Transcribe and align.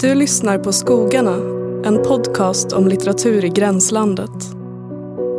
Du 0.00 0.14
lyssnar 0.14 0.58
på 0.58 0.72
Skogarna, 0.72 1.36
en 1.84 2.02
podcast 2.02 2.72
om 2.72 2.88
litteratur 2.88 3.44
i 3.44 3.48
gränslandet. 3.48 4.30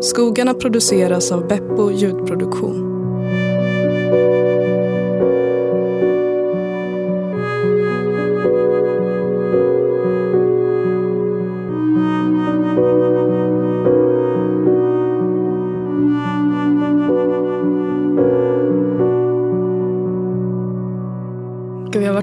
Skogarna 0.02 0.54
produceras 0.54 1.32
av 1.32 1.48
Beppo 1.48 1.92
ljudproduktion. 1.92 2.91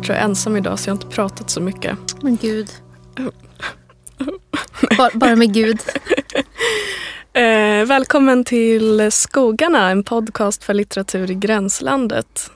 Gud, 0.08 0.16
jag 0.16 0.24
ensam 0.24 0.56
idag 0.56 0.78
så 0.78 0.88
jag 0.88 0.94
har 0.94 1.02
inte 1.02 1.14
pratat 1.16 1.50
så 1.50 1.60
mycket. 1.60 1.98
Men 2.22 2.36
gud. 2.36 2.70
Bara, 4.98 5.10
bara 5.14 5.36
med 5.36 5.54
Gud. 5.54 5.80
Eh, 7.32 7.84
välkommen 7.86 8.44
till 8.44 9.12
Skogarna, 9.12 9.90
en 9.90 10.04
podcast 10.04 10.64
för 10.64 10.74
litteratur 10.74 11.30
i 11.30 11.34
gränslandet. 11.34 12.50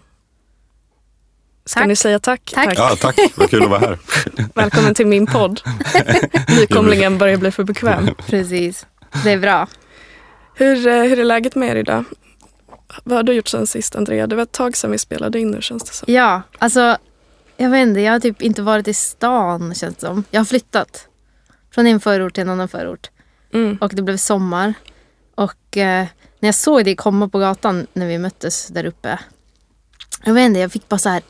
Ska 1.64 1.80
Tack. 1.80 1.88
ni 1.88 1.96
säga 1.96 2.18
tack? 2.18 2.52
Tack. 2.54 2.78
Ja, 2.78 2.96
tack. 3.00 3.18
Vad 3.34 3.50
kul 3.50 3.62
att 3.62 3.70
vara 3.70 3.80
här. 3.80 3.98
Välkommen 4.54 4.94
till 4.94 5.06
min 5.06 5.26
podd. 5.26 5.60
Nykomlingen 6.60 7.18
börjar 7.18 7.36
bli 7.36 7.50
för 7.50 7.64
bekväm. 7.64 8.10
Precis. 8.26 8.86
Det 9.24 9.30
är 9.30 9.38
bra. 9.38 9.68
Hur, 10.54 10.86
eh, 10.86 11.02
hur 11.02 11.18
är 11.18 11.24
läget 11.24 11.54
med 11.54 11.68
er 11.68 11.76
idag? 11.76 12.04
Vad 13.04 13.16
har 13.16 13.22
du 13.22 13.32
gjort 13.32 13.48
sen 13.48 13.66
sist 13.66 13.96
Andrea? 13.96 14.26
Det 14.26 14.36
var 14.36 14.42
ett 14.42 14.52
tag 14.52 14.76
sedan 14.76 14.90
vi 14.90 14.98
spelade 14.98 15.40
in 15.40 15.50
nu 15.50 15.62
känns 15.62 15.84
det 15.84 15.94
som. 15.94 16.14
Ja, 16.14 16.42
alltså. 16.58 16.98
Jag 17.62 17.70
vet 17.70 17.88
inte, 17.88 18.00
jag 18.00 18.12
har 18.12 18.20
typ 18.20 18.42
inte 18.42 18.62
varit 18.62 18.88
i 18.88 18.94
stan 18.94 19.74
känns 19.74 19.94
det 19.96 20.00
som. 20.06 20.24
Jag 20.30 20.40
har 20.40 20.44
flyttat. 20.44 21.08
Från 21.74 21.86
en 21.86 22.00
förort 22.00 22.34
till 22.34 22.42
en 22.42 22.48
annan 22.48 22.68
förort. 22.68 23.10
Mm. 23.52 23.76
Och 23.80 23.92
det 23.94 24.02
blev 24.02 24.16
sommar. 24.16 24.74
Och 25.34 25.76
eh, 25.76 26.06
när 26.40 26.48
jag 26.48 26.54
såg 26.54 26.84
dig 26.84 26.96
komma 26.96 27.28
på 27.28 27.38
gatan 27.38 27.86
när 27.92 28.06
vi 28.06 28.18
möttes 28.18 28.66
där 28.68 28.84
uppe. 28.84 29.18
Jag 30.24 30.34
vet 30.34 30.46
inte, 30.46 30.60
jag 30.60 30.72
fick 30.72 30.88
bara 30.88 30.98
så 30.98 31.08
här 31.08 31.22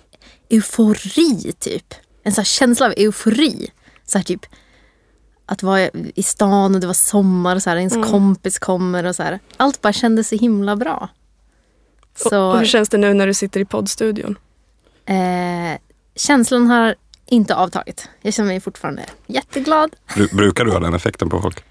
eufori 0.51 1.53
typ. 1.59 1.95
En 2.23 2.33
så 2.33 2.41
här 2.41 2.45
känsla 2.47 2.87
av 2.87 2.93
eufori. 2.97 3.71
Så 4.05 4.19
här 4.19 4.25
typ 4.25 4.47
att 5.47 5.63
vara 5.63 5.89
i 6.15 6.23
stan 6.23 6.75
och 6.75 6.81
det 6.81 6.87
var 6.87 6.95
sommar 6.95 7.57
och 7.57 7.63
så 7.63 7.71
här, 7.71 7.77
ens 7.77 7.95
Mm. 7.97 8.11
kompis 8.11 8.59
kommer 8.59 9.05
och 9.05 9.17
så 9.17 9.23
här. 9.23 9.39
Allt 9.57 9.81
bara 9.83 9.93
kändes 9.93 10.29
så 10.29 10.37
himla 10.37 10.77
bra. 10.77 11.09
Och, 12.15 12.19
Så 12.31 12.43
och 12.51 12.59
hur 12.59 12.67
känns 12.67 12.89
det 12.89 12.99
nu 12.99 13.15
när 13.15 13.27
du 13.27 13.35
sitter 13.35 13.61
i 13.61 13.65
poddstudion? 13.65 14.39
eh, 15.07 15.79
känslan 16.17 16.67
har 16.67 16.95
inte 17.27 17.55
avtagit. 17.55 18.09
Jag 18.23 18.35
känner 18.35 18.49
mig 18.49 18.61
fortfarande 18.61 19.05
jätteglad. 19.27 19.97
Bru- 20.15 20.37
Brukar 20.37 20.65
du 20.65 20.71
ha 20.73 20.81
den 20.81 20.95
effekten 20.95 21.29
på 21.29 21.41
folk? 21.43 21.65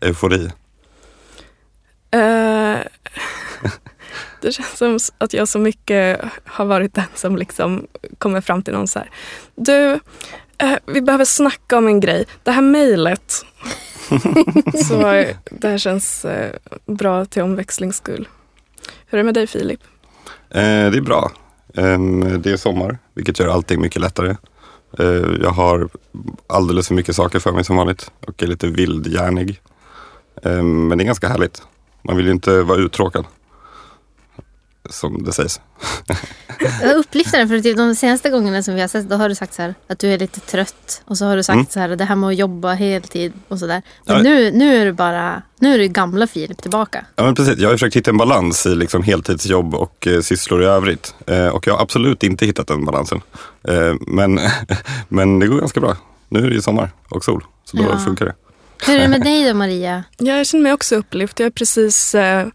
Eufori? 0.00 0.44
Eh, 2.10 2.78
det 4.40 4.52
känns 4.52 4.78
som 4.78 4.98
att 5.18 5.32
jag 5.32 5.48
så 5.48 5.58
mycket 5.58 6.20
har 6.44 6.64
varit 6.64 6.94
den 6.94 7.04
som 7.14 7.36
liksom 7.36 7.86
kommer 8.18 8.40
fram 8.40 8.62
till 8.62 8.74
någon 8.74 8.88
så 8.88 8.98
här. 8.98 9.10
Du, 9.54 10.00
eh, 10.58 10.76
vi 10.86 11.00
behöver 11.00 11.24
snacka 11.24 11.78
om 11.78 11.86
en 11.86 12.00
grej. 12.00 12.24
Det 12.42 12.50
här 12.50 12.62
mejlet. 12.62 13.32
så 14.88 15.02
det 15.50 15.68
här 15.68 15.78
känns 15.78 16.24
eh, 16.24 16.52
bra 16.86 17.24
till 17.24 17.42
omväxlings 17.42 17.96
skull. 17.96 18.28
Hur 19.06 19.18
är 19.18 19.22
det 19.22 19.24
med 19.24 19.34
dig 19.34 19.46
Filip? 19.46 19.80
Det 20.48 20.60
är 20.60 21.00
bra. 21.00 21.32
Ehm, 21.76 22.42
det 22.42 22.50
är 22.50 22.56
sommar, 22.56 22.98
vilket 23.14 23.38
gör 23.38 23.48
allting 23.48 23.80
mycket 23.80 24.00
lättare. 24.02 24.36
Ehm, 24.98 25.38
jag 25.42 25.50
har 25.50 25.88
alldeles 26.46 26.88
för 26.88 26.94
mycket 26.94 27.16
saker 27.16 27.38
för 27.38 27.52
mig 27.52 27.64
som 27.64 27.76
vanligt 27.76 28.10
och 28.26 28.42
är 28.42 28.46
lite 28.46 28.66
vildhjärnig. 28.66 29.60
Ehm, 30.42 30.88
men 30.88 30.98
det 30.98 31.04
är 31.04 31.06
ganska 31.06 31.28
härligt. 31.28 31.62
Man 32.02 32.16
vill 32.16 32.26
ju 32.26 32.32
inte 32.32 32.62
vara 32.62 32.78
uttråkad. 32.78 33.24
Som 34.90 35.22
det 35.24 35.32
sägs. 35.32 35.60
Jag 36.82 36.96
upplyfter 36.96 37.38
den 37.38 37.48
för 37.48 37.60
typ 37.60 37.76
de 37.76 37.94
senaste 37.94 38.30
gångerna 38.30 38.62
som 38.62 38.74
vi 38.74 38.80
har 38.80 38.88
sett 38.88 39.08
då 39.08 39.16
har 39.16 39.28
du 39.28 39.34
sagt 39.34 39.54
så 39.54 39.62
här 39.62 39.74
att 39.88 39.98
du 39.98 40.08
är 40.12 40.18
lite 40.18 40.40
trött. 40.40 41.02
Och 41.04 41.18
så 41.18 41.24
har 41.24 41.36
du 41.36 41.42
sagt 41.42 41.54
Mm. 41.54 41.66
så 41.70 41.80
här 41.80 41.88
det 41.88 42.04
här 42.04 42.16
med 42.16 42.28
att 42.28 42.36
jobba 42.36 42.72
heltid 42.74 43.32
och 43.48 43.58
sådär. 43.58 43.82
Men 44.06 44.16
Ja. 44.16 44.22
nu, 44.22 44.50
nu 44.50 44.76
är 44.76 44.84
du 44.84 44.92
bara, 44.92 45.42
nu 45.58 45.74
är 45.74 45.78
du 45.78 45.88
gamla 45.88 46.26
Filip 46.26 46.62
tillbaka. 46.62 47.04
Ja, 47.16 47.24
men 47.24 47.34
precis. 47.34 47.58
Jag 47.58 47.68
har 47.68 47.74
försökt 47.74 47.96
hitta 47.96 48.10
en 48.10 48.16
balans 48.16 48.66
i 48.66 48.74
liksom 48.74 49.02
heltidsjobb 49.02 49.74
och 49.74 50.06
eh, 50.06 50.20
sysslor 50.20 50.62
i 50.62 50.66
övrigt. 50.66 51.14
Eh, 51.26 51.46
och 51.46 51.66
jag 51.66 51.74
har 51.74 51.82
absolut 51.82 52.22
inte 52.22 52.46
hittat 52.46 52.66
den 52.66 52.84
balansen. 52.84 53.20
Eh, 53.68 53.94
men, 54.00 54.40
men 55.08 55.38
det 55.38 55.46
går 55.46 55.58
ganska 55.58 55.80
bra. 55.80 55.96
Nu 56.28 56.38
är 56.44 56.48
det 56.48 56.54
ju 56.54 56.62
sommar 56.62 56.90
och 57.08 57.24
sol, 57.24 57.44
så 57.64 57.76
då 57.76 57.82
Ja. 57.82 57.98
funkar 57.98 58.24
det. 58.24 58.34
Hur 58.86 58.94
är 58.94 59.00
det 59.02 59.08
med 59.08 59.22
dig 59.24 59.48
då 59.48 59.54
Maria? 59.54 60.04
Jag 60.18 60.46
känner 60.46 60.62
mig 60.62 60.72
också 60.72 60.96
upplyft. 60.96 61.38
Jag 61.40 61.46
har 61.46 61.50
precis 61.50 62.14
eh, 62.14 62.22
ja, 62.22 62.50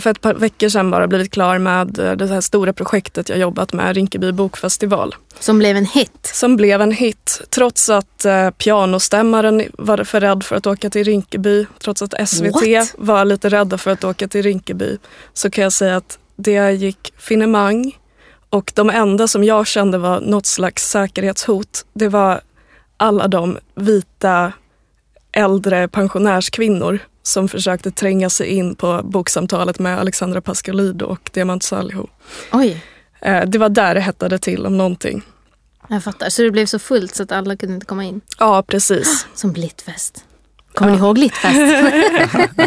för 0.00 0.10
ett 0.10 0.20
par 0.20 0.34
veckor 0.34 0.68
sedan 0.68 0.90
bara 0.90 1.06
blivit 1.06 1.30
klar 1.30 1.58
med 1.58 1.98
eh, 1.98 2.12
det 2.12 2.26
här 2.26 2.40
stora 2.40 2.72
projektet 2.72 3.28
jag 3.28 3.38
jobbat 3.38 3.72
med, 3.72 3.94
Rinkeby 3.94 4.32
bokfestival. 4.32 5.14
Som 5.40 5.58
blev 5.58 5.76
en 5.76 5.86
hit. 5.86 6.30
Som 6.34 6.56
blev 6.56 6.82
en 6.82 6.92
hit 6.92 7.40
trots 7.50 7.88
att 7.88 8.24
eh, 8.24 8.50
pianostämmaren 8.50 9.62
var 9.72 10.04
för 10.04 10.20
rädd 10.20 10.44
för 10.44 10.56
att 10.56 10.66
åka 10.66 10.90
till 10.90 11.04
Rinkeby. 11.04 11.66
Trots 11.78 12.02
att 12.02 12.28
SVT 12.28 12.54
What? 12.54 12.94
var 12.98 13.24
lite 13.24 13.48
rädda 13.48 13.78
för 13.78 13.90
att 13.90 14.04
åka 14.04 14.28
till 14.28 14.42
Rinkeby. 14.42 14.98
Så 15.32 15.50
kan 15.50 15.64
jag 15.64 15.72
säga 15.72 15.96
att 15.96 16.18
det 16.36 16.70
gick 16.70 17.12
finemang. 17.18 17.98
Och 18.50 18.72
de 18.74 18.90
enda 18.90 19.28
som 19.28 19.44
jag 19.44 19.66
kände 19.66 19.98
var 19.98 20.20
något 20.20 20.46
slags 20.46 20.90
säkerhetshot, 20.90 21.84
det 21.92 22.08
var 22.08 22.40
alla 22.96 23.28
de 23.28 23.58
vita 23.74 24.52
äldre 25.32 25.88
pensionärskvinnor 25.88 26.98
som 27.26 27.48
försökte 27.48 27.90
tränga 27.90 28.30
sig 28.30 28.46
in 28.46 28.74
på 28.74 29.00
boksamtalet 29.04 29.78
med 29.78 29.98
Alexandra 29.98 30.40
Pascalidou 30.40 31.06
och 31.08 31.30
Diamant 31.32 31.62
Salihu. 31.62 32.02
Oj, 32.52 32.82
Eh, 33.20 33.44
Det 33.46 33.58
var 33.58 33.68
där 33.68 33.94
det 33.94 34.00
hettade 34.00 34.38
till 34.38 34.66
om 34.66 34.76
någonting. 34.76 35.22
jag 35.88 36.04
fattar. 36.04 36.28
Så 36.28 36.42
det 36.42 36.50
blev 36.50 36.66
så 36.66 36.78
fullt 36.78 37.14
så 37.14 37.22
att 37.22 37.32
alla 37.32 37.56
kunde 37.56 37.74
inte 37.74 37.86
komma 37.86 38.04
in. 38.04 38.20
Ja, 38.38 38.62
precis. 38.66 39.26
Som 39.34 39.52
Blittfest. 39.52 40.24
Kommer 40.74 40.92
Ja. 40.92 40.96
ni 40.98 41.02
ihåg 41.04 41.14
Blittfest? 41.14 41.56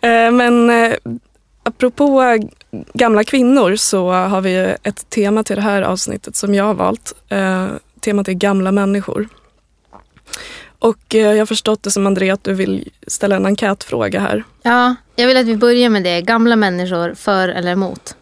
Eh, 0.00 0.30
Men 0.32 0.70
eh, 0.70 0.92
apropå 1.62 2.22
gamla 2.94 3.24
kvinnor 3.24 3.76
så 3.76 4.10
har 4.12 4.40
vi 4.40 4.74
ett 4.82 5.10
tema 5.10 5.42
till 5.44 5.56
det 5.56 5.62
här 5.62 5.82
avsnittet 5.82 6.36
som 6.36 6.54
jag 6.54 6.64
har 6.64 6.74
valt. 6.74 7.14
Temat 8.00 8.28
är 8.28 8.32
gamla 8.32 8.72
människor. 8.72 9.28
Och 10.78 11.14
eh, 11.14 11.20
jag 11.20 11.38
har 11.38 11.46
förstått 11.46 11.82
det 11.82 11.90
som 11.90 12.06
Andrea 12.06 12.34
att 12.34 12.44
du 12.44 12.54
vill 12.54 12.90
ställa 13.06 13.36
en 13.36 13.46
enkätfråga 13.46 14.20
här. 14.20 14.44
ja, 14.62 14.94
jag 15.16 15.26
vill 15.26 15.36
att 15.36 15.46
vi 15.46 15.56
börjar 15.56 15.88
med 15.90 16.04
det. 16.04 16.22
Gamla 16.22 16.56
människor, 16.56 17.14
för 17.14 17.48
eller 17.48 17.72
emot? 17.72 18.16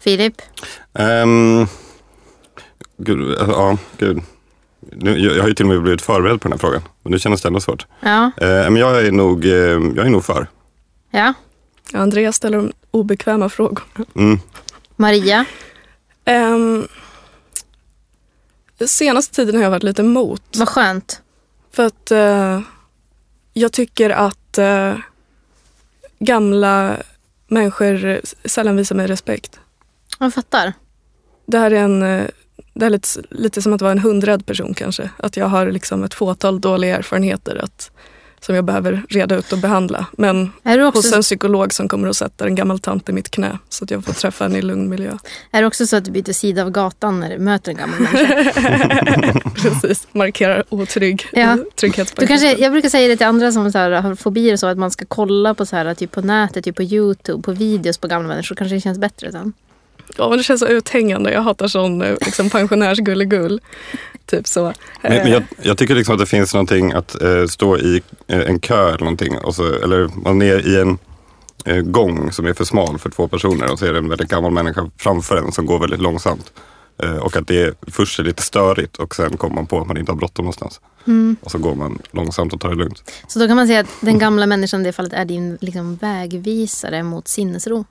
Filip? 0.00 0.42
Um, 0.92 1.66
gud, 2.96 3.36
ja, 3.40 3.78
gud. 3.98 4.22
Nu, 4.80 5.18
jag, 5.18 5.36
jag 5.36 5.42
har 5.42 5.48
ju 5.48 5.54
till 5.54 5.64
och 5.64 5.72
med 5.72 5.82
blivit 5.82 6.02
förberedd 6.02 6.40
på 6.40 6.48
den 6.48 6.52
här 6.52 6.58
frågan. 6.58 6.82
Men 7.02 7.12
nu 7.12 7.18
känns 7.18 7.42
det 7.42 7.48
ändå 7.48 7.60
svårt. 7.60 7.86
Ja. 8.00 8.30
Eh, 8.36 8.48
men 8.70 8.76
jag 8.76 9.06
är, 9.06 9.12
nog, 9.12 9.44
eh, 9.44 9.52
jag 9.52 9.98
är 9.98 10.10
nog 10.10 10.24
för. 10.24 10.46
Ja. 11.10 11.34
Ja, 11.92 11.98
Andrea 11.98 12.32
ställer 12.32 12.58
de 12.58 12.72
obekväma 12.90 13.48
frågor. 13.48 13.82
Mm. 14.16 14.40
Maria? 14.96 15.44
Um, 16.26 16.88
senaste 18.86 19.34
tiden 19.34 19.54
har 19.54 19.62
jag 19.62 19.70
varit 19.70 19.82
lite 19.82 20.02
emot. 20.02 20.42
Vad 20.56 20.68
skönt. 20.68 21.22
För 21.72 21.86
att 21.86 22.10
eh, 22.10 22.60
jag 23.52 23.72
tycker 23.72 24.10
att 24.10 24.58
eh, 24.58 24.96
gamla 26.18 26.96
människor 27.48 28.20
sällan 28.44 28.76
visar 28.76 28.96
mig 28.96 29.06
respekt. 29.06 29.60
Jag 30.18 30.34
fattar. 30.34 30.72
Det 31.46 31.58
här 31.58 31.70
är, 31.70 31.84
en, 31.84 32.02
eh, 32.02 32.26
det 32.74 32.86
är 32.86 32.90
lite, 32.90 33.08
lite 33.30 33.62
som 33.62 33.72
att 33.72 33.80
vara 33.80 33.92
en 33.92 33.98
hundrädd 33.98 34.46
person 34.46 34.74
kanske. 34.74 35.10
Att 35.16 35.36
jag 35.36 35.46
har 35.46 35.66
liksom 35.70 36.04
ett 36.04 36.14
fåtal 36.14 36.60
dåliga 36.60 36.96
erfarenheter 36.96 37.56
att, 37.56 37.90
som 38.40 38.54
jag 38.54 38.64
behöver 38.64 39.02
reda 39.08 39.36
ut 39.36 39.52
och 39.52 39.58
behandla. 39.58 40.06
Men 40.12 40.52
Är 40.62 40.78
du, 40.78 40.84
hos 40.84 40.96
också, 40.96 41.16
en 41.16 41.22
psykolog 41.22 41.74
som 41.74 41.88
kommer 41.88 42.08
att 42.08 42.16
sätta 42.16 42.46
en 42.46 42.54
gammal 42.54 42.78
tant 42.78 43.08
i 43.08 43.12
mitt 43.12 43.30
knä 43.30 43.58
så 43.68 43.84
att 43.84 43.90
jag 43.90 44.04
får 44.04 44.12
träffa 44.12 44.44
henne 44.44 44.58
i 44.58 44.62
lugn 44.62 44.88
miljö. 44.88 45.16
är 45.50 45.60
det 45.60 45.66
också 45.66 45.86
så 45.86 45.96
att 45.96 46.04
du 46.04 46.10
byter 46.10 46.32
sida 46.32 46.62
av 46.62 46.70
gatan 46.70 47.20
när 47.20 47.30
du 47.30 47.38
möter 47.38 47.70
en 47.70 47.76
gammal 47.76 48.00
människa? 48.00 49.40
Precis, 49.54 50.06
markerar 50.12 50.64
otrygg 50.68 51.26
Ja. 51.32 51.58
Du 51.80 52.26
kanske, 52.26 52.52
jag 52.52 52.72
brukar 52.72 52.88
säga 52.88 53.08
det 53.08 53.16
till 53.16 53.26
andra 53.26 53.52
som 53.52 53.72
så 53.72 53.78
här, 53.78 53.90
har 53.90 54.14
fobier 54.14 54.52
och 54.52 54.60
så, 54.60 54.66
att 54.66 54.78
man 54.78 54.90
ska 54.90 55.04
kolla 55.08 55.54
på, 55.54 55.66
så 55.66 55.76
här, 55.76 55.94
typ 55.94 56.12
på 56.12 56.20
nätet, 56.20 56.64
typ 56.64 56.76
på 56.76 56.82
Youtube, 56.82 57.42
på 57.42 57.52
videos 57.52 57.98
på 57.98 58.08
gamla 58.08 58.28
människor. 58.28 58.56
Kanske 58.56 58.76
det 58.76 58.80
känns 58.80 58.98
bättre 58.98 59.32
sen. 59.32 59.52
Ja, 60.16 60.28
men 60.28 60.38
det 60.38 60.44
känns 60.44 60.60
så 60.60 60.66
uthängande. 60.66 61.32
Jag 61.32 61.42
hatar 61.42 61.68
sån 61.68 62.02
eh, 62.02 62.16
liksom, 62.20 62.50
pensionärsgulligull. 62.50 63.60
typ 64.26 64.46
så. 64.46 64.62
Men, 65.02 65.12
men 65.12 65.26
Eh, 65.26 65.32
jag, 65.32 65.42
jag 65.62 65.78
tycker 65.78 65.94
liksom 65.94 66.14
att 66.14 66.20
det 66.20 66.26
finns 66.26 66.54
någonting 66.54 66.92
att 66.92 67.22
eh, 67.22 67.46
stå 67.46 67.78
i 67.78 68.02
eh, 68.26 68.40
en 68.40 68.60
kö 68.60 68.88
eller 68.88 68.98
någonting. 68.98 69.38
Och 69.38 69.54
så, 69.54 69.74
eller 69.74 70.10
man 70.24 70.42
är 70.42 70.66
i 70.68 70.80
en 70.80 70.98
eh, 71.64 71.82
gång 71.82 72.32
som 72.32 72.46
är 72.46 72.52
för 72.52 72.64
smal 72.64 72.98
för 72.98 73.10
två 73.10 73.28
personer 73.28 73.72
och 73.72 73.78
så 73.78 73.86
är 73.86 73.92
det 73.92 73.98
en 73.98 74.08
väldigt 74.08 74.28
gammal 74.28 74.50
människa 74.52 74.90
framför 74.96 75.36
en 75.36 75.52
som 75.52 75.66
går 75.66 75.78
väldigt 75.80 76.00
långsamt. 76.00 76.52
Eh, 77.02 77.16
och 77.16 77.36
att 77.36 77.46
det 77.46 77.74
först 77.86 78.18
är 78.18 78.24
lite 78.24 78.42
störigt 78.42 78.96
och 78.96 79.14
sen 79.14 79.36
kommer 79.36 79.54
man 79.54 79.66
på 79.66 79.80
att 79.80 79.86
man 79.86 79.96
inte 79.96 80.12
har 80.12 80.16
bråttom 80.16 80.44
någonstans. 80.44 80.80
Och 81.40 81.50
så 81.50 81.58
går 81.58 81.74
man 81.74 81.98
långsamt 82.10 82.52
och 82.52 82.60
tar 82.60 82.68
det 82.68 82.74
lugnt. 82.74 83.10
Så 83.28 83.38
då 83.38 83.46
kan 83.46 83.56
man 83.56 83.66
säga 83.66 83.80
att 83.80 83.86
den 84.00 84.18
gamla 84.18 84.46
människan 84.46 84.80
i 84.80 84.84
det 84.84 84.92
fallet 84.92 85.12
är 85.12 85.24
din 85.24 85.58
liksom, 85.60 85.96
vägvisare 85.96 87.02
mot 87.02 87.28
sinnesro. 87.28 87.84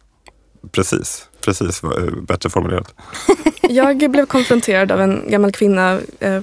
Precis, 0.72 1.28
precis. 1.42 1.84
eh, 1.84 1.90
Bättre 2.22 2.50
formulerat. 2.50 2.94
Jag 3.70 4.12
blev 4.12 4.26
konfronterad 4.26 4.92
av 4.92 5.02
en 5.02 5.24
gammal 5.32 5.52
kvinna 5.52 6.00
eh, 6.20 6.42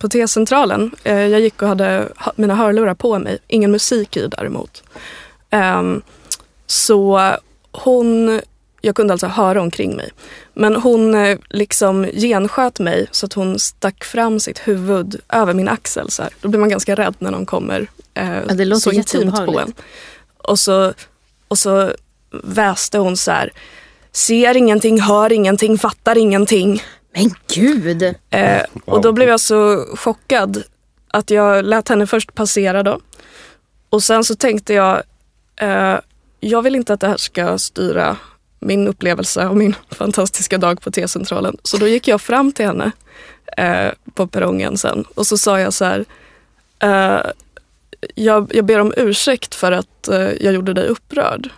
på 0.00 0.08
T-centralen. 0.08 0.90
Eh, 1.04 1.18
jag 1.26 1.40
gick 1.40 1.62
och 1.62 1.68
hade 1.68 2.08
ha- 2.16 2.32
mina 2.36 2.54
hörlurar 2.54 2.94
på 2.94 3.18
mig, 3.18 3.38
ingen 3.48 3.70
musik 3.70 4.16
i 4.16 4.26
däremot. 4.26 4.82
Ehm, 5.50 6.02
så 6.66 7.30
hon, 7.72 8.40
jag 8.80 8.94
kunde 8.96 9.14
alltså 9.14 9.26
höra 9.26 9.60
omkring 9.62 9.96
mig. 9.96 10.10
Men 10.54 10.76
hon 10.76 11.14
eh, 11.14 11.38
liksom 11.50 12.04
gensköt 12.04 12.78
mig 12.80 13.06
så 13.10 13.26
att 13.26 13.32
hon 13.32 13.58
stack 13.58 14.04
fram 14.04 14.40
sitt 14.40 14.58
huvud 14.58 15.20
över 15.28 15.54
min 15.54 15.68
axel. 15.68 16.10
Så 16.10 16.22
här. 16.22 16.32
Då 16.40 16.48
blir 16.48 16.60
man 16.60 16.68
ganska 16.68 16.94
rädd 16.94 17.14
när 17.18 17.30
någon 17.30 17.46
kommer 17.46 17.86
eh, 18.14 18.38
det 18.54 18.64
låter 18.64 18.80
så 18.80 18.90
intimt 18.92 19.34
på 19.46 19.60
en. 19.60 19.72
Och 20.38 20.58
så, 20.58 20.92
och 21.48 21.58
så 21.58 21.92
väste 22.32 22.98
hon 22.98 23.16
så 23.16 23.30
här. 23.30 23.52
Ser 24.12 24.56
ingenting, 24.56 25.00
hör 25.00 25.32
ingenting, 25.32 25.78
fattar 25.78 26.18
ingenting. 26.18 26.82
Men 27.14 27.34
gud! 27.54 28.14
Eh, 28.30 28.62
och 28.84 29.00
då 29.00 29.12
blev 29.12 29.28
jag 29.28 29.40
så 29.40 29.86
chockad 29.96 30.62
att 31.08 31.30
jag 31.30 31.64
lät 31.64 31.88
henne 31.88 32.06
först 32.06 32.34
passera 32.34 32.82
då. 32.82 33.00
Och 33.90 34.02
sen 34.02 34.24
så 34.24 34.34
tänkte 34.34 34.74
jag, 34.74 35.02
eh, 35.56 35.98
jag 36.40 36.62
vill 36.62 36.76
inte 36.76 36.92
att 36.92 37.00
det 37.00 37.08
här 37.08 37.16
ska 37.16 37.58
styra 37.58 38.16
min 38.60 38.88
upplevelse 38.88 39.46
och 39.46 39.56
min 39.56 39.74
fantastiska 39.90 40.58
dag 40.58 40.80
på 40.80 40.90
T-centralen. 40.90 41.56
Så 41.62 41.76
då 41.76 41.88
gick 41.88 42.08
jag 42.08 42.20
fram 42.20 42.52
till 42.52 42.66
henne 42.66 42.92
eh, 43.56 43.92
på 44.14 44.26
perrongen 44.26 44.78
sen 44.78 45.04
och 45.14 45.26
så 45.26 45.38
sa 45.38 45.60
jag 45.60 45.72
så 45.72 45.84
här, 45.84 46.04
eh, 46.78 47.30
jag, 48.14 48.50
jag 48.54 48.64
ber 48.64 48.78
om 48.78 48.92
ursäkt 48.96 49.54
för 49.54 49.72
att 49.72 50.08
eh, 50.08 50.30
jag 50.40 50.54
gjorde 50.54 50.72
dig 50.72 50.88
upprörd. 50.88 51.50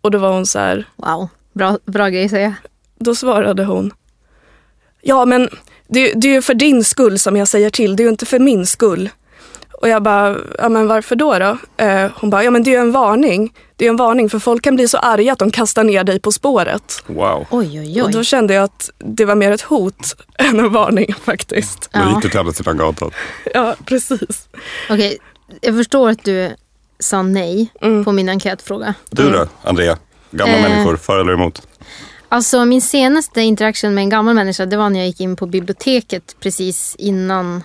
Och 0.00 0.10
då 0.10 0.18
var 0.18 0.32
hon 0.32 0.46
så 0.46 0.58
här, 0.58 0.84
Wow, 0.96 1.28
bra, 1.52 1.78
bra 1.86 2.08
grej 2.08 2.24
att 2.24 2.30
säga. 2.30 2.54
då 2.98 3.14
svarade 3.14 3.64
hon. 3.64 3.92
Ja 5.02 5.24
men 5.24 5.48
det, 5.88 6.12
det 6.12 6.28
är 6.28 6.32
ju 6.32 6.42
för 6.42 6.54
din 6.54 6.84
skull 6.84 7.18
som 7.18 7.36
jag 7.36 7.48
säger 7.48 7.70
till, 7.70 7.96
det 7.96 8.02
är 8.02 8.04
ju 8.04 8.10
inte 8.10 8.26
för 8.26 8.38
min 8.38 8.66
skull. 8.66 9.08
Och 9.82 9.88
jag 9.88 10.02
bara, 10.02 10.36
ja 10.58 10.68
men 10.68 10.86
varför 10.88 11.16
då? 11.16 11.38
då? 11.38 11.58
Eh, 11.84 12.10
hon 12.16 12.30
bara, 12.30 12.44
ja 12.44 12.50
men 12.50 12.62
det 12.62 12.70
är 12.70 12.72
ju 12.72 12.80
en 12.80 12.92
varning. 12.92 13.54
Det 13.76 13.84
är 13.84 13.88
en 13.88 13.96
varning 13.96 14.30
för 14.30 14.38
folk 14.38 14.64
kan 14.64 14.74
bli 14.76 14.88
så 14.88 14.98
arga 14.98 15.32
att 15.32 15.38
de 15.38 15.50
kastar 15.50 15.84
ner 15.84 16.04
dig 16.04 16.20
på 16.20 16.32
spåret. 16.32 17.02
Wow. 17.06 17.46
Oj, 17.50 17.80
oj, 17.80 18.02
Och 18.02 18.10
då 18.10 18.18
oj. 18.18 18.24
kände 18.24 18.54
jag 18.54 18.64
att 18.64 18.90
det 18.98 19.24
var 19.24 19.34
mer 19.34 19.52
ett 19.52 19.60
hot 19.62 20.16
än 20.38 20.60
en 20.60 20.72
varning 20.72 21.14
faktiskt. 21.24 21.88
Då 21.92 22.00
Ja. 22.00 22.08
gick 22.14 22.22
du 22.22 22.28
till 22.28 22.38
andra 22.40 22.52
sidan 22.52 22.76
gatan. 22.76 23.10
Ja, 23.54 23.76
precis. 23.84 24.48
Okej, 24.90 25.18
jag 25.60 25.76
förstår 25.76 26.10
att 26.10 26.24
du 26.24 26.50
sa 27.00 27.22
nej 27.22 27.68
Mm. 27.82 28.04
på 28.04 28.12
min 28.12 28.28
enkätfråga. 28.28 28.94
Du 29.10 29.30
då, 29.30 29.46
Andrea? 29.62 29.98
Gamla 30.30 30.56
Eh. 30.56 30.62
människor, 30.70 30.96
för 30.96 31.20
eller 31.20 31.32
emot? 31.32 31.66
Alltså 32.28 32.64
min 32.64 32.80
senaste 32.82 33.40
interaktion 33.40 33.94
med 33.94 34.02
en 34.02 34.08
gammal 34.08 34.34
människa 34.34 34.66
det 34.66 34.76
var 34.76 34.90
när 34.90 34.98
jag 34.98 35.06
gick 35.06 35.20
in 35.20 35.36
på 35.36 35.46
biblioteket 35.46 36.36
precis 36.40 36.96
innan 36.98 37.62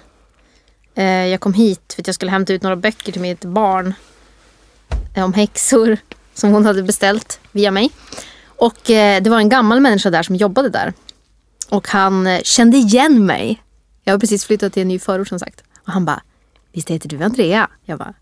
eh, 0.95 1.05
jag 1.05 1.39
kom 1.39 1.53
hit 1.53 1.93
för 1.95 2.01
att 2.01 2.07
jag 2.07 2.15
skulle 2.15 2.31
hämta 2.31 2.53
ut 2.53 2.63
några 2.63 2.75
böcker 2.75 3.11
till 3.11 3.21
mitt 3.21 3.45
barn 3.45 3.93
eh, 5.15 5.23
om 5.23 5.33
häxor 5.33 5.97
som 6.33 6.49
hon 6.51 6.65
hade 6.65 6.83
beställt 6.83 7.39
via 7.51 7.71
mig. 7.71 7.91
Och 8.57 8.89
eh, 8.91 9.21
det 9.23 9.29
var 9.29 9.37
en 9.37 9.49
gammal 9.49 9.79
människa 9.79 10.09
där 10.09 10.23
som 10.23 10.35
jobbade 10.35 10.69
där. 10.69 10.93
Och 11.69 11.87
han 11.87 12.27
eh, 12.27 12.41
kände 12.43 12.77
igen 12.77 13.25
mig. 13.25 13.61
Jag 14.03 14.13
har 14.13 14.19
precis 14.19 14.45
flyttat 14.45 14.73
till 14.73 14.81
en 14.81 14.87
ny 14.87 14.99
förort 14.99 15.27
som 15.27 15.39
sagt. 15.39 15.63
Och 15.87 15.93
han 15.93 16.05
bara, 16.05 16.21
visst 16.73 16.89
heter 16.89 17.09
du 17.09 17.23
Andrea? 17.23 17.69
Jag 17.85 17.99
bara, 17.99 18.09
eh, 18.09 18.15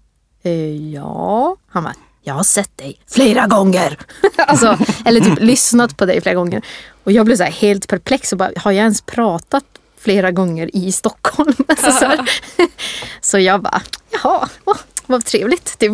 ja. 0.94 1.56
Han 1.68 1.84
bara, 1.84 1.96
jag 2.22 2.34
har 2.34 2.44
sett 2.44 2.78
dig 2.78 3.00
flera 3.08 3.48
gånger. 3.48 3.98
alltså, 4.38 4.78
eller 5.06 5.22
typ 5.22 5.40
lyssnat 5.40 5.98
på 5.98 6.06
dig 6.06 6.22
flera 6.22 6.36
gånger. 6.36 6.66
Och 7.04 7.12
jag 7.12 7.26
blev 7.26 7.36
så 7.36 7.44
här 7.44 7.52
helt 7.52 7.88
perplex 7.88 8.32
och 8.32 8.38
bara, 8.38 8.52
har 8.56 8.72
jag 8.72 8.82
ens 8.82 9.02
pratat 9.02 9.64
flera 9.98 10.32
gånger 10.32 10.76
i 10.76 10.92
Stockholm? 10.92 11.54
alltså, 11.68 11.92
så, 11.92 12.06
här. 12.06 12.30
så 13.22 13.40
jag 13.40 13.62
bara, 13.62 13.82
jaha, 14.10 14.50
åh, 14.66 14.78
vad 15.06 15.26
trevligt. 15.26 15.80
Typ. 15.80 15.92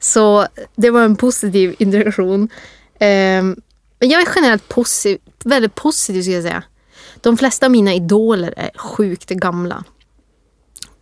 så 0.00 0.46
det 0.76 0.90
var 0.90 1.02
en 1.02 1.16
positiv 1.16 1.74
interaktion. 1.78 2.48
Ehm, 3.00 3.56
men 4.00 4.08
jag 4.08 4.22
är 4.22 4.28
generellt 4.34 4.68
positiv, 4.68 5.18
väldigt 5.44 5.74
positiv 5.74 6.22
skulle 6.22 6.36
jag 6.36 6.44
säga. 6.44 6.62
De 7.20 7.36
flesta 7.36 7.66
av 7.66 7.72
mina 7.72 7.94
idoler 7.94 8.54
är 8.56 8.70
sjukt 8.78 9.30
gamla. 9.30 9.84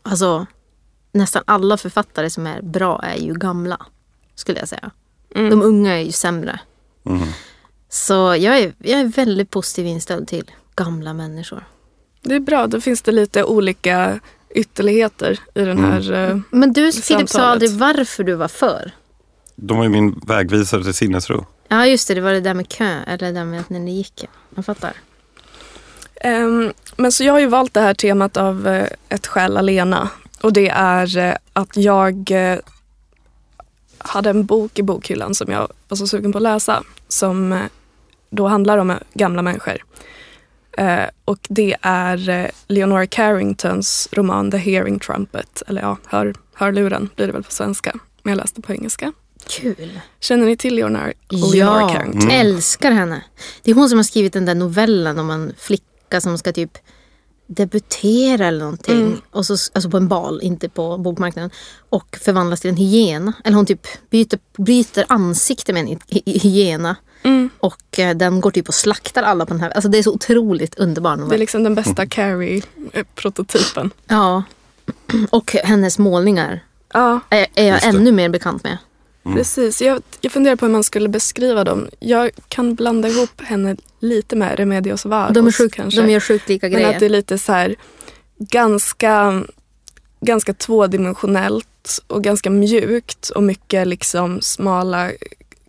Alltså 0.03 0.47
nästan 1.17 1.43
alla 1.47 1.77
författare 1.77 2.31
som 2.31 2.47
är 2.47 2.63
bra 2.63 3.01
är 3.03 3.17
ju 3.17 3.35
gamla. 3.35 3.87
Skulle 4.35 4.59
jag 4.59 4.69
säga. 4.69 4.91
De 5.35 5.63
unga 5.63 5.93
är 5.95 6.03
ju 6.03 6.13
sämre. 6.13 6.61
Så 7.89 8.13
jag 8.15 8.59
är, 8.59 8.73
jag 8.79 9.01
är 9.01 9.05
väldigt 9.05 9.51
positiv 9.51 9.87
inställd 9.87 10.29
till 10.29 10.51
gamla 10.77 11.13
människor. 11.15 11.65
Det 12.23 12.35
är 12.35 12.41
bra, 12.41 12.67
då 12.67 12.81
finns 12.81 13.03
det 13.03 13.13
lite 13.13 13.45
olika 13.45 14.21
ytterligheter 14.51 15.39
i 15.55 15.61
den 15.65 15.85
här... 15.85 16.13
eh, 16.13 16.39
Men 16.51 16.73
du 16.73 16.93
Filip 16.93 17.29
sa 17.29 17.43
aldrig 17.43 17.71
varför 17.71 18.25
du 18.25 18.35
var 18.35 18.49
för. 18.49 18.91
De 19.57 19.77
var 19.77 19.85
ju 19.85 19.91
min 19.91 20.21
vägvisare 20.27 20.85
till 20.85 20.95
sinnesro. 20.95 21.47
Ja 21.69 21.87
just 21.87 22.09
det, 22.09 22.15
det 22.15 22.21
var 22.21 22.33
det 22.33 22.41
där 22.41 22.55
med 22.55 22.69
kö. 22.69 23.01
Eller 23.07 23.19
det 23.27 23.33
där 23.33 23.45
med 23.45 23.61
att 23.61 23.71
när 23.71 23.81
ni 23.81 23.97
gick. 23.97 24.25
Jag 24.55 24.65
fattar. 24.65 24.93
Ehm, 26.21 26.73
men 26.97 27.13
så 27.13 27.25
jag 27.25 27.33
har 27.33 27.41
ju 27.41 27.47
valt 27.47 27.75
det 27.75 27.81
här 27.81 27.95
temat 27.95 28.37
av 28.37 28.69
eh, 28.69 28.87
ett 29.09 29.27
skäl 29.27 29.57
alena. 29.57 30.09
Och 30.41 30.53
det 30.53 30.69
är 30.69 31.19
eh, 31.19 31.35
att 31.53 31.77
jag 31.77 32.31
eh, 32.31 32.59
hade 33.99 34.31
en 34.31 34.47
bok 34.47 34.79
i 34.79 34.83
bokhyllan 34.83 35.35
som 35.35 35.53
jag 35.53 35.69
var 35.89 35.97
så 35.97 36.07
sugen 36.07 36.33
på 36.33 36.39
att 36.39 36.43
läsa. 36.43 36.83
Som 37.09 37.53
eh, 37.53 37.63
då 38.31 38.47
handlar 38.47 38.79
om 38.79 38.95
gamla 39.15 39.43
människor. 39.43 39.85
Och 41.25 41.39
det 41.49 41.77
är 41.83 42.51
Leonora 42.67 43.07
Carringtons 43.07 44.09
roman 44.13 44.51
The 44.51 44.57
Hearing 44.57 44.99
Trumpet. 44.99 45.63
Eller 45.67 45.83
ja, 45.83 45.97
hör, 46.07 46.35
hörluren 46.55 47.11
blir 47.17 47.27
det 47.27 47.33
väl 47.33 47.43
på 47.43 47.51
svenska. 47.53 47.99
Men 48.23 48.31
jag 48.33 48.37
läste 48.37 48.63
på 48.63 48.73
engelska. 48.73 49.13
Kul. 49.49 50.01
Känner 50.21 50.47
ni 50.47 50.57
till 50.57 50.75
Leonora, 50.75 51.13
Leonora 51.29 51.81
Ja, 51.81 51.89
Carrington? 51.89 52.31
älskar 52.31 52.91
henne. 52.91 53.25
Det 53.63 53.71
är 53.71 53.75
hon 53.75 53.89
som 53.89 53.99
har 53.99 54.05
skrivit 54.05 54.33
den 54.33 54.45
där 54.45 54.55
novellen 54.55 55.19
om 55.19 55.31
en 55.31 55.55
flicka 55.59 56.21
som 56.21 56.39
ska 56.39 56.53
typ 56.53 56.79
debutera 57.47 58.47
eller 58.47 58.59
någonting. 58.59 59.01
Mm. 59.01 59.21
Och 59.31 59.47
så, 59.47 59.53
alltså 59.53 59.91
på 59.91 59.97
en 59.97 60.09
bal, 60.09 60.41
inte 60.43 60.69
på 60.69 60.99
bokmarknaden. 60.99 61.51
Och 61.89 62.19
förvandlas 62.25 62.61
till 62.61 62.71
en 62.71 62.77
hyena. 62.77 63.33
Eller 63.45 63.57
hon 63.57 63.67
typ 63.67 63.87
byter, 64.11 64.39
byter 64.63 65.05
ansikte 65.09 65.73
med 65.73 65.81
en 65.83 65.89
hy- 65.89 66.01
hy- 66.11 66.39
hyena. 66.41 66.97
Mm. 67.23 67.51
Och 67.59 67.99
eh, 67.99 68.17
den 68.17 68.41
går 68.41 68.51
typ 68.51 68.69
och 68.69 68.75
slaktar 68.75 69.23
alla 69.23 69.47
på 69.47 69.55
den 69.55 69.61
här. 69.61 69.71
Alltså 69.71 69.89
det 69.89 69.99
är 69.99 70.03
så 70.03 70.13
otroligt 70.13 70.75
underbar 70.75 71.17
Det 71.17 71.35
är 71.35 71.39
liksom 71.39 71.63
den 71.63 71.75
bästa 71.75 72.07
Carrie-prototypen. 72.07 73.91
Ja. 74.09 74.43
Och 75.31 75.53
hennes 75.65 75.99
målningar 75.99 76.61
Ja, 76.93 77.21
är, 77.31 77.47
är 77.55 77.65
jag 77.65 77.73
Just 77.75 77.83
det. 77.83 77.89
ännu 77.89 78.13
mer 78.13 78.29
bekant 78.29 78.65
med. 78.65 78.79
Precis, 79.35 79.83
jag, 79.83 80.03
jag 80.21 80.33
funderar 80.33 80.57
på 80.57 80.67
hur 80.67 80.73
man 80.73 80.85
skulle 80.85 81.09
beskriva 81.09 81.65
dem. 81.65 81.89
Jag 81.99 82.31
kan 82.49 82.75
blanda 82.75 83.09
ihop 83.09 83.41
henne 83.41 83.77
lite 84.01 84.37
med 84.37 84.59
Remedios 84.59 85.05
Varos 85.05 85.35
De, 85.35 85.47
är 85.47 85.53
sjukt, 85.53 85.75
kanske. 85.75 86.01
de 86.01 86.11
gör 86.13 86.21
sjukt 86.21 86.49
lika 86.49 86.67
Men 86.67 86.73
grejer. 86.73 86.95
att 86.95 87.01
det 87.01 87.07
är 87.07 87.11
lite 87.11 87.39
så 87.39 87.53
här 87.53 87.75
ganska, 88.39 89.45
ganska 90.21 90.55
tvådimensionellt 90.55 92.03
och 92.07 92.25
ganska 92.25 92.51
mjukt 92.51 93.29
och 93.29 93.43
mycket 93.43 93.87
liksom 93.87 94.41
smala 94.41 95.11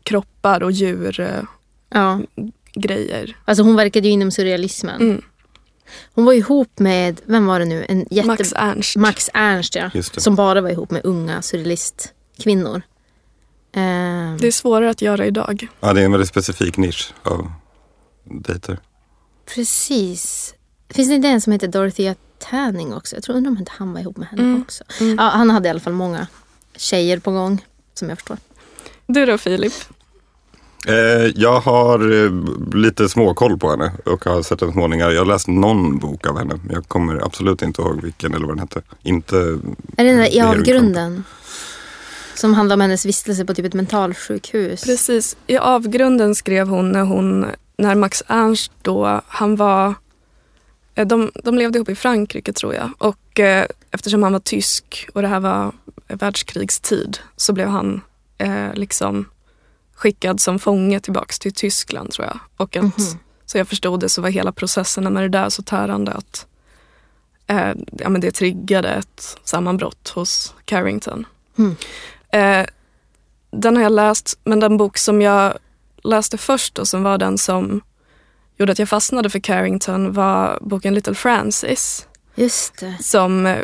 kroppar 0.03 0.63
och 0.63 0.71
djurgrejer. 0.71 1.47
Ja. 1.89 2.21
Alltså 3.45 3.63
hon 3.63 3.75
verkade 3.75 4.07
ju 4.07 4.13
inom 4.13 4.31
surrealismen. 4.31 5.01
Mm. 5.01 5.21
Hon 6.13 6.25
var 6.25 6.33
ihop 6.33 6.79
med, 6.79 7.21
vem 7.25 7.45
var 7.45 7.59
det 7.59 7.65
nu? 7.65 7.85
En 7.89 8.05
jätte... 8.11 8.27
Max 8.27 8.53
Ernst. 8.55 8.95
Max 8.95 9.29
Ernst 9.33 9.75
ja. 9.75 9.91
Som 10.01 10.35
bara 10.35 10.61
var 10.61 10.69
ihop 10.69 10.91
med 10.91 11.01
unga 11.05 11.41
surrealistkvinnor. 11.41 12.81
Ehm, 13.77 14.37
Det 14.37 14.47
är 14.47 14.51
svårare 14.51 14.89
att 14.89 15.01
göra 15.01 15.25
idag. 15.25 15.67
Ja, 15.79 15.93
det 15.93 16.01
är 16.01 16.05
en 16.05 16.11
väldigt 16.11 16.29
specifik 16.29 16.77
nisch 16.77 17.13
av 17.23 17.51
dejter. 18.23 18.79
Precis. 19.55 20.53
Finns 20.89 21.09
det 21.09 21.15
inte 21.15 21.27
en 21.27 21.41
som 21.41 21.53
heter 21.53 21.67
Dorothea 21.67 22.15
Tanning 22.39 22.93
också? 22.93 23.15
Jag 23.15 23.23
tror 23.23 23.35
undrar 23.35 23.51
om 23.51 23.57
inte 23.57 23.71
han 23.77 23.93
var 23.93 23.99
ihop 24.01 24.17
med 24.17 24.27
henne 24.27 24.41
Mm. 24.43 24.61
också. 24.61 24.83
Ja, 25.17 25.23
han 25.23 25.49
hade 25.49 25.67
i 25.67 25.69
alla 25.69 25.79
fall 25.79 25.93
många 25.93 26.27
tjejer 26.75 27.19
på 27.19 27.31
gång. 27.31 27.65
Som 27.93 28.09
jag 28.09 28.17
förstår. 28.17 28.37
Du 29.07 29.25
då 29.25 29.37
Filip? 29.37 29.73
Eh, 30.87 30.93
jag 31.35 31.59
har 31.59 32.23
eh, 32.25 32.31
lite 32.75 33.09
småkoll 33.09 33.57
på 33.59 33.69
henne 33.69 33.91
och 34.05 34.25
har 34.25 34.41
sett 34.41 34.61
hennes 34.61 34.75
målningar. 34.75 35.09
Jag 35.11 35.21
har 35.21 35.25
läst 35.25 35.47
någon 35.47 35.97
bok 35.97 36.27
av 36.27 36.37
henne. 36.37 36.59
Men 36.63 36.73
jag 36.75 36.87
kommer 36.87 37.25
absolut 37.25 37.61
inte 37.61 37.81
ihåg 37.81 38.01
vilken 38.01 38.33
eller 38.33 38.45
vad 38.47 38.55
den 38.55 38.59
hette. 38.59 38.81
Inte... 39.03 39.37
Är 39.97 40.03
det 40.03 40.09
den 40.09 40.17
där 40.17 40.35
i 40.35 40.41
avgrunden? 40.41 41.23
Som 42.37 42.53
handlar 42.53 42.73
om 42.75 42.81
hennes 42.81 43.05
vistelse 43.05 43.45
på 43.45 43.53
typ 43.53 43.65
ett 43.65 43.73
mentalsjukhus. 43.73 44.83
Precis. 44.83 45.37
I 45.47 45.57
avgrunden 45.57 46.35
skrev 46.35 46.67
hon 46.67 46.91
när, 46.91 47.01
hon, 47.03 47.45
när 47.77 47.95
Max 47.95 48.23
Ernst 48.27 48.71
då, 48.81 49.21
han 49.27 49.55
var... 49.55 49.93
eh, 50.95 51.07
De, 51.07 51.31
de 51.43 51.57
levde 51.57 51.77
ihop 51.77 51.89
i 51.89 51.95
Frankrike 51.95 52.53
tror 52.53 52.73
jag. 52.75 52.89
Och 52.97 53.39
eh, 53.39 53.65
eftersom 53.91 54.23
han 54.23 54.33
var 54.33 54.39
tysk 54.39 55.09
och 55.13 55.21
det 55.21 55.27
här 55.27 55.39
var 55.39 55.71
världskrigstid 56.07 57.17
så 57.35 57.53
blev 57.53 57.67
han 57.67 58.01
eh, 58.37 58.73
liksom 58.73 59.25
skickad 59.95 60.39
som 60.41 60.59
fånge 60.59 60.99
tillbaks 60.99 61.39
till 61.39 61.53
Tyskland 61.53 62.11
tror 62.11 62.27
jag. 62.27 62.39
Och 62.57 62.75
att, 62.75 62.83
Mhm. 62.83 63.17
Så 63.45 63.57
jag 63.57 63.67
förstod 63.67 63.99
det 63.99 64.09
så 64.09 64.21
var 64.21 64.29
hela 64.29 64.51
processen 64.51 65.13
med 65.13 65.23
det 65.23 65.29
där 65.29 65.49
så 65.49 65.63
tärande 65.63 66.11
att 66.11 66.45
eh, 67.47 67.71
ja, 67.99 68.09
men 68.09 68.21
det 68.21 68.31
triggade 68.31 68.89
ett 68.89 69.37
sammanbrott 69.43 70.09
hos 70.09 70.53
Carrington. 70.65 71.25
Mm. 71.57 71.75
Eh, 72.31 72.65
den 73.51 73.75
har 73.75 73.83
jag 73.83 73.91
läst, 73.91 74.39
men 74.43 74.59
den 74.59 74.77
bok 74.77 74.97
som 74.97 75.21
jag 75.21 75.57
läste 76.03 76.37
först 76.37 76.79
och 76.79 76.87
som 76.87 77.03
var 77.03 77.17
den 77.17 77.37
som 77.37 77.81
gjorde 78.57 78.71
att 78.71 78.79
jag 78.79 78.89
fastnade 78.89 79.29
för 79.29 79.39
Carrington 79.39 80.13
var 80.13 80.59
boken 80.61 80.93
Little 80.93 81.15
Francis 81.15 82.07
Just 82.35 82.79
det. 82.79 82.97
som 82.99 83.45
eh, 83.45 83.57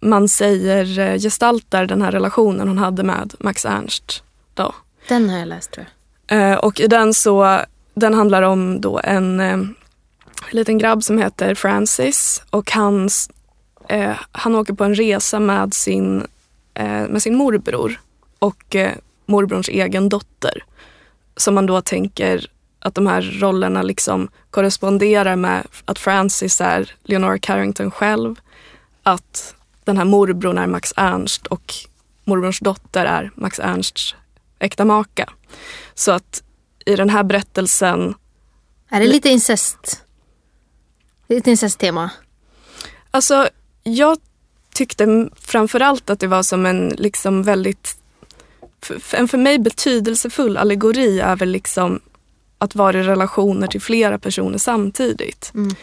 man 0.00 0.28
säger 0.28 0.98
eh, 0.98 1.18
gestaltar 1.18 1.86
den 1.86 2.02
här 2.02 2.12
relationen 2.12 2.68
hon 2.68 2.78
hade 2.78 3.02
med 3.02 3.34
Max 3.38 3.64
Ernst. 3.64 4.22
Då. 4.54 4.74
Den 5.08 5.30
har 5.30 5.38
jag 5.38 5.48
läst 5.48 5.70
tror 5.70 5.86
jag. 5.86 6.52
Eh, 6.52 6.58
och 6.58 6.80
i 6.80 6.86
den 6.86 7.14
så, 7.14 7.60
den 7.94 8.14
handlar 8.14 8.42
om 8.42 8.80
då 8.80 9.00
en 9.04 9.40
eh, 9.40 9.58
liten 10.50 10.78
grabb 10.78 11.04
som 11.04 11.18
heter 11.18 11.54
Francis 11.54 12.42
och 12.50 12.72
hans, 12.72 13.30
eh, 13.88 14.16
han 14.32 14.54
åker 14.54 14.72
på 14.72 14.84
en 14.84 14.94
resa 14.94 15.40
med 15.40 15.74
sin, 15.74 16.26
med 16.84 17.22
sin 17.22 17.36
morbror 17.36 18.00
och 18.38 18.76
eh, 18.76 18.92
morbrorns 19.26 19.68
egen 19.68 20.08
dotter. 20.08 20.64
Som 21.36 21.54
man 21.54 21.66
då 21.66 21.80
tänker 21.82 22.46
att 22.78 22.94
de 22.94 23.06
här 23.06 23.22
rollerna 23.40 23.82
liksom 23.82 24.28
korresponderar 24.50 25.36
med 25.36 25.66
att 25.84 25.98
Francis 25.98 26.60
är 26.60 26.92
Leonora 27.04 27.38
Carrington 27.38 27.90
själv. 27.90 28.40
Att 29.02 29.54
den 29.84 29.96
här 29.96 30.04
morbrorn 30.04 30.58
är 30.58 30.66
Max 30.66 30.92
Ernst 30.96 31.46
och 31.46 31.74
morbrorns 32.24 32.58
dotter 32.58 33.06
är 33.06 33.30
Max 33.34 33.58
Ernsts 33.58 34.14
äkta 34.58 34.84
maka. 34.84 35.32
Så 35.94 36.12
att 36.12 36.42
i 36.86 36.96
den 36.96 37.10
här 37.10 37.22
berättelsen, 37.22 38.14
Är 38.88 39.00
det 39.00 39.06
lite 39.06 39.28
incest? 39.28 40.04
Lite 41.28 41.50
incesttema? 41.50 42.10
alltså 43.10 43.48
jag 43.82 44.18
tyckte 44.74 45.28
framförallt 45.40 46.10
att 46.10 46.20
det 46.20 46.26
var 46.26 46.42
som 46.42 46.66
en 46.66 46.88
liksom 46.88 47.42
väldigt, 47.42 47.96
en 49.12 49.28
för 49.28 49.38
mig 49.38 49.58
betydelsefull 49.58 50.56
allegori 50.56 51.20
över 51.20 51.46
liksom 51.46 52.00
att 52.58 52.74
vara 52.74 52.98
i 52.98 53.02
relationer 53.02 53.66
till 53.66 53.80
flera 53.80 54.18
personer 54.18 54.58
samtidigt. 54.58 55.52
Mm. 55.54 55.74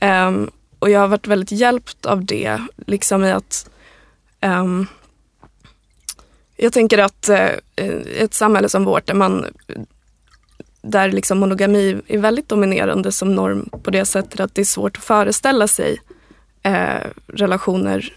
Ehm, 0.00 0.50
och 0.78 0.90
jag 0.90 1.00
har 1.00 1.08
varit 1.08 1.26
väldigt 1.26 1.52
hjälpt 1.52 2.06
av 2.06 2.24
det, 2.24 2.60
liksom 2.86 3.24
i 3.24 3.32
att 3.32 3.70
ehm, 4.40 4.86
jag 6.56 6.72
tänker 6.72 6.98
att 6.98 7.28
i 7.28 8.18
ett 8.18 8.34
samhälle 8.34 8.68
som 8.68 8.84
vårt 8.84 9.06
där 9.06 9.14
man 9.14 9.46
där 10.82 11.12
liksom 11.12 11.38
monogami 11.38 12.00
är 12.06 12.18
väldigt 12.18 12.48
dominerande 12.48 13.12
som 13.12 13.34
norm 13.34 13.68
på 13.82 13.90
det 13.90 14.04
sättet 14.04 14.40
att 14.40 14.54
det 14.54 14.60
är 14.60 14.64
svårt 14.64 14.96
att 14.96 15.04
föreställa 15.04 15.68
sig 15.68 16.00
eh, 16.62 17.06
relationer 17.26 18.16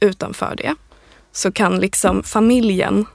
utanför 0.00 0.54
det. 0.56 0.74
Så 1.32 1.52
kan 1.52 1.78
liksom 1.78 2.22
familjen 2.22 3.06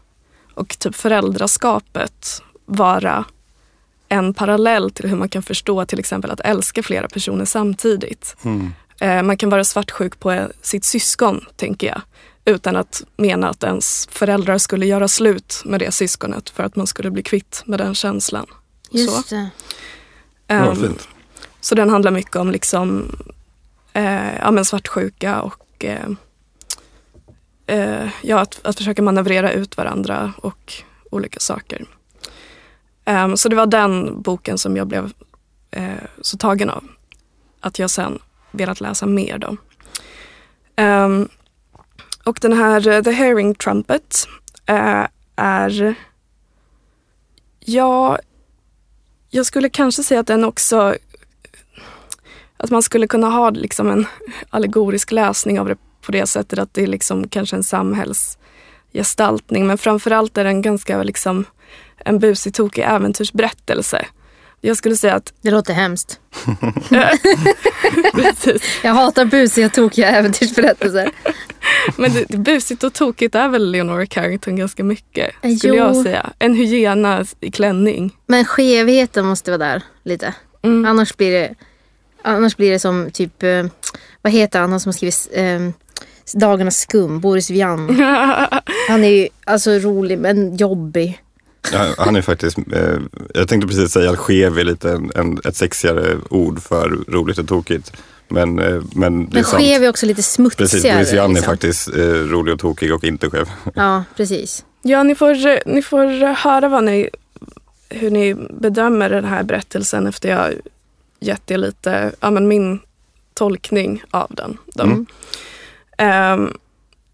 och 0.54 0.80
typ 0.80 0.96
föräldraskapet 0.96 2.42
vara 2.66 3.26
en 4.10 4.34
parallell 4.34 4.92
till 4.92 5.10
hur 5.10 5.16
man 5.18 5.30
kan 5.30 5.44
förstå 5.44 5.86
till 5.86 6.00
exempel 6.00 6.32
att 6.32 6.40
älska 6.40 6.84
flera 6.84 7.08
personer 7.08 7.46
samtidigt. 7.46 8.36
Mm. 8.44 8.72
Eh, 9.00 9.24
man 9.24 9.38
kan 9.38 9.50
vara 9.50 9.64
svartsjuk 9.64 10.20
på 10.20 10.32
eh, 10.32 10.48
sitt 10.62 10.84
syskon, 10.86 11.46
tänker 11.56 11.88
jag. 11.88 12.02
Utan 12.46 12.76
att 12.76 13.04
mena 13.18 13.50
att 13.50 13.64
ens 13.64 14.08
föräldrar 14.12 14.58
skulle 14.58 14.86
göra 14.86 15.08
slut 15.08 15.62
med 15.66 15.80
det 15.80 15.92
syskonet 15.92 16.50
för 16.50 16.64
att 16.64 16.76
man 16.76 16.88
skulle 16.88 17.12
bli 17.12 17.24
kvitt 17.24 17.64
med 17.66 17.80
den 17.80 17.96
känslan. 17.96 18.46
Just 18.92 19.30
det. 19.30 19.50
Ja, 20.48 20.56
Ehm, 20.56 20.76
fint. 20.76 21.08
så 21.62 21.76
den 21.76 21.90
handlar 21.90 22.12
mycket 22.12 22.36
om 22.36 22.52
liksom, 22.52 23.16
eh, 23.94 24.36
ja, 24.42 24.52
men 24.52 24.66
svartsjuka 24.66 25.42
och 25.42 25.86
eh, 25.86 26.10
eh, 27.70 28.10
ja, 28.22 28.40
att, 28.40 28.66
att 28.66 28.78
försöka 28.78 29.02
manövrera 29.02 29.52
ut 29.52 29.78
varandra 29.78 30.34
och 30.38 30.74
olika 31.10 31.40
saker. 31.40 31.86
Um, 33.06 33.38
så 33.38 33.50
det 33.50 33.56
var 33.56 33.66
den 33.66 34.22
boken 34.22 34.58
som 34.58 34.78
jag 34.78 34.88
blev 34.88 35.12
eh, 35.72 36.04
så 36.22 36.38
tagen 36.38 36.70
av. 36.70 36.84
Att 37.60 37.80
jag 37.80 37.90
sen 37.90 38.20
velat 38.52 38.82
läsa 38.82 39.06
mer. 39.06 39.38
Då. 39.38 39.58
Um, 40.84 41.30
och 42.24 42.40
den 42.42 42.54
här 42.54 42.88
eh, 42.88 43.04
The 43.04 43.12
Herring 43.12 43.56
Trumpet 43.56 44.28
eh, 44.66 45.06
är 45.36 45.96
Ja, 47.60 48.20
jag 49.30 49.46
skulle 49.46 49.70
kanske 49.70 50.04
säga 50.04 50.20
att 50.20 50.28
den 50.28 50.46
också 50.46 50.96
att 52.58 52.70
man 52.70 52.82
skulle 52.82 53.08
kunna 53.08 53.30
ha 53.30 53.50
liksom 53.50 53.90
en 53.90 54.06
allegorisk 54.50 55.12
läsning 55.12 55.60
av 55.60 55.68
det 55.68 55.78
på 56.02 56.12
det 56.12 56.26
sättet 56.26 56.60
att 56.60 56.74
det 56.74 56.84
är 56.84 56.88
liksom 56.88 57.28
kanske 57.28 57.56
en 57.56 57.64
samhällsgestaltning. 57.64 59.68
Men 59.68 59.78
framförallt 59.78 60.38
är 60.38 60.44
den 60.44 60.62
ganska 60.62 61.04
liksom 61.04 61.46
en 62.06 62.20
busig, 62.20 62.54
tokig 62.54 62.84
äventyrsberättelse. 62.88 64.06
Jag 64.62 64.78
skulle 64.78 64.96
säga 64.96 65.16
att 65.16 65.34
Det 65.42 65.52
låter 65.52 65.74
hemskt. 65.74 66.20
Jag 68.84 68.94
hatar 68.94 69.26
busiga, 69.26 69.70
tokiga 69.70 70.10
äventyrsberättelser. 70.10 71.12
men 71.98 72.14
det, 72.14 72.38
busigt 72.38 72.84
och 72.84 72.94
tokigt 72.94 73.36
är 73.36 73.48
väl 73.48 73.72
Leonora 73.72 74.06
Carrington 74.06 74.56
ganska 74.56 74.84
mycket, 74.84 75.32
Eh, 75.42 75.56
skulle 75.56 75.76
jo. 75.76 75.84
jag 75.84 75.96
säga. 75.96 76.30
En 76.40 76.56
hyena 76.56 77.26
i 77.40 77.52
klänning. 77.52 78.16
Men 78.28 78.46
skevheten 78.46 79.26
måste 79.26 79.52
vara 79.52 79.58
där 79.58 79.84
lite. 80.04 80.34
Mm. 80.62 80.86
Annars 80.86 81.18
blir 81.18 81.32
det 81.32 81.56
Annars 82.22 82.58
blir 82.58 82.72
det 82.72 82.80
som 82.80 83.12
typ, 83.12 83.44
eh, 83.44 83.66
vad 84.22 84.34
heter 84.34 84.60
han, 84.60 84.72
han 84.72 84.80
som 84.80 84.90
har 84.90 84.94
skrivit 84.94 85.28
eh, 85.32 85.60
Dagarnas 86.34 86.78
skum, 86.78 87.20
Boris 87.20 87.50
Vian. 87.50 88.00
Han 88.90 89.04
är 89.04 89.10
ju 89.10 89.28
alltså 89.46 89.72
rolig 89.72 90.20
men 90.20 90.58
jobbig. 90.58 91.22
Ja, 91.72 91.94
han 91.98 92.16
är 92.16 92.22
faktiskt, 92.22 92.58
eh, 92.58 92.98
jag 93.34 93.48
tänkte 93.48 93.68
precis 93.68 93.92
säga 93.92 94.12
är 94.12 94.64
lite 94.64 94.92
en, 94.92 95.12
en, 95.16 95.40
ett 95.46 95.56
sexigare 95.56 96.18
ord 96.30 96.62
för 96.62 96.90
roligt 97.08 97.38
och 97.38 97.48
tokigt. 97.48 97.92
Men, 98.28 98.60
eh, 98.60 98.82
men 98.96 99.26
det 99.26 99.32
är 99.32 99.34
Men 99.34 99.44
sant. 99.44 99.64
är 99.64 99.80
också 99.90 100.06
lite 100.06 100.24
smutsigare. 100.24 100.70
Precis, 100.70 100.84
Boris 100.94 101.14
Vian 101.14 101.32
är 101.32 101.36
liksom. 101.36 101.52
faktiskt 101.52 101.96
eh, 101.96 102.04
rolig 102.04 102.54
och 102.54 102.60
tokig 102.60 102.94
och 102.94 103.04
inte 103.04 103.30
skev. 103.30 103.50
Ja, 103.76 104.04
precis. 104.16 104.66
Ja, 104.82 105.04
ni 105.04 105.16
får, 105.16 105.70
ni 105.70 105.82
får 105.82 106.34
höra 106.36 106.70
vad 106.70 106.84
ni, 106.84 107.10
hur 107.90 108.12
ni 108.12 108.36
bedömer 108.50 109.10
den 109.10 109.26
här 109.26 109.44
berättelsen 109.44 110.08
efter 110.08 110.30
jag 110.30 110.54
gett 111.20 111.52
er 111.52 111.58
lite, 111.58 112.12
ja 112.20 112.32
men 112.32 112.48
min 112.48 112.80
tolkning 113.34 114.04
av 114.12 114.28
den. 114.30 114.58
Då. 114.74 114.84
Mm. 114.84 115.06
Um, 116.02 116.54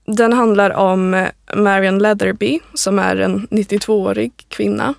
den 0.05 0.33
handlar 0.33 0.69
om 0.69 1.27
Marion 1.55 1.99
Leatherby 1.99 2.59
som 2.73 2.99
är 2.99 3.15
en 3.15 3.47
92-årig 3.47 4.31
kvinna 4.49 4.93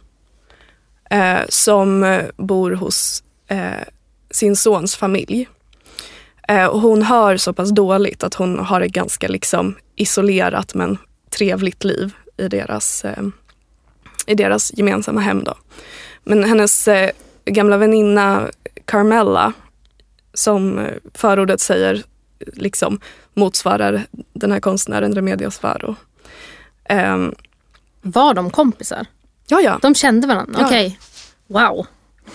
eh, 1.10 1.40
som 1.48 2.20
bor 2.36 2.72
hos 2.72 3.24
eh, 3.48 3.84
sin 4.30 4.56
sons 4.56 4.96
familj. 4.96 5.48
Eh, 6.48 6.66
och 6.66 6.80
hon 6.80 7.02
hör 7.02 7.36
så 7.36 7.52
pass 7.52 7.70
dåligt 7.70 8.24
att 8.24 8.34
hon 8.34 8.58
har 8.58 8.80
ett 8.80 8.92
ganska 8.92 9.28
liksom 9.28 9.74
isolerat 9.94 10.74
men 10.74 10.98
trevligt 11.30 11.84
liv 11.84 12.12
i 12.36 12.48
deras, 12.48 13.04
eh, 13.04 13.22
i 14.26 14.34
deras 14.34 14.72
gemensamma 14.74 15.20
hem. 15.20 15.44
Då. 15.44 15.54
Men 16.24 16.44
hennes 16.44 16.88
eh, 16.88 17.10
gamla 17.44 17.76
väninna 17.76 18.48
Carmella, 18.84 19.52
som 20.34 20.78
eh, 20.78 20.94
förordet 21.14 21.60
säger 21.60 22.04
liksom 22.52 23.00
motsvarar 23.34 24.06
den 24.32 24.52
här 24.52 24.60
konstnären 24.60 25.14
Remedios 25.14 25.62
Varo. 25.62 25.96
Ehm, 26.84 27.34
Var 28.02 28.34
de 28.34 28.50
kompisar? 28.50 29.06
ja, 29.48 29.60
ja. 29.60 29.78
De 29.82 29.94
kände 29.94 30.26
varandra? 30.26 30.60
Ja. 30.60 30.66
Okej. 30.66 30.98
Wow. 31.46 31.86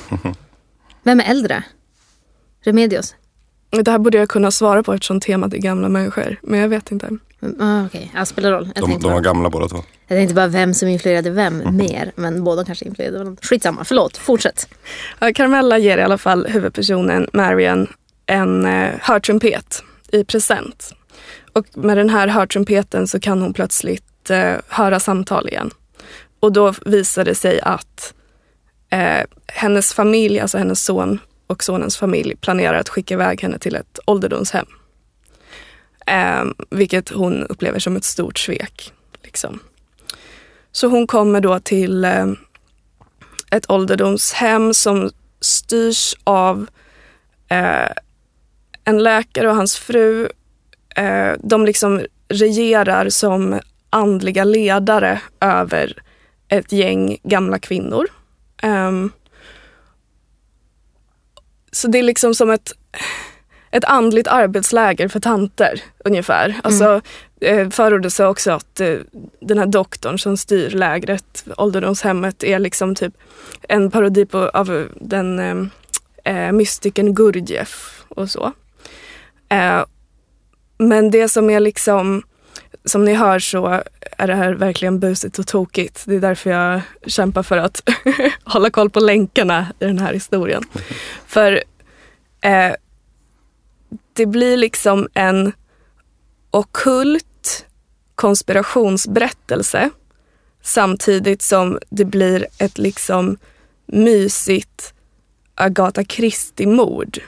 Vem 1.03 1.20
är 1.20 1.24
äldre? 1.24 1.63
Remedios? 2.63 3.15
Det 3.70 3.91
här 3.91 4.00
borde 4.00 4.17
jag 4.17 4.29
kunna 4.29 4.51
svara 4.51 4.84
på 4.84 4.93
eftersom 4.93 5.20
temat 5.20 5.53
är 5.53 5.58
gamla 5.58 5.89
människor, 5.89 6.39
men 6.43 6.60
jag 6.60 6.70
vet 6.70 6.91
inte. 6.91 7.10
Ah, 7.60 7.86
Okej, 7.86 8.12
ja, 8.15 8.25
spelar 8.25 8.51
roll. 8.51 8.70
Jag, 8.75 8.84
De, 8.84 8.91
de 8.91 9.03
var 9.03 9.12
bara, 9.12 9.22
gamla 9.22 9.50
båda 9.50 9.67
två. 9.67 9.77
jag 10.08 10.17
tänkte 10.17 10.36
bara 10.36 10.48
vem 10.48 10.74
som 10.74 10.88
influerade 10.88 11.29
vem 11.29 11.75
mer. 11.77 12.12
Men 12.15 12.43
båda 12.43 12.65
kanske 12.65 12.86
influerade 12.86 13.17
varandra. 13.17 13.39
Skitsamma, 13.43 13.84
förlåt. 13.84 14.17
Fortsätt. 14.17 14.67
Carmella 15.36 15.77
ger 15.77 15.98
i 15.98 16.01
alla 16.01 16.17
fall 16.17 16.48
huvudpersonen 16.48 17.27
Marion 17.34 17.88
en 18.25 18.65
eh, 18.65 18.89
hörtrumpet 19.01 19.84
i 20.12 20.24
present. 20.24 20.94
Och 21.53 21.77
med 21.77 21.98
den 21.98 22.10
här 22.10 22.27
hörtrumpeten 22.27 23.08
så 23.08 23.20
kan 23.20 23.41
hon 23.41 23.53
plötsligt 23.53 24.30
eh, 24.30 24.56
höra 24.68 25.00
samtal 25.00 25.48
igen. 25.48 25.72
Och 26.39 26.51
då 26.51 26.74
visar 26.86 27.25
det 27.25 27.36
sig 27.36 27.62
att 27.62 28.13
eh, 28.89 29.25
hennes 29.48 29.94
familj, 29.94 30.39
alltså 30.39 30.58
hennes 30.58 30.84
son 30.84 31.20
och 31.48 31.63
sonens 31.63 31.98
familj 31.98 32.36
planerar 32.36 32.80
att 32.80 32.89
skicka 32.89 33.13
iväg 33.13 33.41
henne 33.41 33.60
till 33.60 33.75
ett 33.75 34.00
ålderdomshem. 34.06 34.65
Eh, 36.08 36.44
vilket 36.70 37.10
hon 37.10 37.44
upplever 37.44 37.80
som 37.80 37.96
ett 37.96 38.03
stort 38.03 38.39
svek. 38.39 38.94
Liksom. 39.24 39.60
Så 40.72 40.88
hon 40.88 41.08
kommer 41.08 41.41
då 41.41 41.60
till 41.60 42.06
eh, 42.06 42.27
ett 43.51 43.72
ålderdomshem 43.72 44.74
som 44.74 45.12
styrs 45.41 46.15
av 46.24 46.68
eh, 47.48 47.91
en 48.83 49.03
läkare 49.03 49.50
och 49.50 49.55
hans 49.55 49.77
fru. 49.77 50.29
Eh, 50.95 51.33
de 51.39 51.65
liksom 51.65 52.01
regerar 52.27 53.09
som 53.09 53.59
andliga 53.89 54.43
ledare 54.43 55.21
över 55.39 56.03
ett 56.47 56.71
gäng 56.71 57.17
gamla 57.23 57.59
kvinnor. 57.59 58.07
Ehm, 58.61 59.11
så 61.71 61.88
det 61.88 62.00
är 62.00 62.03
liksom 62.03 62.35
som 62.35 62.50
ett, 62.50 62.71
ett 63.71 63.85
andligt 63.85 64.27
arbetsläger 64.27 65.07
för 65.07 65.19
tanter 65.19 65.81
ungefär. 66.05 66.59
Alltså, 66.63 67.01
eh, 67.41 67.69
förordas 67.69 68.19
också 68.19 68.51
att 68.51 68.79
eh, 68.79 68.97
den 69.39 69.57
här 69.57 69.65
doktorn 69.65 70.19
som 70.19 70.38
styr 70.38 70.69
lägret, 70.69 71.45
ålderdomshemmet, 71.57 72.43
är 72.43 72.59
liksom 72.59 72.95
typ 72.95 73.13
en 73.61 73.91
parodi 73.91 74.25
på, 74.25 74.50
av 74.50 74.88
den 75.01 75.39
eh, 75.39 75.65
eh, 76.35 76.51
mystikern 76.51 77.15
Gurdjieff 77.15 78.03
och 78.07 78.29
så. 78.29 78.53
Eh, 79.51 79.86
men 80.77 81.12
det 81.12 81.29
som 81.29 81.50
är 81.50 81.60
liksom, 81.60 82.24
som 82.86 83.05
ni 83.05 83.13
hör 83.13 83.39
så 83.39 83.84
är 84.17 84.27
det 84.27 84.36
här 84.36 84.53
verkligen 84.53 85.00
busigt 85.00 85.39
och 85.39 85.48
tokigt. 85.48 86.03
Det 86.05 86.15
är 86.15 86.20
därför 86.20 86.50
jag 86.50 86.81
kämpar 87.08 87.43
för 87.43 87.58
att 87.58 87.89
hålla 88.43 88.70
koll 88.70 88.89
på 88.89 89.00
länkarna 89.00 89.67
i 89.79 89.86
den 89.86 90.00
här 90.00 90.13
historien. 90.13 90.63
För 91.27 91.63
eh, 92.41 92.74
det 94.13 94.25
blir 94.25 94.58
liksom 94.58 95.08
en 95.13 95.51
okult 96.51 97.65
konspirationsberättelse 98.15 99.89
samtidigt 100.62 101.41
som 101.41 101.79
det 101.89 102.05
blir 102.05 102.48
ett 102.58 102.77
liksom 102.77 103.38
mysigt 103.86 104.93
Agatha 105.55 106.03
Christie-mord. 106.03 107.20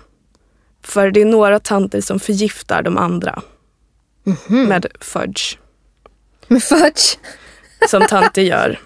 För 0.84 1.12
det 1.12 1.22
är 1.22 1.26
några 1.26 1.60
tanter 1.60 2.02
som 2.02 2.20
förgiftar 2.20 2.82
de 2.84 2.98
andra 2.98 3.42
med 4.48 4.86
fudge, 5.00 5.58
Med 6.48 6.64
fudge. 6.64 7.18
som 7.90 8.02
tanter 8.08 8.42
gör. 8.42 8.80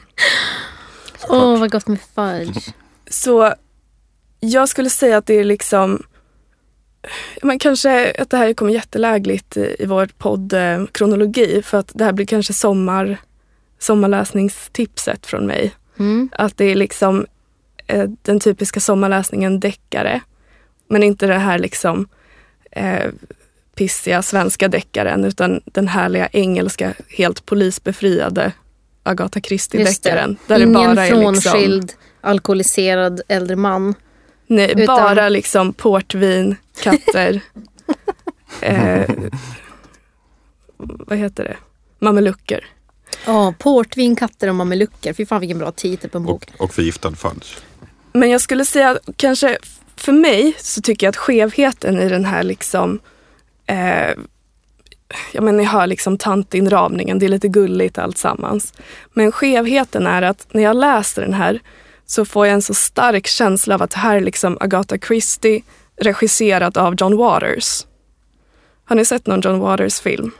Åh, 1.29 1.59
vad 1.59 1.71
gott 1.71 1.87
med 1.87 1.99
fudge. 2.15 2.73
Så 3.09 3.53
jag 4.39 4.69
skulle 4.69 4.89
säga 4.89 5.17
att 5.17 5.25
det 5.25 5.33
är 5.33 5.43
liksom 5.43 6.03
men 7.41 7.59
kanske 7.59 8.15
att 8.19 8.29
det 8.29 8.37
här 8.37 8.53
kommer 8.53 8.73
jättelägligt 8.73 9.57
i, 9.57 9.75
i 9.79 9.85
vår 9.85 10.09
podd 10.17 10.53
eh, 10.53 10.85
kronologi 10.91 11.61
för 11.61 11.77
att 11.77 11.91
det 11.93 12.03
här 12.03 12.11
blir 12.13 12.25
kanske 12.25 12.53
sommar, 12.53 13.17
sommarläsningstipset 13.79 15.25
från 15.25 15.45
mig. 15.47 15.75
Mm. 15.99 16.29
Att 16.31 16.57
det 16.57 16.65
är 16.65 16.75
liksom 16.75 17.25
eh, 17.87 18.09
den 18.21 18.39
typiska 18.39 18.79
sommarläsningen 18.79 19.59
deckare. 19.59 20.21
Men 20.87 21.03
inte 21.03 21.27
det 21.27 21.33
här 21.33 21.59
liksom 21.59 22.07
eh, 22.71 23.11
pissiga 23.75 24.21
svenska 24.21 24.67
deckaren 24.67 25.25
utan 25.25 25.61
den 25.65 25.87
härliga 25.87 26.29
engelska, 26.31 26.93
helt 27.09 27.45
polisbefriade 27.45 28.51
Agatha 29.03 29.39
det. 29.39 29.47
Christie-deckaren. 29.47 30.37
Där 30.47 30.57
det 30.57 30.63
Ingen 30.63 30.73
bara 30.73 31.07
är 31.07 31.11
liksom, 31.15 31.41
frånskild, 31.53 31.93
alkoholiserad 32.21 33.21
äldre 33.27 33.55
man. 33.55 33.95
nej, 34.47 34.71
utan- 34.71 34.85
bara 34.85 35.29
liksom 35.29 35.73
portvin, 35.73 36.55
katter, 36.83 37.41
eh, 38.61 39.09
vad 40.77 41.17
heter 41.17 41.43
det, 41.43 41.57
mamelucker. 41.99 42.65
Ja, 43.25 43.53
portvin, 43.59 44.15
katter 44.15 44.47
och 44.49 44.55
mamelucker. 44.55 45.13
Fy 45.13 45.25
fan 45.25 45.39
vilken 45.39 45.57
bra 45.59 45.71
titel 45.71 46.09
på 46.09 46.17
en 46.17 46.23
bok. 46.23 46.51
Och, 46.57 46.61
och 46.63 46.73
förgiftad 46.73 47.11
fudge. 47.15 47.57
Men 48.13 48.29
jag 48.29 48.41
skulle 48.41 48.65
säga 48.65 48.99
kanske 49.15 49.57
för 50.01 50.11
mig 50.11 50.55
så 50.59 50.81
tycker 50.81 51.07
jag 51.07 51.11
att 51.11 51.17
skevheten 51.17 51.99
i 51.99 52.09
den 52.09 52.25
här 52.25 52.43
liksom 52.43 52.99
eh, 53.65 54.09
Ja 55.31 55.41
men 55.41 55.57
ni 55.57 55.63
hör 55.63 55.87
liksom 55.87 56.17
tantinramningen, 56.17 57.19
det 57.19 57.25
är 57.25 57.29
lite 57.29 57.47
gulligt 57.47 57.97
alltsammans. 57.97 58.73
Men 59.13 59.31
skevheten 59.31 60.07
är 60.07 60.21
att 60.21 60.47
när 60.51 60.63
jag 60.63 60.75
läser 60.75 61.21
den 61.21 61.33
här 61.33 61.59
så 62.05 62.25
får 62.25 62.47
jag 62.47 62.53
en 62.53 62.61
så 62.61 62.73
stark 62.73 63.27
känsla 63.27 63.75
av 63.75 63.81
att 63.81 63.91
det 63.91 63.97
här 63.97 64.15
är 64.15 64.21
liksom 64.21 64.57
Agatha 64.59 64.97
Christie 64.97 65.61
regisserat 66.01 66.77
av 66.77 66.95
John 66.97 67.17
Waters. 67.17 67.85
Har 68.85 68.95
ni 68.95 69.05
sett 69.05 69.27
någon 69.27 69.41
John 69.41 69.59
Waters 69.59 69.99
film? 69.99 70.31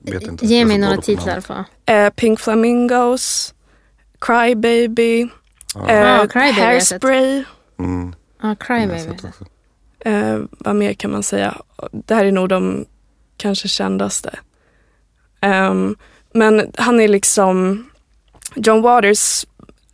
Vet 0.00 0.22
inte. 0.22 0.46
Ge 0.46 0.64
mig 0.64 0.78
några 0.78 0.96
titlar. 0.96 1.40
För. 1.40 1.64
Eh, 1.86 2.10
Pink 2.10 2.40
Flamingos, 2.40 3.54
Cry 4.20 4.54
Baby, 4.54 5.28
Ja, 5.74 5.88
eh, 5.88 6.20
Ah, 6.20 6.26
Cry 6.26 6.40
Baby 6.40 6.60
har 6.60 6.72
jag 6.72 6.82
sett. 6.82 7.02
Hairspray. 7.04 7.44
mm, 7.78 8.14
Ja, 8.42 8.54
Crybaby. 8.54 8.98
sett 9.00 9.24
också. 9.24 9.44
Eh, 9.98 10.38
vad 10.50 10.76
mer 10.76 10.92
kan 10.94 11.10
man 11.10 11.22
säga? 11.22 11.56
Det 11.92 12.14
här 12.14 12.24
är 12.24 12.32
nog 12.32 12.48
de 12.48 12.84
kanske 13.36 13.68
kändaste. 13.68 14.38
Ehm, 15.40 15.96
men 16.32 16.72
han 16.76 17.00
är 17.00 17.08
liksom, 17.08 17.84
John 18.54 18.82
Waters 18.82 19.46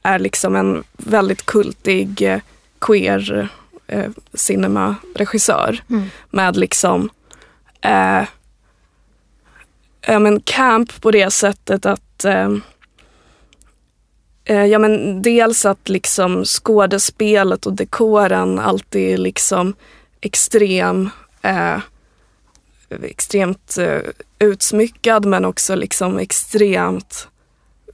är 0.03 0.19
liksom 0.19 0.57
en 0.57 0.85
väldigt 0.97 1.47
kultig 1.47 2.23
eh, 2.23 2.41
queer 2.79 3.49
eh, 3.87 4.11
cinema-regissör 4.35 5.83
Mm. 5.91 6.07
med 6.31 6.57
liksom 6.57 7.11
eh, 7.81 8.23
ja, 10.07 10.19
men 10.19 10.41
camp 10.41 11.01
på 11.01 11.11
det 11.11 11.31
sättet 11.31 11.87
att 11.87 12.25
eh, 12.25 12.57
ja, 14.53 14.79
men 14.79 15.23
dels 15.23 15.65
att 15.65 15.89
liksom 15.89 16.45
skådespelet 16.45 17.67
och 17.67 17.73
dekoren 17.73 18.59
alltid 18.59 19.13
är 19.13 19.17
liksom 19.17 19.75
extrem, 20.21 21.11
eh, 21.43 21.79
extremt 23.03 23.79
eh, 23.79 24.01
utsmyckad 24.39 25.25
men 25.25 25.45
också 25.45 25.75
liksom 25.75 26.19
extremt 26.19 27.29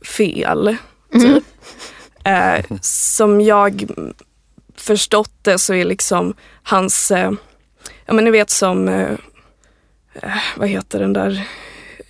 fel. 0.02 0.76
Typ. 1.12 1.44
Eh, 2.24 2.64
som 2.80 3.40
jag 3.40 3.90
förstått 4.76 5.32
det 5.42 5.58
så 5.58 5.74
är 5.74 5.84
liksom 5.84 6.34
hans, 6.62 7.10
eh, 7.10 7.32
ja 8.06 8.14
men 8.14 8.24
ni 8.24 8.30
vet 8.30 8.50
som, 8.50 8.88
eh, 8.88 9.12
eh, 10.14 10.38
vad 10.56 10.68
heter 10.68 11.00
den 11.00 11.12
där 11.12 11.48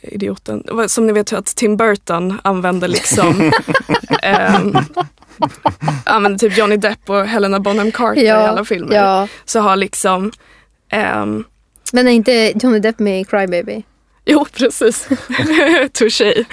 idioten, 0.03 0.65
som 0.89 1.07
ni 1.07 1.13
vet 1.13 1.33
att 1.33 1.47
Tim 1.47 1.77
Burton 1.77 2.41
använder 2.45 2.89
liksom 2.89 3.53
ehm, 4.23 4.77
använder 6.05 6.39
typ 6.39 6.59
Johnny 6.59 6.77
Depp 6.77 7.11
och 7.11 7.27
Helena 7.27 7.61
Bonham 7.61 7.93
Carter 7.93 8.23
i 8.23 8.31
alla 8.31 8.65
filmer. 8.65 8.95
ja. 8.95 9.29
Så 9.45 9.61
har 9.61 9.77
liksom 9.77 10.33
ehm, 10.89 11.45
Men 11.93 12.09
är 12.09 12.13
inte 12.13 12.53
Johnny 12.55 12.79
Depp 12.79 12.99
med 12.99 13.21
i 13.21 13.25
Crybaby? 13.25 13.83
Jo, 14.31 14.47
precis. 14.53 15.09
Touché. 15.93 16.45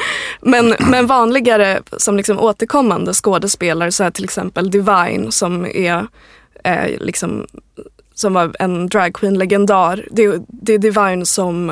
Men, 0.42 0.76
men 0.80 1.08
vanligare 1.08 1.82
som 1.98 2.18
liksom 2.18 2.40
återkommande 2.40 3.14
skådespelare 3.14 3.92
så 3.92 4.04
är 4.04 4.12
till 4.12 4.24
exempel 4.24 4.72
Divine 4.72 5.32
som 5.32 5.66
är 5.66 6.08
eh, 6.64 7.00
liksom 7.00 7.48
som 8.14 8.34
var 8.34 8.56
en 8.60 8.88
dragqueen-legendar. 8.90 10.08
Det, 10.12 10.42
det 10.48 10.74
är 10.74 10.78
Divine 10.78 11.26
som 11.26 11.70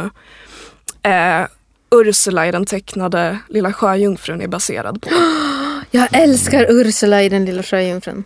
eh, 1.04 1.42
Ursula 1.94 2.48
i 2.48 2.52
den 2.52 2.66
tecknade 2.66 3.40
Lilla 3.50 3.74
Sjöjungfrun 3.74 4.42
är 4.42 4.48
baserad 4.48 5.02
på. 5.02 5.10
Jag 5.92 6.08
älskar 6.12 6.66
Ursula 6.70 7.24
i 7.24 7.30
Den 7.30 7.46
lilla 7.46 7.64
sjöjungfrun. 7.64 8.24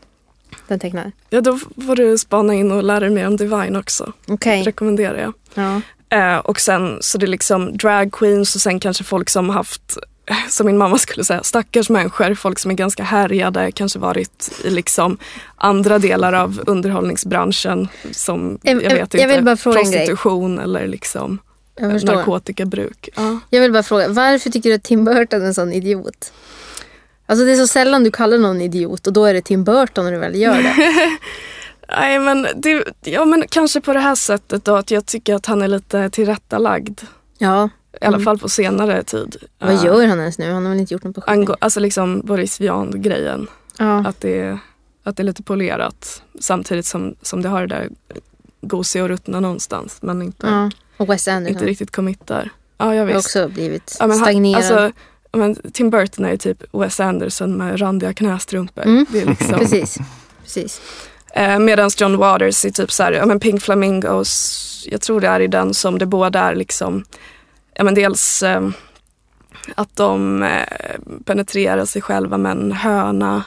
Den 0.67 0.80
tecknar. 0.80 1.12
Ja, 1.30 1.41
då 1.41 1.60
får 1.86 1.95
du 1.95 2.17
spana 2.17 2.53
in 2.53 2.71
och 2.71 2.84
lära 2.84 2.99
dig 2.99 3.10
mer 3.10 3.27
om 3.27 3.38
Divine 3.38 3.75
också. 3.75 4.13
Okej. 4.27 4.63
Rekommenderar 4.63 5.17
jag. 5.17 5.34
Ja. 5.53 5.82
Eh, 6.17 6.38
och 6.38 6.60
sen 6.60 6.97
så 7.01 7.17
det 7.17 7.25
är 7.25 7.27
liksom 7.27 7.77
drag 7.77 8.12
queens 8.12 8.56
och 8.56 8.62
sen 8.62 8.80
kanske 8.80 9.03
folk 9.03 9.30
som 9.30 9.49
haft, 9.49 9.97
som 10.49 10.65
min 10.65 10.77
mamma 10.77 10.97
skulle 10.97 11.23
säga, 11.23 11.43
stackars 11.43 11.89
människor. 11.89 12.34
Folk 12.34 12.60
som 12.60 12.71
är 12.71 12.75
ganska 12.75 13.03
härjade, 13.03 13.71
kanske 13.71 13.99
varit 13.99 14.51
i 14.63 14.69
liksom 14.69 15.17
andra 15.56 15.99
delar 15.99 16.34
av 16.34 16.62
underhållningsbranschen 16.67 17.88
som, 18.12 18.60
Jag- 18.63 18.75
jag, 18.75 18.82
vet 18.82 19.13
jag 19.13 19.21
inte, 19.23 19.27
vill 19.36 19.45
bara 19.45 19.58
fråga 19.58 19.80
en 19.80 19.91
grej. 19.91 20.08
prostitution 20.08 20.60
eller 20.60 20.88
liksom 20.88 21.39
Jag 21.77 21.91
förstår. 21.91 22.15
narkotikabruk. 22.15 23.09
Ja. 23.15 23.39
Jag 23.49 23.61
vill 23.61 23.71
bara 23.73 23.83
fråga, 23.83 24.07
varför 24.07 24.49
tycker 24.49 24.69
du 24.69 24.75
att 24.75 24.83
Tim 24.83 25.05
Burton 25.05 25.41
är 25.41 25.45
en 25.45 25.53
sån 25.53 25.73
idiot? 25.73 26.33
Alltså 27.25 27.45
det 27.45 27.51
är 27.51 27.55
så 27.55 27.67
sällan 27.67 28.03
du 28.03 28.11
kallar 28.11 28.37
någon 28.37 28.61
idiot 28.61 29.07
och 29.07 29.13
då 29.13 29.25
är 29.25 29.33
det 29.33 29.41
Tim 29.41 29.63
Burton 29.63 30.05
när 30.05 30.11
du 30.11 30.17
väl 30.17 30.35
gör 30.35 30.55
det. 30.63 30.75
Nej, 31.89 32.19
men 32.19 32.47
det, 32.55 32.83
ja, 33.03 33.25
men 33.25 33.43
kanske 33.49 33.81
på 33.81 33.93
det 33.93 33.99
här 33.99 34.15
sättet 34.15 34.65
då 34.65 34.75
att 34.75 34.91
jag 34.91 35.05
tycker 35.05 35.35
att 35.35 35.45
han 35.45 35.61
är 35.61 35.67
lite 35.67 36.09
tillrättalagd. 36.09 37.01
Ja. 37.37 37.69
I 38.01 38.05
alla 38.05 38.19
fall 38.19 38.37
på 38.39 38.49
senare 38.49 39.03
tid. 39.03 39.35
Vad 39.59 39.69
Eh, 39.73 39.85
gör 39.85 40.07
han 40.07 40.19
ens 40.19 40.37
nu? 40.37 40.51
Han 40.51 40.63
har 40.65 40.69
väl 40.71 40.79
inte 40.79 40.93
gjort 40.93 41.03
något 41.03 41.15
på 41.15 41.21
skit? 41.21 41.49
alltså 41.59 41.79
liksom 41.79 42.21
Boris 42.23 42.61
Vian-grejen. 42.61 43.47
Ja. 43.77 44.05
Att, 44.07 44.21
det, 44.21 44.39
är- 44.39 44.59
att 45.03 45.17
det 45.17 45.21
är 45.23 45.25
lite 45.25 45.43
polerat 45.43 46.21
samtidigt 46.39 46.85
som, 46.85 47.15
som 47.21 47.41
det 47.41 47.49
har 47.49 47.61
det 47.61 47.67
där 47.75 47.89
gosiga 48.61 49.03
och 49.03 49.09
ruttna 49.09 49.39
någonstans 49.39 49.97
men 50.01 50.21
inte, 50.21 50.47
ja. 50.47 50.71
Och 50.97 51.10
Wes 51.10 51.27
inte 51.27 51.38
Anderson 51.38 51.67
riktigt 51.67 51.91
committar. 51.91 52.49
Ja, 52.77 52.95
jag 52.95 53.07
har 53.07 53.17
också 53.17 53.47
blivit 53.47 53.97
Ja, 53.99 54.07
men 54.07 54.17
stagnerad. 54.17 54.57
Alltså, 54.57 54.91
men 55.31 55.55
Tim 55.73 55.89
Burton 55.89 56.25
är 56.25 56.31
ju 56.31 56.38
typ 56.38 56.63
Wes 56.71 56.99
Anderson 56.99 57.57
med 57.57 57.81
randiga 57.81 58.13
knästrumpor. 58.13 58.86
Mm. 58.86 59.05
Det 59.10 59.21
är 59.21 59.25
liksom, 59.25 59.60
Precis. 59.60 59.97
Precis. 60.43 60.81
eh, 61.33 61.60
Medan 61.60 61.89
John 61.97 62.17
Waters 62.17 62.65
är 62.65 62.69
typ 62.69 62.91
så 62.91 63.03
här, 63.03 63.12
ja, 63.12 63.25
men 63.25 63.39
Pink 63.39 63.62
Flamingos, 63.62 64.88
jag 64.91 65.01
tror 65.01 65.21
det 65.21 65.27
är 65.27 65.39
i 65.39 65.47
den 65.47 65.73
som 65.73 65.99
det 65.99 66.05
båda 66.05 66.39
är 66.39 66.55
liksom, 66.55 67.03
ja 67.73 67.83
men 67.83 67.93
dels 67.93 68.43
eh, 68.43 68.69
att 69.75 69.95
de 69.95 70.43
eh, 70.43 70.67
penetrerar 71.25 71.86
sig 71.86 72.01
själva 72.01 72.38
med 72.38 72.51
en 72.51 72.71
höna 72.71 73.43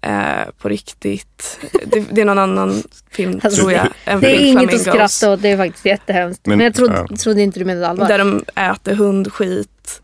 eh, 0.00 0.50
på 0.58 0.68
riktigt. 0.68 1.58
Det, 1.86 2.00
det 2.12 2.20
är 2.20 2.24
någon 2.24 2.38
annan 2.38 2.82
film 3.10 3.40
Alltså, 3.44 3.60
tror 3.60 3.72
jag. 3.72 3.88
än 4.04 4.20
Det 4.20 4.36
är 4.36 4.44
inget 4.46 4.74
att 4.74 4.80
skratta 4.80 5.32
åt, 5.32 5.42
det 5.42 5.48
är 5.48 5.56
faktiskt 5.56 5.84
jättehemskt. 5.86 6.46
Men, 6.46 6.58
Men- 6.58 6.64
jag 6.64 6.74
trodde, 6.74 7.06
ja. 7.10 7.16
trodde 7.16 7.42
inte 7.42 7.58
du 7.58 7.64
menade 7.64 7.88
allvar. 7.88 8.08
Där 8.08 8.18
de 8.18 8.44
äter 8.54 8.94
hundskit. 8.94 10.00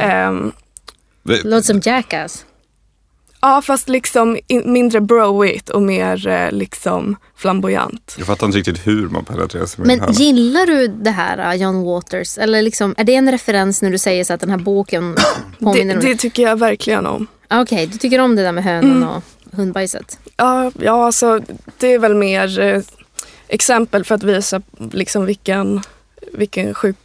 Ehm, 0.00 0.52
Det- 1.22 1.44
Låter 1.44 1.62
som 1.66 1.80
Jackass. 1.84 2.44
Ja, 3.40 3.62
fast 3.62 3.88
liksom 3.88 4.38
in, 4.46 4.72
mindre 4.72 5.00
broigt 5.00 5.68
och 5.70 5.82
mer 5.82 6.28
eh, 6.28 6.52
liksom 6.52 7.16
flamboyant. 7.36 8.14
Jag 8.18 8.26
fattar 8.26 8.46
inte 8.46 8.58
riktigt 8.58 8.86
hur 8.86 9.08
man 9.08 9.24
penetrerar 9.24 9.66
sig 9.66 9.84
med 9.84 9.90
en 9.92 9.98
Men 10.04 10.12
gillar 10.12 10.66
du 10.66 10.86
det 10.88 11.10
här 11.10 11.54
uh, 11.54 11.62
John 11.62 11.82
Waters? 11.84 12.38
Eller 12.38 12.62
liksom, 12.62 12.94
är 12.98 13.04
det 13.04 13.14
en 13.14 13.30
referens 13.32 13.82
när 13.82 13.90
du 13.90 13.98
säger 13.98 14.24
så 14.24 14.32
att 14.34 14.40
den 14.40 14.50
här 14.50 14.58
boken 14.58 15.14
Det, 15.14 15.64
påminner 15.64 15.94
om... 15.94 16.00
det 16.04 16.16
tycker 16.16 16.42
jag 16.42 16.58
verkligen 16.58 17.06
om. 17.06 17.26
Okej, 17.50 17.86
du 17.86 17.98
tycker 17.98 18.18
om 18.18 18.36
det 18.36 18.42
där 18.42 18.52
med 18.52 18.64
hönan 18.64 18.90
Mm. 18.96 19.08
och 19.08 19.22
hundbajset? 19.54 20.18
Ja, 20.36 20.70
ja 20.80 21.06
alltså, 21.06 21.40
det 21.78 21.86
är 21.94 21.98
väl 21.98 22.14
mer 22.14 22.58
eh, 22.60 22.82
exempel 23.48 24.04
för 24.04 24.14
att 24.14 24.22
visa 24.22 24.62
liksom 24.92 25.24
vilken, 25.26 25.80
vilken 26.32 26.74
sjuk, 26.74 26.96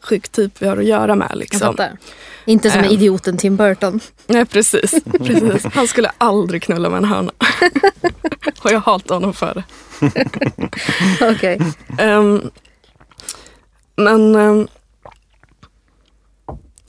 sjuk 0.00 0.28
typ 0.28 0.62
vi 0.62 0.68
har 0.68 0.76
att 0.76 0.84
göra 0.84 1.14
med. 1.14 1.26
Jag 1.30 1.38
Liksom. 1.38 1.60
fattar. 1.60 1.96
Inte 2.44 2.70
som 2.70 2.80
Ehm. 2.80 2.90
idioten 2.90 3.38
Tim 3.38 3.56
Burton. 3.56 4.00
Nej, 4.26 4.44
precis, 4.46 4.94
precis. 5.18 5.64
Han 5.64 5.86
skulle 5.88 6.10
aldrig 6.18 6.62
knulla 6.62 6.88
med 6.90 6.96
en 6.98 7.04
höna. 7.04 7.32
och 8.62 8.70
jag 8.72 8.80
hatar 8.80 9.14
honom 9.14 9.32
för 9.34 9.54
det. 9.54 9.64
Okej. 11.30 11.60
Ehm, 11.98 12.50
men, 13.96 14.34
ehm, 14.34 14.68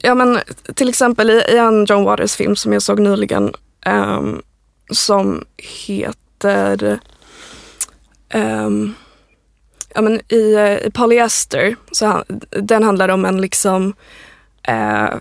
ja 0.02 0.16
men 0.16 0.40
till 0.76 0.90
exempel 0.90 1.30
i, 1.30 1.34
i 1.34 1.58
en 1.58 1.86
John 1.86 2.04
Waters 2.04 2.36
film 2.36 2.56
som 2.56 2.74
jag 2.74 2.82
såg 2.82 3.00
nyligen 3.00 3.54
ehm, 3.86 4.42
som 4.90 5.46
heter 5.58 7.00
um, 8.34 8.96
ja, 9.94 10.02
men 10.02 10.22
i, 10.28 10.54
eh, 10.54 10.88
i 10.88 10.92
Polyester, 10.94 11.76
så 11.92 12.06
han, 12.06 12.24
den 12.50 12.84
handlar 12.84 13.10
om 13.10 13.26
en 13.26 13.42
liksom 13.42 13.94
eh, 14.64 15.14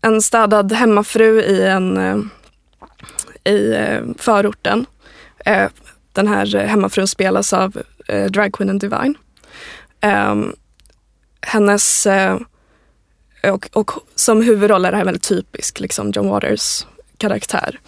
en 0.00 0.22
städad 0.22 0.72
hemmafru 0.72 1.40
i 1.40 1.66
en 1.66 1.96
eh, 1.96 2.18
i 3.46 3.74
eh, 3.74 4.02
förorten. 4.18 4.86
Eh, 5.44 5.68
den 6.12 6.28
här 6.28 6.56
hemmafrun 6.56 7.08
spelas 7.08 7.52
av 7.52 7.82
eh, 8.08 8.24
dragqueenen 8.24 8.78
Divine. 8.78 9.14
Ehm, 10.00 10.52
hennes, 11.40 12.06
eh, 12.06 12.38
och, 13.52 13.68
och 13.72 13.90
som 14.14 14.42
huvudroll 14.42 14.84
är 14.84 14.90
det 14.90 14.96
här 14.96 15.04
väldigt 15.04 15.28
typisk 15.28 15.80
liksom 15.80 16.10
John 16.10 16.28
Waters 16.28 16.86
karaktär. 17.18 17.80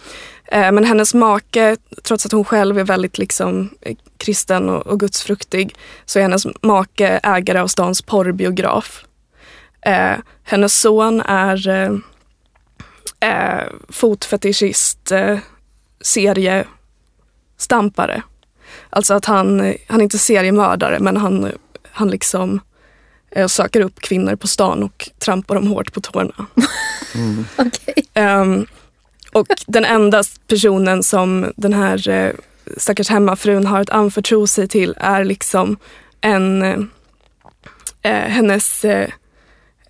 Eh, 0.51 0.71
men 0.71 0.85
hennes 0.85 1.13
make, 1.13 1.77
trots 2.03 2.25
att 2.25 2.31
hon 2.31 2.45
själv 2.45 2.79
är 2.79 2.83
väldigt 2.83 3.17
liksom, 3.17 3.69
eh, 3.81 3.95
kristen 4.17 4.69
och, 4.69 4.87
och 4.87 4.99
gudsfruktig, 4.99 5.75
så 6.05 6.19
är 6.19 6.23
hennes 6.23 6.47
make 6.61 7.19
ägare 7.23 7.59
av 7.59 7.67
stans 7.67 8.01
porrbiograf. 8.01 9.05
Eh, 9.81 10.15
hennes 10.43 10.79
son 10.79 11.21
är 11.21 11.67
eh, 11.67 11.91
eh, 13.19 13.63
fotfetischist, 13.89 15.11
eh, 15.11 15.39
seriestampare. 16.01 18.23
Alltså 18.89 19.13
att 19.13 19.25
han, 19.25 19.75
han 19.87 19.99
är 19.99 20.03
inte 20.03 20.17
seriemördare 20.17 20.99
men 20.99 21.17
han, 21.17 21.51
han 21.91 22.09
liksom 22.09 22.59
eh, 23.31 23.47
söker 23.47 23.81
upp 23.81 23.99
kvinnor 23.99 24.35
på 24.35 24.47
stan 24.47 24.83
och 24.83 25.09
trampar 25.19 25.55
dem 25.55 25.67
hårt 25.67 25.93
på 25.93 26.01
tårna. 26.01 26.45
Okej. 27.57 27.93
Ehm, 28.13 28.65
och 29.31 29.47
den 29.67 29.85
enda 29.85 30.23
personen 30.47 31.03
som 31.03 31.51
den 31.55 31.73
här 31.73 32.09
uh, 32.09 32.31
stackars 32.77 33.09
hemmafrun 33.09 33.65
har 33.65 33.79
att 33.79 33.89
anförtro 33.89 34.47
sig 34.47 34.67
till 34.67 34.93
är 34.97 35.23
liksom 35.23 35.77
en 36.21 36.61
eh, 36.61 36.79
eh, 38.01 38.29
hennes 38.29 38.85
eh, 38.85 39.09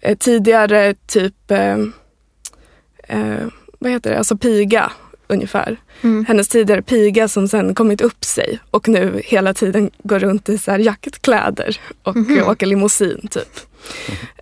eh, 0.02 0.17
tidigare 0.17 0.93
typ, 1.08 1.52
eh, 1.52 1.78
eh, 3.08 3.47
vad 3.80 3.91
heter 3.91 4.10
det, 4.12 4.17
alltså 4.17 4.38
piga 4.38 4.91
ungefär. 5.28 5.78
Mm. 6.02 6.25
Hennes 6.25 6.47
tidigare 6.47 6.82
piga 6.82 7.28
som 7.28 7.47
sen 7.47 7.75
kommit 7.75 8.02
upp 8.02 8.25
sig 8.25 8.60
och 8.71 8.88
nu 8.88 9.21
hela 9.25 9.54
tiden 9.54 9.91
går 10.04 10.19
runt 10.19 10.49
i 10.49 10.58
så 10.58 10.71
här 10.71 10.80
jaktkläder 10.80 11.78
och 12.04 12.15
Mhm. 12.15 12.47
åker 12.47 12.65
limousin 12.65 13.28
typ. 13.32 13.60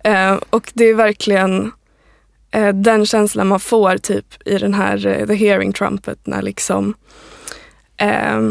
Eh, 0.04 0.32
och 0.50 0.70
det 0.74 0.84
är 0.84 0.94
verkligen 0.94 1.60
eh, 1.64 1.70
Eh, 2.50 2.74
den 2.74 3.06
känslan 3.06 3.46
man 3.46 3.60
får 3.60 3.96
typ 3.96 4.48
i 4.48 4.58
den 4.58 4.74
här 4.74 5.06
eh, 5.06 5.26
The 5.26 5.34
Hearing 5.34 5.72
Trumpet 5.72 6.26
när 6.26 6.42
liksom 6.42 6.94
eh, 7.96 8.50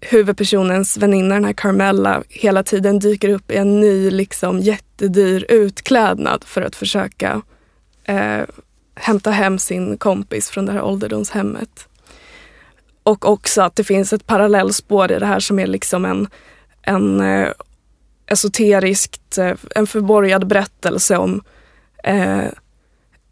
huvudpersonens 0.00 0.96
väninna, 0.96 1.34
den 1.34 1.44
här 1.44 1.52
Carmella, 1.52 2.22
hela 2.28 2.62
tiden 2.62 2.98
dyker 2.98 3.28
upp 3.28 3.50
i 3.50 3.56
en 3.56 3.80
ny 3.80 4.10
liksom 4.10 4.60
jättedyr 4.60 5.46
utklädnad 5.48 6.44
för 6.44 6.62
att 6.62 6.76
försöka 6.76 7.42
eh, 8.04 8.42
hämta 8.94 9.30
hem 9.30 9.58
sin 9.58 9.98
kompis 9.98 10.50
från 10.50 10.66
det 10.66 10.72
här 10.72 10.82
ålderdomshemmet. 10.82 11.88
Och 13.02 13.28
också 13.28 13.62
att 13.62 13.76
det 13.76 13.84
finns 13.84 14.12
ett 14.12 14.26
parallellspår 14.26 15.12
i 15.12 15.18
det 15.18 15.26
här 15.26 15.40
som 15.40 15.58
är 15.58 15.66
liksom 15.66 16.04
en, 16.04 16.28
en 16.82 17.20
eh, 17.20 17.50
esoteriskt, 18.26 19.38
eh, 19.38 19.54
en 19.74 19.86
förborgad 19.86 20.46
berättelse 20.46 21.16
om 21.16 21.42
eh, 22.04 22.44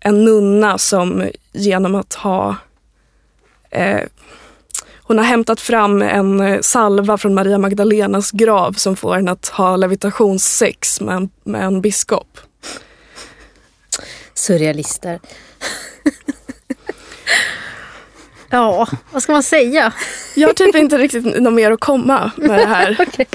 en 0.05 0.25
nunna 0.25 0.79
som 0.79 1.31
genom 1.53 1.95
att 1.95 2.15
ha 2.15 2.57
eh, 3.71 4.01
hon 5.07 5.19
har 5.19 5.25
hämtat 5.25 5.61
fram 5.61 6.03
en 6.03 6.41
eh, 6.41 6.61
salva 6.61 7.19
från 7.19 7.35
Maria 7.35 7.59
Magdalenas 7.59 8.31
grav 8.31 8.73
som 8.73 8.97
får 8.97 9.15
henne 9.15 9.31
att 9.31 9.49
ha 9.49 9.77
levitationssex 9.77 11.01
med 11.01 11.17
en, 11.17 11.31
med 11.45 11.65
en 11.65 11.81
biskop. 11.81 12.39
Surrealister. 14.35 15.21
ja, 18.51 18.89
vad 19.11 19.23
ska 19.23 19.33
man 19.33 19.43
säga? 19.43 19.93
Jag 20.35 20.49
har 20.49 20.55
typ 20.55 20.75
inte 20.75 20.99
riktigt 20.99 21.25
något 21.43 21.53
mer 21.53 21.71
att 21.71 21.81
komma 21.81 22.31
med 22.37 22.59
det 22.59 22.67
här. 22.67 22.97
Okej. 23.09 23.27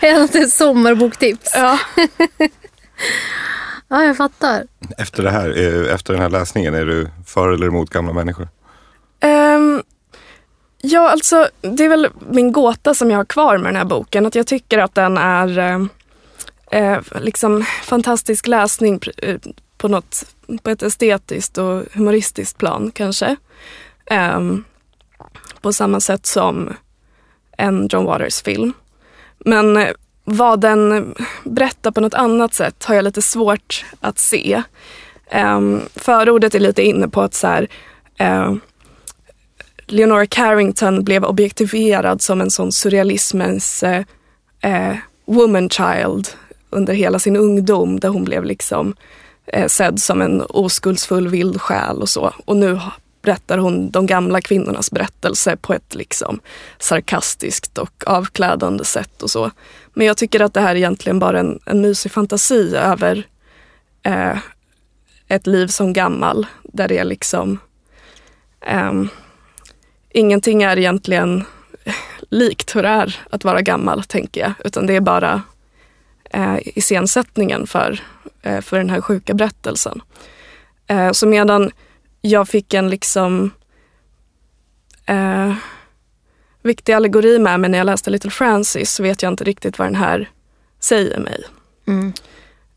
Är 0.00 0.28
det 0.32 0.38
ett 0.38 0.52
sommarboktips? 0.52 1.50
Ja. 1.54 1.78
Ja, 3.92 4.04
jag 4.04 4.16
fattar. 4.16 4.64
Efter, 4.98 5.22
det 5.22 5.30
här, 5.30 5.58
eh, 5.58 5.94
efter 5.94 6.12
den 6.12 6.22
här 6.22 6.30
läsningen, 6.30 6.74
är 6.74 6.84
du 6.84 7.08
för 7.26 7.48
eller 7.48 7.66
emot 7.66 7.90
gamla 7.90 8.12
människor? 8.12 8.48
Ehm, 9.20 9.82
ja, 10.78 11.10
alltså 11.10 11.48
det 11.60 11.84
är 11.84 11.88
väl 11.88 12.08
min 12.30 12.52
gåta 12.52 12.94
som 12.94 13.10
jag 13.10 13.18
har 13.18 13.24
kvar 13.24 13.58
med 13.58 13.68
den 13.68 13.76
här 13.76 13.84
boken. 13.84 14.26
Att 14.26 14.34
jag 14.34 14.46
tycker 14.46 14.78
att 14.78 14.94
den 14.94 15.18
är 15.18 15.58
eh, 15.58 15.86
eh, 16.80 17.00
liksom 17.20 17.64
fantastisk 17.82 18.46
läsning 18.46 19.00
eh, 19.16 19.36
på 19.76 19.88
något, 19.88 20.34
på 20.62 20.70
ett 20.70 20.82
estetiskt 20.82 21.58
och 21.58 21.84
humoristiskt 21.92 22.58
plan 22.58 22.90
kanske. 22.94 23.36
Ehm, 24.06 24.64
på 25.60 25.72
samma 25.72 26.00
sätt 26.00 26.26
som 26.26 26.74
en 27.58 27.88
John 27.92 28.04
Waters 28.04 28.42
film. 28.42 28.72
Men 29.38 29.86
vad 30.30 30.60
den 30.60 31.14
berättar 31.44 31.90
på 31.90 32.00
något 32.00 32.14
annat 32.14 32.54
sätt 32.54 32.84
har 32.84 32.94
jag 32.94 33.04
lite 33.04 33.22
svårt 33.22 33.84
att 34.00 34.18
se. 34.18 34.62
Um, 35.34 35.82
förordet 35.94 36.54
är 36.54 36.60
lite 36.60 36.82
inne 36.82 37.08
på 37.08 37.20
att 37.20 37.34
så 37.34 37.46
här, 37.46 37.68
uh, 38.22 38.56
Leonora 39.86 40.26
Carrington 40.26 41.04
blev 41.04 41.24
objektifierad 41.24 42.22
som 42.22 42.40
en 42.40 42.50
sån 42.50 42.72
surrealismens 42.72 43.82
uh, 43.82 44.00
uh, 44.70 44.96
woman 45.24 45.70
child. 45.70 46.28
under 46.70 46.94
hela 46.94 47.18
sin 47.18 47.36
ungdom 47.36 48.00
där 48.00 48.08
hon 48.08 48.24
blev 48.24 48.44
liksom 48.44 48.94
eh, 49.46 49.66
sedd 49.66 50.00
som 50.00 50.22
en 50.22 50.42
oskuldsfull 50.42 51.28
vild 51.28 51.60
själ 51.60 52.02
och 52.02 52.08
så. 52.08 52.34
Och 52.44 52.56
nu 52.56 52.80
berättar 53.22 53.58
hon 53.58 53.90
de 53.90 54.06
gamla 54.06 54.40
kvinnornas 54.40 54.90
berättelse 54.90 55.56
på 55.56 55.74
ett 55.74 55.94
liksom 55.94 56.40
sarkastiskt 56.78 57.78
och 57.78 58.04
avklädande 58.06 58.84
sätt 58.84 59.22
och 59.22 59.30
så. 59.30 59.50
Men 59.94 60.06
jag 60.06 60.16
tycker 60.16 60.40
att 60.40 60.54
det 60.54 60.60
här 60.60 60.70
är 60.70 60.76
egentligen 60.76 61.18
bara 61.18 61.40
en, 61.40 61.60
en 61.66 61.80
mysig 61.80 62.12
fantasi 62.12 62.76
över 62.76 63.26
eh, 64.02 64.38
ett 65.28 65.46
liv 65.46 65.66
som 65.66 65.92
gammal 65.92 66.46
där 66.62 66.88
det 66.88 66.98
är 66.98 67.04
liksom 67.04 67.58
eh, 68.66 68.92
ingenting 70.10 70.62
är 70.62 70.78
egentligen 70.78 71.44
likt 72.30 72.76
hur 72.76 72.82
det 72.82 72.88
är 72.88 73.20
att 73.30 73.44
vara 73.44 73.62
gammal, 73.62 74.02
tänker 74.04 74.40
jag. 74.40 74.52
Utan 74.64 74.86
det 74.86 74.96
är 74.96 75.00
bara 75.00 75.42
eh, 76.30 76.56
iscensättningen 76.64 77.66
för, 77.66 78.00
eh, 78.42 78.60
för 78.60 78.78
den 78.78 78.90
här 78.90 79.00
sjuka 79.00 79.34
berättelsen. 79.34 80.02
Eh, 80.86 81.12
så 81.12 81.26
medan 81.26 81.70
jag 82.20 82.48
fick 82.48 82.74
en 82.74 82.90
liksom 82.90 83.50
eh, 85.06 85.54
viktig 86.62 86.92
allegori 86.92 87.38
med 87.38 87.60
mig 87.60 87.70
när 87.70 87.78
jag 87.78 87.84
läste 87.84 88.10
Little 88.10 88.30
Francis 88.30 88.92
så 88.92 89.02
vet 89.02 89.22
jag 89.22 89.32
inte 89.32 89.44
riktigt 89.44 89.78
vad 89.78 89.86
den 89.88 89.94
här 89.94 90.30
säger 90.80 91.18
mig. 91.18 91.44
Mm. 91.86 92.12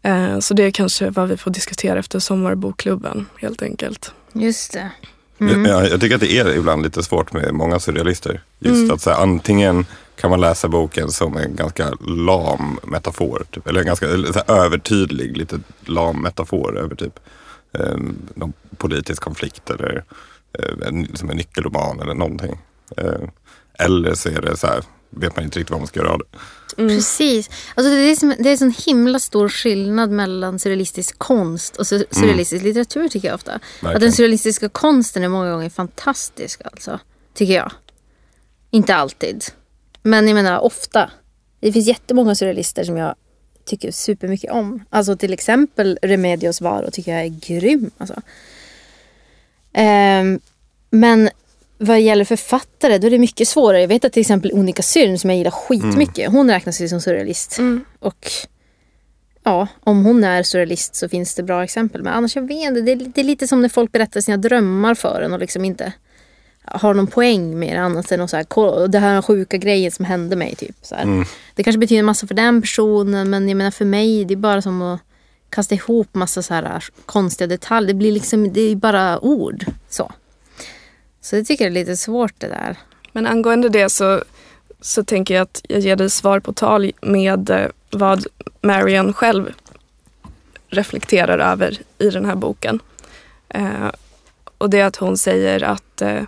Eh, 0.01 0.39
så 0.39 0.53
det 0.53 0.63
är 0.63 0.71
kanske 0.71 1.09
vad 1.09 1.29
vi 1.29 1.37
får 1.37 1.51
diskutera 1.51 1.99
efter 1.99 2.19
sommarbokklubben 2.19 3.25
helt 3.37 3.61
enkelt. 3.61 4.13
Just 4.33 4.73
det. 4.73 4.91
Mm. 5.39 5.65
Jag, 5.65 5.89
jag, 5.89 6.01
tycker 6.01 6.15
att 6.15 6.21
det 6.21 6.37
är 6.39 6.55
ibland 6.55 6.83
lite 6.83 7.03
svårt 7.03 7.33
med 7.33 7.53
många 7.53 7.79
surrealister. 7.79 8.41
Just 8.59 8.75
mm. 8.75 8.91
att 8.91 9.01
så 9.01 9.09
här, 9.09 9.21
antingen 9.21 9.85
kan 10.15 10.29
man 10.29 10.41
läsa 10.41 10.67
boken 10.67 11.11
som 11.11 11.37
en 11.37 11.55
ganska 11.55 11.91
lam 12.07 12.79
metafor. 12.83 13.45
Typ, 13.51 13.67
eller 13.67 13.79
en 13.79 13.85
ganska 13.85 14.07
så 14.07 14.41
här, 14.47 14.65
övertydlig, 14.65 15.37
lite 15.37 15.59
lam 15.85 16.21
metafor 16.21 16.77
över 16.77 16.95
typ 16.95 17.19
eh, 17.73 17.97
någon 18.35 18.53
politisk 18.77 19.21
konflikt 19.21 19.69
eller 19.69 20.03
eh, 20.59 20.87
en, 20.87 21.17
som 21.17 21.29
en 21.29 21.37
nyckelroman 21.37 21.99
eller 21.99 22.13
någonting. 22.13 22.59
Eh, 22.97 23.29
eller 23.79 24.13
så 24.13 24.29
är 24.29 24.41
det 24.41 24.57
så 24.57 24.67
här, 24.67 24.83
vet 25.09 25.35
man 25.35 25.45
inte 25.45 25.59
riktigt 25.59 25.71
vad 25.71 25.79
man 25.79 25.87
ska 25.87 25.99
göra 25.99 26.11
av 26.11 26.19
det. 26.19 26.37
Mm. 26.77 26.89
Precis. 26.89 27.49
Alltså 27.75 27.91
det, 27.91 27.95
är 27.95 28.15
som, 28.15 28.35
det 28.39 28.49
är 28.49 28.51
en 28.51 28.57
sån 28.57 28.73
himla 28.85 29.19
stor 29.19 29.49
skillnad 29.49 30.09
mellan 30.11 30.59
surrealistisk 30.59 31.19
konst 31.19 31.75
och 31.75 31.87
surrealistisk 31.87 32.61
mm. 32.61 32.65
litteratur 32.65 33.09
tycker 33.09 33.27
jag 33.27 33.35
ofta. 33.35 33.51
Verkligen. 33.51 33.95
Att 33.95 34.01
den 34.01 34.11
surrealistiska 34.11 34.69
konsten 34.69 35.23
är 35.23 35.27
många 35.27 35.51
gånger 35.51 35.69
fantastisk 35.69 36.61
alltså. 36.65 36.99
Tycker 37.33 37.53
jag. 37.53 37.71
Inte 38.71 38.95
alltid. 38.95 39.43
Men 40.01 40.27
jag 40.27 40.35
menar 40.35 40.59
ofta. 40.59 41.11
Det 41.59 41.71
finns 41.71 41.87
jättemånga 41.87 42.35
surrealister 42.35 42.83
som 42.83 42.97
jag 42.97 43.15
tycker 43.65 43.91
supermycket 43.91 44.51
om. 44.51 44.85
Alltså 44.89 45.15
till 45.17 45.33
exempel 45.33 45.99
Remedios 46.01 46.61
Varo 46.61 46.91
tycker 46.91 47.11
jag 47.11 47.21
är 47.25 47.39
grym. 47.47 47.91
Alltså. 47.97 48.21
Um, 49.77 50.39
men 50.89 51.29
vad 51.77 52.01
gäller 52.01 52.25
författare 52.25 52.97
då 52.97 53.07
är 53.07 53.11
det 53.11 53.19
mycket 53.19 53.47
svårare. 53.47 53.81
Jag 53.81 53.87
vet 53.87 54.05
att 54.05 54.13
till 54.13 54.21
exempel 54.21 54.51
Unika 54.53 54.81
Syrn 54.81 55.19
som 55.19 55.29
jag 55.29 55.37
gillar 55.37 55.51
skitmycket. 55.51 56.27
Mm. 56.27 56.33
Hon 56.33 56.49
räknas 56.49 56.81
ju 56.81 56.87
som 56.87 57.01
surrealist. 57.01 57.57
Mm. 57.57 57.85
Och 57.99 58.31
ja, 59.43 59.67
om 59.79 60.05
hon 60.05 60.23
är 60.23 60.43
surrealist 60.43 60.95
så 60.95 61.09
finns 61.09 61.35
det 61.35 61.43
bra 61.43 61.63
exempel. 61.63 62.03
Men 62.03 62.13
annars 62.13 62.35
jag 62.35 62.47
vet 62.47 62.67
inte. 62.67 62.81
Det 62.81 62.91
är, 62.91 62.95
det 62.95 63.21
är 63.21 63.25
lite 63.25 63.47
som 63.47 63.61
när 63.61 63.69
folk 63.69 63.91
berättar 63.91 64.21
sina 64.21 64.37
drömmar 64.37 64.95
för 64.95 65.21
en 65.21 65.33
och 65.33 65.39
liksom 65.39 65.65
inte 65.65 65.93
har 66.65 66.93
någon 66.93 67.07
poäng 67.07 67.59
med 67.59 67.75
det 67.75 67.81
annat 67.81 68.11
än 68.11 68.21
att 68.21 68.29
så 68.29 68.37
här, 68.37 68.87
det 68.87 68.99
här 68.99 69.21
sjuka 69.21 69.57
grejen 69.57 69.91
som 69.91 70.05
hände 70.05 70.35
mig. 70.35 70.55
Typ, 70.55 70.75
så 70.81 70.95
mm. 70.95 71.25
Det 71.55 71.63
kanske 71.63 71.79
betyder 71.79 72.03
massa 72.03 72.27
för 72.27 72.35
den 72.35 72.61
personen 72.61 73.29
men 73.29 73.49
jag 73.49 73.57
menar 73.57 73.71
för 73.71 73.85
mig 73.85 74.25
det 74.25 74.33
är 74.33 74.35
bara 74.35 74.61
som 74.61 74.81
att 74.81 75.01
kasta 75.49 75.75
ihop 75.75 76.15
massa 76.15 76.41
så 76.41 76.53
här 76.53 76.83
konstiga 77.05 77.47
detaljer. 77.47 77.87
Det 77.87 77.93
blir 77.93 78.11
liksom, 78.11 78.53
det 78.53 78.61
är 78.61 78.75
bara 78.75 79.19
ord. 79.19 79.65
Så. 79.89 80.11
Så 81.21 81.35
det 81.35 81.43
tycker 81.43 81.65
jag 81.65 81.71
är 81.71 81.73
lite 81.73 81.97
svårt 81.97 82.33
det 82.37 82.47
där. 82.47 82.77
Men 83.11 83.27
angående 83.27 83.69
det 83.69 83.89
så, 83.89 84.23
så 84.81 85.03
tänker 85.03 85.33
jag 85.33 85.41
att 85.41 85.61
jag 85.69 85.79
ger 85.79 85.95
dig 85.95 86.09
svar 86.09 86.39
på 86.39 86.53
tal 86.53 86.91
med 87.01 87.49
eh, 87.49 87.67
vad 87.91 88.25
Marion 88.61 89.13
själv 89.13 89.53
reflekterar 90.67 91.39
över 91.39 91.77
i 91.97 92.09
den 92.09 92.25
här 92.25 92.35
boken. 92.35 92.79
Eh, 93.49 93.91
och 94.57 94.69
det 94.69 94.79
är 94.79 94.85
att 94.85 94.95
hon 94.95 95.17
säger 95.17 95.63
att 95.63 96.01
eh, 96.01 96.21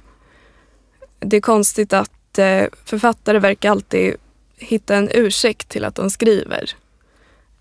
det 1.25 1.37
är 1.37 1.41
konstigt 1.41 1.93
att 1.93 2.37
eh, 2.37 2.65
författare 2.85 3.39
verkar 3.39 3.71
alltid 3.71 4.15
hitta 4.57 4.95
en 4.95 5.09
ursäkt 5.11 5.69
till 5.69 5.85
att 5.85 5.95
de 5.95 6.09
skriver. 6.09 6.71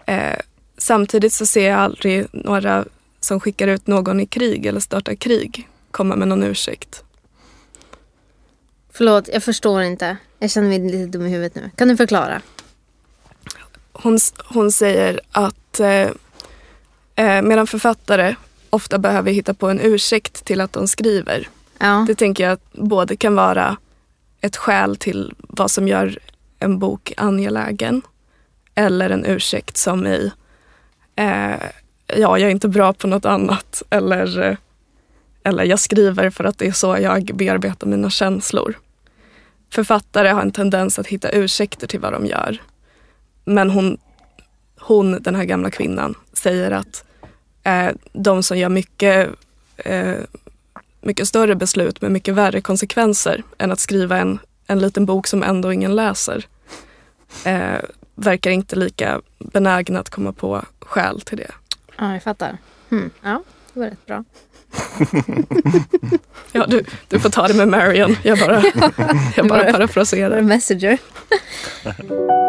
Eh, 0.06 0.38
samtidigt 0.78 1.32
så 1.32 1.46
ser 1.46 1.68
jag 1.68 1.78
aldrig 1.78 2.26
några 2.32 2.84
som 3.20 3.40
skickar 3.40 3.68
ut 3.68 3.86
någon 3.86 4.20
i 4.20 4.26
krig 4.26 4.66
eller 4.66 4.80
startar 4.80 5.14
krig 5.14 5.68
komma 5.90 6.16
med 6.16 6.28
någon 6.28 6.42
ursäkt. 6.42 7.04
Förlåt, 8.92 9.28
jag 9.32 9.42
förstår 9.42 9.82
inte. 9.82 10.16
Jag 10.38 10.50
känner 10.50 10.68
mig 10.68 10.78
lite 10.78 11.06
dum 11.18 11.26
i 11.26 11.30
huvudet 11.30 11.54
nu. 11.54 11.70
Kan 11.76 11.88
du 11.88 11.96
förklara? 11.96 12.42
Hon, 13.92 14.18
hon 14.44 14.72
säger 14.72 15.20
att 15.32 15.80
eh, 15.80 16.10
eh, 17.14 17.42
medan 17.42 17.66
författare 17.66 18.34
ofta 18.70 18.98
behöver 18.98 19.32
hitta 19.32 19.54
på 19.54 19.68
en 19.68 19.80
ursäkt 19.80 20.44
till 20.44 20.60
att 20.60 20.72
de 20.72 20.88
skriver. 20.88 21.48
Ja. 21.84 22.04
Det 22.06 22.14
tänker 22.14 22.48
jag 22.48 22.58
både 22.72 23.16
kan 23.16 23.34
vara 23.34 23.76
ett 24.40 24.56
skäl 24.56 24.96
till 24.96 25.34
vad 25.38 25.70
som 25.70 25.88
gör 25.88 26.18
en 26.58 26.78
bok 26.78 27.12
angelägen 27.16 28.02
eller 28.74 29.10
en 29.10 29.24
ursäkt 29.24 29.76
som 29.76 30.06
i 30.06 30.32
eh, 31.16 31.54
ja, 32.06 32.38
jag 32.38 32.40
är 32.40 32.48
inte 32.48 32.68
bra 32.68 32.92
på 32.92 33.06
något 33.06 33.24
annat 33.24 33.82
eller, 33.90 34.42
eh, 34.42 34.56
eller 35.42 35.64
jag 35.64 35.80
skriver 35.80 36.30
för 36.30 36.44
att 36.44 36.58
det 36.58 36.66
är 36.66 36.72
så 36.72 36.98
jag 37.00 37.30
bearbetar 37.34 37.86
mina 37.86 38.10
känslor 38.10 38.74
författare 39.74 40.28
har 40.28 40.42
en 40.42 40.52
tendens 40.52 40.98
att 40.98 41.06
hitta 41.06 41.30
ursäkter 41.30 41.86
till 41.86 42.00
vad 42.00 42.12
de 42.12 42.26
gör. 42.26 42.62
Men 43.44 43.70
hon, 43.70 43.98
hon 44.80 45.22
den 45.22 45.34
här 45.34 45.44
gamla 45.44 45.70
kvinnan, 45.70 46.14
säger 46.32 46.70
att 46.70 47.04
eh, 47.62 47.88
de 48.12 48.42
som 48.42 48.58
gör 48.58 48.68
mycket, 48.68 49.28
eh, 49.76 50.14
mycket 51.04 51.28
större 51.28 51.54
beslut 51.54 52.00
med 52.00 52.12
mycket 52.12 52.34
värre 52.34 52.60
konsekvenser 52.60 53.42
än 53.58 53.72
att 53.72 53.80
skriva 53.80 54.18
en, 54.18 54.38
en 54.66 54.78
liten 54.78 55.06
bok 55.06 55.26
som 55.26 55.42
ändå 55.42 55.72
ingen 55.72 55.96
läser 55.96 56.46
eh, 57.44 57.78
verkar 58.14 58.50
inte 58.50 58.76
lika 58.76 59.20
benägna 59.38 60.00
att 60.00 60.10
komma 60.10 60.32
på 60.32 60.64
skäl 60.80 61.20
till 61.20 61.38
det. 61.38 61.50
Ja, 61.98 62.12
jag 62.12 62.22
fattar. 62.22 62.58
Hmm. 62.88 63.10
Ja, 63.22 63.42
det 63.72 63.80
var 63.80 63.86
rätt 63.86 64.06
bra 64.06 64.24
ja, 66.52 66.66
du, 66.66 66.84
du 67.08 67.20
får 67.20 67.30
ta 67.30 67.48
det 67.48 67.54
med 67.54 67.68
Marion. 67.68 68.16
Jag 68.22 68.38
bara, 68.38 68.62
jag 69.36 69.48
bara 69.48 69.72
parafraserar. 69.72 70.40
Messenger. 70.40 70.98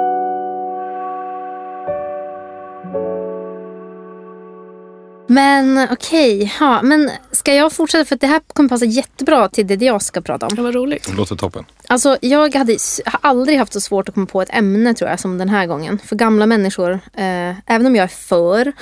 Men 5.27 5.87
okej, 5.91 6.35
okay, 6.35 6.51
ja, 6.59 6.81
men 6.81 7.11
ska 7.31 7.53
jag 7.53 7.73
fortsätta? 7.73 8.05
För 8.05 8.15
det 8.15 8.27
här 8.27 8.41
kommer 8.53 8.69
passa 8.69 8.85
jättebra 8.85 9.49
till 9.49 9.67
det 9.67 9.85
jag 9.85 10.01
ska 10.01 10.21
prata 10.21 10.47
om. 10.47 10.55
Det 10.55 10.61
var 10.61 10.71
roligt. 10.71 11.07
Det 11.07 11.13
låter 11.13 11.35
toppen. 11.35 11.65
Alltså, 11.87 12.17
jag 12.21 12.55
hade, 12.55 12.77
har 13.05 13.19
aldrig 13.21 13.57
haft 13.57 13.73
så 13.73 13.81
svårt 13.81 14.09
att 14.09 14.15
komma 14.15 14.27
på 14.27 14.41
ett 14.41 14.49
ämne 14.51 14.93
tror 14.93 15.09
jag 15.09 15.19
som 15.19 15.37
den 15.37 15.49
här 15.49 15.65
gången. 15.65 15.99
För 16.05 16.15
gamla 16.15 16.45
människor, 16.45 16.91
eh, 16.93 17.49
även 17.65 17.85
om 17.85 17.95
jag 17.95 18.03
är 18.03 18.07
för 18.07 18.73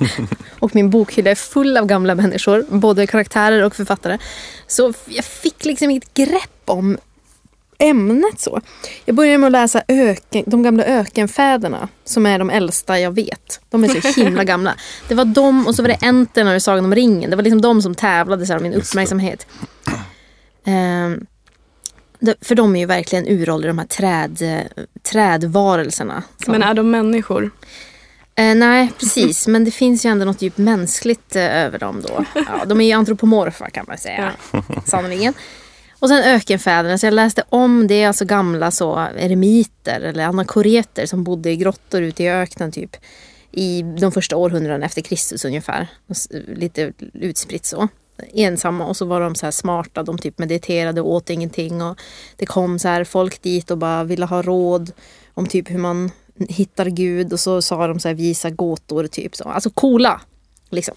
och 0.58 0.74
min 0.74 0.90
bokhylla 0.90 1.30
är 1.30 1.34
full 1.34 1.76
av 1.76 1.86
gamla 1.86 2.14
människor, 2.14 2.64
både 2.68 3.06
karaktärer 3.06 3.64
och 3.64 3.76
författare. 3.76 4.18
Så 4.66 4.92
jag 5.06 5.24
fick 5.24 5.64
liksom 5.64 5.90
inget 5.90 6.14
grepp 6.14 6.62
om 6.64 6.98
ämnet 7.82 8.40
så. 8.40 8.60
Jag 9.04 9.16
började 9.16 9.38
med 9.38 9.46
att 9.46 9.52
läsa 9.52 9.82
öken, 9.88 10.44
de 10.46 10.62
gamla 10.62 10.84
ökenfäderna 10.84 11.88
som 12.04 12.26
är 12.26 12.38
de 12.38 12.50
äldsta 12.50 13.00
jag 13.00 13.10
vet. 13.10 13.60
De 13.70 13.84
är 13.84 13.88
så 13.88 14.20
himla 14.20 14.44
gamla. 14.44 14.74
Det 15.08 15.14
var 15.14 15.24
de 15.24 15.66
och 15.66 15.74
så 15.74 15.82
var 15.82 15.88
det 15.88 15.98
Enterna 16.02 16.54
och 16.54 16.62
Sagan 16.62 16.84
om 16.84 16.94
ringen. 16.94 17.30
Det 17.30 17.36
var 17.36 17.42
liksom 17.42 17.60
de 17.60 17.82
som 17.82 17.94
tävlade 17.94 18.46
så 18.46 18.52
här, 18.52 18.58
om 18.58 18.62
min 18.62 18.74
uppmärksamhet. 18.74 19.46
Um, 20.66 21.26
för 22.40 22.54
de 22.54 22.76
är 22.76 22.80
ju 22.80 22.86
verkligen 22.86 23.28
uråldriga 23.28 23.72
de 23.72 23.78
här 23.78 23.86
träd, 23.86 24.68
trädvarelserna. 25.02 26.22
Som, 26.44 26.52
Men 26.52 26.62
är 26.62 26.74
de 26.74 26.90
människor? 26.90 27.50
Eh, 28.34 28.54
nej, 28.54 28.92
precis. 28.98 29.46
Men 29.48 29.64
det 29.64 29.70
finns 29.70 30.06
ju 30.06 30.10
ändå 30.10 30.24
något 30.24 30.42
djupt 30.42 30.58
mänskligt 30.58 31.36
eh, 31.36 31.56
över 31.56 31.78
dem 31.78 32.02
då. 32.08 32.24
Ja, 32.34 32.64
de 32.66 32.80
är 32.80 32.84
ju 32.84 32.92
antropomorfa 32.98 33.70
kan 33.70 33.84
man 33.88 33.98
säga. 33.98 34.32
Ja. 34.52 34.62
Sannerligen. 34.84 35.34
Och 36.02 36.08
sen 36.08 36.24
ökenfäderna, 36.24 36.98
så 36.98 37.06
jag 37.06 37.14
läste 37.14 37.44
om 37.48 37.86
det, 37.86 38.04
alltså 38.04 38.24
gamla 38.24 38.70
så 38.70 38.98
eremiter 39.16 40.00
eller 40.00 40.24
anakoreter 40.24 41.06
som 41.06 41.24
bodde 41.24 41.50
i 41.50 41.56
grottor 41.56 42.02
ute 42.02 42.22
i 42.22 42.30
öknen 42.30 42.72
typ. 42.72 42.96
I 43.50 43.82
de 43.82 44.12
första 44.12 44.36
århundradena 44.36 44.86
efter 44.86 45.02
Kristus 45.02 45.44
ungefär. 45.44 45.88
Lite 46.46 46.92
utspritt 47.12 47.66
så. 47.66 47.88
Ensamma 48.32 48.86
och 48.86 48.96
så 48.96 49.04
var 49.04 49.20
de 49.20 49.34
så 49.34 49.46
här 49.46 49.50
smarta, 49.50 50.02
de 50.02 50.18
typ 50.18 50.38
mediterade 50.38 51.00
och 51.00 51.10
åt 51.10 51.30
ingenting. 51.30 51.82
Och 51.82 51.98
det 52.36 52.46
kom 52.46 52.78
så 52.78 52.88
här 52.88 53.04
folk 53.04 53.42
dit 53.42 53.70
och 53.70 53.78
bara 53.78 54.04
ville 54.04 54.26
ha 54.26 54.42
råd 54.42 54.92
om 55.34 55.46
typ 55.46 55.70
hur 55.70 55.78
man 55.78 56.10
hittar 56.48 56.86
Gud 56.86 57.32
och 57.32 57.40
så 57.40 57.62
sa 57.62 57.86
de 57.86 58.00
så 58.00 58.08
här 58.08 58.14
visa 58.14 58.50
gåtor 58.50 59.06
typ. 59.06 59.36
Så. 59.36 59.44
Alltså 59.44 59.70
coola. 59.70 60.20
Liksom. 60.70 60.94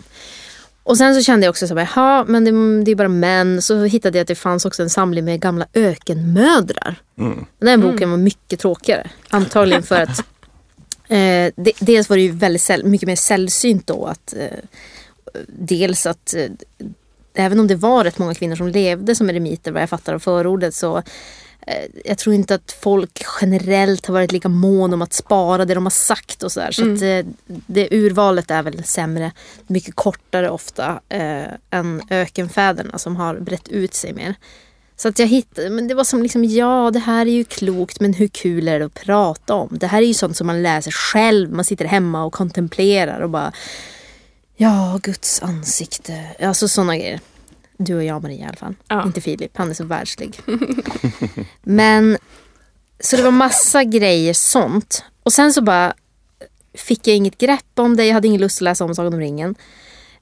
Och 0.86 0.98
sen 0.98 1.16
så 1.16 1.22
kände 1.22 1.46
jag 1.46 1.52
också 1.52 1.68
så 1.68 1.76
här, 1.76 1.90
ja 1.96 2.26
men 2.28 2.46
det, 2.46 2.84
det 2.84 2.92
är 2.92 2.96
bara 2.96 3.08
män. 3.08 3.62
Så 3.62 3.84
hittade 3.84 4.18
jag 4.18 4.22
att 4.22 4.28
det 4.28 4.36
fanns 4.36 4.66
också 4.66 4.84
en 4.84 4.90
samling 4.90 5.26
med 5.26 5.42
gamla 5.42 5.68
ökenmödrar. 5.74 6.96
Mm. 7.18 7.46
Den 7.60 7.82
boken 7.82 8.12
var 8.12 8.18
mycket 8.18 8.60
tråkigare. 8.60 9.10
Antagligen 9.30 9.84
för 9.84 10.02
att 10.02 10.20
eh, 11.08 11.54
de, 11.56 11.74
dels 11.80 12.10
var 12.10 12.18
det 12.18 12.24
ju 12.24 12.32
väldigt 12.32 12.86
mycket 12.86 13.08
mer 13.08 13.16
sällsynt 13.16 13.88
då 13.88 14.06
att 14.06 14.34
eh, 14.34 14.60
dels 15.48 16.06
att 16.06 16.34
eh, 16.34 16.50
även 17.34 17.60
om 17.60 17.68
det 17.68 17.76
var 17.76 18.04
rätt 18.04 18.18
många 18.18 18.34
kvinnor 18.34 18.56
som 18.56 18.68
levde 18.68 19.16
som 19.16 19.30
eremiter 19.30 19.72
vad 19.72 19.82
jag 19.82 19.90
fattar 19.90 20.14
av 20.14 20.20
förordet 20.20 20.76
så 20.76 21.04
jag 22.06 22.18
tror 22.18 22.36
inte 22.36 22.56
att 22.56 22.72
folk 22.82 23.26
generellt 23.42 24.06
har 24.06 24.14
varit 24.14 24.32
lika 24.32 24.50
mån 24.50 24.94
om 24.94 25.02
att 25.02 25.14
spara 25.14 25.66
det 25.66 25.74
de 25.74 25.86
har 25.86 25.90
sagt 25.92 26.44
och 26.44 26.52
sådär. 26.52 26.72
Så, 26.72 26.82
Mm. 26.82 26.96
att 26.96 27.02
eh, 27.02 27.32
det 27.48 27.88
urvalet 27.92 28.52
är 28.52 28.64
väl 28.64 28.84
sämre, 28.84 29.32
mycket 29.68 29.96
kortare 29.96 30.50
ofta 30.50 31.00
eh, 31.10 31.44
än 31.70 32.02
ökenfäderna 32.10 32.98
som 32.98 33.16
har 33.16 33.36
brett 33.40 33.68
ut 33.68 33.94
sig 33.94 34.14
mer. 34.14 34.36
Så 34.98 35.08
att 35.08 35.20
jag 35.20 35.28
hittade, 35.28 35.70
men 35.70 35.88
det 35.88 35.94
var 35.94 36.04
som 36.04 36.24
liksom, 36.24 36.44
ja 36.46 36.92
det 36.94 37.00
här 37.00 37.26
är 37.26 37.32
ju 37.32 37.44
klokt 37.44 38.00
men 38.00 38.14
hur 38.14 38.28
kul 38.28 38.68
är 38.68 38.80
det 38.80 38.86
att 38.86 38.94
prata 38.94 39.54
om? 39.54 39.70
Det 39.72 39.88
här 39.88 40.02
är 40.02 40.06
ju 40.06 40.14
sånt 40.14 40.38
som 40.38 40.48
man 40.48 40.64
läser 40.64 40.92
själv, 40.92 41.52
man 41.54 41.66
sitter 41.66 41.86
hemma 41.86 42.24
och 42.26 42.34
kontemplerar 42.34 43.20
och 43.22 43.30
bara 43.30 43.52
Ja, 44.58 45.00
Guds 45.04 45.42
ansikte. 45.42 46.24
Alltså 46.40 46.68
sådana 46.68 46.98
grejer. 46.98 47.20
Du 47.78 47.96
och 47.96 48.04
jag 48.04 48.22
Maria 48.22 48.46
i 48.46 48.48
alla 48.48 48.58
fall. 48.58 48.76
Ja. 48.88 49.04
Inte 49.06 49.22
Filip, 49.22 49.58
han 49.58 49.70
är 49.70 49.74
så 49.74 49.84
världslig. 49.86 50.40
Men 51.64 52.18
så 53.00 53.16
det 53.16 53.24
var 53.24 53.32
massa 53.32 53.84
grejer 53.84 54.34
sånt. 54.34 55.04
Och 55.24 55.34
sen 55.34 55.54
så 55.54 55.62
bara 55.62 55.94
fick 56.74 57.08
jag 57.08 57.16
inget 57.16 57.38
grepp 57.38 57.66
om 57.76 57.96
det. 57.98 58.06
Jag 58.06 58.14
hade 58.14 58.28
ingen 58.28 58.42
lust 58.42 58.58
att 58.58 58.62
läsa 58.62 58.86
om 58.86 58.96
Sagan 58.96 59.14
om 59.14 59.20
ringen. 59.20 59.56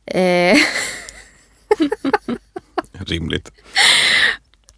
Eh, 0.06 0.58
Rimligt. 2.94 3.52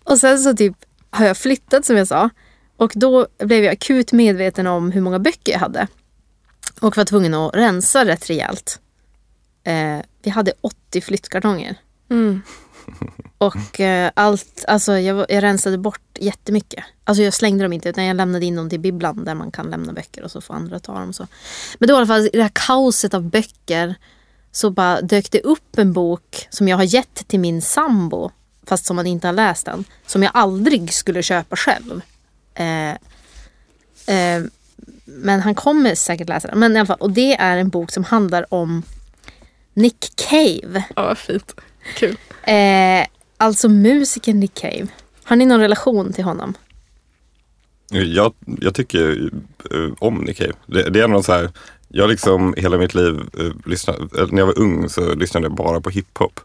och 0.03 0.17
sen 0.17 0.39
så 0.39 0.53
typ 0.55 0.75
har 1.09 1.25
jag 1.25 1.37
flyttat 1.37 1.85
som 1.85 1.97
jag 1.97 2.07
sa. 2.07 2.29
Och 2.77 2.91
då 2.95 3.27
blev 3.37 3.63
jag 3.63 3.73
akut 3.73 4.11
medveten 4.11 4.67
om 4.67 4.91
hur 4.91 5.01
många 5.01 5.19
böcker 5.19 5.51
jag 5.51 5.59
hade. 5.59 5.87
Och 6.81 6.97
var 6.97 7.05
tvungen 7.05 7.33
att 7.33 7.55
rensa 7.55 8.05
rätt 8.05 8.29
rejält. 8.29 8.79
Eh, 9.63 9.99
vi 10.23 10.29
hade 10.29 10.53
80 10.61 11.01
flyttkartonger. 11.01 11.75
Mm. 12.09 12.41
Och 13.37 13.79
eh, 13.79 14.11
allt, 14.13 14.65
alltså 14.67 14.99
jag, 14.99 15.25
jag 15.29 15.43
rensade 15.43 15.77
bort 15.77 16.01
jättemycket. 16.19 16.83
Alltså 17.03 17.23
jag 17.23 17.33
slängde 17.33 17.63
dem 17.63 17.73
inte 17.73 17.89
utan 17.89 18.05
jag 18.05 18.17
lämnade 18.17 18.45
in 18.45 18.55
dem 18.55 18.69
till 18.69 18.79
bibblan 18.79 19.25
där 19.25 19.35
man 19.35 19.51
kan 19.51 19.69
lämna 19.69 19.93
böcker 19.93 20.23
och 20.23 20.31
så 20.31 20.41
får 20.41 20.53
andra 20.53 20.79
ta 20.79 20.93
dem. 20.99 21.13
Så. 21.13 21.27
Men 21.79 21.87
då 21.87 21.93
i 21.93 21.97
alla 21.97 22.07
fall 22.07 22.21
i 22.21 22.29
det 22.33 22.41
här 22.41 22.51
kaoset 22.53 23.13
av 23.13 23.23
böcker 23.23 23.95
så 24.51 24.69
bara 24.69 25.01
dök 25.01 25.31
det 25.31 25.41
upp 25.41 25.77
en 25.77 25.93
bok 25.93 26.47
som 26.49 26.67
jag 26.67 26.77
har 26.77 26.83
gett 26.83 27.27
till 27.27 27.39
min 27.39 27.61
sambo 27.61 28.31
fast 28.65 28.85
som 28.85 28.97
han 28.97 29.07
inte 29.07 29.27
har 29.27 29.33
läst 29.33 29.65
den. 29.65 29.85
Som 30.05 30.23
jag 30.23 30.31
aldrig 30.33 30.93
skulle 30.93 31.23
köpa 31.23 31.55
själv. 31.55 32.01
Eh, 32.53 32.89
eh, 34.15 34.43
men 35.05 35.41
han 35.41 35.55
kommer 35.55 35.95
säkert 35.95 36.29
läsa 36.29 36.47
den. 36.47 36.59
Men 36.59 36.75
i 36.75 36.79
alla 36.79 36.87
fall, 36.87 36.99
och 36.99 37.11
det 37.11 37.35
är 37.35 37.57
en 37.57 37.69
bok 37.69 37.91
som 37.91 38.03
handlar 38.03 38.53
om 38.53 38.83
Nick 39.73 40.15
Cave. 40.15 40.83
Ja, 40.95 41.03
vad 41.03 41.17
fint. 41.17 41.55
Kul. 41.95 42.17
Eh, 42.45 43.05
alltså 43.37 43.69
musikern 43.69 44.39
Nick 44.39 44.53
Cave. 44.53 44.87
Har 45.23 45.35
ni 45.35 45.45
någon 45.45 45.59
relation 45.59 46.13
till 46.13 46.23
honom? 46.23 46.53
Jag, 47.89 48.33
jag 48.61 48.75
tycker 48.75 49.29
eh, 49.71 49.93
om 49.99 50.15
Nick 50.15 50.37
Cave. 50.37 50.53
Det, 50.65 50.89
det 50.89 50.99
är 51.01 51.07
någon 51.07 51.23
så 51.23 51.31
här, 51.31 51.51
jag 51.87 52.09
liksom 52.09 52.53
hela 52.57 52.77
mitt 52.77 52.95
liv, 52.95 53.21
eh, 53.39 53.69
lyssnade, 53.69 54.27
när 54.31 54.39
jag 54.39 54.45
var 54.45 54.59
ung 54.59 54.89
så 54.89 55.15
lyssnade 55.15 55.45
jag 55.45 55.55
bara 55.55 55.81
på 55.81 55.89
hiphop. 55.89 56.39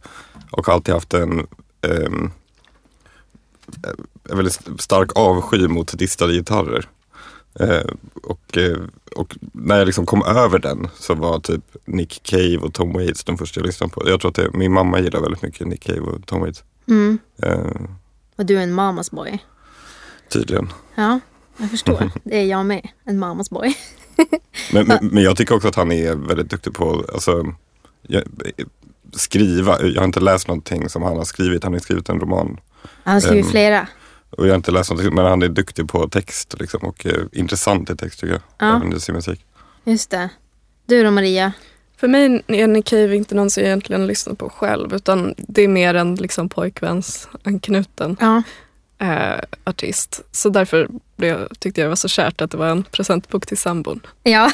Och 0.50 0.66
har 0.66 0.74
alltid 0.74 0.94
haft 0.94 1.14
en, 1.14 1.46
ehm, 1.82 2.30
eh, 3.84 4.30
en 4.30 4.36
väldigt 4.36 4.60
stark 4.78 5.10
avsky 5.14 5.68
mot 5.68 5.98
distade 5.98 6.32
gitarrer. 6.32 6.88
Eh, 7.60 7.82
och, 8.22 8.56
eh, 8.58 8.76
och 9.16 9.36
när 9.52 9.78
jag 9.78 9.86
liksom 9.86 10.06
kom 10.06 10.22
över 10.22 10.58
den 10.58 10.88
så 10.98 11.14
var 11.14 11.38
typ 11.40 11.64
Nick 11.84 12.20
Cave 12.22 12.56
och 12.56 12.74
Tom 12.74 12.92
Waits 12.92 13.24
de 13.24 13.38
första 13.38 13.60
jag 13.60 13.66
lyssnade 13.66 13.92
på. 13.92 14.08
Jag 14.08 14.20
tror 14.20 14.28
att 14.30 14.34
det, 14.34 14.50
min 14.52 14.72
mamma 14.72 15.00
gillar 15.00 15.20
väldigt 15.20 15.42
mycket 15.42 15.66
Nick 15.66 15.82
Cave 15.84 16.00
och 16.00 16.26
Tom 16.26 16.40
Waits. 16.40 16.64
Mm. 16.88 17.18
Eh, 17.42 17.60
Och 18.36 18.46
du 18.46 18.58
är 18.58 18.62
en 18.62 18.72
mamas 18.72 19.10
boy. 19.10 19.38
tydligen. 20.28 20.72
Ja, 20.94 21.20
jag 21.56 21.70
förstår. 21.70 22.10
Det 22.24 22.36
är 22.38 22.44
jag 22.44 22.66
med. 22.66 22.88
En 23.04 23.18
mamas 23.18 23.50
boy. 23.50 23.76
Men, 24.72 24.86
men, 24.86 24.98
men 25.02 25.22
jag 25.22 25.36
tycker 25.36 25.54
också 25.54 25.68
att 25.68 25.74
han 25.74 25.92
är 25.92 26.14
väldigt 26.14 26.50
duktig 26.50 26.74
på 26.74 27.04
alltså, 27.14 27.54
jag, 28.02 28.22
skriva. 29.12 29.82
Jag 29.82 30.00
har 30.00 30.04
inte 30.04 30.20
läst 30.20 30.48
någonting 30.48 30.88
som 30.88 31.02
han 31.02 31.16
har 31.16 31.24
skrivit. 31.24 31.64
Han 31.64 31.72
har 31.72 31.80
skrivit 31.80 32.08
en 32.08 32.20
roman. 32.20 32.60
Han 33.04 33.14
har 33.14 33.20
skrivit 33.20 33.44
Ehm, 33.44 33.50
flera. 33.50 33.88
Och 34.30 34.46
jag 34.46 34.50
har 34.52 34.56
inte 34.56 34.70
läst 34.70 34.90
någonting, 34.90 35.14
men 35.14 35.24
han 35.26 35.42
är 35.42 35.48
duktig 35.48 35.88
på 35.88 36.08
text 36.08 36.54
liksom, 36.60 36.80
och 36.82 37.06
eh, 37.06 37.22
intressant 37.32 37.90
i 37.90 37.96
text 37.96 38.20
tycker 38.20 38.32
jag. 38.32 38.42
Ja. 38.58 38.76
Även 38.76 38.96
i 38.96 39.00
sin 39.00 39.14
musik. 39.14 39.44
Just 39.84 40.10
det. 40.10 40.28
Du 40.86 41.02
då 41.04 41.10
Maria? 41.10 41.52
För 41.96 42.08
mig 42.08 42.42
är 42.46 42.66
Nick 42.66 42.86
Cave 42.86 43.16
inte 43.16 43.34
någon 43.34 43.50
som 43.50 43.60
jag 43.62 43.68
egentligen 43.68 44.06
lyssnar 44.06 44.34
på 44.34 44.50
själv 44.50 44.94
utan 44.94 45.34
det 45.38 45.62
är 45.62 45.68
mer 45.68 45.94
en 45.94 46.14
liksom 46.14 46.48
pojkvänsanknuten 46.48 48.16
Ja. 48.20 48.42
eh, 48.98 49.40
artist. 49.64 50.20
Så 50.32 50.48
därför 50.48 50.88
blev, 51.16 51.48
tyckte 51.58 51.80
jag 51.80 51.86
det 51.86 51.88
var 51.88 51.96
så 51.96 52.08
kärt 52.08 52.40
att 52.40 52.50
det 52.50 52.56
var 52.56 52.68
en 52.68 52.82
presentbok 52.82 53.46
till 53.46 53.58
sambon. 53.58 54.00
Ja. 54.22 54.52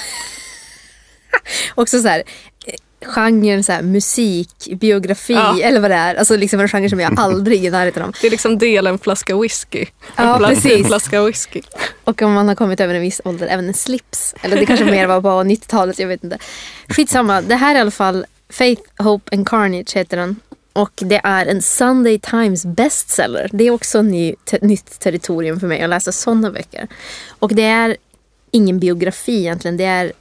Också 1.75 2.01
så 2.03 2.09
här, 2.09 2.23
genren 3.04 3.64
så 3.64 3.72
här, 3.72 3.82
musik, 3.82 4.68
biografi 4.80 5.32
Ja. 5.32 5.59
eller 5.62 5.80
vad 5.80 5.90
det 5.90 5.94
är. 5.94 6.14
Alltså 6.14 6.37
liksom 6.37 6.61
en 6.61 6.68
genre 6.68 6.88
som 6.90 7.00
jag 7.00 7.20
aldrig 7.20 7.64
är 7.64 7.68
i 7.68 7.70
närheten 7.70 8.02
av. 8.02 8.14
Det 8.20 8.26
är 8.26 8.30
liksom 8.30 8.59
del 8.59 8.87
en 8.87 8.98
flaska 8.98 9.37
whisky. 9.40 9.87
Ja, 10.16 10.38
precis. 10.44 10.72
En 10.72 10.85
flaska 10.85 11.24
whisky. 11.24 11.61
Och 12.04 12.22
om 12.22 12.32
man 12.32 12.48
har 12.48 12.54
kommit 12.54 12.80
över 12.80 12.94
en 12.94 13.00
viss 13.02 13.20
ålder, 13.24 13.46
även 13.46 13.68
en 13.68 13.74
slips. 13.74 14.35
Eller 14.42 14.56
det 14.56 14.66
kanske 14.66 14.85
mer 14.85 15.06
var 15.06 15.20
på 15.20 15.28
90-talet, 15.28 15.98
jag 15.98 16.09
vet 16.09 16.24
inte. 16.24 16.38
Skitsamma, 16.88 17.40
det 17.40 17.54
här 17.54 17.74
är 17.74 17.78
i 17.78 17.80
alla 17.80 17.90
fall 17.90 18.26
Faith, 18.50 18.82
Hope 18.98 19.37
and 19.37 19.48
Carnage 19.48 19.96
heter 19.96 20.16
den. 20.16 20.37
Och 20.72 20.92
det 20.96 21.20
är 21.24 21.46
en 21.46 21.62
Sunday 21.62 22.18
Times 22.18 22.66
bestseller. 22.66 23.50
Det 23.52 23.64
är 23.66 23.70
också 23.70 24.02
ny, 24.02 24.35
te, 24.44 24.59
nytt 24.62 25.00
territorium 25.00 25.61
för 25.61 25.66
mig 25.66 25.82
att 25.82 25.90
läsa 25.90 26.12
sådana 26.12 26.50
böcker. 26.50 26.88
Och 27.38 27.54
det 27.54 27.62
är 27.62 27.96
ingen 28.50 28.78
biografi 28.78 29.38
egentligen. 29.38 29.76
Det, 29.76 29.85
är, 29.85 30.12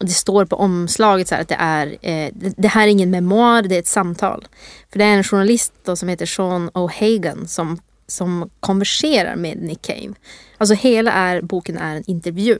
det 0.00 0.12
står 0.12 0.44
på 0.44 0.56
omslaget 0.56 1.28
så 1.28 1.34
här 1.34 1.42
att 1.42 1.48
det 1.48 1.56
är 1.58 1.96
eh, 2.02 2.30
det, 2.34 2.68
här 2.68 2.86
är 2.86 2.90
ingen 2.90 3.10
memoar, 3.10 3.62
det 3.62 3.74
är 3.74 3.78
ett 3.78 3.86
samtal. 3.86 4.48
För 4.92 4.98
det 4.98 5.04
är 5.04 5.16
en 5.16 5.24
journalist 5.24 5.72
då 5.84 5.96
som 5.96 6.08
heter 6.08 6.26
Sean 6.26 6.70
O'Hagan 6.70 7.46
som, 7.46 7.80
som 8.06 8.50
konverserar 8.60 9.36
med 9.36 9.62
Nick 9.62 9.82
Cave. 9.82 10.14
Alltså 10.58 10.74
hela 10.74 11.12
är, 11.12 11.42
boken 11.42 11.78
är 11.78 11.96
en 11.96 12.04
intervju. 12.06 12.58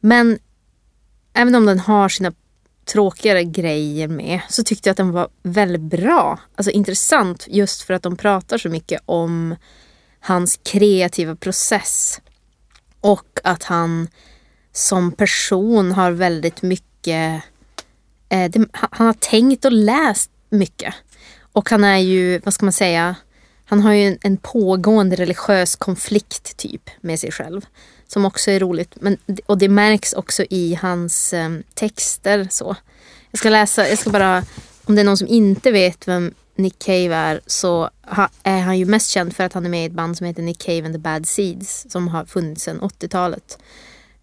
Men 0.00 0.38
även 1.32 1.54
om 1.54 1.66
den 1.66 1.80
har 1.80 2.08
sina 2.08 2.32
tråkigare 2.92 3.44
grejer 3.44 4.08
med 4.08 4.40
så 4.48 4.62
tyckte 4.62 4.88
jag 4.88 4.92
att 4.92 4.96
den 4.96 5.12
var 5.12 5.28
väldigt 5.42 6.00
bra. 6.00 6.38
Alltså 6.54 6.70
intressant 6.70 7.46
just 7.48 7.82
för 7.82 7.94
att 7.94 8.02
de 8.02 8.16
pratar 8.16 8.58
så 8.58 8.68
mycket 8.68 9.00
om 9.06 9.56
hans 10.20 10.60
kreativa 10.62 11.36
process. 11.36 12.20
Och 13.00 13.40
att 13.44 13.62
han 13.62 14.08
som 14.72 15.12
person 15.12 15.92
har 15.92 16.10
väldigt 16.10 16.62
mycket... 16.62 17.42
Eh, 18.28 18.50
det, 18.50 18.66
han 18.72 19.06
har 19.06 19.12
tänkt 19.12 19.64
och 19.64 19.72
läst 19.72 20.30
mycket. 20.50 20.94
Och 21.52 21.70
han 21.70 21.84
är 21.84 21.98
ju, 21.98 22.38
vad 22.38 22.54
ska 22.54 22.66
man 22.66 22.72
säga, 22.72 23.14
han 23.64 23.80
har 23.80 23.92
ju 23.92 24.06
en, 24.06 24.18
en 24.22 24.36
pågående 24.36 25.16
religiös 25.16 25.76
konflikt 25.76 26.56
typ 26.56 26.90
med 27.00 27.20
sig 27.20 27.32
själv. 27.32 27.66
Som 28.06 28.24
också 28.24 28.50
är 28.50 28.60
roligt. 28.60 28.94
Men, 29.00 29.18
och 29.46 29.58
det 29.58 29.68
märks 29.68 30.12
också 30.12 30.44
i 30.50 30.78
hans 30.82 31.32
eh, 31.32 31.50
texter. 31.74 32.48
så. 32.50 32.76
Jag 33.30 33.38
ska 33.38 33.48
läsa, 33.48 33.88
jag 33.88 33.98
ska 33.98 34.10
bara, 34.10 34.44
om 34.84 34.94
det 34.94 35.02
är 35.02 35.04
någon 35.04 35.16
som 35.16 35.28
inte 35.28 35.70
vet 35.70 36.08
vem 36.08 36.34
Nick 36.54 36.78
Cave 36.78 37.14
är 37.14 37.40
så 37.46 37.90
ha, 38.02 38.28
är 38.42 38.60
han 38.60 38.78
ju 38.78 38.84
mest 38.84 39.10
känd 39.10 39.36
för 39.36 39.44
att 39.44 39.52
han 39.52 39.64
är 39.64 39.70
med 39.70 39.82
i 39.82 39.86
ett 39.86 39.92
band 39.92 40.16
som 40.16 40.26
heter 40.26 40.42
Nick 40.42 40.58
Cave 40.58 40.84
and 40.84 40.94
the 40.94 40.98
Bad 40.98 41.26
Seeds. 41.26 41.86
Som 41.88 42.08
har 42.08 42.24
funnits 42.24 42.62
sedan 42.62 42.80
80-talet. 42.80 43.58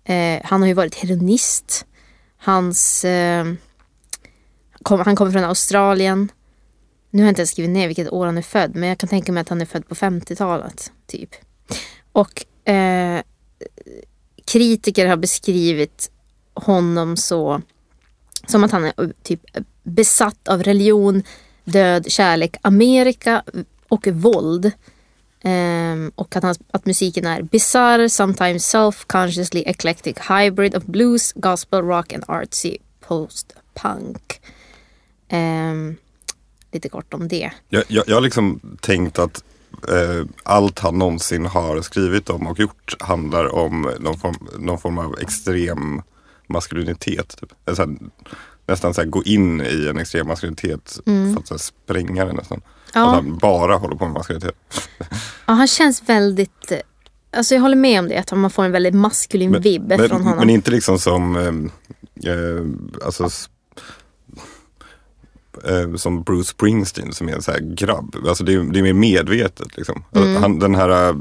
Eh, 0.07 0.41
han 0.43 0.61
har 0.61 0.67
ju 0.67 0.73
varit 0.73 0.95
heroinist. 0.95 1.85
Hans, 2.37 3.05
eh, 3.05 3.45
kom, 4.83 4.99
han 4.99 5.15
kommer 5.15 5.31
från 5.31 5.43
Australien. 5.43 6.31
Nu 7.09 7.21
har 7.21 7.27
jag 7.27 7.31
inte 7.31 7.41
ens 7.41 7.51
skrivit 7.51 7.71
ner 7.71 7.87
vilket 7.87 8.11
år 8.11 8.25
han 8.25 8.37
är 8.37 8.41
född. 8.41 8.75
Men 8.75 8.89
jag 8.89 8.97
kan 8.97 9.09
tänka 9.09 9.31
mig 9.31 9.41
att 9.41 9.49
han 9.49 9.61
är 9.61 9.65
född 9.65 9.87
på 9.87 9.95
50-talet. 9.95 10.91
Typ. 11.07 11.35
Och 12.11 12.45
eh, 12.69 13.21
kritiker 14.45 15.07
har 15.07 15.17
beskrivit 15.17 16.11
honom 16.53 17.17
så 17.17 17.61
som 18.47 18.63
att 18.63 18.71
han 18.71 18.85
är 18.85 18.93
eh, 19.03 19.09
typ 19.23 19.41
besatt 19.83 20.47
av 20.47 20.63
religion, 20.63 21.23
död, 21.63 22.11
kärlek, 22.11 22.55
Amerika 22.61 23.43
och 23.87 24.07
våld. 24.07 24.71
Ehm, 25.47 26.11
och 26.15 26.35
att, 26.35 26.43
hans, 26.43 26.59
att 26.71 26.85
musiken 26.85 27.25
är 27.25 27.41
bizarre, 27.41 28.09
sometimes 28.09 28.75
self-consciously 28.75 29.63
eclectic 29.65 30.17
hybrid 30.29 30.75
of 30.75 30.83
blues, 30.83 31.33
gospel, 31.33 31.81
rock 31.81 32.13
and 32.13 32.23
artsy 32.27 32.77
post-punk. 32.99 34.41
Ehm, 35.29 35.95
lite 36.71 36.89
kort 36.89 37.13
om 37.13 37.27
det. 37.27 37.51
Jag, 37.69 37.83
jag, 37.87 38.03
jag 38.07 38.15
har 38.15 38.21
liksom 38.21 38.59
tänkt 38.81 39.19
att 39.19 39.43
eh, 39.89 40.25
allt 40.43 40.79
han 40.79 40.97
någonsin 40.97 41.45
har 41.45 41.81
skrivit 41.81 42.29
om 42.29 42.47
och 42.47 42.59
gjort 42.59 42.95
handlar 42.99 43.55
om 43.55 43.93
någon 43.99 44.19
form, 44.19 44.49
någon 44.59 44.79
form 44.79 44.97
av 44.97 45.19
extrem 45.19 46.01
maskulinitet. 46.47 47.37
Typ. 47.39 47.75
Så 47.75 47.81
här, 47.81 47.97
nästan 48.65 48.93
så 48.93 49.01
här, 49.01 49.07
gå 49.07 49.23
in 49.23 49.61
i 49.61 49.87
en 49.89 49.97
extrem 49.97 50.27
maskulinitet 50.27 50.99
för 51.05 51.39
att 51.39 51.47
så 51.47 51.53
här, 51.53 51.59
spränga 51.59 52.25
den 52.25 52.35
nästan. 52.35 52.61
Ja. 52.93 53.07
Att 53.09 53.15
han 53.15 53.37
bara 53.37 53.75
håller 53.75 53.95
på 53.95 54.05
med 54.05 54.13
maskulinitet. 54.13 54.55
Ja, 55.45 55.53
han 55.53 55.67
känns 55.67 56.03
väldigt... 56.09 56.71
eh, 56.71 56.77
Alltså 57.37 57.53
jag 57.55 57.61
håller 57.61 57.75
med 57.75 57.99
om 57.99 58.07
det, 58.07 58.17
att 58.17 58.31
man 58.31 58.49
får 58.51 58.63
en 58.63 58.71
väldigt 58.71 58.93
maskulin 58.95 59.61
vibb 59.61 59.87
men, 59.87 60.09
från 60.09 60.21
honom. 60.21 60.37
men 60.39 60.49
inte 60.49 60.71
liksom 60.71 60.99
som 60.99 61.35
eh, 61.35 62.31
eh, 62.33 62.65
alltså, 63.05 63.29
eh, 65.63 65.95
som 65.95 66.23
Bruce 66.23 66.49
Springsteen 66.49 67.13
som 67.13 67.29
är 67.29 67.33
en 67.33 67.41
så 67.41 67.51
här 67.51 67.59
grabb. 67.59 68.15
Alltså 68.27 68.43
det, 68.43 68.53
är, 68.53 68.59
det 68.73 68.79
är 68.79 68.83
mer 68.83 68.93
medvetet. 68.93 69.77
Liksom. 69.77 70.03
Mm. 70.15 70.35
Han, 70.35 70.59
den 70.59 70.75
här 70.75 71.15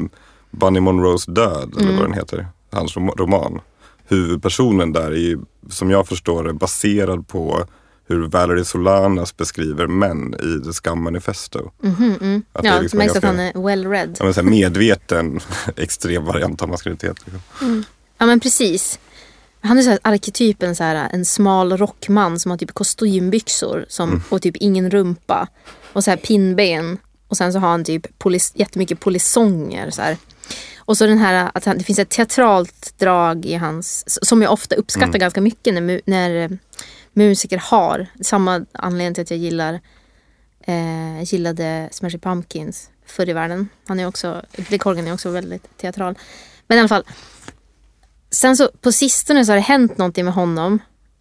Bunny 0.50 0.80
Monroes 0.80 1.24
död, 1.26 1.74
eller 1.78 1.92
vad 1.92 2.04
den 2.04 2.12
heter, 2.14 2.46
hans 2.72 2.96
rom- 2.96 3.14
roman. 3.18 3.60
Huvudpersonen 4.08 4.92
där 4.92 5.10
är 5.10 5.16
ju, 5.16 5.38
som 5.70 5.90
jag 5.90 6.08
förstår 6.08 6.44
det, 6.44 6.52
baserad 6.52 7.28
på 7.28 7.64
hur 8.08 8.26
Valerie 8.28 8.64
Solanas 8.64 9.36
beskriver 9.36 9.86
män 9.86 10.34
i 10.34 10.64
The 10.64 10.72
Scum 10.72 11.02
Manifesto. 11.02 11.70
Mhm, 11.82 12.14
mm. 12.20 12.42
Att 12.52 12.62
det 12.62 12.68
Ja, 12.68 12.72
är 12.74 12.76
det 12.76 12.82
liksom 12.82 12.98
märks 12.98 13.16
att 13.16 13.24
han 13.24 13.38
är 13.40 13.66
well 13.66 13.86
read. 13.88 14.16
Ja, 14.36 14.42
medveten 14.42 15.40
extrem 15.76 16.24
variant 16.24 16.62
av 16.62 16.68
maskulinitet. 16.68 17.16
Liksom. 17.24 17.84
Ja 18.18 18.26
men 18.26 18.40
precis. 18.40 18.98
Han 19.60 19.78
är 19.78 19.82
så 19.82 19.90
här 19.90 19.98
arketypen 20.02 20.76
så 20.76 20.84
här, 20.84 21.08
en 21.12 21.24
smal 21.24 21.76
rockman 21.76 22.38
som 22.40 22.50
har 22.50 22.58
typ 22.58 22.72
kostymbyxor 22.74 23.86
som, 23.88 24.08
Mm. 24.08 24.22
och 24.28 24.42
typ 24.42 24.56
ingen 24.56 24.90
rumpa. 24.90 25.48
Och 25.92 26.04
så 26.04 26.10
här 26.10 26.16
pinnben. 26.18 26.98
Och 27.28 27.36
sen 27.36 27.52
så 27.52 27.58
har 27.58 27.68
han 27.68 27.84
typ 27.84 28.18
polis, 28.18 28.52
jättemycket 28.54 29.00
polisonger. 29.00 29.90
Så 29.90 30.02
här. 30.02 30.16
Och 30.78 30.96
så 30.96 31.06
den 31.06 31.18
här 31.18 31.50
att 31.54 31.64
han, 31.64 31.78
det 31.78 31.84
finns 31.84 31.98
ett 31.98 32.08
teatralt 32.10 32.94
drag 32.98 33.46
i 33.46 33.54
hans, 33.54 34.04
som 34.28 34.42
jag 34.42 34.52
ofta 34.52 34.74
uppskattar 34.74 35.08
Mm. 35.08 35.18
ganska 35.20 35.40
mycket 35.40 35.74
när, 35.74 36.00
när 36.06 36.58
musiker 37.16 37.58
har. 37.58 38.06
Samma 38.20 38.66
anledning 38.72 39.14
till 39.14 39.22
att 39.22 39.30
jag 39.30 39.38
gillar 39.38 39.80
eh, 40.60 41.22
gillade 41.22 41.88
Smashing 41.92 42.20
Pumpkins 42.20 42.90
förr 43.06 43.28
i 43.28 43.32
världen. 43.32 43.68
Han 43.86 44.00
är 44.00 44.06
också, 44.06 44.42
Billy 44.56 44.78
Corgan 44.78 45.06
är 45.06 45.14
också 45.14 45.30
väldigt 45.30 45.78
teatral. 45.78 46.18
Men 46.66 46.78
i 46.78 46.80
alla 46.80 46.88
fall. 46.88 47.04
Sen 48.30 48.56
så 48.56 48.68
på 48.80 48.92
sistone 48.92 49.44
så 49.44 49.52
har 49.52 49.56
det 49.56 49.62
hänt 49.62 49.98
någonting 49.98 50.24
med 50.24 50.34
honom. 50.34 50.72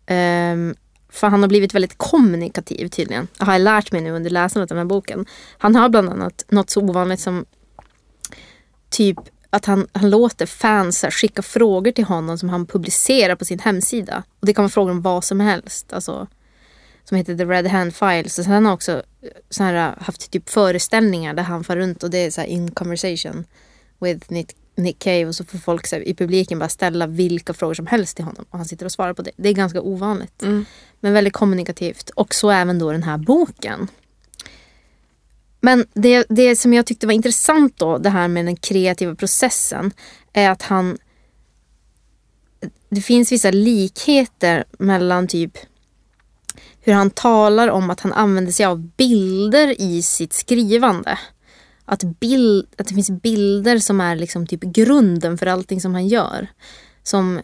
Um, 0.09 0.75
för 1.09 1.27
han 1.27 1.41
har 1.41 1.47
blivit 1.47 1.73
väldigt 1.73 1.97
kommunikativ 1.97 2.87
tydligen. 2.87 3.27
Det 3.37 3.45
har 3.45 3.53
jag 3.53 3.61
lärt 3.61 3.91
mig 3.91 4.01
nu 4.01 4.11
under 4.11 4.29
läsandet 4.29 4.71
av 4.71 4.75
den 4.75 4.87
här 4.87 4.89
boken. 4.89 5.25
Han 5.57 5.75
har 5.75 5.89
bland 5.89 6.09
annat 6.09 6.45
något 6.47 6.69
så 6.69 6.81
ovanligt 6.81 7.19
som 7.19 7.45
typ 8.89 9.17
att 9.55 9.65
han, 9.65 9.87
han 9.93 10.09
låter 10.09 10.45
fans 10.45 11.05
skicka 11.11 11.41
frågor 11.41 11.91
till 11.91 12.03
honom 12.03 12.37
som 12.37 12.49
han 12.49 12.65
publicerar 12.65 13.35
på 13.35 13.45
sin 13.45 13.59
hemsida. 13.59 14.23
Och 14.39 14.45
det 14.45 14.53
kan 14.53 14.63
vara 14.63 14.69
frågor 14.69 14.91
om 14.91 15.01
vad 15.01 15.23
som 15.23 15.39
helst. 15.39 15.93
Alltså, 15.93 16.27
som 17.03 17.17
heter 17.17 17.37
The 17.37 17.45
Red 17.45 17.67
Hand 17.67 17.95
Files. 17.95 18.39
Och 18.39 18.43
sen 18.43 18.53
har 18.53 18.61
han 18.61 18.73
också 18.73 18.91
eh, 18.91 19.29
så 19.49 19.63
här, 19.63 19.95
haft 19.99 20.31
typ 20.31 20.49
föreställningar 20.49 21.33
där 21.33 21.43
han 21.43 21.63
far 21.63 21.75
runt 21.75 22.03
och 22.03 22.09
det 22.09 22.17
är 22.17 22.31
så 22.31 22.41
här 22.41 22.47
in 22.47 22.71
conversation 22.71 23.45
with 23.99 24.31
Nick, 24.33 24.55
Nick 24.75 24.99
Cave 24.99 25.25
och 25.25 25.35
så 25.35 25.45
får 25.45 25.57
folk 25.57 25.87
så 25.87 25.95
här, 25.95 26.07
i 26.07 26.13
publiken 26.13 26.59
bara 26.59 26.69
ställa 26.69 27.07
vilka 27.07 27.53
frågor 27.53 27.73
som 27.73 27.87
helst 27.87 28.15
till 28.15 28.25
honom 28.25 28.45
och 28.49 28.57
han 28.57 28.65
sitter 28.65 28.85
och 28.85 28.91
svarar 28.91 29.13
på 29.13 29.21
det. 29.21 29.31
Det 29.37 29.49
är 29.49 29.53
ganska 29.53 29.81
ovanligt. 29.81 30.41
Men 30.99 31.13
väldigt 31.13 31.33
kommunikativt. 31.33 32.09
Och 32.09 32.35
så 32.35 32.49
även 32.49 32.79
då 32.79 32.91
den 32.91 33.03
här 33.03 33.17
boken. 33.17 33.87
Men 35.65 35.85
det, 35.93 36.25
det 36.29 36.55
som 36.55 36.73
jag 36.73 36.85
tyckte 36.85 37.07
var 37.07 37.13
intressant 37.13 37.77
då, 37.77 37.97
det 37.97 38.09
här 38.09 38.27
med 38.27 38.45
den 38.45 38.55
kreativa 38.55 39.15
processen, 39.15 39.91
är 40.33 40.49
att 40.49 40.61
han... 40.61 40.97
Det 42.89 43.01
finns 43.01 43.31
vissa 43.31 43.51
likheter 43.51 44.65
mellan 44.79 45.27
typ 45.27 45.57
hur 46.81 46.93
han 46.93 47.09
talar 47.09 47.67
om 47.67 47.89
att 47.89 47.99
han 47.99 48.13
använder 48.13 48.51
sig 48.51 48.65
av 48.65 48.79
bilder 48.97 49.81
i 49.81 50.01
sitt 50.01 50.33
skrivande. 50.33 51.19
Att, 51.85 52.03
bild, 52.03 52.67
att 52.77 52.87
det 52.87 52.93
finns 52.93 53.09
bilder 53.09 53.79
som 53.79 54.01
är 54.01 54.15
liksom 54.15 54.47
typ 54.47 54.61
grunden 54.61 55.37
för 55.37 55.45
allting 55.45 55.81
som 55.81 55.93
han 55.93 56.07
gör. 56.07 56.47
Som, 57.03 57.41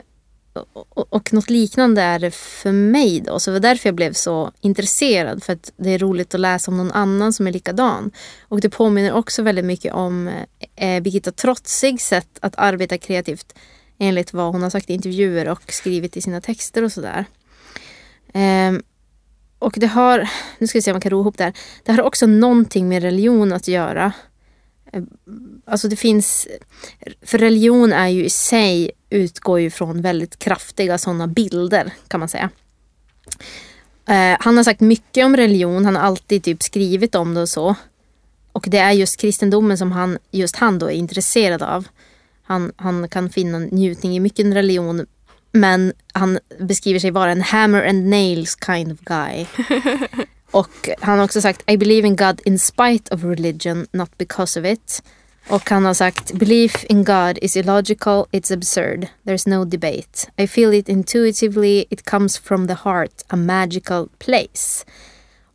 och, 0.54 1.14
och 1.14 1.34
något 1.34 1.50
liknande 1.50 2.02
är 2.02 2.20
det 2.20 2.32
för 2.32 2.72
mig 2.72 3.22
då. 3.22 3.40
Så 3.40 3.50
det 3.50 3.54
var 3.54 3.60
därför 3.60 3.90
jag 3.90 3.96
blev 3.96 4.14
så 4.14 4.52
intresserad. 4.62 5.44
För 5.44 5.54
att 5.54 5.72
det 5.78 5.90
är 5.90 6.00
roligt 6.00 6.34
att 6.34 6.40
läsa 6.40 6.72
om 6.72 6.78
någon 6.78 6.92
annan 6.92 7.34
som 7.34 7.48
är 7.48 7.52
likadan. 7.52 8.12
Och 8.42 8.62
det 8.62 8.70
påminner 8.70 9.14
också 9.14 9.42
väldigt 9.44 9.66
mycket 9.66 9.94
om 9.94 10.28
eh, 10.76 11.02
Birgitta 11.02 11.32
Trotzigs 11.32 12.08
sätt 12.08 12.30
att 12.40 12.54
arbeta 12.58 12.98
kreativt. 12.98 13.56
Enligt 13.98 14.34
vad 14.34 14.52
hon 14.54 14.64
har 14.64 14.70
sagt 14.70 14.90
i 14.90 14.94
intervjuer 14.94 15.48
och 15.48 15.74
skrivit 15.74 16.18
i 16.18 16.22
sina 16.22 16.42
texter 16.42 16.84
och 16.84 16.92
sådär. 16.92 17.26
Ehm, 18.34 18.84
och 19.60 19.74
det 19.78 19.88
har, 19.88 20.30
nu 20.58 20.68
ska 20.68 20.78
vi 20.78 20.82
se 20.82 20.92
om 20.92 20.96
man 20.96 21.02
kan 21.02 21.12
ro 21.12 21.22
ihop 21.22 21.38
det 21.38 21.44
här. 21.44 21.54
Det 21.84 21.92
har 21.92 22.02
också 22.02 22.26
någonting 22.26 22.90
med 22.90 23.04
religion 23.04 23.54
att 23.54 23.68
göra. 23.68 24.14
Eh, 24.92 25.04
alltså 25.66 25.88
det 25.88 25.96
finns, 25.96 26.48
för 27.22 27.38
religion 27.38 27.94
är 27.94 28.08
ju 28.08 28.26
i 28.26 28.30
sig, 28.30 28.92
utgår 29.10 29.60
ju 29.60 29.70
från 29.70 30.02
väldigt 30.02 30.40
kraftiga 30.40 30.98
sådana 30.98 31.28
bilder 31.28 31.94
kan 32.08 32.20
man 32.20 32.30
säga. 32.30 32.50
Eh, 34.08 34.38
han 34.40 34.58
har 34.58 34.64
sagt 34.64 34.82
mycket 34.82 35.26
om 35.26 35.38
religion, 35.38 35.86
han 35.86 35.96
har 35.96 36.04
alltid 36.04 36.44
typ 36.44 36.64
skrivit 36.64 37.16
om 37.16 37.34
det 37.34 37.42
och 37.42 37.50
så. 37.50 37.76
Och 38.52 38.66
det 38.68 38.78
är 38.78 38.92
just 38.92 39.18
kristendomen 39.18 39.78
som 39.78 39.92
han, 39.92 40.18
just 40.32 40.56
han 40.56 40.80
då 40.80 40.86
är 40.86 40.96
intresserad 40.96 41.64
av. 41.64 41.88
Han, 42.44 42.72
han 42.76 43.10
kan 43.10 43.30
finna 43.30 43.60
njutning 43.60 44.16
i 44.16 44.20
mycket 44.20 44.46
religion 44.46 45.06
men 45.52 45.94
han 46.14 46.40
beskriver 46.60 47.00
sig 47.00 47.12
vara 47.12 47.32
en 47.32 47.42
hammer 47.42 47.88
and 47.90 48.10
nails 48.10 48.58
kind 48.66 48.92
of 48.92 49.00
guy. 49.00 49.46
Och 50.52 50.90
han 51.00 51.18
har 51.18 51.26
också 51.26 51.42
sagt 51.42 51.72
I 51.72 51.78
believe 51.78 52.08
in 52.08 52.16
God 52.16 52.42
in 52.46 52.60
spite 52.60 53.16
of 53.16 53.24
religion, 53.24 53.88
not 53.92 54.18
because 54.18 54.60
of 54.60 54.66
it. 54.66 55.04
Och 55.48 55.70
han 55.70 55.86
har 55.86 55.94
sagt 55.94 56.34
Belief 56.34 56.84
in 56.84 57.04
God 57.04 57.38
is 57.42 57.58
illogical, 57.58 58.26
it's 58.32 58.54
absurd. 58.54 59.08
There's 59.24 59.50
no 59.50 59.66
debate. 59.66 60.32
I 60.38 60.48
feel 60.48 60.74
it 60.74 60.90
intuitively, 60.90 61.86
it 61.90 62.10
comes 62.10 62.38
from 62.38 62.68
the 62.68 62.78
heart, 62.84 63.22
a 63.28 63.36
magical 63.36 64.10
place. 64.20 64.86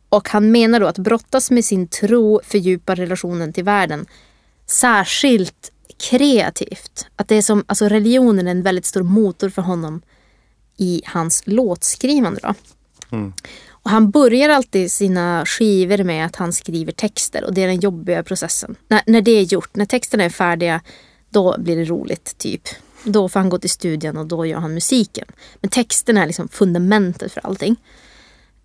Och 0.09 0.29
han 0.29 0.51
menar 0.51 0.79
då 0.79 0.87
att 0.87 0.97
brottas 0.97 1.51
med 1.51 1.65
sin 1.65 1.87
tro 1.87 2.41
fördjupar 2.43 2.95
relationen 2.95 3.53
till 3.53 3.63
världen. 3.63 4.05
Särskilt 4.65 5.71
kreativt. 6.09 7.07
Att 7.15 7.27
det 7.27 7.35
är 7.35 7.41
som, 7.41 7.63
alltså 7.67 7.87
religionen 7.87 8.47
är 8.47 8.51
en 8.51 8.63
väldigt 8.63 8.85
stor 8.85 9.03
motor 9.03 9.49
för 9.49 9.61
honom 9.61 10.01
i 10.77 11.01
hans 11.05 11.43
låtskrivande. 11.45 12.39
Då. 12.43 12.53
Mm 13.11 13.33
han 13.87 14.11
börjar 14.11 14.49
alltid 14.49 14.91
sina 14.91 15.45
skivor 15.45 16.03
med 16.03 16.25
att 16.25 16.35
han 16.35 16.53
skriver 16.53 16.91
texter 16.91 17.43
och 17.43 17.53
det 17.53 17.63
är 17.63 17.67
den 17.67 17.79
jobbiga 17.79 18.23
processen. 18.23 18.75
När, 18.87 19.01
när 19.05 19.21
det 19.21 19.31
är 19.31 19.43
gjort, 19.43 19.75
när 19.75 19.85
texterna 19.85 20.23
är 20.23 20.29
färdiga, 20.29 20.81
då 21.29 21.55
blir 21.57 21.75
det 21.75 21.85
roligt 21.85 22.37
typ. 22.37 22.61
Då 23.03 23.29
får 23.29 23.39
han 23.39 23.49
gå 23.49 23.59
till 23.59 23.69
studion 23.69 24.17
och 24.17 24.25
då 24.25 24.45
gör 24.45 24.59
han 24.59 24.73
musiken. 24.73 25.27
Men 25.61 25.69
texterna 25.69 26.23
är 26.23 26.27
liksom 26.27 26.47
fundamentet 26.47 27.31
för 27.31 27.45
allting. 27.45 27.75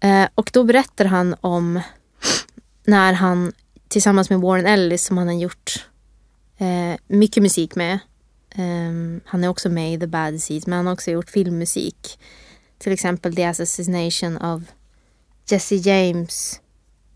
Eh, 0.00 0.28
och 0.34 0.50
då 0.52 0.64
berättar 0.64 1.04
han 1.04 1.36
om 1.40 1.80
när 2.84 3.12
han 3.12 3.52
tillsammans 3.88 4.30
med 4.30 4.40
Warren 4.40 4.66
Ellis 4.66 5.04
som 5.04 5.18
han 5.18 5.26
har 5.26 5.34
gjort 5.34 5.86
eh, 6.58 7.00
mycket 7.06 7.42
musik 7.42 7.74
med. 7.74 7.92
Eh, 8.50 9.20
han 9.24 9.44
är 9.44 9.48
också 9.48 9.68
med 9.68 9.94
i 9.94 10.00
The 10.00 10.06
Bad 10.06 10.42
Seeds 10.42 10.66
men 10.66 10.76
han 10.76 10.86
har 10.86 10.92
också 10.92 11.10
gjort 11.10 11.30
filmmusik. 11.30 12.18
Till 12.78 12.92
exempel 12.92 13.36
The 13.36 13.44
Assassination 13.44 14.36
of 14.36 14.62
Jesse 15.46 15.76
James 15.76 16.60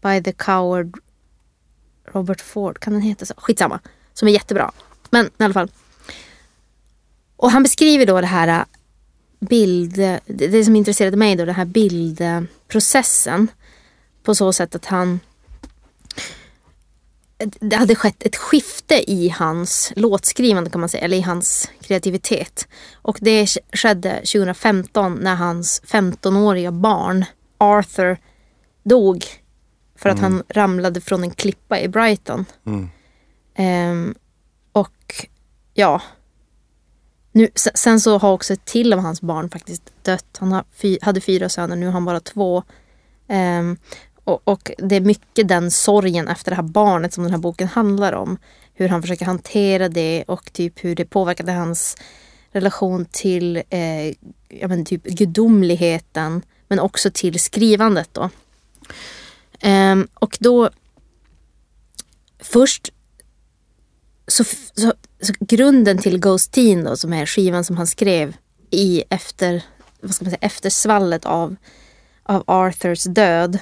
by 0.02 0.22
the 0.22 0.32
Coward 0.32 0.94
Robert 2.12 2.40
Ford. 2.40 2.78
Kan 2.78 2.92
den 2.92 3.02
heta 3.02 3.26
så? 3.26 3.34
Skitsamma. 3.36 3.80
Som 4.14 4.28
är 4.28 4.32
jättebra. 4.32 4.72
Men 5.10 5.26
i 5.26 5.44
alla 5.44 5.54
fall. 5.54 5.70
Och 7.36 7.50
han 7.50 7.62
beskriver 7.62 8.06
då 8.06 8.20
det 8.20 8.26
här 8.26 8.48
äh, 8.48 8.64
bild... 9.40 10.20
Det 10.26 10.64
som 10.64 10.76
intresserade 10.76 11.16
mig 11.16 11.36
då, 11.36 11.44
den 11.44 11.54
här 11.54 11.64
bildprocessen. 11.64 13.48
På 14.22 14.34
så 14.34 14.52
sätt 14.52 14.74
att 14.74 14.84
han... 14.84 15.20
Äh, 17.38 17.48
det 17.60 17.76
hade 17.76 17.94
skett 17.94 18.22
ett 18.22 18.36
skifte 18.36 19.10
i 19.10 19.28
hans 19.28 19.92
låtskrivande 19.96 20.70
kan 20.70 20.80
man 20.80 20.88
säga, 20.88 21.04
eller 21.04 21.16
i 21.16 21.20
hans 21.20 21.70
kreativitet. 21.80 22.68
Och 22.94 23.18
det 23.20 23.46
skedde 23.72 24.14
2015 24.16 25.14
när 25.14 25.34
hans 25.34 25.82
15-åriga 25.86 26.72
barn 26.72 27.24
Arthur 27.58 28.18
dog 28.82 29.24
för 29.96 30.08
att 30.08 30.18
han 30.18 30.42
ramlade 30.48 31.00
från 31.00 31.22
en 31.22 31.30
klippa 31.30 31.80
i 31.80 31.88
Brighton. 31.88 32.44
Ehm, 33.54 34.14
och 34.72 35.26
ja. 35.74 36.02
Nu, 37.32 37.48
sen 37.54 38.00
så 38.00 38.18
har 38.18 38.32
också 38.32 38.52
ett 38.52 38.64
till 38.64 38.92
av 38.92 38.98
hans 38.98 39.20
barn 39.20 39.50
faktiskt 39.50 39.92
dött. 40.02 40.36
Han 40.38 40.62
hade 41.02 41.20
fyra 41.20 41.48
söner, 41.48 41.76
nu 41.76 41.86
har 41.86 41.92
han 41.92 42.04
bara 42.04 42.20
två. 42.20 42.62
Um, 43.28 43.76
och, 44.24 44.48
och, 44.48 44.70
det 44.78 44.96
är 44.96 45.00
mycket 45.00 45.48
den 45.48 45.70
sorgen 45.70 46.28
efter 46.28 46.50
det 46.50 46.54
här 46.54 46.62
barnet 46.62 47.12
som 47.12 47.24
den 47.24 47.32
här 47.32 47.38
boken 47.38 47.68
handlar 47.68 48.12
om. 48.12 48.38
Hur 48.74 48.88
han 48.88 49.02
försöker 49.02 49.24
hantera 49.24 49.88
det 49.88 50.24
och 50.26 50.52
typ 50.52 50.84
hur 50.84 50.94
det 50.94 51.04
påverkade 51.04 51.52
hans 51.52 51.96
relation 52.52 53.06
till 53.10 53.56
eh, 53.56 54.06
ja, 54.48 54.68
men 54.68 54.84
typ 54.84 55.04
gudomligheten 55.04 56.42
men 56.68 56.78
också 56.78 57.10
till 57.10 57.40
skrivandet. 57.40 58.08
Då. 58.12 58.30
Ehm, 59.60 60.08
och 60.14 60.36
då 60.40 60.70
först 62.38 62.92
så, 64.26 64.44
så, 64.74 64.92
så, 65.20 65.32
grunden 65.40 65.98
till 65.98 66.18
Ghost 66.18 66.52
Teen 66.52 66.84
då, 66.84 66.96
som 66.96 67.12
är 67.12 67.26
skivan 67.26 67.64
som 67.64 67.76
han 67.76 67.86
skrev 67.86 68.36
i 68.70 69.02
efter, 69.10 69.62
vad 70.00 70.14
ska 70.14 70.24
man 70.24 70.30
säga, 70.30 70.46
efter 70.46 70.70
svallet 70.70 71.24
av, 71.24 71.56
av 72.22 72.44
Arthurs 72.46 73.04
död. 73.04 73.58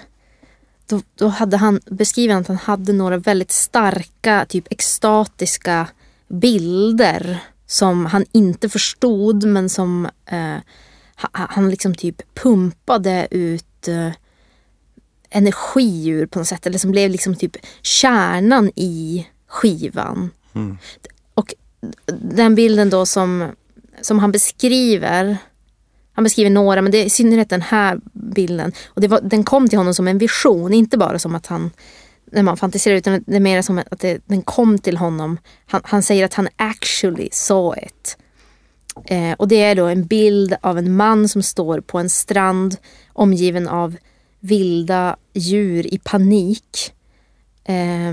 Då, 0.87 1.03
då 1.15 1.29
hade 1.29 1.57
han 1.57 1.81
beskrivit 1.87 2.37
att 2.37 2.47
han 2.47 2.57
hade 2.57 2.93
några 2.93 3.17
väldigt 3.17 3.53
starka, 3.53 4.47
typ 4.49 4.73
extatiska 4.73 5.89
bilder 6.29 7.39
som 7.67 8.07
han 8.07 8.25
inte 8.33 8.69
förstod 8.69 9.45
men 9.45 9.69
som 9.69 10.09
eh, 10.27 10.57
han 11.33 11.70
liksom 11.70 11.95
typ 11.95 12.35
pumpade 12.35 13.29
ut 13.31 13.89
eh, 13.89 14.11
energi 15.31 16.07
ur 16.09 16.27
på 16.27 16.39
något 16.39 16.49
sätt. 16.49 16.66
Eller 16.66 16.79
som 16.79 16.91
blev 16.91 17.11
liksom 17.11 17.35
typ 17.35 17.57
kärnan 17.83 18.70
i 18.77 19.27
skivan. 19.47 20.31
Mm. 20.55 20.79
Och 21.35 21.55
den 22.20 22.55
bilden 22.55 22.91
då 22.91 23.07
som, 23.07 23.53
som 24.01 24.18
han 24.18 24.33
beskriver 24.33 25.37
han 26.14 26.25
beskriver 26.25 26.51
några, 26.51 26.83
men 26.83 26.93
det 26.93 26.99
är 26.99 27.05
i 27.05 27.11
synnerhet 27.11 27.51
den 27.51 27.62
här 27.62 28.01
bilden. 28.12 28.72
Och 28.87 29.01
det 29.01 29.09
var, 29.09 29.20
den 29.20 29.45
kom 29.45 29.68
till 29.68 29.79
honom 29.79 29.95
som 29.95 30.09
en 30.09 30.18
vision, 30.18 30.75
inte 30.75 30.99
bara 30.99 31.18
som 31.18 31.35
att 31.35 31.47
han 31.47 31.70
när 32.33 32.43
man 32.43 32.57
fantiserar 32.57 32.97
utan 32.97 33.25
det 33.27 33.37
är 33.37 33.41
mer 33.41 33.62
som 33.62 33.79
att 33.79 34.01
det, 34.01 34.20
den 34.27 34.43
kom 34.43 34.79
till 34.79 34.97
honom. 34.97 35.39
Han, 35.66 35.81
han 35.85 36.03
säger 36.03 36.25
att 36.25 36.35
han 36.35 36.49
actually 36.57 37.29
saw 37.33 37.87
it. 37.87 38.16
Eh, 39.07 39.33
och 39.33 39.49
det 39.49 39.63
är 39.63 39.75
då 39.75 39.87
en 39.87 40.07
bild 40.07 40.57
av 40.61 40.79
en 40.79 40.97
man 40.97 41.29
som 41.29 41.43
står 41.43 41.81
på 41.81 41.99
en 41.99 42.11
strand 42.11 42.77
omgiven 43.13 43.69
av 43.69 43.97
vilda 44.41 45.17
djur 45.33 45.95
i 45.95 45.99
panik. 45.99 46.93
Eh, 47.65 48.13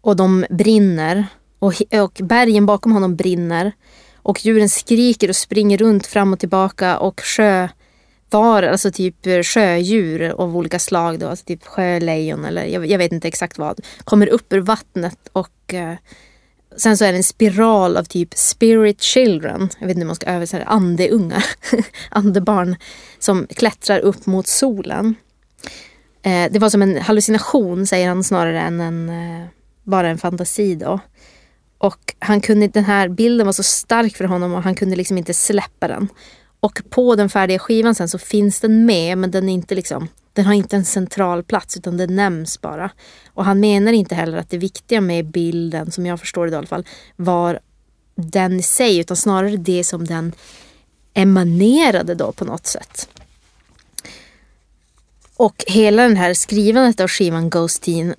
och 0.00 0.16
de 0.16 0.46
brinner. 0.50 1.26
Och, 1.58 1.74
och 1.92 2.20
bergen 2.22 2.66
bakom 2.66 2.92
honom 2.92 3.16
brinner. 3.16 3.72
Och 4.22 4.44
djuren 4.44 4.68
skriker 4.68 5.28
och 5.28 5.36
springer 5.36 5.78
runt 5.78 6.06
fram 6.06 6.32
och 6.32 6.38
tillbaka 6.38 6.98
och 6.98 7.20
sjövar, 7.20 8.62
alltså 8.62 8.90
typ 8.90 9.26
eh, 9.26 9.42
sjödjur 9.42 10.22
av 10.30 10.56
olika 10.56 10.78
slag 10.78 11.18
då, 11.18 11.28
alltså 11.28 11.44
typ 11.44 11.64
sjölejon 11.64 12.44
eller 12.44 12.64
jag, 12.64 12.86
jag, 12.86 12.98
vet 12.98 13.12
inte 13.12 13.28
exakt 13.28 13.58
vad, 13.58 13.80
kommer 14.04 14.26
upp 14.26 14.52
ur 14.52 14.60
vattnet 14.60 15.28
och 15.32 15.74
eh, 15.74 15.94
sen 16.76 16.96
så 16.96 17.04
är 17.04 17.12
det 17.12 17.18
en 17.18 17.24
spiral 17.24 17.96
av 17.96 18.04
typ 18.04 18.34
spirit 18.34 19.02
children, 19.02 19.68
jag 19.78 19.86
vet 19.86 19.96
inte 19.96 20.00
hur 20.00 20.06
man 20.06 20.16
ska 20.16 20.26
översätta 20.26 20.64
det, 20.64 20.70
andeungar, 20.70 21.44
andebarn 22.10 22.76
som 23.18 23.46
klättrar 23.46 23.98
upp 23.98 24.26
mot 24.26 24.46
solen. 24.46 25.14
Eh, 26.22 26.52
det 26.52 26.58
var 26.58 26.70
som 26.70 26.82
en 26.82 26.96
hallucination 26.96 27.86
säger 27.86 28.08
han 28.08 28.24
snarare 28.24 28.60
än 28.60 28.80
en, 28.80 29.08
eh, 29.08 29.46
bara 29.82 30.08
en 30.08 30.18
fantasi 30.18 30.74
då. 30.74 31.00
Och 31.78 32.14
han 32.18 32.40
kunde, 32.40 32.68
den 32.68 32.84
här 32.84 33.08
bilden 33.08 33.46
var 33.46 33.52
så 33.52 33.62
stark 33.62 34.16
för 34.16 34.24
honom 34.24 34.54
och 34.54 34.62
han 34.62 34.74
kunde 34.74 34.96
liksom 34.96 35.18
inte 35.18 35.34
släppa 35.34 35.88
den. 35.88 36.08
Och 36.60 36.82
på 36.90 37.16
den 37.16 37.28
färdiga 37.28 37.58
skivan 37.58 37.94
sen 37.94 38.08
så 38.08 38.18
finns 38.18 38.60
den 38.60 38.86
med 38.86 39.18
men 39.18 39.30
den 39.30 39.48
är 39.48 39.52
inte 39.52 39.74
liksom 39.74 40.08
den 40.40 40.46
har 40.46 40.54
inte 40.54 40.76
en 40.76 40.84
central 40.84 41.42
plats 41.42 41.76
utan 41.76 41.96
den 41.96 42.16
nämns 42.16 42.60
bara. 42.60 42.90
Och 43.34 43.44
han 43.44 43.60
menar 43.60 43.92
inte 43.92 44.14
heller 44.14 44.38
att 44.38 44.50
det 44.50 44.58
viktiga 44.58 45.00
med 45.00 45.26
bilden, 45.26 45.92
som 45.92 46.06
jag 46.06 46.20
förstår 46.20 46.46
det 46.46 46.52
i 46.52 46.56
alla 46.56 46.66
fall, 46.66 46.86
var 47.16 47.60
den 48.14 48.60
i 48.60 48.62
sig 48.62 48.98
utan 48.98 49.16
snarare 49.16 49.56
det 49.56 49.84
som 49.84 50.04
den 50.04 50.32
emanerade 51.14 52.14
då 52.14 52.32
på 52.32 52.44
något 52.44 52.66
sätt. 52.66 53.08
Och 55.36 55.64
hela 55.66 56.02
den 56.02 56.16
här 56.16 56.34
skrivandet 56.34 57.00
av 57.00 57.08
skivan 57.08 57.50
Ghost 57.50 57.82
Teen 57.82 58.14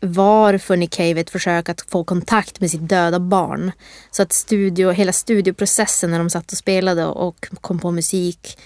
var 0.00 0.58
för 0.58 0.76
Nick 0.76 0.90
Cave 0.90 1.20
ett 1.20 1.30
försök 1.30 1.68
att 1.68 1.80
få 1.80 2.04
kontakt 2.04 2.60
med 2.60 2.70
sitt 2.70 2.88
döda 2.88 3.20
barn. 3.20 3.72
Så 4.10 4.22
att 4.22 4.32
studio, 4.32 4.90
hela 4.90 5.12
studioprocessen 5.12 6.10
när 6.10 6.18
de 6.18 6.30
satt 6.30 6.52
och 6.52 6.58
spelade 6.58 7.06
och 7.06 7.48
kom 7.60 7.78
på 7.78 7.90
musik 7.90 8.58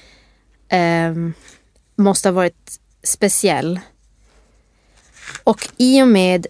eh, 0.69 1.15
måste 1.97 2.29
ha 2.29 2.33
varit 2.33 2.81
speciell. 3.07 3.81
Och 5.45 5.69
i 5.77 6.03
och 6.03 6.09
med 6.09 6.47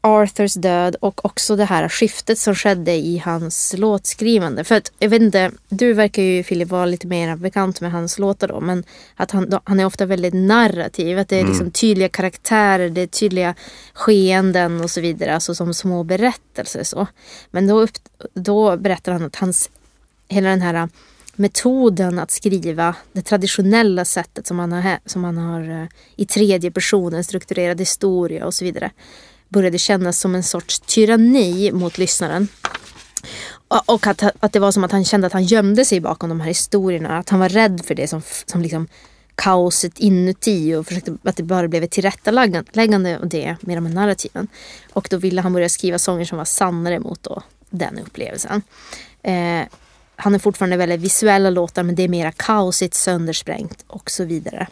Arthurs 0.00 0.54
död 0.54 0.96
och 1.00 1.24
också 1.24 1.56
det 1.56 1.64
här 1.64 1.88
skiftet 1.88 2.38
som 2.38 2.54
skedde 2.54 2.92
i 2.92 3.18
hans 3.18 3.74
låtskrivande. 3.78 4.64
För 4.64 4.74
att, 4.74 4.92
jag 4.98 5.08
vet 5.08 5.22
inte, 5.22 5.50
du 5.68 5.92
verkar 5.92 6.22
ju 6.22 6.42
Filip 6.42 6.68
vara 6.68 6.86
lite 6.86 7.06
mer 7.06 7.36
bekant 7.36 7.80
med 7.80 7.92
hans 7.92 8.18
låtar 8.18 8.48
då. 8.48 8.60
Men 8.60 8.84
att 9.16 9.30
han, 9.30 9.50
då, 9.50 9.60
han 9.64 9.80
är 9.80 9.84
ofta 9.84 10.06
väldigt 10.06 10.34
narrativ. 10.34 11.18
Att 11.18 11.28
det 11.28 11.36
är 11.36 11.40
mm. 11.40 11.50
liksom 11.50 11.70
tydliga 11.70 12.08
karaktärer, 12.08 12.88
det 12.88 13.00
är 13.00 13.06
tydliga 13.06 13.54
skeenden 13.92 14.80
och 14.80 14.90
så 14.90 15.00
vidare. 15.00 15.34
Alltså 15.34 15.54
som 15.54 15.74
små 15.74 16.04
berättelser 16.04 16.84
så. 16.84 17.06
Men 17.50 17.66
då, 17.66 17.80
upp, 17.80 17.98
då 18.34 18.76
berättar 18.76 19.12
han 19.12 19.24
att 19.24 19.36
hans, 19.36 19.70
hela 20.28 20.48
den 20.48 20.62
här 20.62 20.88
metoden 21.38 22.18
att 22.18 22.30
skriva, 22.30 22.94
det 23.12 23.22
traditionella 23.22 24.04
sättet 24.04 24.46
som 24.46 24.58
han 24.58 24.72
har, 24.72 24.98
som 25.06 25.22
man 25.22 25.38
har 25.38 25.82
eh, 25.82 25.88
i 26.16 26.26
tredje 26.26 26.70
personen, 26.70 27.24
strukturerad 27.24 27.80
historia 27.80 28.46
och 28.46 28.54
så 28.54 28.64
vidare 28.64 28.90
började 29.48 29.78
kännas 29.78 30.20
som 30.20 30.34
en 30.34 30.42
sorts 30.42 30.80
tyranni 30.80 31.72
mot 31.72 31.98
lyssnaren. 31.98 32.48
Och 33.68 34.06
att, 34.06 34.22
att 34.40 34.52
det 34.52 34.60
var 34.60 34.72
som 34.72 34.84
att 34.84 34.92
han 34.92 35.04
kände 35.04 35.26
att 35.26 35.32
han 35.32 35.44
gömde 35.44 35.84
sig 35.84 36.00
bakom 36.00 36.28
de 36.28 36.40
här 36.40 36.48
historierna. 36.48 37.18
Att 37.18 37.28
han 37.28 37.40
var 37.40 37.48
rädd 37.48 37.80
för 37.84 37.94
det 37.94 38.08
som, 38.08 38.22
som 38.46 38.62
liksom 38.62 38.88
kaoset 39.34 39.98
inuti 39.98 40.74
och 40.74 40.86
försökte 40.86 41.16
att 41.24 41.36
det 41.36 41.42
bara 41.42 41.68
blev 41.68 41.82
ett 41.82 41.90
tillrättaläggande 41.90 43.18
av 43.18 43.28
det 43.28 43.56
med 43.60 43.76
de 43.76 43.86
här 43.86 43.94
narrativen. 43.94 44.48
Och 44.92 45.08
då 45.10 45.16
ville 45.16 45.40
han 45.40 45.52
börja 45.52 45.68
skriva 45.68 45.98
sånger 45.98 46.24
som 46.24 46.38
var 46.38 46.44
sannare 46.44 47.00
mot 47.00 47.22
då 47.22 47.42
den 47.70 47.98
upplevelsen. 47.98 48.62
Eh, 49.22 49.62
han 50.20 50.34
är 50.34 50.38
fortfarande 50.38 50.76
väldigt 50.76 51.00
visuella 51.00 51.50
låtar 51.50 51.82
men 51.82 51.94
det 51.94 52.02
är 52.02 52.08
mera 52.08 52.32
kaosigt, 52.32 52.94
söndersprängt 52.94 53.84
och 53.86 54.10
så 54.10 54.24
vidare. 54.24 54.68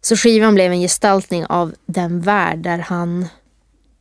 Så 0.00 0.16
skivan 0.16 0.54
blev 0.54 0.72
en 0.72 0.80
gestaltning 0.80 1.46
av 1.46 1.74
den 1.86 2.20
värld 2.20 2.58
där 2.58 2.78
han 2.78 3.28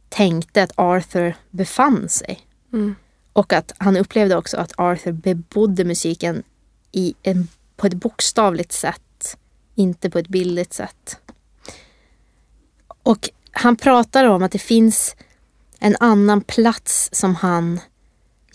tänkte 0.09 0.63
att 0.63 0.72
Arthur 0.76 1.36
befann 1.49 2.09
sig. 2.09 2.39
Mm. 2.74 2.95
Och 3.34 3.53
att 3.53 3.74
han 3.78 3.97
upplevde 3.97 4.38
också 4.38 4.57
att 4.57 4.74
Arthur 4.76 5.11
bebodde 5.11 5.84
musiken 5.84 6.43
i 6.91 7.15
en, 7.24 7.47
på 7.76 7.88
ett 7.88 7.93
bokstavligt 7.93 8.72
sätt, 8.72 9.38
inte 9.76 10.09
på 10.09 10.20
ett 10.20 10.28
bildligt 10.28 10.74
sätt. 10.74 11.20
Och 13.03 13.30
han 13.51 13.76
pratar 13.76 14.26
om 14.26 14.43
att 14.43 14.51
det 14.51 14.59
finns 14.59 15.15
en 15.80 15.95
annan 15.99 16.41
plats 16.41 17.09
som 17.11 17.36
han 17.36 17.80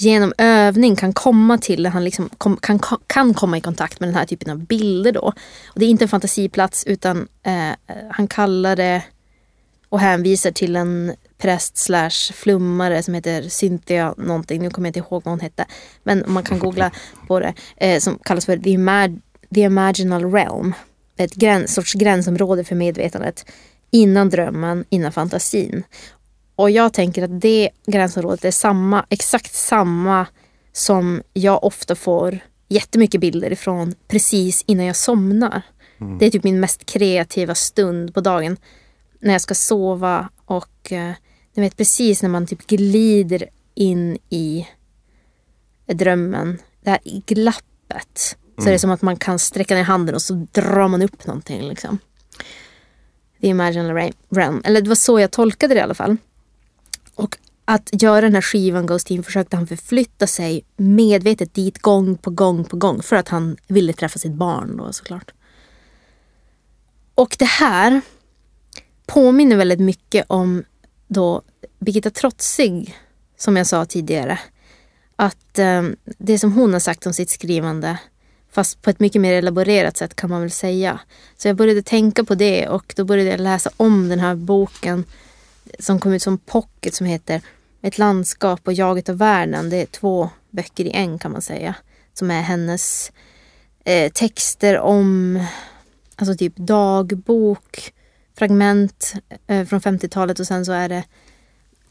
genom 0.03 0.33
övning 0.39 0.97
kan 0.97 1.13
komma 1.13 1.59
till, 1.59 1.87
han 1.87 2.05
liksom 2.05 2.29
kom, 2.39 2.57
kan, 2.57 2.79
kan 3.07 3.35
komma 3.35 3.59
i 3.59 3.61
kontakt 3.61 4.01
med 4.01 4.09
den 4.09 4.17
här 4.17 4.27
typen 4.27 4.51
av 4.51 4.59
bilder 4.59 5.13
då. 5.13 5.33
Och 5.67 5.81
det 5.81 5.85
är 5.85 5.89
inte 5.89 6.05
en 6.05 6.09
fantasiplats 6.09 6.85
utan 6.85 7.29
eh, 7.43 7.97
han 8.11 8.29
kallar 8.29 8.77
det 8.77 9.03
och 9.89 10.01
hänvisar 10.01 10.51
till 10.51 10.77
en 10.77 11.13
präst 11.39 11.77
slash 11.77 12.33
flummare 12.33 13.03
som 13.03 13.15
heter 13.15 13.43
Cynthia 13.43 14.15
någonting, 14.19 14.63
nu 14.63 14.71
kommer 14.71 14.87
jag 14.87 14.91
inte 14.91 14.99
ihåg 14.99 15.23
vad 15.25 15.33
hon 15.33 15.41
hette. 15.41 15.67
Men 16.03 16.25
man 16.27 16.43
kan 16.43 16.59
googla 16.59 16.91
på 17.29 17.41
det, 17.41 17.55
eh, 17.77 18.01
som 18.01 18.19
kallas 18.19 18.47
för 18.47 18.57
the, 18.57 18.71
imag 18.71 19.21
the 19.55 19.61
imaginal 19.61 20.33
realm. 20.33 20.75
Ett 21.17 21.35
gräns, 21.35 21.75
sorts 21.75 21.93
gränsområde 21.93 22.65
för 22.65 22.75
medvetandet. 22.75 23.47
Innan 23.91 24.29
drömmen, 24.29 24.85
innan 24.89 25.13
fantasin. 25.13 25.85
Och 26.63 26.71
jag 26.71 26.93
tänker 26.93 27.23
att 27.23 27.41
det 27.41 27.71
gränsområdet 27.87 28.45
är 28.45 28.51
samma, 28.51 29.07
exakt 29.09 29.55
samma 29.55 30.27
som 30.73 31.23
jag 31.33 31.65
ofta 31.65 31.95
får 31.95 32.39
jättemycket 32.69 33.21
bilder 33.21 33.53
ifrån 33.53 33.95
precis 34.09 34.65
innan 34.67 34.87
jag 34.87 34.97
somnar. 34.97 35.63
Mm. 36.01 36.19
Det 36.19 36.27
är 36.27 36.31
typ 36.31 36.45
min 36.45 36.61
mest 36.61 36.87
kreativa 36.87 37.55
stund 37.55 38.15
på 38.15 38.21
dagen. 38.21 38.57
När 39.21 39.33
jag 39.33 39.41
ska 39.41 39.55
sova 39.55 40.29
och 40.45 40.93
eh, 40.93 41.13
ni 41.55 41.63
vet 41.63 41.77
precis 41.77 42.23
när 42.23 42.29
man 42.29 42.47
typ 42.47 42.67
glider 42.67 43.49
in 43.75 44.19
i 44.29 44.69
drömmen. 45.87 46.59
Det 46.85 46.91
här 46.91 47.01
glappet. 47.27 48.37
Så 48.57 48.63
mm. 48.63 48.69
är 48.69 48.73
det 48.73 48.79
som 48.79 48.91
att 48.91 49.03
man 49.03 49.17
kan 49.17 49.39
sträcka 49.39 49.75
ner 49.75 49.83
handen 49.83 50.15
och 50.15 50.23
så 50.23 50.47
drar 50.53 50.89
man 50.89 51.03
upp 51.03 51.27
någonting 51.27 51.63
liksom. 51.63 51.99
The 53.41 53.49
imaginary 53.49 54.13
realm. 54.31 54.63
Eller 54.65 54.81
det 54.81 54.89
var 54.89 54.95
så 54.95 55.21
jag 55.21 55.31
tolkade 55.31 55.75
det 55.75 55.79
i 55.79 55.83
alla 55.83 55.95
fall. 55.95 56.17
Och 57.15 57.39
att 57.65 58.03
göra 58.03 58.21
den 58.21 58.35
här 58.35 58.43
skivan 58.43 58.87
Ghost 58.87 59.07
Team 59.07 59.23
försökte 59.23 59.57
han 59.57 59.67
förflytta 59.67 60.27
sig 60.27 60.65
medvetet 60.77 61.55
dit 61.55 61.79
gång 61.79 62.17
på 62.17 62.31
gång 62.31 62.65
på 62.65 62.77
gång 62.77 63.03
för 63.03 63.17
att 63.17 63.29
han 63.29 63.57
ville 63.67 63.93
träffa 63.93 64.19
sitt 64.19 64.33
barn 64.33 64.77
då 64.77 64.93
såklart. 64.93 65.31
Och 67.15 67.37
det 67.39 67.45
här 67.45 68.01
påminner 69.07 69.57
väldigt 69.57 69.81
mycket 69.81 70.25
om 70.29 70.65
då 71.09 71.43
Birgitta 71.79 72.11
Trotzig 72.11 72.97
som 73.39 73.57
jag 73.57 73.67
sa 73.67 73.85
tidigare. 73.85 74.39
Att 75.17 75.59
eh, 75.59 75.83
det 76.19 76.39
som 76.39 76.53
hon 76.53 76.73
har 76.73 76.81
sagt 76.81 77.07
om 77.07 77.13
sitt 77.13 77.31
skrivande 77.31 77.99
fast 78.51 78.83
på 78.83 78.91
ett 78.91 79.01
mycket 79.01 79.21
mer 79.21 79.33
elaborerat 79.33 79.97
sätt 79.97 80.17
kan 80.17 80.31
man 80.31 80.41
väl 80.41 80.51
säga. 80.51 81.01
Så 81.37 81.49
jag 81.49 81.57
började 81.57 81.83
tänka 81.83 82.25
på 82.25 82.35
det 82.35 82.69
och 82.69 82.93
då 82.97 83.05
började 83.05 83.31
jag 83.31 83.41
läsa 83.41 83.71
om 83.77 84.09
den 84.09 84.19
här 84.19 84.35
boken 84.35 85.05
som 85.79 86.01
kom 86.01 86.13
ut 86.13 86.23
som 86.23 86.39
pocket 86.39 86.95
som 86.95 87.07
heter 87.07 87.41
Ett 87.83 87.99
landskap 87.99 88.61
och 88.65 88.73
jaget 88.73 89.09
av 89.09 89.19
världen. 89.19 89.71
Det 89.71 89.77
är 89.77 89.87
två 89.87 90.31
böcker 90.51 90.85
i 90.85 90.91
en 90.91 91.19
kan 91.19 91.33
man 91.33 91.43
säga. 91.43 91.75
Som 92.15 92.31
är 92.31 92.43
hennes 92.43 93.13
eh, 93.85 94.13
texter 94.13 94.79
om 94.79 95.39
alltså 96.17 96.37
typ 96.37 96.57
dagbok, 96.57 97.93
fragment 98.39 99.13
eh, 99.47 99.67
från 99.67 99.81
50-talet 99.81 100.41
och 100.41 100.47
sen 100.47 100.65
så 100.65 100.73
är 100.73 100.89
det 100.89 101.05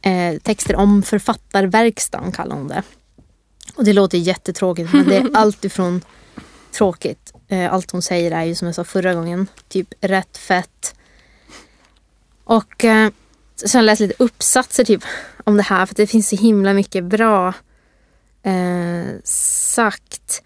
eh, 0.10 0.40
texter 0.40 0.76
om 0.76 1.04
författarverkstan 1.04 2.32
kallar 2.32 2.56
hon 2.56 2.68
det. 2.68 2.84
Och 3.76 3.84
det 3.84 3.94
låter 3.94 4.18
jättetråkigt 4.18 4.94
men 4.94 5.08
det 5.08 5.18
är 5.18 5.30
allt 5.34 5.66
ifrån 5.66 6.02
tråkigt. 6.72 7.34
Eh, 7.48 7.74
allt 7.74 7.92
hon 7.92 8.02
säger 8.02 8.32
är 8.32 8.44
ju 8.44 8.56
som 8.56 8.66
jag 8.66 8.76
sa 8.76 8.84
förra 8.84 9.14
gången, 9.14 9.48
typ 9.68 9.94
rätt 10.02 10.38
fett. 10.38 10.96
Och 12.44 12.86
eh, 12.86 13.10
så 13.56 13.78
jag 13.78 13.86
läst 13.86 14.02
lite 14.02 14.24
uppsatser 14.24 14.84
typ 14.84 15.04
om 15.44 15.58
det 15.58 15.64
här 15.64 15.86
för 15.86 15.96
det 15.96 16.08
finns 16.08 16.30
så 16.30 16.36
himla 16.36 16.74
mycket 16.74 17.04
bra 17.04 17.54
eh, 18.44 19.06
sagt. 19.24 20.42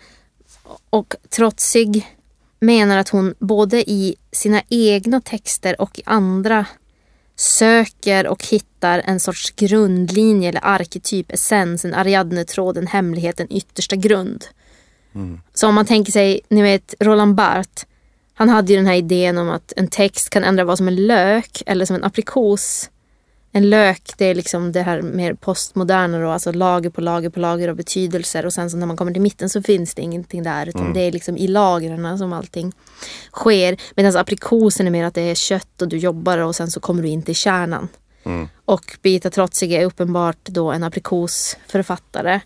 Och 0.89 1.16
Trotsig 1.30 2.16
menar 2.60 2.97
att 2.97 3.10
hon 3.10 3.36
både 3.39 3.89
i 3.89 4.16
sina 4.32 4.62
egna 4.70 5.22
texter 5.22 5.82
och 5.82 5.99
i 5.99 6.01
andra 6.06 6.66
söker 7.36 8.28
och 8.28 8.45
hittar 8.45 9.01
en 9.06 9.20
sorts 9.20 9.51
grundlinje 9.51 10.49
eller 10.49 10.66
arketyp, 10.66 11.32
essens, 11.32 11.86
en 11.86 11.93
Ariadne-tråd, 11.93 12.78
en 12.78 12.88
hemlighet, 12.88 13.39
en 13.39 13.51
yttersta 13.51 13.95
grund. 13.95 14.45
Mm. 15.16 15.41
Så 15.53 15.68
om 15.68 15.76
man 15.76 15.86
tänker 15.86 16.12
sig, 16.12 16.41
ni 16.49 16.62
vet 16.62 16.95
Roland 16.99 17.36
Barth, 17.36 17.86
han 18.34 18.49
hade 18.49 18.74
ju 18.74 18.78
den 18.78 18.86
här 18.86 18.95
idén 18.95 19.38
om 19.38 19.49
att 19.49 19.74
en 19.76 19.88
text 19.88 20.30
kan 20.30 20.43
ändra 20.43 20.64
vad 20.64 20.78
som 20.78 20.88
en 20.88 21.08
lök 21.08 21.64
eller 21.66 21.86
som 21.86 21.95
en 21.95 22.03
aprikos. 22.03 22.89
En 23.56 23.70
lök 23.70 24.01
det 24.18 24.26
är 24.26 24.36
liksom 24.36 24.72
det 24.72 24.82
här 24.82 25.01
mer 25.01 25.34
postmoderna 25.34 26.20
då, 26.20 26.30
alltså 26.30 26.51
lager 26.51 26.89
på 26.89 27.01
lager 27.01 27.30
på 27.30 27.39
lager 27.39 27.68
av 27.70 27.76
betydelser 27.76 28.45
och 28.45 28.53
sen 28.53 28.70
så 28.70 28.78
när 28.78 28.88
man 28.88 28.97
kommer 28.97 29.14
till 29.14 29.22
mitten 29.22 29.49
så 29.49 29.62
finns 29.62 29.93
det 29.95 30.01
ingenting 30.01 30.43
där 30.43 30.70
utan 30.70 30.82
mm. 30.82 30.93
det 30.93 31.01
är 31.01 31.12
liksom 31.12 31.38
i 31.38 31.47
lagren 31.47 32.18
som 32.18 32.34
allting 32.34 32.74
sker. 33.32 33.78
Medan 33.95 34.18
aprikosen 34.18 34.88
är 34.88 34.91
mer 34.91 35.06
att 35.06 35.14
det 35.14 35.22
är 35.22 35.36
kött 35.36 35.82
och 35.82 35.88
du 35.88 35.97
jobbar 35.97 36.38
och 36.38 36.56
sen 36.56 36.72
så 36.72 36.80
kommer 36.80 37.03
du 37.03 37.10
in 37.10 37.24
till 37.24 37.36
kärnan. 37.36 37.88
Mm. 38.24 38.47
Och 38.66 38.97
Birgitta 39.01 39.30
Trotzig 39.30 39.74
är 39.74 39.86
uppenbart 39.86 40.45
då 40.45 40.72
en 40.72 40.84
aprikosförfattare. 40.84 42.41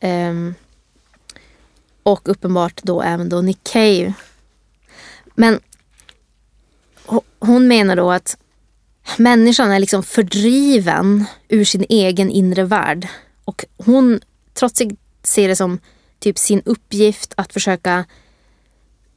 Um, 0.00 0.54
och 2.02 2.28
uppenbart 2.28 2.82
då 2.82 3.02
även 3.02 3.28
då 3.28 3.40
Nick 3.40 3.64
Cave. 3.72 4.12
Men 5.34 5.60
hon 7.38 7.68
menar 7.68 7.96
då 7.96 8.10
att 8.10 8.36
människan 9.18 9.70
är 9.70 9.78
liksom 9.78 10.02
fördriven 10.02 11.24
ur 11.48 11.64
sin 11.64 11.84
egen 11.88 12.30
inre 12.30 12.64
värld. 12.64 13.08
Och 13.44 13.64
hon, 13.76 14.20
trots 14.54 14.78
sig 14.78 14.90
ser 15.22 15.48
det 15.48 15.56
som 15.56 15.78
typ 16.18 16.38
sin 16.38 16.62
uppgift 16.64 17.34
att 17.36 17.52
försöka 17.52 18.04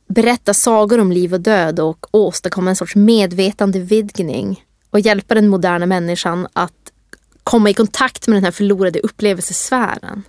berätta 0.08 0.54
sagor 0.54 1.00
om 1.00 1.12
liv 1.12 1.34
och 1.34 1.42
död 1.42 1.80
och 1.80 2.06
åstadkomma 2.12 2.70
en 2.70 2.76
sorts 2.76 2.96
medvetandevidgning 2.96 4.64
och 4.90 5.00
hjälpa 5.00 5.36
den 5.36 5.48
moderna 5.48 5.86
människan 5.86 6.48
att 6.54 6.92
komma 7.44 7.70
i 7.70 7.74
kontakt 7.74 8.28
med 8.28 8.38
den 8.38 8.44
här 8.44 8.52
förlorade 8.52 9.00
upplevelsesfären 9.00 10.24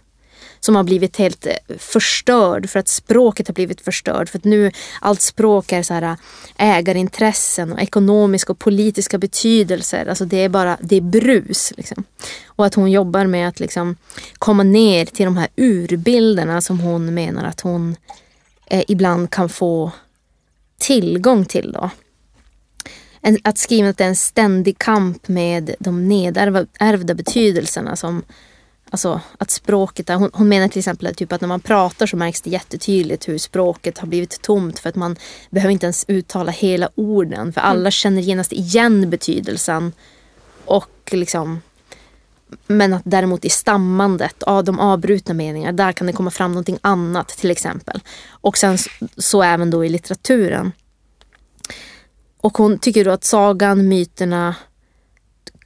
som 0.65 0.77
har 0.77 0.83
blivit 0.83 1.17
helt 1.17 1.47
eh, 1.47 1.77
förstörd 1.79 2.71
för 2.71 2.79
att 2.81 2.89
språket 2.89 3.49
har 3.49 3.55
blivit 3.55 3.81
förstörd. 3.81 4.29
För 4.29 4.39
att 4.39 4.45
nu 4.45 4.71
allt 5.01 5.21
språk 5.21 5.73
är 5.73 5.83
så 5.83 5.95
här 5.95 6.03
eh, 6.03 6.17
ägarintressen 6.57 7.73
och 7.73 7.81
ekonomiska 7.81 8.53
och 8.53 8.59
politiska 8.59 9.19
betydelser. 9.19 10.07
Alltså 10.07 10.25
det 10.25 10.37
är 10.37 10.49
bara 10.49 10.79
det 10.81 10.97
är 10.97 11.01
brus. 11.01 11.73
Liksom. 11.77 12.05
Och 12.47 12.67
att 12.67 12.75
hon 12.75 12.91
jobbar 12.91 13.27
med 13.27 13.49
att 13.49 13.61
liksom 13.61 13.97
komma 14.39 14.63
ner 14.63 15.07
till 15.07 15.25
de 15.25 15.37
här 15.37 15.49
urbilderna 15.57 16.61
som 16.61 16.81
hon 16.81 17.15
menar 17.15 17.45
att 17.45 17.61
hon 17.61 17.97
eh, 18.67 18.85
ibland 18.89 19.31
kan 19.31 19.49
få 19.49 19.93
tillgång 20.79 21.45
till. 21.45 21.73
Då. 21.73 21.91
En, 23.21 23.39
att 23.45 23.59
skrivandet 23.59 24.01
är 24.01 24.05
en 24.07 24.17
ständig 24.17 24.79
kamp 24.79 25.29
med 25.29 25.75
de 25.79 26.09
nedärvda 26.09 27.15
betydelserna 27.15 27.97
som 27.97 28.23
Alltså 28.95 29.21
att 29.39 29.51
språket 29.51 30.09
hon, 30.09 30.31
hon 30.33 30.49
menar 30.49 30.69
till 30.69 30.79
exempel 30.79 31.07
att, 31.07 31.17
typ 31.17 31.33
att 31.33 31.41
när 31.41 31.49
man 31.49 31.61
pratar 31.61 32.07
så 32.07 32.17
märks 32.17 32.41
det 32.43 32.51
jättetydligt 32.51 33.29
hur 33.29 33.39
språket 33.39 33.99
har 33.99 34.07
blivit 34.09 34.43
tomt 34.43 34.79
för 34.79 34.89
att 34.89 34.95
man 34.95 35.17
behöver 35.51 35.73
inte 35.73 35.87
ens 35.87 36.05
uttala 36.09 36.53
hela 36.53 36.89
orden 36.95 37.53
för 37.53 37.61
alla 37.61 37.81
mm. 37.81 37.91
känner 37.91 38.23
genast 38.23 38.53
igen 38.53 39.11
betydelsen. 39.11 39.93
Och 40.65 41.11
liksom 41.13 41.61
men 42.67 42.95
att 42.95 43.03
däremot 43.05 43.45
i 43.45 43.51
stammandet, 43.51 44.37
ja, 44.47 44.63
de 44.63 44.81
avbrutna 44.81 45.35
meningar, 45.35 45.73
där 45.73 45.93
kan 45.93 46.07
det 46.07 46.13
komma 46.13 46.31
fram 46.31 46.51
någonting 46.51 46.79
annat 46.81 47.29
till 47.29 47.51
exempel. 47.51 48.01
Och 48.29 48.59
sen 48.59 48.79
så, 48.79 48.91
så 49.17 49.43
även 49.43 49.71
då 49.71 49.85
i 49.85 49.89
litteraturen. 49.89 50.73
Och 52.41 52.59
hon 52.59 52.79
tycker 52.79 53.05
då 53.05 53.11
att 53.11 53.25
sagan, 53.25 53.89
myterna, 53.89 54.55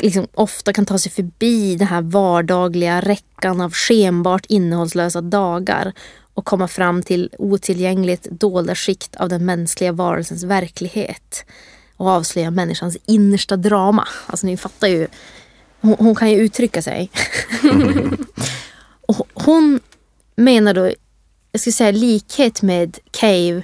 liksom 0.03 0.27
ofta 0.35 0.73
kan 0.73 0.87
ta 0.87 0.99
sig 0.99 1.13
förbi 1.13 1.77
den 1.77 1.89
här 1.89 2.03
vardagliga 2.03 3.01
räckan 3.01 3.61
av 3.61 3.73
skenbart 3.73 4.47
innehållslösa 4.47 5.21
dagar 5.21 5.93
och 6.35 6.45
komma 6.45 6.69
fram 6.69 7.03
till 7.03 7.31
otillgängligt 7.39 8.27
dolda 8.31 8.75
skikt 8.75 9.17
av 9.17 9.29
den 9.29 9.45
mänskliga 9.45 9.93
varelsens 9.93 10.45
verklighet 10.45 11.45
och 11.97 12.09
avslöja 12.11 12.51
människans 12.51 12.97
innersta 13.07 13.57
drama. 13.57 14.09
Alltså 14.27 14.47
ni 14.47 14.57
fattar 14.57 14.89
ju, 14.89 15.07
hon, 15.81 15.97
hon 15.99 16.15
kan 16.15 16.31
ju 16.31 16.37
uttrycka 16.37 16.83
sig. 16.83 17.11
och 19.07 19.29
hon 19.35 19.81
menar 20.37 20.75
då, 20.75 20.93
jag 21.53 21.61
skulle 21.61 21.73
säga 21.73 21.91
likhet 21.91 22.63
med 22.63 22.99
Cave, 23.11 23.63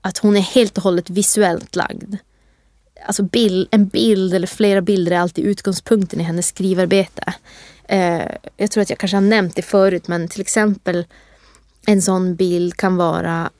att 0.00 0.18
hon 0.18 0.36
är 0.36 0.40
helt 0.40 0.76
och 0.76 0.84
hållet 0.84 1.10
visuellt 1.10 1.76
lagd 1.76 2.16
alltså 3.06 3.22
bild, 3.22 3.68
en 3.70 3.86
bild 3.86 4.34
eller 4.34 4.46
flera 4.46 4.80
bilder 4.80 5.12
är 5.12 5.18
alltid 5.18 5.44
utgångspunkten 5.44 6.20
i 6.20 6.22
hennes 6.22 6.48
skrivarbete. 6.48 7.34
Eh, 7.88 8.26
jag 8.56 8.70
tror 8.70 8.82
att 8.82 8.90
jag 8.90 8.98
kanske 8.98 9.16
har 9.16 9.22
nämnt 9.22 9.56
det 9.56 9.62
förut 9.62 10.08
men 10.08 10.28
till 10.28 10.40
exempel 10.40 11.06
en 11.86 12.02
sån 12.02 12.34
bild 12.36 12.76
kan 12.76 12.96
vara 12.96 13.50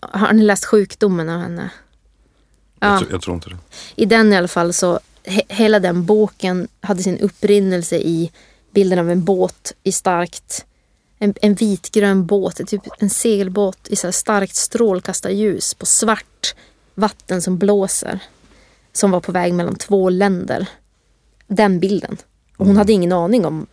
Har 0.00 0.32
ni 0.32 0.42
läst 0.42 0.64
Sjukdomen 0.64 1.28
av 1.28 1.40
henne? 1.40 1.70
Ja. 2.80 2.88
Jag, 2.88 2.98
tror, 2.98 3.12
jag 3.12 3.22
tror 3.22 3.34
inte 3.34 3.50
det. 3.50 3.56
I 3.94 4.04
den 4.04 4.32
i 4.32 4.36
alla 4.36 4.48
fall 4.48 4.72
så 4.72 5.00
he, 5.24 5.42
hela 5.48 5.80
den 5.80 6.04
boken 6.04 6.68
hade 6.80 7.02
sin 7.02 7.18
upprinnelse 7.18 7.96
i 7.96 8.32
bilden 8.70 8.98
av 8.98 9.10
en 9.10 9.24
båt 9.24 9.72
i 9.82 9.92
starkt 9.92 10.64
en, 11.18 11.34
en 11.42 11.54
vitgrön 11.54 12.26
båt, 12.26 12.66
typ 12.66 12.82
en 12.98 13.10
segelbåt 13.10 13.88
i 13.88 13.96
så 13.96 14.12
starkt 14.12 14.56
strålkastarljus 14.56 15.74
på 15.74 15.86
svart 15.86 16.54
vatten 16.94 17.42
som 17.42 17.58
blåser 17.58 18.20
som 18.98 19.10
var 19.10 19.20
på 19.20 19.32
väg 19.32 19.54
mellan 19.54 19.74
två 19.74 20.10
länder. 20.10 20.68
Den 21.46 21.80
bilden. 21.80 22.16
Och 22.56 22.66
hon 22.66 22.66
mm. 22.66 22.76
hade 22.76 22.92
ingen 22.92 23.12
aning 23.12 23.46
om 23.46 23.66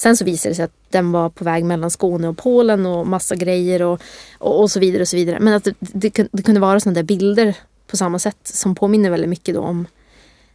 Sen 0.00 0.16
så 0.16 0.24
visade 0.24 0.50
det 0.50 0.56
sig 0.56 0.64
att 0.64 0.90
den 0.90 1.12
var 1.12 1.30
på 1.30 1.44
väg 1.44 1.64
mellan 1.64 1.90
Skåne 1.90 2.28
och 2.28 2.36
Polen 2.36 2.86
och 2.86 3.06
massa 3.06 3.36
grejer 3.36 3.82
och, 3.82 4.02
och, 4.38 4.60
och 4.60 4.70
så 4.70 4.80
vidare. 4.80 5.02
och 5.02 5.08
så 5.08 5.16
vidare. 5.16 5.40
Men 5.40 5.54
att 5.54 5.64
det, 5.64 5.74
det, 5.80 6.28
det 6.32 6.42
kunde 6.42 6.60
vara 6.60 6.80
sådana 6.80 6.94
där 6.94 7.02
bilder 7.02 7.54
på 7.86 7.96
samma 7.96 8.18
sätt 8.18 8.38
som 8.42 8.74
påminner 8.74 9.10
väldigt 9.10 9.30
mycket 9.30 9.54
då 9.54 9.60
om 9.60 9.86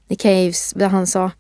Nick 0.08 0.22
Caves, 0.22 0.74
vad 0.76 0.90
han 0.90 1.08
sa. 1.08 1.32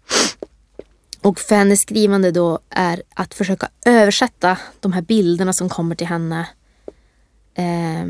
Och 1.21 1.39
för 1.39 1.55
hennes 1.55 1.81
skrivande 1.81 2.31
då 2.31 2.59
är 2.69 3.03
att 3.13 3.33
försöka 3.33 3.69
översätta 3.85 4.57
de 4.79 4.93
här 4.93 5.01
bilderna 5.01 5.53
som 5.53 5.69
kommer 5.69 5.95
till 5.95 6.07
henne 6.07 6.47
eh, 7.55 8.05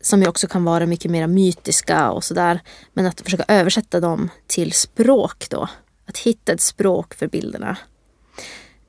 som 0.00 0.22
ju 0.22 0.28
också 0.28 0.46
kan 0.46 0.64
vara 0.64 0.86
mycket 0.86 1.10
mer 1.10 1.26
mytiska 1.26 2.10
och 2.10 2.24
sådär. 2.24 2.60
Men 2.92 3.06
att 3.06 3.20
försöka 3.20 3.44
översätta 3.48 4.00
dem 4.00 4.28
till 4.46 4.72
språk 4.72 5.46
då. 5.50 5.68
Att 6.06 6.18
hitta 6.18 6.52
ett 6.52 6.60
språk 6.60 7.14
för 7.14 7.26
bilderna. 7.26 7.76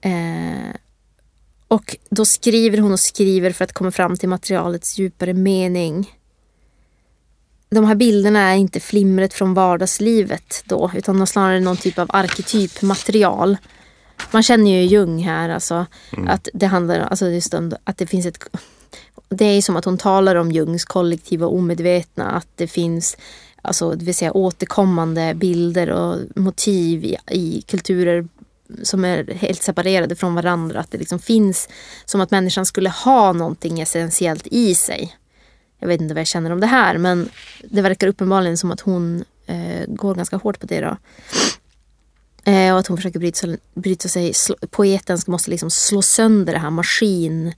Eh, 0.02 0.76
och 1.68 1.98
då 2.10 2.26
skriver 2.26 2.78
hon 2.78 2.92
och 2.92 3.00
skriver 3.00 3.52
för 3.52 3.64
att 3.64 3.74
komma 3.74 3.92
fram 3.92 4.18
till 4.18 4.30
materialets 4.30 4.98
djupare 4.98 5.34
mening. 5.34 6.16
De 7.70 7.86
här 7.86 7.96
bilderna 7.96 8.40
är 8.40 8.56
inte 8.56 8.80
flimret 8.80 9.34
från 9.34 9.54
vardagslivet 9.54 10.64
då 10.66 10.92
utan 10.96 11.28
snarare 11.28 11.60
någon 11.60 11.78
typ 11.78 12.00
av 12.00 12.10
arketypmaterial. 12.14 13.58
man 14.32 14.44
känner 14.44 14.72
ju 14.72 14.84
Jung 14.84 15.24
här 15.24 15.50
alltså. 15.50 15.86
Att 16.28 16.48
det 16.54 16.66
handlar 16.66 17.00
alltså 17.00 17.28
just 17.28 17.54
om 17.54 17.74
att 17.84 17.98
det 17.98 18.08
finns 18.08 18.26
ett 18.26 18.40
det 19.30 19.46
är 19.46 19.62
som 19.62 19.76
att 19.76 19.86
hon 19.86 19.98
talar 19.98 20.36
om 20.36 20.52
Jungs 20.52 20.86
kollektiva 20.86 21.48
omedvetna. 21.48 22.32
Att 22.32 22.48
det 22.56 22.68
finns 22.68 23.18
alltså, 23.62 23.92
det 23.92 24.06
vill 24.06 24.16
säga, 24.16 24.34
återkommande 24.34 25.34
bilder 25.34 25.90
och 25.90 26.18
motiv 26.36 27.06
i, 27.06 27.18
i 27.28 27.62
kulturer 27.62 28.28
som 28.84 29.06
är 29.06 29.34
helt 29.34 29.64
separerade 29.64 30.16
från 30.16 30.36
varandra. 30.36 30.80
Att 30.80 30.92
det 30.92 30.98
liksom 30.98 31.20
finns 31.20 31.70
som 32.06 32.22
att 32.22 32.32
människan 32.32 32.66
skulle 32.66 32.90
ha 32.90 33.34
någonting 33.34 33.80
essentiellt 33.80 34.48
i 34.48 34.76
sig. 34.76 35.16
Jag 35.80 35.88
vet 35.88 36.02
inte 36.02 36.14
vad 36.14 36.22
jag 36.22 36.28
känner 36.28 36.52
om 36.52 36.60
det 36.60 36.68
här 36.68 36.98
men 36.98 37.30
det 37.64 37.82
verkar 37.82 38.08
uppenbarligen 38.08 38.58
som 38.58 38.72
att 38.72 38.82
hon 38.82 39.24
eh, 39.46 39.86
går 39.88 40.16
ganska 40.16 40.38
hårt 40.38 40.60
på 40.60 40.66
det. 40.66 40.82
Då. 40.82 40.98
Eh, 42.52 42.74
och 42.74 42.80
att 42.80 42.88
hon 42.88 42.98
försöker 42.98 43.20
bryta, 43.20 43.48
bryta 43.74 44.08
sig. 44.08 44.34
Slå, 44.34 44.56
poeten 44.70 45.20
måste 45.28 45.52
liksom 45.52 45.72
slå 45.72 46.02
sönder 46.02 46.54
det 46.54 46.60
här 46.60 46.70
maskin, 46.70 47.54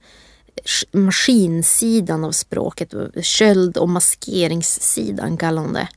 maskinsidan 0.92 2.24
av 2.24 2.32
språket. 2.32 2.94
Köld 3.22 3.78
och 3.78 3.90
maskeringssidan 3.90 5.38
kallar 5.38 5.62
hon 5.62 5.74
det. 5.74 5.88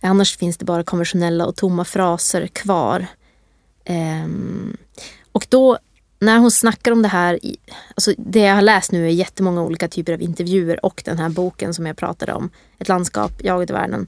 Annars 0.00 0.36
finns 0.36 0.56
det 0.56 0.64
bara 0.64 0.84
konventionella 0.84 1.46
och 1.46 1.56
tomma 1.56 1.84
fraser 1.84 2.46
kvar. 2.46 3.06
Ehm, 3.84 4.76
och 5.32 5.46
då 5.48 5.78
när 6.18 6.38
hon 6.38 6.50
snackar 6.50 6.92
om 6.92 7.02
det 7.02 7.08
här, 7.08 7.40
alltså 7.94 8.12
det 8.18 8.40
jag 8.40 8.54
har 8.54 8.62
läst 8.62 8.92
nu 8.92 9.06
är 9.06 9.10
jättemånga 9.10 9.62
olika 9.62 9.88
typer 9.88 10.12
av 10.12 10.22
intervjuer 10.22 10.84
och 10.84 11.02
den 11.04 11.18
här 11.18 11.28
boken 11.28 11.74
som 11.74 11.86
jag 11.86 11.96
pratade 11.96 12.32
om, 12.32 12.50
Ett 12.78 12.88
landskap, 12.88 13.32
jaget 13.44 13.70
i 13.70 13.72
världen. 13.72 14.06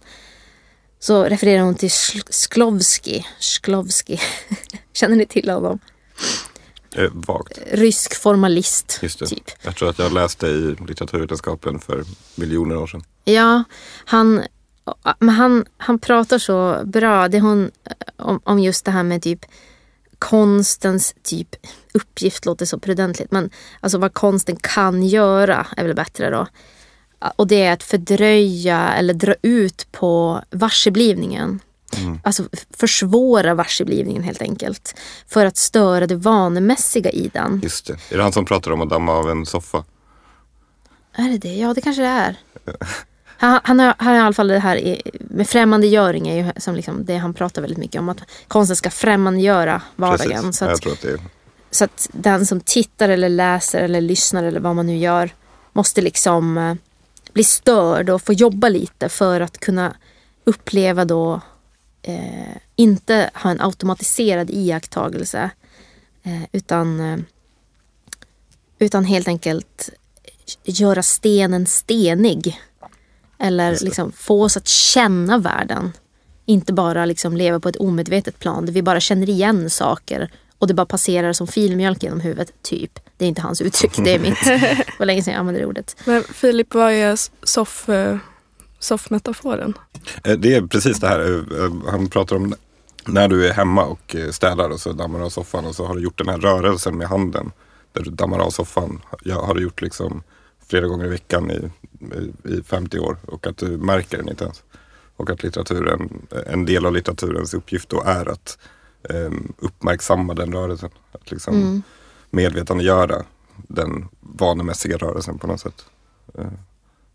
Så 0.99 1.25
refererar 1.25 1.63
hon 1.63 1.75
till 1.75 1.91
Sklovski. 2.31 3.27
Sklovski. 3.39 4.21
Känner 4.93 5.17
ni 5.17 5.27
till 5.27 5.51
honom? 5.51 5.79
Eh, 6.97 7.11
vagt. 7.13 7.59
Rysk 7.73 8.15
formalist. 8.15 9.01
Typ. 9.01 9.51
Jag 9.63 9.77
tror 9.77 9.91
att 9.91 9.99
jag 9.99 10.13
läste 10.13 10.47
i 10.47 10.77
litteraturvetenskapen 10.89 11.79
för 11.79 12.05
miljoner 12.35 12.77
år 12.77 12.87
sedan. 12.87 13.03
Ja, 13.25 13.65
han, 14.05 14.45
men 15.19 15.35
han, 15.35 15.65
han 15.77 15.99
pratar 15.99 16.39
så 16.39 16.83
bra 16.85 17.29
det 17.29 17.41
hon, 17.41 17.71
om, 18.17 18.41
om 18.45 18.59
just 18.59 18.85
det 18.85 18.91
här 18.91 19.03
med 19.03 19.23
typ 19.23 19.45
konstens 20.19 21.15
typ 21.23 21.49
uppgift 21.95 22.45
låter 22.45 22.67
så 22.67 22.79
prudentligt 22.79 23.33
men 23.33 23.51
alltså 23.81 23.99
vad 23.99 24.15
konsten 24.15 24.57
kan 24.57 25.03
göra 25.03 25.67
är 25.77 25.85
väl 25.85 25.95
bättre 25.95 26.31
då. 26.31 26.47
Och 27.37 27.47
det 27.47 27.63
är 27.63 27.73
att 27.73 27.83
fördröja 27.83 28.93
eller 28.93 29.15
dra 29.15 29.35
ut 29.43 29.87
på 29.93 30.43
varseblivningen. 30.51 31.61
Mm. 31.99 32.21
Alltså 32.25 32.45
försvåra 32.71 33.55
varseblivningen 33.55 34.23
helt 34.23 34.43
enkelt. 34.43 34.95
För 35.29 35.47
att 35.47 35.57
störa 35.57 36.07
det 36.07 36.17
vanemässiga 36.17 37.11
i 37.11 37.31
den. 37.33 37.61
Just 37.63 37.87
det. 37.87 37.93
Är 38.11 38.17
det 38.17 38.23
han 38.23 38.33
som 38.33 38.45
pratar 38.45 38.71
om 38.71 38.81
att 38.81 38.91
damma 38.91 39.13
av 39.13 39.31
en 39.31 39.47
soffa? 39.47 39.85
Är 41.17 41.29
det 41.29 41.39
det? 41.39 41.55
Ja 41.55 41.75
det 41.75 41.81
kanske 41.81 42.03
det 42.03 42.09
är. 42.09 42.37
Han, 43.39 43.61
han, 43.65 43.81
har, 43.81 43.95
han 43.99 44.09
har 44.09 44.15
i 44.15 44.19
alla 44.19 44.33
fall 44.33 44.49
det 44.49 44.59
här 44.59 45.01
med 45.21 45.49
främmandegöring 45.49 46.29
är 46.29 46.45
ju 46.45 46.53
som 46.57 46.75
liksom 46.75 47.05
det 47.05 47.17
han 47.17 47.35
pratar 47.35 47.63
väldigt 47.63 47.79
mycket 47.79 47.99
om. 47.99 48.09
Att 48.09 48.21
konsten 48.49 48.77
ska 48.77 48.91
främmandegöra 48.91 49.83
vardagen. 49.97 50.53
Så 50.53 50.65
att, 50.65 50.87
är... 50.87 51.21
så 51.71 51.85
att 51.85 52.09
den 52.13 52.47
som 52.47 52.61
tittar 52.61 53.09
eller 53.09 53.29
läser 53.29 53.83
eller 53.83 54.01
lyssnar 54.01 54.45
eller 54.45 54.61
vad 54.61 54.77
man 54.77 54.87
nu 54.87 54.97
gör 54.97 55.31
måste 55.73 56.01
liksom 56.01 56.59
eh, 56.59 56.75
bli 57.33 57.45
störd 57.45 58.11
och 58.11 58.23
få 58.23 58.33
jobba 58.33 58.69
lite 58.69 59.09
för 59.09 59.41
att 59.41 59.59
kunna 59.59 59.95
uppleva 60.45 61.05
då 61.05 61.41
eh, 62.07 62.57
inte 62.77 63.31
ha 63.35 63.51
en 63.51 63.61
automatiserad 63.61 64.51
iakttagelse 64.51 65.51
eh, 66.23 66.43
utan, 66.53 67.01
eh, 67.01 67.19
utan 68.79 69.05
helt 69.05 69.29
enkelt 69.29 69.91
göra 70.65 71.03
stenen 71.03 71.67
stenig. 71.67 72.61
Eller 73.39 73.79
liksom 73.81 74.13
få 74.13 74.43
oss 74.43 74.57
att 74.57 74.69
känna 74.69 75.39
världen. 75.39 75.93
Inte 76.45 76.73
bara 76.73 77.05
liksom 77.05 77.37
leva 77.37 77.61
på 77.61 77.69
ett 77.69 77.77
omedvetet 77.77 78.39
plan 78.39 78.67
där 78.67 78.73
vi 78.73 78.83
bara 78.83 79.01
känner 79.01 79.29
igen 79.29 79.71
saker 79.71 80.31
och 80.59 80.67
det 80.67 80.75
bara 80.75 80.87
passerar 80.87 81.33
som 81.33 81.47
filmjölk 81.47 82.03
genom 82.03 82.21
huvudet, 82.21 82.63
typ. 82.63 83.01
Det 83.17 83.25
är 83.25 83.29
inte 83.29 83.43
hans 83.43 83.61
uttryck, 83.61 83.93
det 84.05 84.15
är 84.15 84.19
mitt. 84.19 84.45
Det 84.45 84.99
var 84.99 85.07
länge 85.07 85.23
sedan 85.23 85.33
jag 85.33 85.41
använde 85.41 85.61
det 85.61 85.67
ordet. 85.67 85.97
Men 86.05 86.23
Filip, 86.23 86.75
vad 86.75 86.93
är 86.93 87.19
soff, 87.47 87.89
eh, 87.89 88.19
soffmetaforen? 88.79 89.75
Eh, 90.25 90.39
det 90.39 90.55
är 90.55 90.63
precis 90.63 91.01
det 91.01 91.09
här, 91.09 91.21
eh, 91.63 91.91
han 91.91 92.09
pratar 92.09 92.37
om 92.37 92.55
när 93.07 93.29
du 93.29 93.47
är 93.47 93.53
hemma 93.53 93.85
och 93.85 94.17
städar 94.31 94.71
och 94.71 94.81
så 94.81 94.93
dammar 94.93 95.21
av 95.21 95.31
soffan 95.31 95.67
och 95.67 95.75
så 95.75 95.87
har 95.87 95.95
du 95.95 96.03
gjort 96.03 96.19
den 96.19 96.29
här 96.29 96.39
rörelsen 96.39 96.97
med 96.97 97.09
handen. 97.09 97.53
Där 97.93 98.03
du 98.03 98.11
dammar 98.11 98.39
av 98.39 98.51
soffan. 98.51 99.03
Jag 99.25 99.43
har 99.43 99.55
du 99.55 99.63
gjort 99.63 99.83
liksom 99.83 100.23
flera 100.67 100.87
gånger 100.87 101.05
i 101.05 101.09
veckan 101.09 101.51
i, 101.51 101.71
i 102.45 102.63
50 102.63 102.99
år 102.99 103.17
och 103.27 103.47
att 103.47 103.57
du 103.57 103.67
märker 103.67 104.19
den 104.19 104.29
inte 104.29 104.45
ens. 104.45 104.63
Och 105.17 105.31
att 105.31 105.43
litteraturen, 105.43 106.27
en 106.47 106.65
del 106.65 106.87
av 106.87 106.93
litteraturens 106.93 107.55
uppgift 107.55 107.89
då 107.89 108.03
är 108.07 108.29
att 108.29 108.59
um, 109.03 109.53
uppmärksamma 109.59 110.35
den 110.35 110.53
rörelsen. 110.53 110.91
Att 111.13 111.31
liksom 111.31 111.55
mm. 111.55 111.83
medvetandegöra 112.31 113.25
den 113.57 114.09
vanemässiga 114.21 114.97
rörelsen 114.97 115.39
på 115.39 115.47
något 115.47 115.61
sätt. 115.61 115.85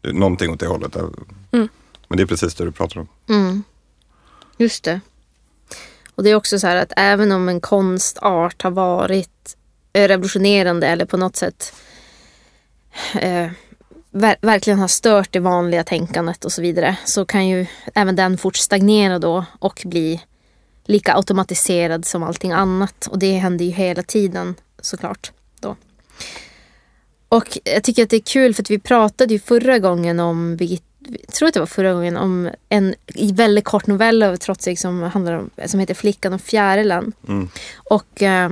Någonting 0.03 0.51
åt 0.51 0.59
det 0.59 0.67
hållet. 0.67 0.95
Mm. 0.95 1.69
Men 2.07 2.17
det 2.17 2.23
är 2.23 2.27
precis 2.27 2.55
det 2.55 2.65
du 2.65 2.71
pratar 2.71 2.99
om. 2.99 3.07
Mm. 3.29 3.63
Just 4.57 4.83
det. 4.83 4.99
Och 6.15 6.23
det 6.23 6.29
är 6.29 6.35
också 6.35 6.59
så 6.59 6.67
här 6.67 6.75
att 6.75 6.93
även 6.97 7.31
om 7.31 7.49
en 7.49 7.61
konstart 7.61 8.61
har 8.61 8.71
varit 8.71 9.57
revolutionerande 9.93 10.87
eller 10.87 11.05
på 11.05 11.17
något 11.17 11.35
sätt 11.35 11.73
eh, 13.15 13.51
ver 14.11 14.35
verkligen 14.41 14.79
har 14.79 14.87
stört 14.87 15.31
det 15.31 15.39
vanliga 15.39 15.83
tänkandet 15.83 16.45
och 16.45 16.51
så 16.51 16.61
vidare 16.61 16.97
så 17.05 17.25
kan 17.25 17.47
ju 17.47 17.65
även 17.93 18.15
den 18.15 18.37
fort 18.37 18.55
stagnera 18.55 19.19
då 19.19 19.45
och 19.59 19.81
bli 19.85 20.21
lika 20.85 21.15
automatiserad 21.15 22.05
som 22.05 22.23
allting 22.23 22.51
annat. 22.51 23.07
Och 23.07 23.19
det 23.19 23.37
händer 23.37 23.65
ju 23.65 23.71
hela 23.71 24.03
tiden 24.03 24.55
såklart. 24.81 25.31
Då. 25.59 25.75
Och 27.31 27.57
jag 27.63 27.83
tycker 27.83 28.03
att 28.03 28.09
det 28.09 28.15
är 28.15 28.21
kul 28.21 28.53
för 28.53 28.63
att 28.63 28.69
vi 28.69 28.79
pratade 28.79 29.33
ju 29.33 29.39
förra 29.39 29.79
gången 29.79 30.19
om 30.19 30.57
Birgitta 30.57 30.85
jag 31.07 31.33
tror 31.33 31.47
att 31.47 31.53
det 31.53 31.59
var 31.59 31.67
förra 31.67 31.93
gången 31.93 32.17
om 32.17 32.49
en 32.69 32.95
väldigt 33.33 33.65
kort 33.65 33.87
novell 33.87 34.23
av 34.23 34.35
Trotzig 34.35 34.79
som, 34.79 35.03
handlar 35.03 35.33
om, 35.33 35.49
som 35.65 35.79
heter 35.79 35.93
Flickan 35.93 36.33
och 36.33 36.41
fjärilen. 36.41 37.13
Mm. 37.27 37.49
Och 37.75 38.21
eh, 38.21 38.51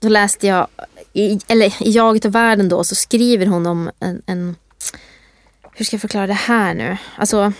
då 0.00 0.08
läste 0.08 0.46
jag, 0.46 0.66
i, 1.12 1.38
eller 1.48 1.82
i 1.82 1.90
Jaget 1.90 2.24
och 2.24 2.34
världen 2.34 2.68
då 2.68 2.84
så 2.84 2.94
skriver 2.94 3.46
hon 3.46 3.66
om 3.66 3.90
en, 4.00 4.22
en 4.26 4.56
hur 5.72 5.84
ska 5.84 5.94
jag 5.94 6.00
förklara 6.00 6.26
det 6.26 6.32
här 6.32 6.74
nu? 6.74 6.96
Alltså 7.16 7.52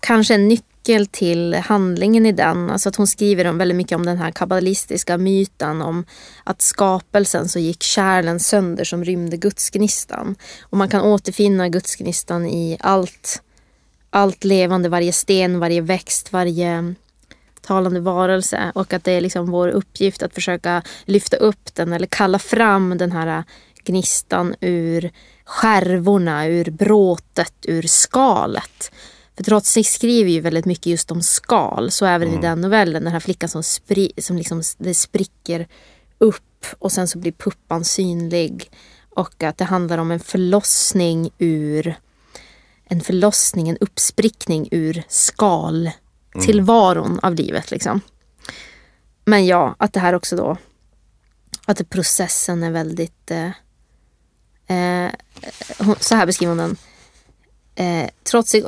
kanske 0.00 0.34
en 0.34 0.48
nyckel 0.48 0.69
nyckel 0.90 1.06
till 1.06 1.54
handlingen 1.54 2.26
i 2.26 2.32
den. 2.32 2.70
Alltså 2.70 2.88
att 2.88 2.96
hon 2.96 3.06
skriver 3.06 3.46
om 3.46 3.58
väldigt 3.58 3.76
mycket 3.76 3.96
om 3.96 4.06
den 4.06 4.18
här 4.18 4.30
kabbalistiska 4.30 5.18
myten 5.18 5.82
om 5.82 6.04
att 6.44 6.62
skapelsen 6.62 7.48
så 7.48 7.58
gick 7.58 7.82
kärlen 7.82 8.40
sönder 8.40 8.84
som 8.84 9.04
rymde 9.04 9.36
gudsgnistan. 9.36 10.36
Och 10.70 10.78
man 10.78 10.88
kan 10.88 11.02
återfinna 11.02 11.68
gudsgnistan 11.68 12.46
i 12.46 12.76
allt, 12.80 13.42
allt 14.10 14.44
levande, 14.44 14.88
varje 14.88 15.12
sten, 15.12 15.60
varje 15.60 15.80
växt, 15.80 16.32
varje 16.32 16.94
talande 17.62 18.00
varelse 18.00 18.72
och 18.74 18.92
att 18.92 19.04
det 19.04 19.12
är 19.12 19.20
liksom 19.20 19.50
vår 19.50 19.68
uppgift 19.68 20.22
att 20.22 20.34
försöka 20.34 20.82
lyfta 21.06 21.36
upp 21.36 21.74
den 21.74 21.92
eller 21.92 22.06
kalla 22.06 22.38
fram 22.38 22.98
den 22.98 23.12
här 23.12 23.44
gnistan 23.84 24.54
ur 24.60 25.10
skärvorna, 25.44 26.46
ur 26.46 26.70
bråtet, 26.70 27.54
ur 27.62 27.82
skalet. 27.82 28.90
För 29.40 29.44
Trotsig 29.44 29.86
skriver 29.86 30.30
ju 30.30 30.40
väldigt 30.40 30.64
mycket 30.64 30.86
just 30.86 31.10
om 31.10 31.22
skal. 31.22 31.90
Så 31.90 32.06
även 32.06 32.28
mm. 32.28 32.40
i 32.40 32.42
den 32.42 32.60
novellen. 32.60 33.04
Den 33.04 33.12
här 33.12 33.20
flickan 33.20 33.48
som, 33.48 33.62
spri 33.62 34.12
som 34.18 34.36
liksom, 34.36 34.62
det 34.78 34.94
spricker 34.94 35.68
upp 36.18 36.66
och 36.78 36.92
sen 36.92 37.08
så 37.08 37.18
blir 37.18 37.32
puppan 37.32 37.84
synlig. 37.84 38.70
Och 39.10 39.42
att 39.42 39.58
det 39.58 39.64
handlar 39.64 39.98
om 39.98 40.10
en 40.10 40.20
förlossning 40.20 41.30
ur 41.38 41.94
en 42.84 43.00
förlossning, 43.00 43.68
en 43.68 43.76
uppsprickning 43.76 44.68
ur 44.70 45.02
skal 45.08 45.90
tillvaron 46.40 47.06
mm. 47.06 47.20
av 47.22 47.34
livet. 47.34 47.70
Liksom. 47.70 48.00
Men 49.24 49.46
ja, 49.46 49.74
att 49.78 49.92
det 49.92 50.00
här 50.00 50.14
också 50.14 50.36
då 50.36 50.56
att 51.64 51.90
processen 51.90 52.62
är 52.62 52.70
väldigt 52.70 53.30
eh, 53.30 53.50
eh, 54.76 55.10
så 56.00 56.14
här 56.14 56.26
beskriver 56.26 56.54
hon 56.54 56.58
den. 56.58 56.76
Eh, 57.74 58.10
trotsig 58.22 58.64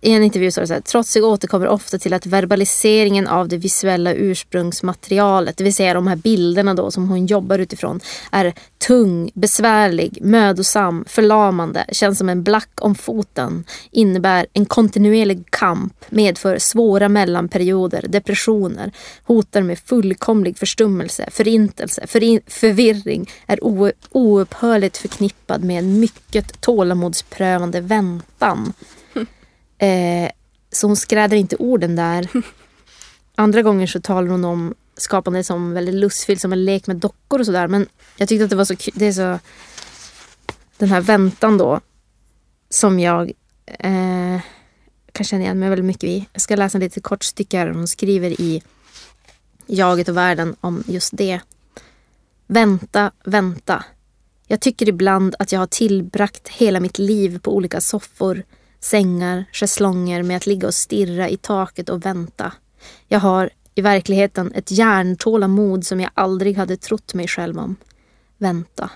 i 0.00 0.12
en 0.12 0.22
intervju 0.22 0.50
står 0.50 0.62
det 0.62 0.68
så 0.68 0.74
här, 0.74 0.80
Trotsig 0.80 1.24
återkommer 1.24 1.68
ofta 1.68 1.98
till 1.98 2.12
att 2.12 2.26
verbaliseringen 2.26 3.26
av 3.26 3.48
det 3.48 3.56
visuella 3.56 4.14
ursprungsmaterialet, 4.14 5.56
det 5.56 5.64
vill 5.64 5.74
säga 5.74 5.94
de 5.94 6.06
här 6.06 6.16
bilderna 6.16 6.74
då 6.74 6.90
som 6.90 7.08
hon 7.08 7.26
jobbar 7.26 7.58
utifrån, 7.58 8.00
är 8.30 8.54
tung, 8.78 9.30
besvärlig, 9.34 10.18
mödosam, 10.22 11.04
förlamande, 11.08 11.84
känns 11.92 12.18
som 12.18 12.28
en 12.28 12.42
black 12.42 12.70
om 12.80 12.94
foten, 12.94 13.64
innebär 13.90 14.46
en 14.52 14.66
kontinuerlig 14.66 15.50
kamp, 15.50 16.04
medför 16.08 16.58
svåra 16.58 17.08
mellanperioder, 17.08 18.04
depressioner, 18.08 18.92
hotar 19.24 19.62
med 19.62 19.78
fullkomlig 19.78 20.58
förstummelse, 20.58 21.28
förintelse, 21.30 22.06
förin 22.06 22.40
förvirring, 22.46 23.30
är 23.46 23.58
oupphörligt 24.12 24.96
förknippad 24.96 25.64
med 25.64 25.78
en 25.78 26.00
mycket 26.00 26.60
tålamodsprövande 26.60 27.80
väntan. 27.80 28.72
Eh, 29.80 30.30
så 30.72 30.86
hon 30.86 30.96
skräder 30.96 31.36
inte 31.36 31.56
orden 31.56 31.96
där. 31.96 32.28
Andra 33.34 33.62
gånger 33.62 33.86
så 33.86 34.00
talar 34.00 34.28
hon 34.28 34.44
om 34.44 34.74
skapande 34.96 35.44
som 35.44 35.72
väldigt 35.72 35.94
lustfyllt, 35.94 36.40
som 36.40 36.52
en 36.52 36.64
lek 36.64 36.86
med 36.86 36.96
dockor 36.96 37.40
och 37.40 37.46
sådär. 37.46 37.68
Men 37.68 37.86
jag 38.16 38.28
tyckte 38.28 38.44
att 38.44 38.50
det 38.50 38.56
var 38.56 38.64
så 38.64 38.76
kul. 38.76 38.94
Det 38.96 39.06
är 39.06 39.12
så... 39.12 39.38
Den 40.78 40.88
här 40.88 41.00
väntan 41.00 41.58
då. 41.58 41.80
Som 42.70 43.00
jag 43.00 43.32
eh, 43.66 44.40
kan 45.12 45.24
känna 45.24 45.42
igen 45.42 45.58
mig 45.58 45.68
väldigt 45.68 45.86
mycket 45.86 46.04
i. 46.04 46.28
Jag 46.32 46.42
ska 46.42 46.56
läsa 46.56 46.78
en 46.78 46.84
lite 46.84 47.00
kort 47.00 47.24
stycke 47.24 47.58
här. 47.58 47.68
Hon 47.68 47.88
skriver 47.88 48.40
i 48.40 48.62
Jaget 49.66 50.08
och 50.08 50.16
världen 50.16 50.56
om 50.60 50.84
just 50.86 51.16
det. 51.16 51.40
Vänta, 52.46 53.10
vänta. 53.24 53.84
Jag 54.46 54.60
tycker 54.60 54.88
ibland 54.88 55.34
att 55.38 55.52
jag 55.52 55.60
har 55.60 55.66
tillbragt 55.66 56.48
hela 56.48 56.80
mitt 56.80 56.98
liv 56.98 57.38
på 57.38 57.54
olika 57.56 57.80
soffor 57.80 58.42
sängar, 58.80 59.44
schäslonger 59.52 60.22
med 60.22 60.36
att 60.36 60.46
ligga 60.46 60.66
och 60.66 60.74
stirra 60.74 61.28
i 61.28 61.36
taket 61.36 61.88
och 61.88 62.06
vänta. 62.06 62.52
Jag 63.08 63.20
har 63.20 63.50
i 63.74 63.80
verkligheten 63.80 64.52
ett 64.54 64.70
järntålamod 64.70 65.86
som 65.86 66.00
jag 66.00 66.10
aldrig 66.14 66.56
hade 66.56 66.76
trott 66.76 67.14
mig 67.14 67.28
själv 67.28 67.58
om. 67.58 67.76
Vänta. 68.38 68.90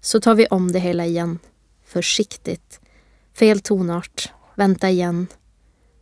Så 0.00 0.20
tar 0.20 0.34
vi 0.34 0.46
om 0.46 0.72
det 0.72 0.78
hela 0.78 1.06
igen. 1.06 1.38
Försiktigt. 1.86 2.80
Fel 3.34 3.60
tonart. 3.60 4.32
Vänta 4.54 4.90
igen. 4.90 5.26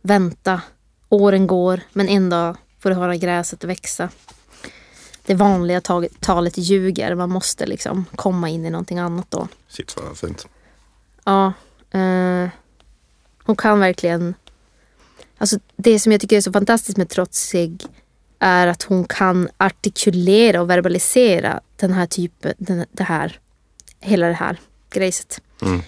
Vänta. 0.01 0.61
Åren 1.09 1.47
går, 1.47 1.81
men 1.93 2.09
en 2.09 2.29
dag 2.29 2.57
får 2.79 2.89
du 2.89 2.95
höra 2.95 3.15
gräset 3.15 3.63
växa. 3.63 4.09
Det 5.25 5.35
vanliga 5.35 5.81
talet 6.19 6.57
ljuger. 6.57 7.15
Man 7.15 7.29
måste 7.29 7.65
liksom 7.65 8.05
komma 8.15 8.49
in 8.49 8.65
i 8.65 8.69
någonting 8.69 8.99
annat 8.99 9.31
då. 9.31 9.47
Shit 9.67 9.95
vad 9.97 10.17
fint. 10.17 10.47
Ja. 11.23 11.53
Eh, 11.91 12.49
hon 13.47 13.55
kan 13.55 13.79
verkligen... 13.79 14.33
Alltså 15.37 15.59
det 15.75 15.99
som 15.99 16.11
jag 16.11 16.21
tycker 16.21 16.37
är 16.37 16.41
så 16.41 16.51
fantastiskt 16.51 16.97
med 16.97 17.09
Trotsig 17.09 17.85
är 18.39 18.67
att 18.67 18.83
hon 18.83 19.05
kan 19.05 19.49
artikulera 19.57 20.61
och 20.61 20.69
verbalisera 20.69 21.61
den 21.75 21.93
här 21.93 22.05
typen, 22.05 22.53
den, 22.57 22.85
det 22.91 23.03
här, 23.03 23.39
hela 23.99 24.27
det 24.27 24.33
här 24.33 24.59
grejset. 24.89 25.41
Mm. 25.61 25.81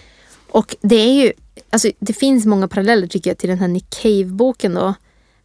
Och 0.50 0.76
det 0.80 0.96
är 0.96 1.24
ju, 1.24 1.32
alltså 1.70 1.90
det 1.98 2.12
finns 2.12 2.46
många 2.46 2.68
paralleller 2.68 3.06
tycker 3.06 3.30
jag 3.30 3.38
till 3.38 3.48
den 3.48 3.58
här 3.58 3.68
Nick 3.68 3.90
Cave-boken 3.90 4.74
då. 4.74 4.94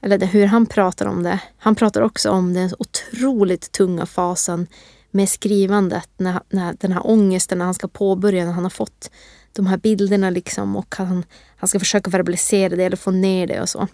Eller 0.02 0.26
hur 0.26 0.46
han 0.46 0.66
pratar 0.66 1.06
om 1.06 1.24
det. 1.24 1.40
Han 1.58 1.76
pratar 1.76 2.02
också 2.02 2.30
om 2.30 2.54
den 2.54 2.70
otroligt 2.80 3.72
tunga 3.72 4.06
fasen 4.06 4.68
med 5.12 5.30
skrivandet, 5.30 6.10
när, 6.18 6.42
när, 6.50 6.76
den 6.80 6.92
här 6.92 7.08
ångesten 7.08 7.58
när 7.58 7.66
han 7.66 7.74
ska 7.74 7.88
påbörja, 7.88 8.46
när 8.46 8.52
han 8.52 8.64
har 8.64 8.70
fått 8.70 9.12
de 9.56 9.68
här 9.68 9.78
bilderna 9.78 10.30
liksom 10.30 10.76
och 10.76 10.96
han, 10.98 11.26
han 11.58 11.68
ska 11.68 11.80
försöka 11.80 12.10
verbalisera 12.10 12.76
det 12.76 12.84
eller 12.84 12.98
få 12.98 13.12
ner 13.12 13.48
det 13.48 13.62
och 13.62 13.70
så. 13.70 13.88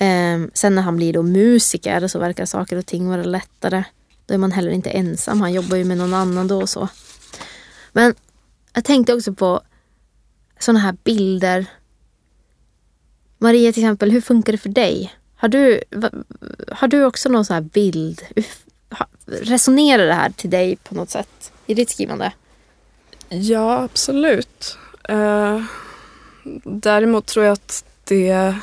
Um, 0.00 0.50
sen 0.54 0.74
när 0.74 0.82
han 0.82 0.96
blir 0.96 1.12
då 1.12 1.22
musiker 1.22 2.08
så 2.08 2.18
verkar 2.18 2.46
saker 2.46 2.76
och 2.76 2.86
ting 2.86 3.08
vara 3.08 3.22
lättare. 3.22 3.84
Då 4.26 4.34
är 4.34 4.38
man 4.38 4.52
heller 4.52 4.70
inte 4.70 4.90
ensam. 4.90 5.40
Han 5.40 5.52
jobbar 5.52 5.76
ju 5.76 5.84
med 5.84 5.98
någon 5.98 6.14
annan 6.14 6.48
då 6.48 6.60
och 6.60 6.68
så. 6.68 6.88
Men 7.92 8.14
jag 8.72 8.84
tänkte 8.84 9.14
också 9.14 9.34
på 9.34 9.60
sådana 10.58 10.78
här 10.78 10.96
bilder. 11.04 11.66
Maria 13.38 13.72
till 13.72 13.82
exempel, 13.82 14.10
hur 14.10 14.20
funkar 14.20 14.52
det 14.52 14.58
för 14.58 14.68
dig? 14.68 15.14
Har 15.34 15.48
du, 15.48 15.82
har 16.68 16.88
du 16.88 17.04
också 17.04 17.28
någon 17.28 17.44
sån 17.44 17.54
här 17.54 17.60
bild? 17.60 18.22
Resonerar 19.26 20.06
det 20.06 20.14
här 20.14 20.30
till 20.30 20.50
dig 20.50 20.76
på 20.76 20.94
något 20.94 21.10
sätt 21.10 21.52
i 21.66 21.74
ditt 21.74 21.90
skrivande? 21.90 22.32
Ja, 23.32 23.82
absolut. 23.82 24.78
Uh, 25.10 25.64
däremot 26.64 27.26
tror 27.26 27.44
jag 27.44 27.52
att 27.52 27.84
det 28.04 28.56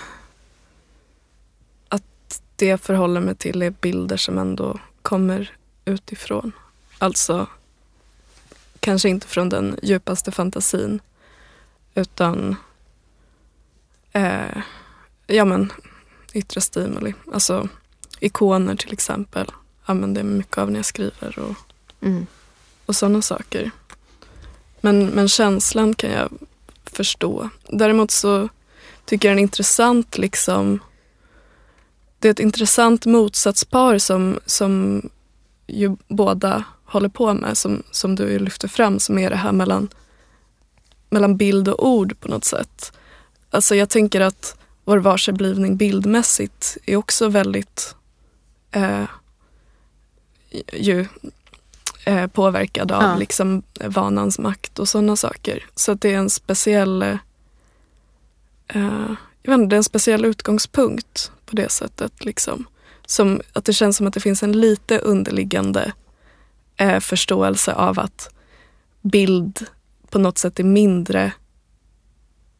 att 1.90 2.42
det 2.56 2.78
förhåller 2.78 3.22
mig 3.22 3.36
till 3.36 3.62
är 3.62 3.70
bilder 3.70 4.18
som 4.18 4.38
ändå 4.38 4.80
kommer 5.02 5.52
utifrån. 5.86 6.52
Alltså 6.98 7.48
kanske 8.80 9.10
inte 9.10 9.28
från 9.28 9.50
den 9.50 9.80
djupaste 9.84 10.32
fantasin 10.32 11.00
utan 11.96 12.56
uh, 14.16 14.62
ja 15.28 15.46
men 15.46 15.72
yttre 16.34 16.62
stimuli. 16.62 17.14
Alltså 17.34 17.68
ikoner 18.20 18.76
till 18.76 18.94
exempel 18.94 19.52
använder 19.86 20.22
jag 20.22 20.32
mycket 20.32 20.58
av 20.58 20.72
när 20.72 20.80
jag 20.80 20.86
skriver 20.86 21.40
och, 21.40 21.56
mm. 22.02 22.28
och 22.86 22.96
sådana 22.96 23.22
saker. 23.22 23.72
Men, 24.88 25.06
men 25.06 25.28
känslan 25.28 25.94
kan 25.94 26.12
jag 26.12 26.30
förstå. 26.86 27.50
Däremot 27.70 28.12
så 28.12 28.50
tycker 29.06 29.28
jag 29.28 29.32
den 29.32 29.40
är 29.40 29.44
intressant 29.44 30.18
liksom 30.18 30.80
det 32.20 32.28
är 32.28 32.32
ett 32.32 32.40
intressant 32.40 33.06
motsatspar 33.06 33.98
som, 33.98 34.40
som 34.46 35.02
ju 35.68 35.96
båda 36.08 36.64
håller 36.86 37.10
på 37.10 37.34
med, 37.34 37.58
som, 37.58 37.84
som 37.92 38.16
du 38.16 38.40
lyfter 38.40 38.68
fram, 38.68 39.00
som 39.00 39.18
är 39.18 39.30
det 39.30 39.36
här 39.36 39.52
mellan, 39.52 39.90
mellan 41.10 41.38
bild 41.38 41.68
och 41.68 41.88
ord 41.88 42.20
på 42.20 42.28
något 42.28 42.46
sätt. 42.46 42.92
Alltså 43.50 43.76
jag 43.76 43.90
tänker 43.90 44.22
att 44.22 44.58
vår 44.84 44.98
varseblivning 44.98 45.78
bildmässigt 45.78 46.78
är 46.86 46.96
också 46.96 47.28
väldigt 47.30 47.96
eh, 48.72 49.06
ju 50.74 51.06
eh, 52.08 52.28
påverkad 52.28 52.92
av 52.92 53.04
ja. 53.04 53.16
liksom, 53.16 53.64
vanans 53.86 54.40
makt 54.40 54.80
och 54.80 54.90
sådana 54.90 55.16
saker. 55.16 55.66
Så 55.76 55.94
det 55.94 56.14
är 56.14 56.18
en 56.18 56.30
speciell 56.30 57.02
eh, 58.68 59.12
jag 59.42 59.52
vet 59.52 59.60
inte, 59.60 59.70
det 59.70 59.76
är 59.76 59.78
en 59.78 59.84
speciell 59.84 60.26
utgångspunkt 60.26 61.32
på 61.46 61.56
det 61.56 61.70
sättet. 61.70 62.26
Liksom. 62.26 62.66
Som, 63.06 63.42
att 63.54 63.66
det 63.66 63.74
känns 63.74 63.98
som 63.98 64.08
att 64.08 64.14
det 64.14 64.20
finns 64.20 64.44
en 64.44 64.52
lite 64.52 65.00
underliggande 65.00 65.92
eh, 66.78 67.00
förståelse 67.00 67.74
av 67.74 68.00
att 68.00 68.34
bild 69.02 69.66
på 70.10 70.20
något 70.20 70.38
sätt 70.38 70.60
är 70.60 70.64
mindre, 70.64 71.32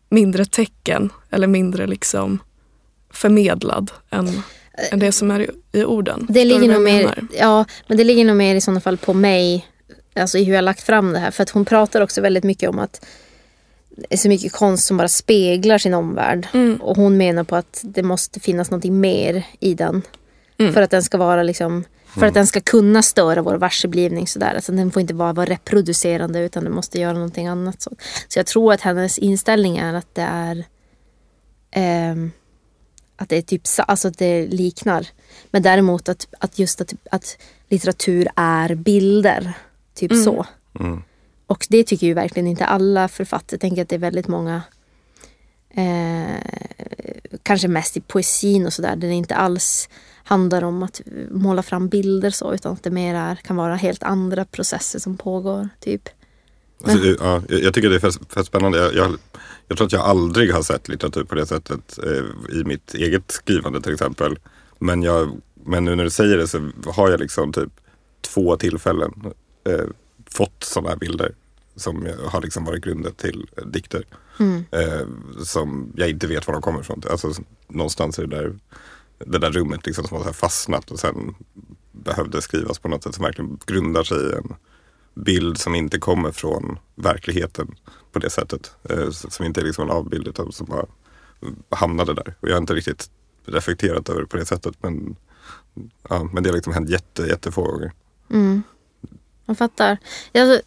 mindre 0.10 0.46
tecken 0.46 1.10
eller 1.30 1.48
mindre 1.48 1.88
liksom 1.88 2.40
förmedlad 3.10 3.92
än 4.10 4.44
än 4.92 5.00
det 5.00 5.12
som 5.12 5.32
är 5.32 5.40
i, 5.40 5.50
i 5.72 5.84
orden. 5.84 6.26
Det 6.30 6.46
ligger 6.46 6.68
nog 6.68 6.82
mer, 6.82 7.28
ja, 7.32 7.66
men 7.88 7.98
det 7.98 8.04
ligger 8.04 8.26
nog 8.26 8.36
mer 8.36 8.56
i 8.56 8.62
sådana 8.62 8.80
fall 8.80 8.98
på 8.98 9.14
mig, 9.14 9.68
alltså 10.16 10.38
i 10.38 10.44
hur 10.44 10.54
jag 10.56 10.64
lagt 10.64 10.82
fram 10.82 11.14
det 11.14 11.20
här. 11.20 11.32
För 11.32 11.44
att 11.44 11.50
hon 11.50 11.66
pratar 11.66 12.02
också 12.02 12.22
väldigt 12.22 12.44
mycket 12.44 12.70
om 12.70 12.80
att 12.80 13.06
det 13.98 14.06
är 14.10 14.18
så 14.18 14.30
mycket 14.30 14.52
konst 14.52 14.88
som 14.88 14.98
bara 14.98 15.08
speglar 15.08 15.78
sin 15.78 15.94
omvärld. 15.94 16.48
Mm. 16.54 16.82
Och 16.82 16.96
hon 16.96 17.18
menar 17.18 17.44
på 17.44 17.56
att 17.56 17.80
det 17.84 18.04
måste 18.04 18.40
finnas 18.40 18.72
något 18.72 18.84
mer 18.84 19.44
i 19.60 19.74
den. 19.74 20.02
Mm. 20.58 20.74
För 20.74 20.82
att 20.82 20.92
den 20.92 21.04
ska 21.04 21.18
vara 21.18 21.44
liksom 21.44 21.84
för 22.20 22.26
att 22.26 22.34
den 22.34 22.48
ska 22.48 22.62
kunna 22.62 23.04
störa 23.04 23.42
vår 23.42 23.56
varseblivning 23.56 24.28
sådär. 24.28 24.56
Alltså 24.56 24.72
den 24.72 24.92
får 24.92 25.02
inte 25.02 25.14
bara 25.14 25.34
vara 25.34 25.46
reproducerande 25.46 26.40
utan 26.40 26.64
den 26.64 26.74
måste 26.74 27.00
göra 27.00 27.14
någonting 27.14 27.48
annat. 27.48 27.82
Så, 27.82 27.92
så 28.28 28.40
jag 28.40 28.46
tror 28.46 28.74
att 28.74 28.82
hennes 28.82 29.18
inställning 29.18 29.78
är 29.78 29.94
att 29.94 30.16
det 30.16 30.22
är 30.22 30.58
eh, 31.72 32.16
att 33.18 33.30
det 33.30 33.38
är 33.38 33.42
typ 33.42 33.62
alltså 33.78 34.08
att 34.08 34.18
det 34.18 34.48
liknar. 34.48 35.08
Men 35.52 35.62
däremot 35.62 36.10
att, 36.10 36.28
att 36.40 36.60
just 36.60 36.82
att, 36.82 36.94
att 37.12 37.38
litteratur 37.70 38.28
är 38.36 38.76
bilder. 38.76 39.54
Typ 39.94 40.12
mm. 40.12 40.24
så. 40.24 40.46
Mm. 40.80 41.04
Och 41.48 41.68
det 41.70 41.84
tycker 41.84 42.08
ju 42.08 42.14
verkligen 42.14 42.48
inte 42.48 42.66
alla 42.66 43.08
författare. 43.08 43.56
Jag 43.56 43.62
tänker 43.62 43.82
att 43.82 43.90
det 43.90 43.96
är 43.96 44.00
väldigt 44.00 44.28
många 44.28 44.62
eh, 45.70 46.42
kanske 47.44 47.68
mest 47.68 47.98
i 47.98 48.02
poesin 48.02 48.66
och 48.66 48.74
sådär. 48.74 48.96
Där 48.96 49.08
det 49.08 49.14
inte 49.14 49.36
alls 49.36 49.90
handlar 50.24 50.64
om 50.64 50.84
att 50.84 51.02
måla 51.32 51.64
fram 51.64 51.88
bilder 51.88 52.30
så 52.30 52.54
utan 52.54 52.74
att 52.74 52.84
det 52.84 52.92
mer 52.92 53.16
är, 53.16 53.36
kan 53.36 53.56
vara 53.56 53.76
helt 53.76 54.04
andra 54.04 54.46
processer 54.46 55.00
som 55.00 55.18
pågår. 55.18 55.70
typ. 55.80 56.10
Alltså, 56.84 57.06
ja, 57.20 57.42
jag 57.50 57.74
tycker 57.74 57.90
det 57.90 57.96
är 57.96 58.34
fett 58.34 58.46
spännande. 58.46 58.78
Jag, 58.78 58.96
jag, 58.96 59.18
jag, 59.68 59.78
tror 59.78 59.86
att 59.86 59.94
jag 59.94 60.02
aldrig 60.02 60.54
har 60.54 60.62
sett 60.62 60.88
litteratur 60.88 61.24
på 61.24 61.36
det 61.36 61.46
sättet 61.46 62.00
eh, 62.04 62.58
i 62.60 62.64
mitt 62.64 62.94
eget 62.94 63.32
skrivande 63.32 63.82
till 63.82 63.94
exempel. 63.94 64.40
Men, 64.80 65.04
jag, 65.04 65.42
men 65.64 65.86
nu 65.86 65.96
när 65.96 66.04
du 66.04 66.10
säger 66.10 66.38
det 66.38 66.48
så 66.48 66.72
har 66.86 67.10
jag 67.10 67.20
liksom 67.20 67.54
typ 67.54 67.70
två 68.22 68.58
tillfällen 68.58 69.34
eh, 69.64 69.86
fått 70.30 70.64
sådana 70.64 70.90
här 70.90 70.98
bilder 70.98 71.36
som 71.76 72.08
har 72.26 72.42
liksom 72.42 72.66
varit 72.66 72.84
grundet 72.84 73.18
till 73.18 73.50
eh, 73.58 73.66
dikter. 73.66 74.04
Mm. 74.40 74.66
Eh, 74.72 75.08
som 75.44 75.94
jag 75.96 76.10
inte 76.10 76.28
vet 76.28 76.48
var 76.48 76.54
de 76.54 76.62
kommer 76.62 76.80
ifrån. 76.80 77.02
Alltså 77.10 77.34
någonstans 77.68 78.20
i 78.20 78.22
det 78.22 78.28
där, 78.28 78.60
det 79.26 79.40
där 79.40 79.52
rummet 79.52 79.86
liksom 79.86 80.08
som 80.08 80.24
har 80.24 80.34
fastnat 80.34 80.92
och 80.92 81.00
sen 81.00 81.36
behövde 81.92 82.42
skrivas 82.42 82.80
på 82.80 82.88
något 82.88 83.04
sätt 83.04 83.16
som 83.16 83.24
verkligen 83.24 83.60
grundar 83.66 84.04
sig 84.04 84.18
i 84.18 84.34
en 84.34 84.56
bild 85.26 85.58
som 85.58 85.76
inte 85.76 86.00
kommer 86.00 86.32
från 86.32 86.80
verkligheten 86.96 87.76
på 88.12 88.20
det 88.20 88.30
sättet. 88.30 88.72
Eh, 88.90 89.10
som 89.10 89.46
inte 89.46 89.62
är 89.62 89.66
liksom 89.66 89.84
en 89.84 89.96
avbild 89.96 90.28
utan 90.28 90.52
som 90.52 90.66
bara 90.66 90.86
hamnade 91.70 92.14
där. 92.14 92.36
Och 92.40 92.50
jag 92.50 92.54
har 92.54 92.62
inte 92.62 92.74
riktigt 92.74 93.10
reflekterat 93.46 94.10
över 94.10 94.22
det 94.22 94.28
på 94.28 94.38
det 94.38 94.46
sättet 94.46 94.76
men, 94.82 95.16
ja, 96.10 96.30
men 96.34 96.44
det 96.44 96.50
har 96.50 96.56
liksom 96.56 96.74
hänt 96.74 96.90
jätte, 96.90 97.22
jättefå 97.22 97.64
gånger. 97.64 97.92
Mm. 98.30 98.64
Jag 99.46 99.58
fattar. 99.58 99.98
Jag, 100.32 100.62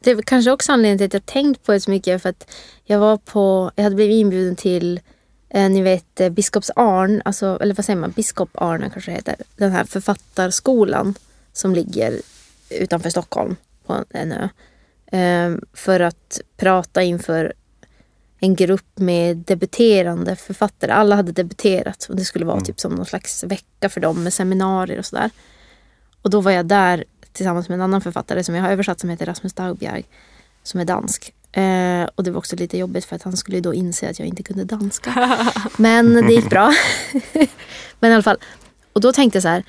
det 0.00 0.10
är 0.10 0.22
kanske 0.22 0.50
också 0.50 0.72
anledningen 0.72 0.98
till 0.98 1.06
att 1.06 1.14
jag 1.14 1.26
tänkt 1.26 1.62
på 1.62 1.72
det 1.72 1.80
så 1.80 1.90
mycket 1.90 2.22
för 2.22 2.28
att 2.28 2.50
jag 2.84 2.98
var 2.98 3.16
på, 3.16 3.70
jag 3.76 3.84
hade 3.84 3.96
blivit 3.96 4.14
inbjuden 4.14 4.56
till 4.56 5.00
eh, 5.48 5.70
ni 5.70 5.82
vet 5.82 6.20
eh, 6.20 6.30
Biskops 6.30 6.70
Arn, 6.76 7.22
alltså, 7.24 7.58
eller 7.60 7.74
vad 7.74 7.84
säger 7.84 8.00
man, 8.00 8.10
Biskop 8.10 8.50
Arn 8.54 8.90
kanske 8.90 9.10
det 9.10 9.14
heter. 9.14 9.36
Den 9.56 9.72
här 9.72 9.84
författarskolan 9.84 11.14
som 11.52 11.74
ligger 11.74 12.20
utanför 12.70 13.10
Stockholm 13.10 13.56
på 13.86 14.04
en 14.10 14.32
ö. 14.32 14.48
Eh, 15.18 15.58
för 15.72 16.00
att 16.00 16.40
prata 16.56 17.02
inför 17.02 17.52
en 18.40 18.54
grupp 18.54 18.98
med 18.98 19.36
debuterande 19.36 20.36
författare. 20.36 20.92
Alla 20.92 21.16
hade 21.16 21.32
debuterat 21.32 22.06
och 22.10 22.16
det 22.16 22.24
skulle 22.24 22.44
vara 22.44 22.56
Mm. 22.56 22.64
typ 22.64 22.80
som 22.80 22.94
någon 22.94 23.06
slags 23.06 23.44
vecka 23.44 23.88
för 23.88 24.00
dem 24.00 24.22
med 24.24 24.32
seminarier 24.32 24.98
och 24.98 25.06
sådär. 25.06 25.30
Och 26.22 26.30
då 26.30 26.40
var 26.40 26.50
jag 26.50 26.66
där 26.66 27.04
tillsammans 27.32 27.68
med 27.68 27.74
en 27.76 27.82
annan 27.82 28.00
författare 28.00 28.44
som 28.44 28.54
jag 28.54 28.62
har 28.62 28.70
översatt 28.70 29.00
som 29.00 29.10
heter 29.10 29.26
Rasmus 29.26 29.52
Daugbjerg. 29.52 30.04
Som 30.62 30.80
är 30.80 30.84
dansk. 30.84 31.34
Eh, 31.52 32.08
och 32.14 32.24
det 32.24 32.30
var 32.30 32.38
också 32.38 32.56
lite 32.56 32.78
jobbigt 32.78 33.04
för 33.04 33.16
att 33.16 33.22
han 33.22 33.36
skulle 33.36 33.60
då 33.60 33.74
inse 33.74 34.10
att 34.10 34.18
jag 34.18 34.28
inte 34.28 34.42
kunde 34.42 34.64
danska. 34.64 35.38
Men 35.76 36.26
det 36.26 36.32
gick 36.34 36.50
bra. 36.50 36.72
men 38.00 38.10
i 38.10 38.14
alla 38.14 38.22
fall. 38.22 38.38
Och 38.92 39.00
då 39.00 39.12
tänkte 39.12 39.36
jag 39.36 39.42
så 39.42 39.48
här. 39.48 39.64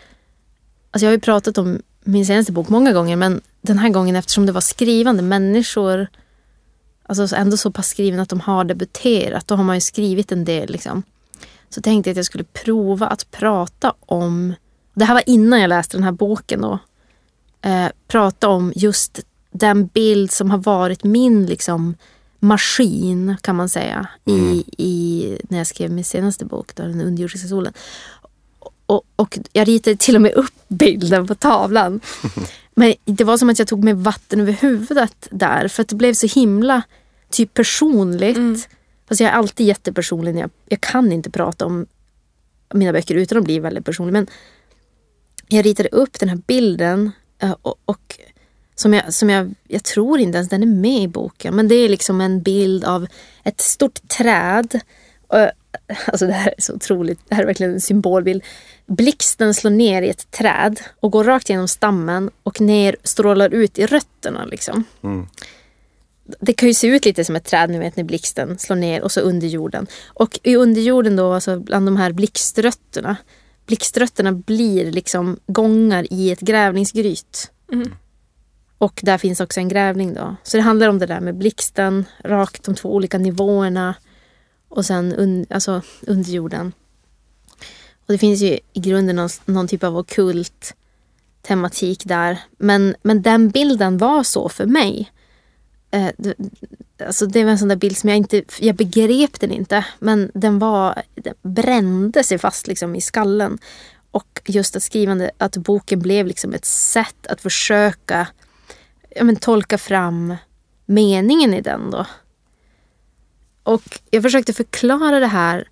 Alltså 0.92 1.06
jag 1.06 1.10
har 1.10 1.16
ju 1.16 1.20
pratat 1.20 1.58
om 1.58 1.82
min 2.04 2.26
senaste 2.26 2.52
bok 2.52 2.70
många 2.70 2.94
gånger 2.94 3.16
men 3.16 3.42
den 3.62 3.80
här 3.80 3.90
gången 3.90 4.16
eftersom 4.16 4.46
det 4.46 4.52
var 4.52 4.62
skrivande 4.62 5.24
människor. 5.24 6.08
Alltså 7.06 7.36
ändå 7.36 7.58
så 7.58 7.72
pass 7.72 7.88
skriven 7.88 8.20
att 8.20 8.30
de 8.30 8.40
har 8.40 8.64
debuterat. 8.64 9.48
Då 9.48 9.56
har 9.56 9.64
man 9.64 9.76
ju 9.76 9.82
skrivit 9.82 10.32
en 10.32 10.46
del 10.46 10.70
liksom. 10.70 11.04
Så 11.70 11.82
tänkte 11.82 12.10
jag 12.10 12.14
att 12.14 12.18
jag 12.18 12.26
skulle 12.26 12.44
prova 12.44 13.08
att 13.08 13.32
prata 13.32 13.94
om. 14.00 14.54
Det 14.94 15.06
här 15.06 15.14
var 15.14 15.24
innan 15.26 15.62
jag 15.62 15.70
läste 15.70 15.98
den 15.98 16.04
här 16.04 16.12
boken 16.12 16.62
då. 16.62 16.80
Eh, 17.62 17.88
prata 18.08 18.50
om 18.50 18.74
just 18.76 19.20
den 19.52 19.88
bild 19.88 20.32
som 20.32 20.52
har 20.52 20.58
varit 20.58 21.04
min 21.04 21.46
liksom 21.46 21.96
maskin 22.40 23.38
kan 23.42 23.56
man 23.56 23.70
säga. 23.70 24.08
I, 24.26 24.64
i, 24.78 25.38
när 25.50 25.58
jag 25.58 25.68
skrev 25.68 25.92
min 25.92 26.04
senaste 26.04 26.46
bok, 26.46 26.76
då, 26.76 26.84
Den 26.84 27.02
underjordiska 27.02 27.48
solen. 27.48 27.74
Och, 28.94 29.04
och 29.16 29.40
jag 29.54 29.68
ritade 29.68 29.96
till 29.96 30.16
och 30.16 30.22
med 30.22 30.34
upp 30.34 30.54
bilden 30.68 31.28
på 31.28 31.36
tavlan. 31.36 32.02
Men 32.76 32.94
det 33.06 33.24
var 33.24 33.38
som 33.38 33.50
att 33.50 33.60
jag 33.60 33.68
tog 33.68 33.84
med 33.84 33.98
vatten 33.98 34.40
över 34.40 34.52
huvudet 34.52 35.28
där. 35.32 35.68
För 35.68 35.82
att 35.82 35.90
det 35.90 35.96
blev 35.96 36.14
så 36.14 36.28
himla 36.28 36.82
typ 37.30 37.54
personligt. 37.54 38.38
Mm. 38.38 38.60
Fast 39.10 39.22
jag 39.22 39.30
är 39.30 39.34
alltid 39.34 39.68
jättepersonlig. 39.68 40.36
Jag, 40.36 40.50
jag 40.70 40.82
kan 40.82 41.12
inte 41.12 41.30
prata 41.30 41.66
om 41.66 41.86
mina 42.74 42.94
böcker 42.94 43.16
utan 43.16 43.38
att 43.38 43.44
bli 43.44 43.60
väldigt 43.60 43.86
personlig. 43.86 44.14
Men 44.14 44.28
jag 45.48 45.66
ritade 45.66 45.90
upp 45.90 46.20
den 46.20 46.30
här 46.30 46.40
bilden 46.48 47.12
eh, 47.40 47.56
och, 47.62 47.76
och 47.86 48.20
som, 48.76 48.94
jag, 48.94 49.14
som 49.14 49.30
jag, 49.30 49.56
jag 49.68 49.84
tror 49.84 50.20
inte 50.20 50.38
ens 50.38 50.50
den 50.50 50.64
är 50.64 50.68
med 50.68 51.02
i 51.02 51.08
boken. 51.08 51.56
Men 51.56 51.68
det 51.68 51.76
är 51.76 51.90
liksom 51.90 52.22
en 52.22 52.42
bild 52.42 52.86
av 52.86 53.08
ett 53.44 53.62
stort 53.62 54.08
träd. 54.08 54.80
Och, 55.28 55.38
alltså 56.08 56.28
det 56.28 56.34
här 56.34 56.54
är 56.58 56.62
så 56.62 56.74
otroligt. 56.74 57.20
Det 57.30 57.36
här 57.36 57.42
är 57.42 57.48
verkligen 57.48 57.74
en 57.74 57.82
symbolbild. 57.82 58.44
Blixten 58.86 59.54
slår 59.54 59.72
ner 59.72 60.02
i 60.02 60.10
ett 60.10 60.32
träd 60.32 60.80
och 61.00 61.12
går 61.12 61.24
rakt 61.24 61.50
genom 61.50 61.68
stammen 61.68 62.30
och 62.44 62.62
ner 62.62 62.96
strålar 63.04 63.54
ut 63.54 63.80
i 63.80 63.86
rötterna. 63.86 64.46
Liksom. 64.46 64.84
Mm. 65.04 65.28
Det 66.40 66.54
kan 66.54 66.68
ju 66.68 66.74
se 66.74 66.88
ut 66.88 67.06
lite 67.06 67.26
som 67.26 67.36
ett 67.36 67.46
träd 67.46 67.70
nu 67.70 67.80
vet 67.80 67.96
när 67.96 68.04
blixten 68.04 68.60
slår 68.60 68.76
ner 68.76 69.04
och 69.04 69.12
så 69.12 69.22
under 69.22 69.48
jorden. 69.48 69.88
Och 70.06 70.40
i 70.44 70.56
underjorden 70.56 71.16
då, 71.16 71.34
alltså 71.34 71.60
bland 71.60 71.88
de 71.88 71.98
här 71.98 72.12
blixtrötterna. 72.12 73.18
Blixtrötterna 73.66 74.32
blir 74.32 74.92
liksom 74.92 75.38
gångar 75.48 76.14
i 76.14 76.32
ett 76.32 76.40
grävlingsgryt. 76.40 77.52
Mm. 77.72 77.92
Och 78.78 79.00
där 79.04 79.18
finns 79.18 79.40
också 79.40 79.60
en 79.60 79.68
grävling 79.68 80.14
då. 80.14 80.36
Så 80.44 80.58
det 80.58 80.64
handlar 80.64 80.90
om 80.90 81.00
det 81.00 81.06
där 81.06 81.20
med 81.20 81.36
blixten, 81.36 82.06
rakt 82.24 82.64
de 82.64 82.76
två 82.76 82.96
olika 82.96 83.18
nivåerna. 83.18 83.96
Och 84.70 84.86
sen 84.86 85.14
un, 85.14 85.46
alltså 85.50 85.82
under 86.02 86.32
jorden. 86.32 86.74
Och 88.06 88.14
det 88.14 88.18
finns 88.18 88.42
ju 88.42 88.60
i 88.74 88.80
grunden 88.80 89.16
någon, 89.16 89.30
någon 89.46 89.68
typ 89.68 89.84
av 89.84 89.98
okult 89.98 90.76
tematik 91.42 92.06
där. 92.06 92.40
Men, 92.58 92.96
men 93.02 93.22
den 93.22 93.50
bilden 93.50 93.98
var 93.98 94.24
så 94.24 94.50
för 94.50 94.66
mig. 94.66 95.12
Eh, 95.92 96.10
det, 96.18 96.36
alltså 97.06 97.26
det 97.26 97.44
var 97.44 97.52
en 97.52 97.60
sån 97.60 97.68
där 97.68 97.76
bild 97.76 97.98
som 97.98 98.10
jag 98.10 98.18
inte, 98.18 98.44
jag 98.60 98.76
begrep 98.76 99.40
den 99.40 99.52
inte. 99.52 99.86
Men 100.00 100.32
den 100.34 100.60
var, 100.60 101.02
den 101.16 101.34
brände 101.42 102.24
sig 102.24 102.38
fast 102.38 102.68
liksom 102.68 102.96
i 102.96 103.02
skallen. 103.02 103.58
Och 104.12 104.42
just 104.46 104.76
att 104.76 104.84
skrivande, 104.84 105.32
att 105.38 105.58
boken 105.58 106.00
blev 106.00 106.28
liksom 106.28 106.54
ett 106.54 106.66
sätt 106.66 107.28
att 107.28 107.42
försöka 107.42 108.28
ja, 109.16 109.24
men, 109.24 109.36
tolka 109.36 109.78
fram 109.78 110.36
meningen 110.86 111.54
i 111.54 111.62
den 111.62 111.92
då. 111.92 112.06
Och 113.64 114.00
jag 114.10 114.24
försökte 114.24 114.54
förklara 114.54 115.20
det 115.20 115.28
här, 115.28 115.68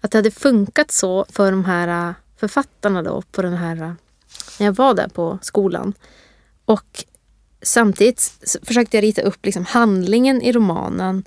att 0.00 0.10
det 0.10 0.18
hade 0.18 0.30
funkat 0.30 0.90
så 0.90 1.26
för 1.28 1.50
de 1.50 1.64
här 1.64 2.08
äh, 2.08 2.14
författarna 2.36 3.02
då 3.02 3.22
på 3.22 3.42
den 3.42 3.56
här, 3.56 3.76
äh, 3.76 3.92
när 4.58 4.66
jag 4.66 4.72
var 4.72 4.94
där 4.94 5.08
på 5.08 5.38
skolan. 5.42 5.94
Och 6.64 7.04
samtidigt 7.62 8.32
försökte 8.62 8.96
jag 8.96 9.04
rita 9.04 9.22
upp 9.22 9.46
liksom 9.46 9.64
handlingen 9.64 10.42
i 10.42 10.52
romanen, 10.52 11.24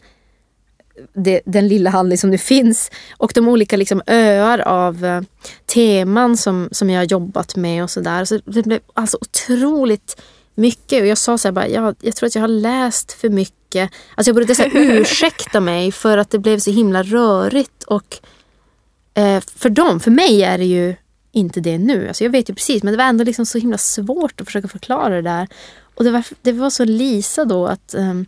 det, 1.14 1.42
den 1.46 1.68
lilla 1.68 1.90
handling 1.90 2.18
som 2.18 2.30
nu 2.30 2.38
finns 2.38 2.92
och 3.18 3.32
de 3.36 3.48
olika 3.48 3.78
liksom 3.78 4.02
öar 4.08 4.60
av 4.60 5.06
eh, 5.06 5.22
teman 5.66 6.38
som, 6.38 6.70
som 6.72 6.90
jag 6.90 7.00
har 7.00 7.06
jobbat 7.06 7.56
med 7.56 7.84
och 7.84 7.90
sådär. 7.90 8.26
Så 8.26 8.40
det 8.46 8.64
blev 8.64 8.80
alltså 8.94 9.18
otroligt 9.22 10.22
mycket 10.56 11.02
och 11.02 11.08
jag 11.08 11.18
sa 11.18 11.38
så 11.38 11.48
här 11.48 11.54
bara, 11.54 11.68
jag, 11.68 11.96
jag 12.02 12.16
tror 12.16 12.28
att 12.28 12.36
jag 12.36 12.42
har 12.42 12.48
läst 12.48 13.12
för 13.12 13.30
mycket. 13.30 13.92
Alltså 14.16 14.32
jag 14.32 14.58
här 14.58 14.72
ursäkta 15.02 15.60
mig 15.60 15.92
för 15.92 16.18
att 16.18 16.30
det 16.30 16.40
blev 16.40 16.60
så 16.60 16.72
himla 16.72 17.04
rörigt 17.04 17.84
och 17.84 18.20
för 19.56 19.70
dem, 19.70 20.00
för 20.00 20.12
mig 20.12 20.44
är 20.44 20.58
det 20.58 20.66
ju 20.66 20.96
inte 21.32 21.62
det 21.62 21.78
nu. 21.78 22.08
Alltså 22.08 22.24
jag 22.24 22.32
vet 22.32 22.50
ju 22.50 22.54
precis 22.54 22.84
men 22.84 22.94
det 22.94 22.98
var 22.98 23.06
ändå 23.06 23.24
liksom 23.24 23.46
så 23.46 23.58
himla 23.58 23.78
svårt 23.78 24.42
att 24.42 24.48
försöka 24.48 24.68
förklara 24.68 25.16
det 25.16 25.22
där. 25.22 25.48
Och 25.96 26.04
det 26.04 26.12
var, 26.12 26.24
det 26.42 26.52
var 26.52 26.70
så 26.70 26.86
Lisa 26.86 27.46
då 27.46 27.68
att 27.68 27.94
ehm, 27.94 28.26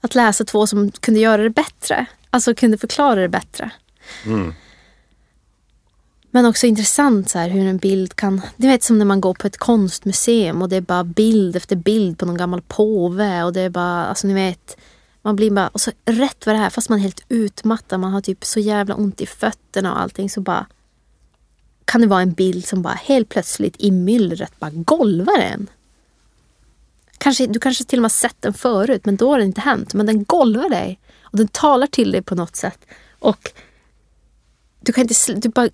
att 0.00 0.14
läsa 0.14 0.44
två 0.44 0.66
som 0.66 0.90
kunde 0.90 1.20
göra 1.20 1.42
det 1.42 1.50
bättre. 1.50 2.06
Alltså 2.30 2.54
kunde 2.54 2.78
förklara 2.78 3.20
det 3.20 3.28
bättre. 3.28 3.70
Mm. 4.24 4.54
Men 6.30 6.46
också 6.46 6.66
intressant 6.66 7.28
så 7.28 7.38
här, 7.38 7.48
hur 7.48 7.66
en 7.66 7.78
bild 7.78 8.16
kan... 8.16 8.40
Du 8.56 8.66
vet 8.68 8.82
som 8.82 8.98
när 8.98 9.04
man 9.04 9.20
går 9.20 9.34
på 9.34 9.46
ett 9.46 9.56
konstmuseum 9.56 10.62
och 10.62 10.68
det 10.68 10.76
är 10.76 10.80
bara 10.80 11.04
bild 11.04 11.56
efter 11.56 11.76
bild 11.76 12.18
på 12.18 12.26
någon 12.26 12.36
gammal 12.36 12.62
påve. 12.62 13.42
Och 13.44 13.52
det 13.52 13.60
är 13.60 13.70
bara, 13.70 14.06
alltså 14.06 14.26
ni 14.26 14.34
vet. 14.34 14.76
Man 15.26 15.36
blir 15.36 15.50
bara, 15.50 15.68
och 15.68 15.80
så 15.80 15.90
rätt 16.04 16.46
vad 16.46 16.54
det 16.54 16.58
här, 16.58 16.70
fast 16.70 16.88
man 16.88 16.98
är 16.98 17.02
helt 17.02 17.24
utmattad, 17.28 18.00
man 18.00 18.12
har 18.12 18.20
typ 18.20 18.44
så 18.44 18.60
jävla 18.60 18.94
ont 18.94 19.20
i 19.20 19.26
fötterna 19.26 19.92
och 19.92 20.00
allting 20.00 20.30
så 20.30 20.40
bara 20.40 20.66
kan 21.84 22.00
det 22.00 22.06
vara 22.06 22.22
en 22.22 22.32
bild 22.32 22.66
som 22.66 22.82
bara 22.82 22.94
helt 22.94 23.28
plötsligt 23.28 23.76
i 23.78 23.90
myllret 23.90 24.60
bara 24.60 24.70
golvar 24.70 25.38
en. 25.38 25.70
Kanske, 27.18 27.46
du 27.46 27.58
kanske 27.58 27.84
till 27.84 27.98
och 27.98 28.02
med 28.02 28.04
har 28.04 28.28
sett 28.28 28.42
den 28.42 28.54
förut 28.54 29.04
men 29.04 29.16
då 29.16 29.30
har 29.30 29.38
det 29.38 29.44
inte 29.44 29.60
hänt. 29.60 29.94
Men 29.94 30.06
den 30.06 30.24
golvar 30.24 30.68
dig 30.68 31.00
och 31.22 31.38
den 31.38 31.48
talar 31.48 31.86
till 31.86 32.12
dig 32.12 32.22
på 32.22 32.34
något 32.34 32.56
sätt. 32.56 32.78
Och 33.18 33.52
du 34.80 34.92
kan 34.92 35.02
inte, 35.02 35.34
du 35.34 35.48
bara, 35.48 35.68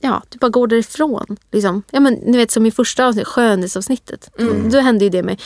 ja, 0.00 0.22
du 0.28 0.38
bara 0.38 0.48
går 0.48 0.66
därifrån. 0.66 1.36
Liksom. 1.52 1.82
Ja, 1.90 2.00
men, 2.00 2.14
ni 2.14 2.36
vet 2.36 2.50
som 2.50 2.66
i 2.66 2.70
första 2.70 3.06
avsnittet, 3.06 3.28
skönhetsavsnittet. 3.28 4.30
Då 4.72 4.80
hände 4.80 5.04
ju 5.04 5.10
det 5.10 5.22
mig. 5.22 5.38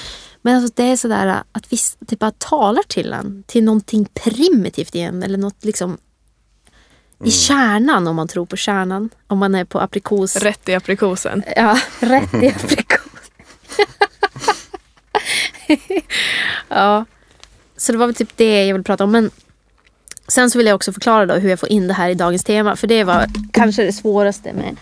Men 0.43 0.57
alltså, 0.57 0.73
det 0.77 0.83
är 0.83 0.97
sådär 0.97 1.43
att 1.53 1.73
visst, 1.73 1.97
det 2.01 2.19
bara 2.19 2.31
talar 2.31 2.83
till 2.89 3.13
en. 3.13 3.45
Till 3.47 3.65
någonting 3.65 4.09
primitivt 4.15 4.95
igen. 4.95 5.23
Eller 5.23 5.39
något 5.39 5.65
liksom 5.65 5.99
i 7.25 7.31
kärnan 7.31 8.09
om 8.09 8.17
man 8.17 8.29
tror 8.29 8.47
på 8.47 8.57
kärnan. 8.57 9.11
Om 9.27 9.39
man 9.39 9.55
är 9.55 9.65
på 9.65 9.81
aprikos. 9.81 10.37
Rätt 10.37 10.69
i 10.69 10.75
aprikosen. 10.75 11.43
Ja, 11.57 11.81
rätt 12.01 12.35
i 12.35 12.49
aprikos. 12.49 13.01
ja. 16.69 17.05
Så 17.77 17.93
det 17.93 17.99
var 17.99 18.07
väl 18.07 18.15
typ 18.15 18.37
det 18.37 18.67
jag 18.67 18.75
vill 18.75 18.85
prata 18.85 19.05
om. 19.05 19.11
Men 19.11 19.31
sen 20.31 20.51
så 20.51 20.59
vill 20.59 20.67
jag 20.67 20.75
också 20.75 20.93
förklara 20.93 21.27
då 21.27 21.35
hur 21.35 21.51
jag 21.51 21.61
får 21.61 21.69
in 21.69 21.89
det 21.89 21.95
här 21.95 22.11
i 22.11 22.15
dagens 22.15 22.45
tema. 22.45 22.77
För 22.77 22.87
det 22.87 23.05
var 23.05 23.27
kanske 23.53 23.83
det 23.83 23.93
svåraste 23.93 24.53
med, 24.53 24.77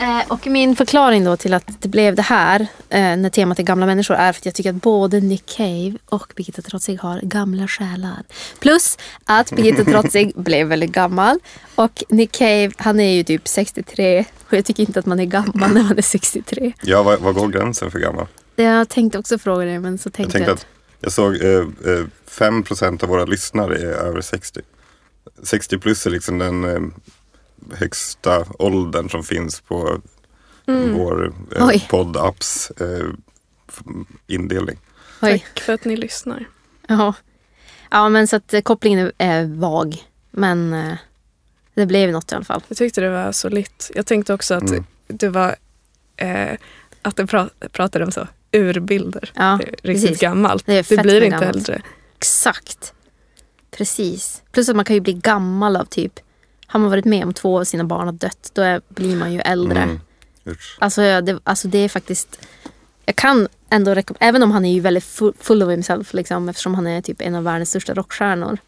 Eh, 0.00 0.22
och 0.28 0.46
min 0.46 0.76
förklaring 0.76 1.24
då 1.24 1.36
till 1.36 1.54
att 1.54 1.82
det 1.82 1.88
blev 1.88 2.14
det 2.14 2.22
här 2.22 2.60
eh, 2.88 3.16
när 3.16 3.30
temat 3.30 3.58
är 3.58 3.62
gamla 3.62 3.86
människor 3.86 4.14
är 4.14 4.32
för 4.32 4.40
att 4.40 4.46
jag 4.46 4.54
tycker 4.54 4.70
att 4.70 4.82
både 4.82 5.20
Nick 5.20 5.46
Cave 5.46 5.92
och 6.06 6.32
Birgitta 6.36 6.62
Trotzig 6.62 6.98
har 7.00 7.20
gamla 7.20 7.68
själar. 7.68 8.22
Plus 8.60 8.98
att 9.24 9.52
Birgitta 9.52 9.84
Trotzig 9.84 10.32
blev 10.36 10.66
väldigt 10.66 10.92
gammal 10.92 11.38
och 11.74 12.04
Nick 12.08 12.32
Cave 12.32 12.70
han 12.76 13.00
är 13.00 13.14
ju 13.14 13.24
typ 13.24 13.48
63 13.48 14.24
och 14.48 14.52
jag 14.52 14.64
tycker 14.64 14.82
inte 14.82 14.98
att 14.98 15.06
man 15.06 15.20
är 15.20 15.24
gammal 15.24 15.70
när 15.72 15.82
man 15.82 15.98
är 15.98 16.02
63. 16.02 16.72
Ja, 16.82 17.02
vad, 17.02 17.34
går 17.34 17.48
gränsen 17.48 17.90
för 17.90 17.98
gammal? 17.98 18.26
Jag 18.56 18.88
tänkte 18.88 19.18
också 19.18 19.38
fråga 19.38 19.64
det 19.64 19.80
men 19.80 19.98
så 19.98 20.06
Jag 20.06 20.14
tänkte 20.14 20.32
tänkte 20.32 20.50
jag 20.50 20.54
att 20.54 20.66
jag 21.00 21.12
såg 21.12 21.34
eh, 21.34 22.04
eh, 22.40 22.44
5% 22.50 23.02
av 23.02 23.08
våra 23.08 23.24
lyssnare 23.24 23.78
är 23.78 23.86
över 23.92 24.20
60. 24.20 24.60
60 25.42 25.78
plus 25.78 26.06
är 26.06 26.10
liksom 26.10 26.38
den 26.38 26.64
eh, 26.64 26.80
högsta 27.78 28.46
åldern 28.58 29.10
som 29.10 29.24
finns 29.24 29.60
på 29.60 30.00
vår 30.94 31.32
eh, 31.56 31.88
poddapps 31.90 32.70
eh, 32.70 33.06
indelning. 34.26 34.78
Oj. 35.22 35.38
Tack 35.54 35.60
för 35.60 35.72
att 35.72 35.84
ni 35.84 35.96
lyssnar. 35.96 36.44
Ja. 36.88 37.14
ja 37.90 38.08
men 38.08 38.28
så 38.28 38.36
att 38.36 38.54
eh, 38.54 38.60
kopplingen 38.60 38.98
är, 38.98 39.12
är 39.18 39.44
vag. 39.44 39.96
Men 40.30 40.72
eh, 40.72 40.94
det 41.74 41.86
blev 41.86 42.10
något 42.12 42.32
i 42.32 42.34
alla 42.34 42.44
fall. 42.44 42.62
Jag 42.68 42.76
tyckte 42.78 43.00
det 43.00 43.10
var 43.10 43.32
solitt. 43.32 43.90
Jag 43.94 44.06
tänkte 44.06 44.34
också 44.34 44.54
att 44.54 44.70
Mm. 44.70 44.84
det 45.06 45.28
var 45.28 45.56
eh, 46.16 46.56
att 47.02 47.16
det 47.16 47.26
pra 47.26 47.48
pratade 47.72 48.04
om 48.04 48.12
så 48.12 48.26
urbilder. 48.52 49.32
Ja, 49.34 49.58
det 49.60 49.64
är 49.68 49.70
riktigt 49.70 49.82
precis. 49.82 50.20
gammalt. 50.20 50.66
Det 50.66 50.90
är 50.90 50.96
Det, 50.96 51.02
blir 51.02 51.22
inte 51.22 51.28
gammalt. 51.36 51.56
äldre. 51.56 51.82
Exakt. 52.18 52.94
Precis. 53.70 54.42
Plus 54.52 54.68
att 54.68 54.76
man 54.76 54.84
kan 54.84 54.94
ju 54.94 55.00
bli 55.00 55.12
gammal 55.12 55.76
av 55.76 55.84
typ, 55.84 56.20
har 56.66 56.80
man 56.80 56.90
varit 56.90 57.04
med 57.04 57.24
om 57.24 57.34
två 57.34 57.60
av 57.60 57.64
sina 57.64 57.84
barn 57.84 58.06
har 58.06 58.12
dött, 58.12 58.50
då 58.54 58.62
är, 58.62 58.80
blir 58.88 59.16
man 59.16 59.32
ju 59.32 59.40
äldre. 59.40 59.82
Mm. 59.82 59.98
Alltså, 60.78 61.00
det, 61.00 61.40
alltså 61.44 61.68
det 61.68 61.78
är 61.78 61.88
faktiskt, 61.88 62.46
jag 63.04 63.16
kan 63.16 63.48
ändå 63.70 63.94
rekommendera, 63.94 64.28
även 64.28 64.42
om 64.42 64.50
han 64.50 64.64
är 64.64 64.72
ju 64.72 64.80
väldigt 64.80 65.04
full, 65.04 65.34
full 65.40 65.62
of 65.62 65.70
himself 65.70 66.14
liksom, 66.14 66.48
eftersom 66.48 66.74
han 66.74 66.86
är 66.86 67.02
typ 67.02 67.20
en 67.20 67.34
av 67.34 67.44
världens 67.44 67.70
största 67.70 67.94
rockstjärnor 67.94 68.58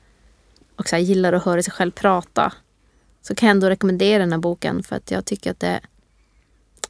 och 0.76 0.88
så 0.88 0.96
här, 0.96 1.02
gillar 1.02 1.32
att 1.32 1.44
höra 1.44 1.62
sig 1.62 1.72
själv 1.72 1.90
prata. 1.90 2.52
Så 3.22 3.34
kan 3.34 3.46
jag 3.46 3.54
ändå 3.54 3.68
rekommendera 3.68 4.18
den 4.18 4.32
här 4.32 4.38
boken 4.38 4.82
för 4.82 4.96
att 4.96 5.10
jag 5.10 5.24
tycker 5.24 5.50
att 5.50 5.60
det 5.60 5.66
är 5.66 5.80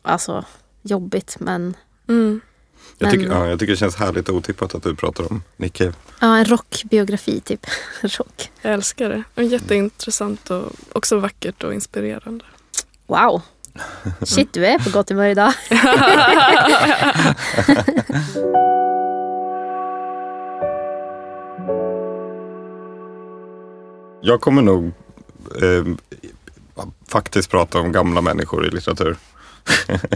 alltså 0.02 0.44
jobbigt 0.82 1.36
men 1.40 1.76
Mm. 2.08 2.40
Jag, 3.03 3.11
tycker, 3.11 3.26
ja, 3.26 3.46
jag 3.48 3.59
tycker 3.59 3.72
det 3.72 3.76
känns 3.76 3.96
härligt 3.96 4.28
och 4.28 4.34
otippat 4.34 4.74
att 4.74 4.82
du 4.82 4.94
pratar 4.94 5.32
om 5.32 5.42
Nick 5.57 5.72
Cave. 5.72 5.92
ja, 6.20 6.36
en 6.36 6.44
rockbiografi 6.44 7.40
typ. 7.40 7.66
Rock. 8.03 8.51
Jag 8.62 8.72
älskar 8.72 9.09
det. 9.09 9.22
Och 9.34 9.42
jätteintressant 9.42 10.51
och 10.51 10.72
också 10.92 11.18
vackert 11.18 11.64
och 11.64 11.74
inspirerande. 11.74 12.44
Wow. 13.07 13.42
Shit, 14.22 14.53
du 14.53 14.66
är 14.66 14.78
på 14.78 14.90
gott 14.90 15.09
humör 15.11 15.28
idag. 15.28 15.53
Jag 24.22 24.40
kommer 24.40 24.62
nog 24.62 24.86
eh, 25.62 25.84
faktiskt 27.09 27.51
prata 27.51 27.78
om 27.78 27.92
gamla 27.92 28.20
människor 28.20 28.66
i 28.66 28.70
litteratur. 28.70 29.16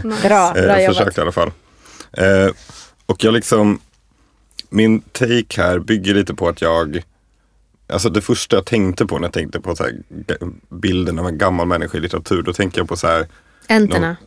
Nice. 0.03 0.27
Bra, 0.27 0.47
Eh, 0.57 0.63
bra 0.63 0.63
jag 0.63 0.81
jobbat. 0.81 0.97
försökte 0.97 1.19
i 1.19 1.21
alla 1.21 1.31
fall. 1.31 1.51
Eh, 2.17 2.51
och 3.05 3.23
jag 3.23 3.33
liksom, 3.33 3.79
min 4.69 5.01
take 5.01 5.61
här 5.61 5.79
bygger 5.79 6.13
lite 6.13 6.33
på 6.33 6.49
att 6.49 6.61
jag, 6.61 7.03
alltså 7.87 8.09
det 8.09 8.21
första 8.21 8.55
jag 8.55 8.65
tänkte 8.65 9.05
på 9.05 9.17
när 9.17 9.25
jag 9.25 9.33
tänkte 9.33 9.59
på 9.59 9.75
så 9.75 9.83
här, 9.83 10.01
bilden 10.69 11.19
av 11.19 11.27
en 11.27 11.37
gammal 11.37 11.67
människa 11.67 11.97
i 11.97 12.01
litteratur, 12.01 12.41
då 12.41 12.53
tänker 12.53 12.79
jag 12.79 12.87
på 12.87 12.97
så 12.97 13.07
här, 13.07 13.27
Änterna. 13.67 14.17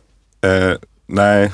eh, 0.41 0.73
nej, 1.05 1.51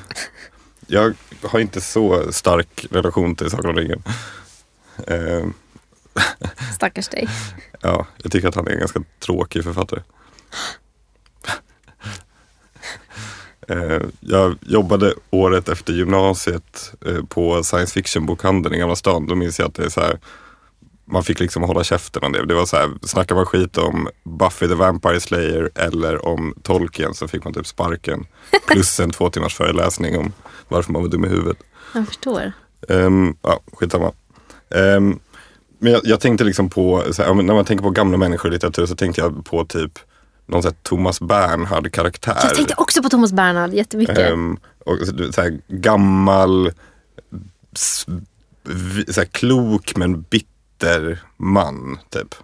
jag 0.88 1.14
har 1.42 1.60
inte 1.60 1.82
så 1.82 2.32
stark 2.32 2.86
relation 2.92 3.36
till 3.36 3.50
Sagan 3.50 3.70
om 3.70 3.76
ringen. 3.76 4.04
Eh, 5.08 5.46
Stackars 6.76 7.08
dig. 7.08 7.30
ja, 7.82 8.08
jag 8.18 8.32
tycker 8.32 8.48
att 8.48 8.56
han 8.56 8.68
är 8.68 8.72
en 8.72 8.80
ganska 8.80 9.04
tråkig 9.20 9.64
författare. 9.64 10.02
Eh, 13.68 14.02
Jag 14.20 14.56
jobbade 14.62 15.14
året 15.30 15.70
efter 15.70 15.94
gymnasiet 15.94 16.94
eh, 17.06 17.24
på 17.26 17.64
science 17.64 17.94
fiction-bokhandeln 17.94 18.76
i 18.76 18.78
Gamla 18.78 18.96
stan. 18.96 19.28
Då 19.28 19.36
minns 19.36 19.60
jag 19.60 19.68
att 19.68 19.76
det 19.76 19.86
är 19.86 19.90
så 19.90 20.02
här, 20.02 20.20
man 21.06 21.24
fick 21.24 21.40
liksom 21.40 21.64
hålla 21.64 21.84
käften 21.84 22.24
om 22.24 22.32
det. 22.32 22.46
Det 22.46 22.54
var 22.56 22.66
så 22.66 22.78
här, 22.78 22.90
snackar 23.02 23.36
man 23.36 23.46
skit 23.46 23.78
om 23.78 24.10
Buffy 24.24 24.68
the 24.68 24.76
Vampire 24.76 25.20
Slayer 25.20 25.70
eller 25.76 26.26
om 26.26 26.54
Tolkien 26.64 27.14
så 27.14 27.28
fick 27.28 27.44
man 27.44 27.54
typ 27.54 27.68
sparken. 27.68 28.26
Plus 28.68 29.00
en 29.00 29.12
två 29.12 29.30
timmars 29.30 29.56
föreläsning 29.56 30.18
om 30.18 30.34
varför 30.68 30.92
man 30.92 31.02
var 31.02 31.10
dum 31.10 31.26
i 31.26 31.28
huvudet. 31.28 31.58
Jag 31.94 32.08
förstår. 32.08 32.52
Um, 32.90 33.38
ja, 33.42 33.60
skitsamma. 33.74 34.12
Um, 34.70 35.20
men 35.80 35.92
jag, 35.92 36.02
jag 36.04 36.20
tänkte 36.20 36.44
liksom 36.44 36.70
på, 36.70 36.98
här, 37.18 37.34
när 37.34 37.54
man 37.54 37.66
tänker 37.66 37.84
på 37.84 37.90
gamla 37.90 38.18
människor 38.18 38.52
i 38.52 38.54
litteratur 38.54 38.86
så 38.86 38.96
tänkte 38.96 39.22
jag 39.22 39.46
på 39.46 39.66
typ 39.66 39.92
någon 40.46 40.62
sån 40.62 40.72
här 40.72 40.78
Thomas 40.84 41.22
Bernhard 41.22 41.92
karaktär. 41.92 42.38
Jag 42.44 42.56
tänkte 42.56 42.76
också 42.78 43.04
på 43.04 43.10
Thomas 43.10 43.34
Bernhard 43.34 43.74
jättemycket. 43.74 44.18
Ehm, 44.18 44.58
och 44.86 44.98
så, 45.34 45.42
här, 45.42 45.60
gammal, 45.68 46.72
så 47.74 49.22
här, 49.22 49.26
klok 49.26 49.96
men 49.96 50.22
bitter 50.22 51.22
man. 51.38 52.00
Typ. 52.10 52.36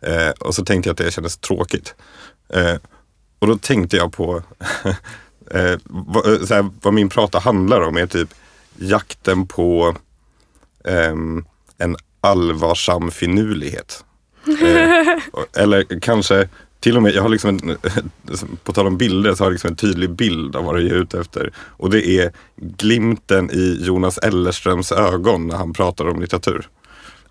Eh, 0.00 0.30
och 0.30 0.54
så 0.54 0.64
tänkte 0.64 0.88
jag 0.88 0.92
att 0.92 0.98
det 0.98 1.10
kändes 1.10 1.36
tråkigt. 1.36 1.94
Eh, 2.48 2.76
och 3.38 3.46
då 3.46 3.58
tänkte 3.58 3.96
jag 3.96 4.12
på 4.12 4.42
eh, 5.50 5.78
vad, 5.84 6.48
så 6.48 6.54
här, 6.54 6.70
vad 6.82 6.94
min 6.94 7.08
prata 7.08 7.38
handlar 7.38 7.80
om 7.80 7.96
är 7.96 8.06
typ 8.06 8.34
jakten 8.76 9.46
på 9.46 9.96
ehm, 10.84 11.44
en 11.78 11.96
allvarsam 12.20 13.10
finurlighet. 13.10 14.04
Eller 15.56 16.00
kanske 16.00 16.48
till 16.86 16.96
och 16.96 17.02
med, 17.02 17.14
jag 17.14 17.22
har 17.22 17.28
liksom 17.28 17.50
en, 17.50 17.76
på 18.64 18.72
tal 18.72 18.86
om 18.86 18.96
bilder 18.98 19.34
så 19.34 19.44
har 19.44 19.46
jag 19.46 19.52
liksom 19.52 19.68
en 19.70 19.76
tydlig 19.76 20.10
bild 20.10 20.56
av 20.56 20.64
vad 20.64 20.80
jag 20.80 20.86
är 20.90 20.94
ute 20.94 21.20
efter. 21.20 21.50
Och 21.58 21.90
det 21.90 22.08
är 22.08 22.32
glimten 22.56 23.50
i 23.50 23.78
Jonas 23.80 24.18
Ellerströms 24.18 24.92
ögon 24.92 25.46
när 25.46 25.56
han 25.56 25.72
pratar 25.72 26.08
om 26.08 26.20
litteratur. 26.20 26.68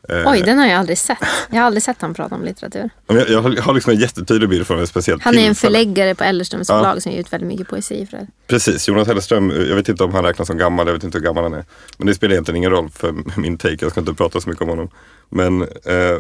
Eh, 0.10 0.32
Oj, 0.32 0.42
den 0.46 0.58
har 0.58 0.66
jag 0.68 0.80
aldrig 0.80 0.98
sett. 0.98 1.18
Jag 1.50 1.58
har 1.58 1.66
aldrig 1.66 1.84
sett 1.84 2.02
han 2.02 2.14
prata 2.14 2.36
om 2.36 2.44
litteratur. 2.44 2.90
jag, 3.08 3.30
jag 3.30 3.42
har, 3.42 3.52
jag 3.56 3.64
har 3.64 3.74
liksom 3.74 3.94
en 3.94 4.00
jättetydlig 4.00 4.50
bild 4.50 4.68
från 4.68 4.80
ett 4.84 4.90
speciellt 4.90 5.24
Han 5.24 5.34
är 5.36 5.38
en 5.40 5.46
tillfälle. 5.46 5.78
förläggare 5.78 6.16
på 6.16 6.24
Ellerströms 6.24 6.70
Ja. 6.70 6.78
förlag 6.80 7.02
som 7.02 7.12
ger 7.12 7.20
ut 7.20 7.34
väldigt 7.34 7.48
mycket 7.48 7.68
poesi. 7.68 8.06
För 8.10 8.18
det. 8.18 8.28
Precis, 8.48 8.88
Jonas 8.88 9.08
Hellström, 9.08 9.50
jag 9.50 9.76
vet 9.76 9.90
inte 9.90 10.04
om 10.04 10.14
han 10.14 10.24
räknas 10.24 10.48
som 10.48 10.58
gammal, 10.58 10.88
jag 10.88 10.94
vet 10.94 11.04
inte 11.04 11.18
hur 11.18 11.26
gammal 11.26 11.44
han 11.44 11.54
är. 11.54 11.66
Men 11.98 12.08
det 12.08 12.16
spelar 12.16 12.34
egentligen 12.34 12.56
ingen 12.58 12.72
roll 12.72 12.90
för 12.90 13.16
min 13.40 13.58
take, 13.58 13.78
jag 13.82 13.92
ska 13.92 14.00
inte 14.00 14.14
prata 14.14 14.42
så 14.42 14.50
mycket 14.50 14.62
om 14.62 14.70
honom. 14.70 14.90
Men 15.30 15.62
eh, 15.62 16.18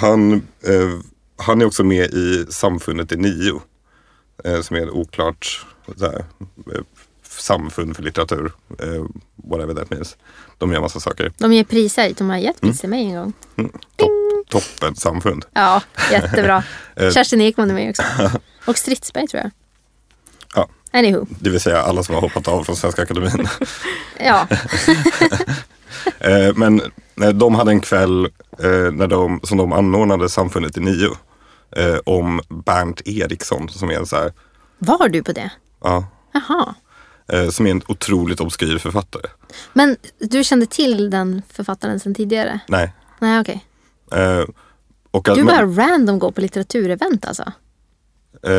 han, 0.00 0.32
eh, 0.32 0.90
han 1.40 1.60
är 1.60 1.64
också 1.64 1.84
med 1.84 2.04
i 2.14 2.46
Samfundet 2.50 3.12
i 3.12 3.16
nio. 3.16 3.60
Eh, 4.44 4.60
som 4.60 4.76
är 4.76 4.80
ett 4.82 4.90
oklart 4.90 5.66
här, 6.00 6.24
eh, 6.74 6.80
samfund 7.28 7.96
för 7.96 8.02
litteratur. 8.02 8.52
Eh, 8.78 9.04
whatever 9.36 9.74
that 9.74 9.90
means. 9.90 10.16
De 10.58 10.72
gör 10.72 10.80
massa 10.80 11.00
saker. 11.00 11.32
De 11.38 11.52
ger 11.52 11.64
priser. 11.64 12.12
De 12.18 12.30
har 12.30 12.36
gett 12.36 12.60
pris 12.60 12.80
till 12.80 12.88
mig 12.88 13.04
en 13.04 13.14
gång. 13.14 13.32
Topp, 13.96 14.10
toppen 14.48 14.96
samfund. 14.96 15.44
Ja, 15.52 15.82
jättebra. 16.12 16.62
Kerstin 16.96 17.40
Ekman 17.40 17.70
är 17.70 17.74
med 17.74 17.90
också. 17.90 18.02
Och 18.64 18.78
Stridsberg 18.78 19.26
tror 19.26 19.42
jag. 19.42 19.50
Ja, 20.54 20.68
Anywho. 20.92 21.26
det 21.28 21.50
vill 21.50 21.60
säga 21.60 21.82
alla 21.82 22.02
som 22.02 22.14
har 22.14 22.22
hoppat 22.22 22.48
av 22.48 22.64
från 22.64 22.76
Svenska 22.76 23.02
Akademin. 23.02 23.48
Ja, 24.24 24.48
men 26.54 26.82
de 27.34 27.54
hade 27.54 27.70
en 27.70 27.80
kväll 27.80 28.28
när 28.92 29.06
de, 29.06 29.40
som 29.42 29.58
de 29.58 29.72
anordnade 29.72 30.28
Samfundet 30.28 30.76
i 30.76 30.80
nio. 30.80 31.10
Eh, 31.76 31.96
om 32.06 32.40
Bernt 32.48 33.00
Eriksson 33.08 33.68
som 33.68 33.90
är 33.90 33.94
en 33.94 34.06
så 34.06 34.16
här, 34.16 34.32
var 34.78 35.08
du 35.08 35.22
på 35.22 35.32
det? 35.32 35.50
ja, 35.82 36.04
Jaha. 36.32 36.74
eh, 37.32 37.48
som 37.48 37.66
är 37.66 37.70
en 37.70 37.82
otroligt 37.88 38.40
obskyr 38.40 38.78
författare. 38.78 39.26
Men 39.72 39.96
du 40.18 40.44
kände 40.44 40.66
till 40.66 41.10
den 41.10 41.42
författaren 41.48 42.00
sedan 42.00 42.14
tidigare? 42.14 42.60
Nej. 42.68 42.92
Nej, 43.18 43.40
okej. 43.40 43.64
Eh, 44.12 44.44
och 45.10 45.28
att, 45.28 45.34
Du 45.34 45.44
men, 45.44 45.76
bara 45.76 45.86
random 45.86 46.18
går 46.18 46.30
på 46.32 46.40
litteraturevent 46.40 47.24
alltså? 47.26 47.52
Eh, 48.46 48.52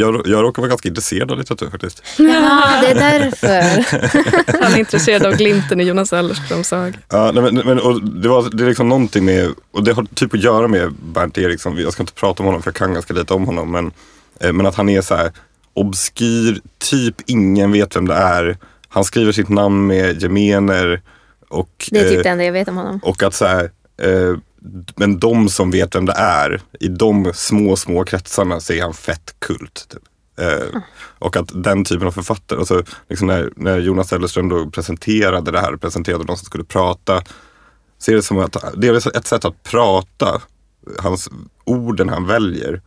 jag, 0.00 0.22
jag 0.26 0.42
råkar 0.42 0.62
vara 0.62 0.68
ganska 0.68 0.88
intresserad 0.88 1.30
av 1.32 1.38
litteratur 1.38 1.70
faktiskt. 1.70 2.02
Jaha, 2.18 2.80
det 2.80 2.90
är 2.90 2.94
därför. 2.94 4.62
Han 4.62 4.72
är 4.72 4.78
intresserad 4.78 5.26
av 5.26 5.36
glimten 5.36 5.80
i 5.80 5.84
Jonas 5.84 6.12
Ellerströms 6.12 6.72
öga. 6.72 6.98
Ja, 7.08 7.32
nej, 7.34 7.42
men, 7.42 7.54
men, 7.54 7.80
och 7.80 8.02
det, 8.02 8.28
var, 8.28 8.50
det 8.56 8.64
är 8.64 8.68
liksom 8.68 8.88
någonting 8.88 9.24
med, 9.24 9.50
och 9.70 9.84
det 9.84 9.92
har 9.92 10.06
typ 10.14 10.34
att 10.34 10.40
göra 10.40 10.68
med 10.68 10.92
Bernt 10.92 11.38
Eriksson. 11.38 11.76
Jag 11.78 11.92
ska 11.92 12.02
inte 12.02 12.12
prata 12.12 12.42
om 12.42 12.46
honom 12.46 12.62
för 12.62 12.70
jag 12.70 12.74
kan 12.74 12.94
ganska 12.94 13.14
lite 13.14 13.34
om 13.34 13.44
honom. 13.44 13.70
Men, 13.72 13.92
eh, 14.40 14.52
men 14.52 14.66
att 14.66 14.74
han 14.74 14.88
är 14.88 15.00
så 15.00 15.14
här 15.14 15.32
obskyr, 15.74 16.60
typ 16.90 17.14
ingen 17.26 17.72
vet 17.72 17.96
vem 17.96 18.08
det 18.08 18.14
är. 18.14 18.56
Han 18.88 19.04
skriver 19.04 19.32
sitt 19.32 19.48
namn 19.48 19.86
med 19.86 20.22
gemener. 20.22 21.02
Och, 21.48 21.88
Det 21.90 21.98
är 21.98 22.08
typ 22.08 22.18
eh, 22.18 22.22
det 22.22 22.28
enda 22.28 22.44
jag 22.44 22.52
vet 22.52 22.68
om 22.68 22.76
honom. 22.76 23.00
och 23.02 23.22
att 23.22 23.34
så 23.34 23.46
här, 23.46 23.70
eh, 24.02 24.36
men 24.96 25.18
de 25.18 25.48
som 25.48 25.70
vet 25.70 25.94
vem 25.94 26.06
det 26.06 26.12
är, 26.12 26.60
i 26.80 26.88
de 26.88 27.32
små, 27.34 27.76
små 27.76 28.04
kretsarna 28.04 28.60
så 28.60 28.72
är 28.72 28.82
han 28.82 28.94
fett 28.94 29.34
kult. 29.38 29.86
Typ. 29.88 30.02
Eh, 30.38 30.80
och 31.18 31.36
att 31.36 31.50
den 31.64 31.84
typen 31.84 32.06
av 32.06 32.12
författare, 32.12 32.58
alltså, 32.58 32.82
liksom 33.08 33.26
när, 33.26 33.50
när 33.56 33.78
Jonas 33.78 34.12
Ellerström 34.12 34.48
då 34.48 34.70
presenterade 34.70 35.50
det 35.50 35.60
här, 35.60 35.76
presenterade 35.76 36.24
de 36.24 36.36
som 36.36 36.46
skulle 36.46 36.64
prata. 36.64 37.22
Ser 37.98 38.14
det 38.14 38.22
som 38.22 38.38
att 38.38 38.56
det 38.76 38.88
är 38.88 39.16
ett 39.16 39.26
sätt 39.26 39.44
att 39.44 39.62
prata, 39.62 40.42
hans 40.98 41.30
orden 41.64 42.08
han 42.08 42.26
väljer. 42.26 42.82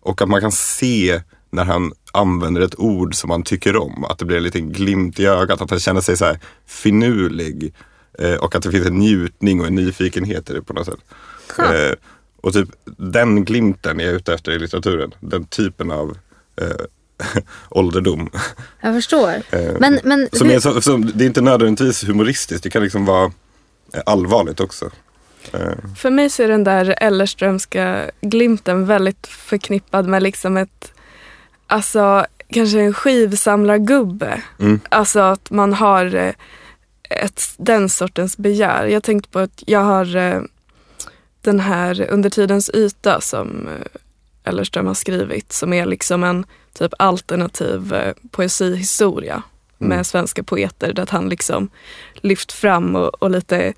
Och 0.00 0.22
att 0.22 0.28
man 0.28 0.40
kan 0.40 0.52
se 0.52 1.22
när 1.50 1.64
han 1.64 1.92
använder 2.12 2.60
ett 2.60 2.78
ord 2.78 3.14
som 3.14 3.28
man 3.28 3.42
tycker 3.42 3.76
om. 3.76 4.04
Att 4.04 4.18
det 4.18 4.24
blir 4.24 4.36
en 4.36 4.42
liten 4.42 4.72
glimt 4.72 5.20
i 5.20 5.26
ögat, 5.26 5.60
att 5.60 5.70
han 5.70 5.80
känner 5.80 6.00
sig 6.00 6.16
så 6.16 6.24
här 6.24 6.38
finurlig. 6.66 7.74
Eh, 8.18 8.34
och 8.34 8.54
att 8.54 8.62
det 8.62 8.70
finns 8.70 8.86
en 8.86 8.98
njutning 8.98 9.60
och 9.60 9.66
en 9.66 9.74
nyfikenhet 9.74 10.50
i 10.50 10.52
det 10.52 10.62
på 10.62 10.72
något 10.72 10.86
sätt. 10.86 10.98
Eh, 11.58 11.96
och 12.40 12.52
typ 12.52 12.68
den 12.96 13.44
glimten 13.44 14.00
är 14.00 14.04
jag 14.04 14.14
ute 14.14 14.34
efter 14.34 14.52
i 14.52 14.58
litteraturen. 14.58 15.14
Den 15.20 15.44
typen 15.44 15.90
av 15.90 16.18
eh, 16.60 16.68
ålderdom. 17.68 18.30
Jag 18.80 18.94
förstår. 18.94 19.34
Eh, 19.50 19.72
Men, 19.80 20.00
men 20.04 20.28
som 20.32 20.48
hur, 20.48 20.56
är 20.56 20.60
så, 20.60 20.80
som, 20.80 21.10
det 21.14 21.24
är 21.24 21.26
inte 21.26 21.40
nödvändigtvis 21.40 22.08
humoristiskt, 22.08 22.62
det 22.62 22.70
kan 22.70 22.82
liksom 22.82 23.04
vara 23.04 23.24
eh, 23.94 24.00
allvarligt 24.06 24.60
också. 24.60 24.90
Eh, 25.52 25.72
För 25.96 26.10
mig 26.10 26.30
så 26.30 26.42
är 26.42 26.48
den 26.48 26.64
där 26.64 26.94
Ellerströmska 27.00 28.10
glimten 28.20 28.86
väldigt 28.86 29.26
förknippad 29.26 30.06
med 30.06 30.22
liksom 30.22 30.56
ett, 30.56 30.92
alltså 31.66 32.26
kanske 32.48 32.80
en 32.80 32.94
skivsamlargubbe. 32.94 34.42
Mm. 34.58 34.80
Alltså 34.88 35.20
att 35.20 35.50
man 35.50 35.72
har 35.72 36.14
eh, 36.14 36.32
ett, 37.10 37.42
den 37.56 37.88
sortens 37.88 38.36
begär. 38.36 38.86
Jag 38.86 39.02
tänkte 39.02 39.30
på 39.30 39.38
att 39.38 39.62
jag 39.66 39.80
har 39.80 40.16
eh, 40.16 40.42
den 41.40 41.60
här 41.60 42.10
Under 42.10 42.30
tidens 42.30 42.70
yta 42.74 43.20
som 43.20 43.68
eh, 43.68 44.50
Ellerström 44.50 44.86
har 44.86 44.94
skrivit 44.94 45.52
som 45.52 45.72
är 45.72 45.86
liksom 45.86 46.24
en 46.24 46.46
typ 46.72 46.94
alternativ 46.98 47.94
eh, 47.94 48.14
poesihistoria 48.30 49.42
med 49.78 50.06
svenska 50.06 50.42
poeter 50.42 50.92
där 50.92 51.08
han 51.10 51.28
liksom 51.28 51.70
lyft 52.14 52.52
fram 52.52 52.96
och, 52.96 53.22
och 53.22 53.30
lite 53.30 53.74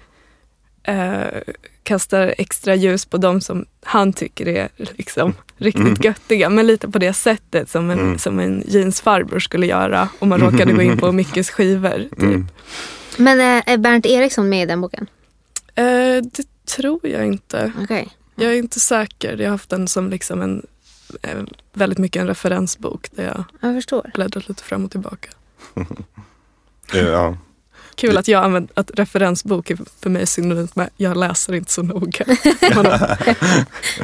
eh, 0.86 1.42
kastar 1.82 2.34
extra 2.38 2.74
ljus 2.74 3.04
på 3.04 3.16
de 3.16 3.40
som 3.40 3.66
han 3.82 4.12
tycker 4.12 4.48
är 4.48 4.68
liksom 4.76 5.34
riktigt 5.56 6.04
göttiga. 6.04 6.48
Men 6.48 6.66
lite 6.66 6.88
på 6.88 6.98
det 6.98 7.12
sättet 7.12 7.70
som 7.70 7.90
en, 7.90 8.18
som 8.18 8.38
en 8.38 8.62
jeansfarbror 8.66 9.38
skulle 9.38 9.66
göra 9.66 10.08
om 10.18 10.28
man 10.28 10.40
råkade 10.40 10.72
gå 10.72 10.82
in 10.82 10.98
på 10.98 11.12
Mickes 11.20 11.50
skivor. 11.50 12.08
Typ. 12.10 12.22
Mm. 12.22 12.48
men 13.16 13.40
eh, 13.40 13.72
är 13.72 13.78
Bernt 13.78 14.06
Eriksson 14.06 14.48
med 14.48 14.62
i 14.62 14.66
den 14.66 14.80
boken? 14.80 15.06
Eh, 15.74 15.84
det 16.22 16.46
tror 16.76 17.00
jag 17.02 17.26
inte. 17.26 17.72
Okej. 17.82 18.08
Jag 18.34 18.52
är 18.52 18.58
inte 18.58 18.80
säker. 18.80 19.36
Jag 19.36 19.44
har 19.44 19.50
haft 19.50 19.70
den 19.70 19.88
som 19.88 20.10
liksom 20.10 20.42
en, 20.42 20.66
eh, 21.22 21.38
väldigt 21.72 21.98
mycket 21.98 22.20
en 22.20 22.26
referensbok 22.26 23.08
där 23.10 23.24
jag 23.24 23.44
Jag 23.60 23.74
förstår. 23.74 24.10
bläddrat 24.14 24.48
lite 24.48 24.62
fram 24.62 24.84
och 24.84 24.90
tillbaka. 24.90 25.28
eh, 26.94 27.00
ja. 27.00 27.36
Kul 27.96 28.18
att 28.18 28.28
jag 28.28 28.44
använder 28.44 28.72
att 28.74 28.90
referensbok 28.94 29.70
är 29.70 29.78
för 30.02 30.10
mig 30.10 30.26
synonymt 30.26 30.76
med 30.76 30.88
jag 30.96 31.16
läser 31.16 31.54
inte 31.54 31.72
så 31.72 31.82
noga. 31.82 32.24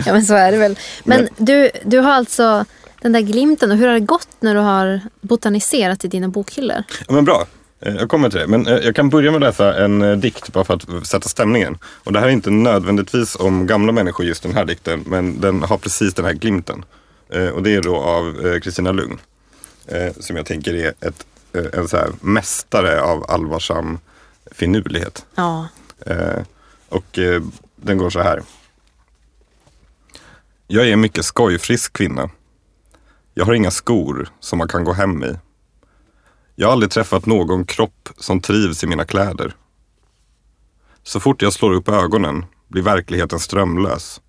Ja 0.07 0.13
men 0.13 0.25
så 0.25 0.35
är 0.35 0.53
det 0.53 0.59
väl. 0.59 0.79
Men 1.05 1.29
du, 1.37 1.71
du 1.85 1.99
har 1.99 2.13
alltså 2.13 2.65
den 3.01 3.13
där 3.13 3.21
glimten 3.21 3.71
och 3.71 3.77
hur 3.77 3.87
har 3.87 3.95
det 3.95 4.01
gått 4.01 4.29
när 4.41 4.55
du 4.55 4.61
har 4.61 5.01
botaniserat 5.21 6.05
i 6.05 6.09
dina 6.09 6.29
bokhyllor? 6.29 6.83
Ja, 7.09 7.15
men 7.15 7.25
bra. 7.25 7.47
Eh, 7.81 7.95
Jag 7.95 8.09
kommer 8.09 8.31
till 8.31 8.39
det. 8.41 8.47
Men 8.47 8.67
eh, 8.67 8.77
jag 8.77 8.97
kan 8.97 9.11
börja 9.11 9.31
med 9.31 9.37
att 9.37 9.49
läsa 9.49 9.85
en 9.85 10.03
eh, 10.03 10.17
dikt 10.17 10.53
bara 10.53 10.65
för 10.65 10.75
att 10.75 11.07
sätta 11.07 11.29
stämningen. 11.29 11.79
Och 11.85 12.13
det 12.13 12.21
här 12.21 12.27
är 12.27 12.31
inte 12.31 12.51
nödvändigtvis 12.51 13.37
om 13.37 13.67
gamla 13.67 13.93
människor 13.93 14.27
just 14.27 14.43
den 14.43 14.55
här 14.55 14.65
dikten. 14.65 15.05
Men 15.07 15.41
den 15.41 15.63
har 15.63 15.79
precis 15.79 16.15
den 16.15 16.25
här 16.25 16.33
glimten. 16.33 16.85
Och 17.55 17.63
det 17.63 17.75
är 17.75 17.83
då 17.83 17.97
av 17.97 18.59
Kristina 18.61 18.93
Lugn. 18.93 19.19
Som 20.21 20.37
jag 20.37 20.47
tänker 20.47 20.75
är 20.75 20.93
ett, 21.01 21.27
en 21.55 21.89
så 21.89 21.97
här 21.97 22.13
mästare 22.21 23.03
av 23.03 23.31
allvarsam 23.31 23.99
finurlighet. 24.51 25.27
Ja. 25.35 25.69
Eh, 26.07 26.43
och 26.89 27.19
eh, 27.19 27.43
den 27.77 27.99
går 27.99 28.11
så 28.11 28.21
här. 28.21 28.43
Jag 30.67 30.89
är 30.89 30.93
en 30.93 31.01
mycket 31.01 31.25
skojfrisk 31.25 31.93
kvinna. 31.93 32.31
Jag 33.35 33.45
har 33.45 33.55
inga 33.55 33.71
skor 33.71 34.29
som 34.41 34.59
man 34.59 34.69
kan 34.69 34.85
gå 34.85 34.93
hem 34.93 35.25
i. 35.25 35.37
Jag 36.55 36.67
har 36.67 36.73
aldrig 36.73 36.91
träffat 36.91 37.27
någon 37.27 37.65
kropp 37.65 38.09
som 38.17 38.41
trivs 38.41 38.85
i 38.85 38.87
mina 38.87 39.05
kläder. 39.05 39.55
Så 41.03 41.21
fort 41.21 41.43
jag 41.43 41.53
slår 41.53 41.73
upp 41.73 41.89
ögonen 41.89 42.45
blir 42.69 42.83
verkligheten 42.83 43.39
strömlös 43.39 44.21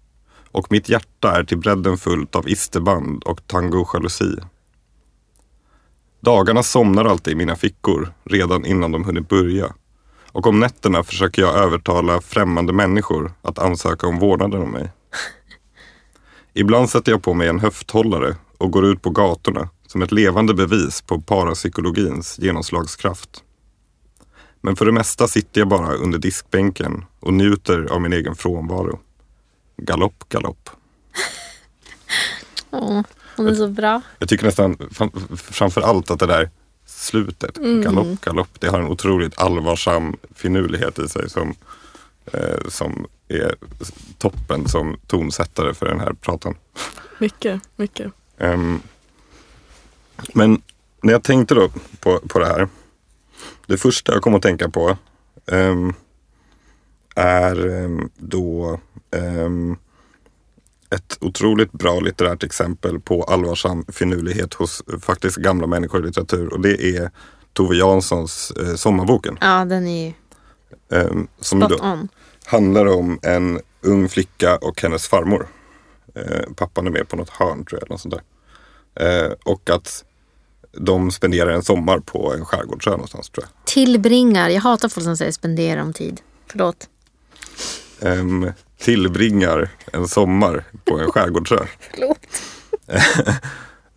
och 0.51 0.71
mitt 0.71 0.89
hjärta 0.89 1.39
är 1.39 1.43
till 1.43 1.57
bredden 1.57 1.97
fullt 1.97 2.35
av 2.35 2.49
isterband 2.49 3.23
och 3.23 3.47
tango-jalusi. 3.47 4.39
Dagarna 6.23 6.63
somnar 6.63 7.05
alltid 7.05 7.33
i 7.33 7.35
mina 7.35 7.55
fickor 7.55 8.13
redan 8.23 8.65
innan 8.65 8.91
de 8.91 9.03
hunnit 9.03 9.29
börja. 9.29 9.73
Och 10.31 10.47
om 10.47 10.59
nätterna 10.59 11.03
försöker 11.03 11.41
jag 11.41 11.55
övertala 11.55 12.21
främmande 12.21 12.73
människor 12.73 13.33
att 13.41 13.59
ansöka 13.59 14.07
om 14.07 14.19
vårdnaden 14.19 14.61
om 14.61 14.71
mig. 14.71 14.91
Ibland 16.53 16.89
sätter 16.89 17.11
jag 17.11 17.23
på 17.23 17.33
mig 17.33 17.47
en 17.47 17.59
höfthållare 17.59 18.35
och 18.57 18.71
går 18.71 18.85
ut 18.85 19.01
på 19.01 19.09
gatorna 19.09 19.69
som 19.87 20.01
ett 20.01 20.11
levande 20.11 20.53
bevis 20.53 21.01
på 21.01 21.21
parapsykologins 21.21 22.39
genomslagskraft. 22.39 23.43
Men 24.61 24.75
för 24.75 24.85
det 24.85 24.91
mesta 24.91 25.27
sitter 25.27 25.61
jag 25.61 25.67
bara 25.67 25.93
under 25.93 26.19
diskbänken 26.19 27.05
och 27.19 27.33
njuter 27.33 27.87
av 27.91 28.01
min 28.01 28.13
egen 28.13 28.35
frånvaro. 28.35 28.99
Galopp, 29.77 30.29
galopp. 30.29 30.69
Åh, 32.71 33.01
hon 33.35 33.47
är 33.47 33.55
så 33.55 33.67
bra. 33.67 34.01
Jag 34.19 34.29
tycker 34.29 34.45
nästan 34.45 34.77
fram- 34.91 35.37
framför 35.37 35.81
allt 35.81 36.11
att 36.11 36.19
det 36.19 36.25
där 36.27 36.49
slutet, 36.85 37.57
galopp, 37.57 38.21
galopp, 38.21 38.59
det 38.59 38.67
har 38.67 38.79
en 38.79 38.87
otroligt 38.87 39.37
allvarsam 39.39 40.17
finurlighet 40.35 40.99
i 40.99 41.07
sig 41.07 41.29
som, 41.29 41.55
eh, 42.33 42.67
som 42.69 43.05
är 43.27 43.55
toppen 44.17 44.67
som 44.67 44.99
tonsättare 45.07 45.73
för 45.73 45.85
den 45.85 45.99
här 45.99 46.13
pratan. 46.13 46.55
mycket, 47.19 47.61
mycket. 47.75 48.11
Ehm, 48.37 48.79
men 50.33 50.61
när 51.01 51.13
jag 51.13 51.23
tänkte 51.23 51.55
då 51.55 51.69
på, 51.99 52.19
på 52.19 52.39
det 52.39 52.45
här. 52.45 52.67
Det 53.67 53.77
första 53.77 54.13
jag 54.13 54.21
kom 54.21 54.35
att 54.35 54.41
tänka 54.41 54.69
på 54.69 54.97
ehm, 55.45 55.93
är 57.15 57.67
ehm, 57.67 58.09
då 58.17 58.79
ett 60.93 61.17
otroligt 61.21 61.71
bra 61.71 61.99
litterärt 61.99 62.43
exempel 62.43 62.99
på 62.99 63.23
allvarsam 63.23 63.85
finurlighet 63.87 64.53
hos 64.53 64.83
eh, 64.93 64.99
faktiskt 64.99 65.37
gamla 65.37 65.67
människor 65.67 66.03
i 66.03 66.05
litteratur. 66.05 66.53
Och 66.53 66.59
det 66.59 66.97
är 66.97 67.11
Tove 67.53 67.75
Janssons 67.75 68.51
eh, 68.51 68.75
Sommarboken. 68.75 69.37
Ja, 69.41 69.65
den 69.65 69.87
är 69.87 70.05
ju 70.05 70.13
ehm, 70.99 71.27
som 71.39 71.61
spot 71.61 71.69
då 71.79 71.85
on. 71.85 72.07
handlar 72.45 72.85
om 72.85 73.19
en 73.21 73.59
ung 73.81 74.09
flicka 74.09 74.57
och 74.57 74.81
hennes 74.81 75.07
farmor. 75.07 75.47
Eh, 76.15 76.53
pappan 76.55 76.87
är 76.87 76.91
med 76.91 77.07
på 77.07 77.15
något 77.15 77.29
hörn 77.29 77.65
tror 77.65 77.79
jag. 77.81 77.87
Eller 77.89 77.97
sånt 77.97 78.15
där. 78.15 78.23
Eh, 79.25 79.31
och 79.43 79.69
att 79.69 80.03
de 80.71 81.11
spenderar 81.11 81.49
en 81.49 81.63
sommar 81.63 81.99
på 81.99 82.33
en 82.33 82.45
skärgårdsö 82.45 82.89
någonstans 82.89 83.29
tror 83.29 83.45
jag. 83.45 83.65
Tillbringar. 83.65 84.49
Jag 84.49 84.61
hatar 84.61 84.89
folk 84.89 85.03
som 85.03 85.17
säger 85.17 85.31
spendera 85.31 85.81
om 85.81 85.93
tid. 85.93 86.21
Förlåt. 86.47 86.89
Ehm, 88.01 88.51
tillbringar 88.83 89.69
en 89.93 90.07
sommar 90.07 90.63
på 90.83 90.99
en 90.99 91.11
skärgårdsö. 91.11 91.59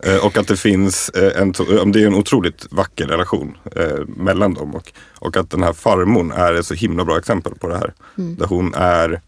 Eh, 0.03 0.25
och 0.25 0.37
att 0.37 0.47
det 0.47 0.57
finns 0.57 1.09
eh, 1.09 1.41
en, 1.41 1.51
det 1.91 2.03
är 2.03 2.07
en 2.07 2.15
otroligt 2.15 2.67
vacker 2.71 3.07
relation 3.07 3.57
eh, 3.75 4.05
mellan 4.07 4.53
dem. 4.53 4.75
Och, 4.75 4.93
och 5.19 5.37
att 5.37 5.49
den 5.49 5.63
här 5.63 5.73
farmor 5.73 6.33
är 6.33 6.53
ett 6.53 6.65
så 6.65 6.73
himla 6.73 7.05
bra 7.05 7.17
exempel 7.17 7.55
på 7.55 7.67
det 7.67 7.77
här. 7.77 7.93
Där 8.15 8.45
hon 8.45 8.73
är 8.73 9.21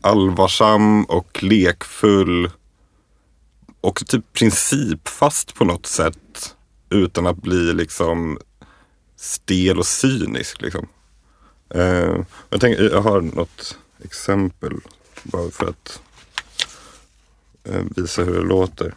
allvarsam 0.00 1.04
och 1.04 1.42
lekfull. 1.42 2.50
Och 3.80 4.06
typ 4.06 4.32
principfast 4.32 5.54
på 5.54 5.64
något 5.64 5.86
sätt. 5.86 6.56
Utan 6.90 7.26
att 7.26 7.42
bli 7.42 7.72
liksom 7.72 8.38
stel 9.16 9.78
och 9.78 9.86
cynisk. 9.86 10.62
Liksom. 10.62 10.88
Jag, 12.50 12.60
tänker, 12.60 12.90
jag 12.90 13.02
har 13.02 13.20
något 13.20 13.78
exempel 14.04 14.72
bara 15.22 15.50
för 15.50 15.68
att 15.68 16.00
eh, 17.64 17.82
visa 17.96 18.22
hur 18.22 18.34
det 18.34 18.48
låter 18.48 18.94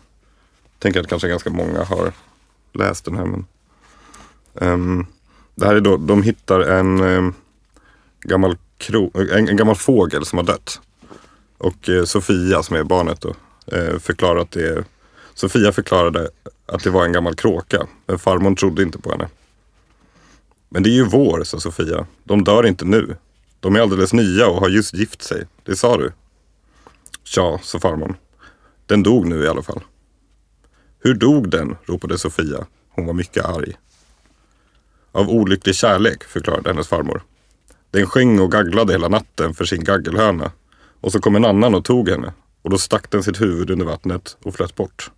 tänker 0.79 0.99
att 0.99 1.07
kanske 1.07 1.27
ganska 1.27 1.49
många 1.49 1.84
har 1.84 2.13
läst 2.73 3.05
den 3.05 3.17
här. 3.17 3.25
Men, 3.25 3.45
um, 4.53 5.05
det 5.55 5.65
här 5.65 5.75
är 5.75 5.81
då, 5.81 5.97
de 5.97 6.23
hittar 6.23 6.59
en, 6.59 7.01
um, 7.01 7.34
gammal 8.21 8.57
kro, 8.77 9.11
en, 9.13 9.47
en 9.49 9.57
gammal 9.57 9.75
fågel 9.75 10.25
som 10.25 10.38
har 10.38 10.45
dött. 10.45 10.81
Och 11.57 11.89
uh, 11.89 12.03
Sofia 12.03 12.63
som 12.63 12.75
är 12.75 12.84
barnet 12.84 13.21
då, 13.21 13.35
uh, 13.77 13.99
förklarar 13.99 14.41
att 14.41 14.51
det 14.51 14.67
är, 14.67 14.85
Sofia 15.34 15.71
förklarade 15.71 16.29
att 16.65 16.84
det 16.84 16.89
var 16.89 17.05
en 17.05 17.11
gammal 17.11 17.35
kråka. 17.35 17.88
Men 18.05 18.19
farmor 18.19 18.55
trodde 18.55 18.84
inte 18.84 18.99
på 18.99 19.11
henne. 19.11 19.29
Men 20.69 20.84
det 20.84 20.89
är 20.89 20.93
ju 20.93 21.05
vår, 21.05 21.43
sa 21.43 21.59
Sofia. 21.59 22.05
De 22.23 22.43
dör 22.43 22.65
inte 22.65 22.85
nu. 22.85 23.15
De 23.59 23.75
är 23.75 23.79
alldeles 23.79 24.13
nya 24.13 24.47
och 24.47 24.59
har 24.59 24.69
just 24.69 24.93
gift 24.93 25.21
sig. 25.21 25.47
Det 25.63 25.75
sa 25.75 25.97
du. 25.97 26.13
Ja, 27.35 27.59
sa 27.63 27.79
farmor. 27.79 28.15
Den 28.85 29.03
dog 29.03 29.27
nu 29.27 29.43
i 29.43 29.47
alla 29.47 29.61
fall. 29.61 29.84
Hur 30.99 31.13
dog 31.13 31.49
den? 31.49 31.75
ropade 31.85 32.17
Sofia. 32.17 32.65
Hon 32.89 33.05
var 33.05 33.13
mycket 33.13 33.45
arg. 33.45 33.73
Av 35.11 35.29
olycklig 35.29 35.75
kärlek, 35.75 36.23
förklarade 36.23 36.69
hennes 36.69 36.88
farmor. 36.88 37.23
Den 37.91 38.05
sjöng 38.05 38.39
och 38.39 38.51
gagglade 38.51 38.93
hela 38.93 39.07
natten 39.07 39.53
för 39.53 39.65
sin 39.65 39.84
gaggelhöna. 39.84 40.51
Och 41.01 41.11
så 41.11 41.19
kom 41.19 41.35
en 41.35 41.45
annan 41.45 41.75
och 41.75 41.85
tog 41.85 42.09
henne. 42.09 42.34
Och 42.61 42.69
då 42.69 42.77
stack 42.77 43.11
den 43.11 43.23
sitt 43.23 43.41
huvud 43.41 43.69
under 43.69 43.85
vattnet 43.85 44.38
och 44.43 44.55
flöt 44.55 44.75
bort. 44.75 45.11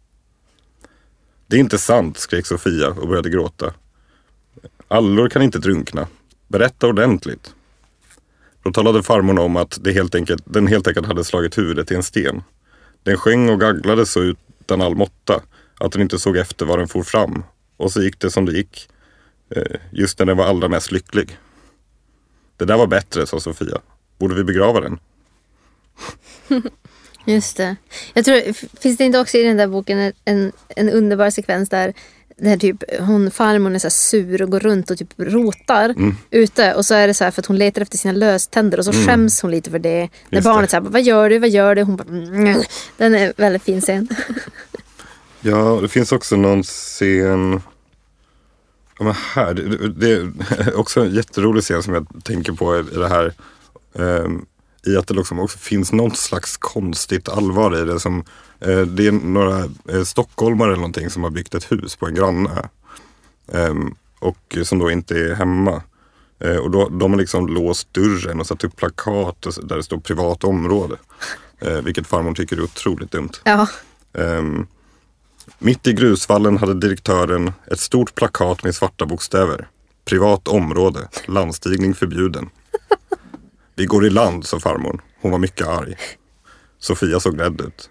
Det 1.47 1.55
är 1.55 1.59
inte 1.59 1.77
sant, 1.77 2.17
skrek 2.17 2.45
Sofia 2.45 2.89
och 2.89 3.07
började 3.07 3.29
gråta. 3.29 3.73
Allor 4.87 5.29
kan 5.29 5.41
inte 5.41 5.59
drunkna. 5.59 6.07
Berätta 6.47 6.87
ordentligt. 6.87 7.53
Då 8.63 8.71
talade 8.71 9.03
farmor 9.03 9.39
om 9.39 9.55
att 9.55 9.77
det 9.81 9.91
helt 9.91 10.15
enkelt, 10.15 10.43
den 10.45 10.67
helt 10.67 10.87
enkelt 10.87 11.07
hade 11.07 11.23
slagit 11.23 11.57
huvudet 11.57 11.91
i 11.91 11.95
en 11.95 12.03
sten. 12.03 12.43
Den 13.03 13.17
sjöng 13.17 13.49
och 13.49 13.59
gagglade 13.59 14.05
så 14.05 14.23
utan 14.23 14.81
all 14.81 14.95
måtta 14.95 15.41
att 15.79 15.91
den 15.91 16.01
inte 16.01 16.19
såg 16.19 16.37
efter 16.37 16.65
var 16.65 16.77
den 16.77 16.87
for 16.87 17.03
fram. 17.03 17.43
Och 17.77 17.91
så 17.91 18.01
gick 18.01 18.19
det 18.19 18.31
som 18.31 18.45
det 18.45 18.51
gick. 18.51 18.89
Eh, 19.55 19.79
just 19.91 20.19
när 20.19 20.25
den 20.25 20.37
var 20.37 20.45
allra 20.45 20.67
mest 20.67 20.91
lycklig. 20.91 21.37
Det 22.57 22.65
där 22.65 22.77
var 22.77 22.87
bättre, 22.87 23.27
sa 23.27 23.39
Sofia. 23.39 23.81
Borde 24.17 24.35
vi 24.35 24.43
begrava 24.43 24.81
den? 24.81 24.99
Just 27.25 27.57
det. 27.57 27.75
Jag 28.13 28.25
tror, 28.25 28.53
finns 28.79 28.97
det 28.97 29.03
inte 29.03 29.19
också 29.19 29.37
i 29.37 29.43
den 29.43 29.57
där 29.57 29.67
boken 29.67 30.13
en, 30.25 30.51
en 30.67 30.89
underbar 30.89 31.29
sekvens 31.29 31.69
där 31.69 31.93
där 32.41 32.57
typ 32.57 32.83
hon 32.99 33.31
farmor 33.31 33.75
är 33.75 33.79
så 33.79 33.89
sur 33.89 34.41
och 34.41 34.51
går 34.51 34.59
runt 34.59 34.91
och 34.91 34.97
typ 34.97 35.13
rotar 35.17 35.89
mm. 35.89 36.15
ute. 36.31 36.73
Och 36.73 36.85
så 36.85 36.93
är 36.93 37.07
det 37.07 37.13
så 37.13 37.23
här 37.23 37.31
för 37.31 37.41
att 37.41 37.45
hon 37.45 37.57
letar 37.57 37.81
efter 37.81 37.97
sina 37.97 38.11
löständer 38.11 38.77
och 38.77 38.85
så 38.85 38.91
mm. 38.91 39.07
skäms 39.07 39.41
hon 39.41 39.51
lite 39.51 39.71
för 39.71 39.79
det. 39.79 40.09
När 40.29 40.37
Just 40.37 40.45
barnet 40.45 40.69
säger 40.69 40.81
vad 40.81 41.01
gör 41.01 41.29
du, 41.29 41.39
vad 41.39 41.49
gör 41.49 41.75
du? 41.75 41.81
Hon 41.83 41.95
bara, 41.95 42.07
mm. 42.07 42.61
Den 42.97 43.15
är 43.15 43.33
väldigt 43.37 43.63
fin 43.63 43.81
scen. 43.81 44.07
ja, 45.41 45.79
det 45.81 45.87
finns 45.87 46.11
också 46.11 46.35
någon 46.35 46.63
scen 46.63 47.61
Ja, 48.99 49.05
men 49.05 49.13
här, 49.13 49.53
det, 49.53 49.89
det 49.89 50.11
är 50.11 50.75
också 50.75 51.01
en 51.01 51.11
jätterolig 51.11 51.63
scen 51.63 51.83
som 51.83 51.93
jag 51.93 52.07
tänker 52.23 52.53
på 52.53 52.79
i 52.79 52.81
det 52.81 53.07
här. 53.07 53.33
Um, 53.93 54.45
I 54.85 54.97
att 54.97 55.07
det 55.07 55.13
liksom 55.13 55.39
också 55.39 55.57
finns 55.57 55.91
något 55.91 56.17
slags 56.17 56.57
konstigt 56.57 57.29
allvar 57.29 57.81
i 57.81 57.85
det. 57.85 57.99
Som, 57.99 58.23
det 58.67 59.07
är 59.07 59.11
några 59.11 59.63
uh, 59.93 60.03
stockholmare 60.03 60.67
eller 60.67 60.81
någonting 60.81 61.09
som 61.09 61.23
har 61.23 61.29
byggt 61.29 61.55
ett 61.55 61.71
hus 61.71 61.95
på 61.95 62.07
en 62.07 62.15
granne. 62.15 62.69
Um, 63.47 63.95
och 64.19 64.57
som 64.63 64.79
då 64.79 64.91
inte 64.91 65.19
är 65.19 65.35
hemma. 65.35 65.81
Uh, 66.45 66.57
och 66.57 66.71
då, 66.71 66.89
de 66.89 67.11
har 67.11 67.19
liksom 67.19 67.47
låst 67.47 67.93
dörren 67.93 68.39
och 68.39 68.47
satt 68.47 68.63
upp 68.63 68.75
plakat 68.75 69.47
där 69.63 69.75
det 69.75 69.83
står 69.83 69.99
privat 69.99 70.43
område. 70.43 70.97
vilket 71.83 72.07
farmor 72.07 72.33
tycker 72.33 72.57
är 72.57 72.63
otroligt 72.63 73.11
dumt. 73.11 73.31
Ja. 73.43 73.67
Um, 74.13 74.67
mitt 75.59 75.87
i 75.87 75.93
grusvallen 75.93 76.57
hade 76.57 76.73
direktören 76.73 77.53
ett 77.71 77.79
stort 77.79 78.15
plakat 78.15 78.63
med 78.63 78.75
svarta 78.75 79.05
bokstäver. 79.05 79.67
Privat 80.05 80.47
område, 80.47 81.07
landstigning 81.25 81.93
förbjuden. 81.93 82.49
Vi 83.75 83.85
går 83.85 84.05
i 84.05 84.09
land, 84.09 84.45
sa 84.45 84.59
farmor. 84.59 85.01
Hon 85.21 85.31
var 85.31 85.39
mycket 85.39 85.67
arg. 85.67 85.95
Sofia 86.79 87.19
såg 87.19 87.39
rädd 87.39 87.61
ut. 87.61 87.89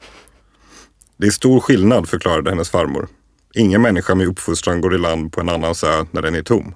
Det 1.20 1.26
är 1.26 1.30
stor 1.30 1.60
skillnad, 1.60 2.08
förklarade 2.08 2.50
hennes 2.50 2.70
farmor. 2.70 3.08
Ingen 3.54 3.82
människa 3.82 4.14
med 4.14 4.26
uppfostran 4.26 4.80
går 4.80 4.94
i 4.94 4.98
land 4.98 5.32
på 5.32 5.40
en 5.40 5.48
annans 5.48 5.84
ö 5.84 6.04
när 6.10 6.22
den 6.22 6.34
är 6.34 6.42
tom. 6.42 6.74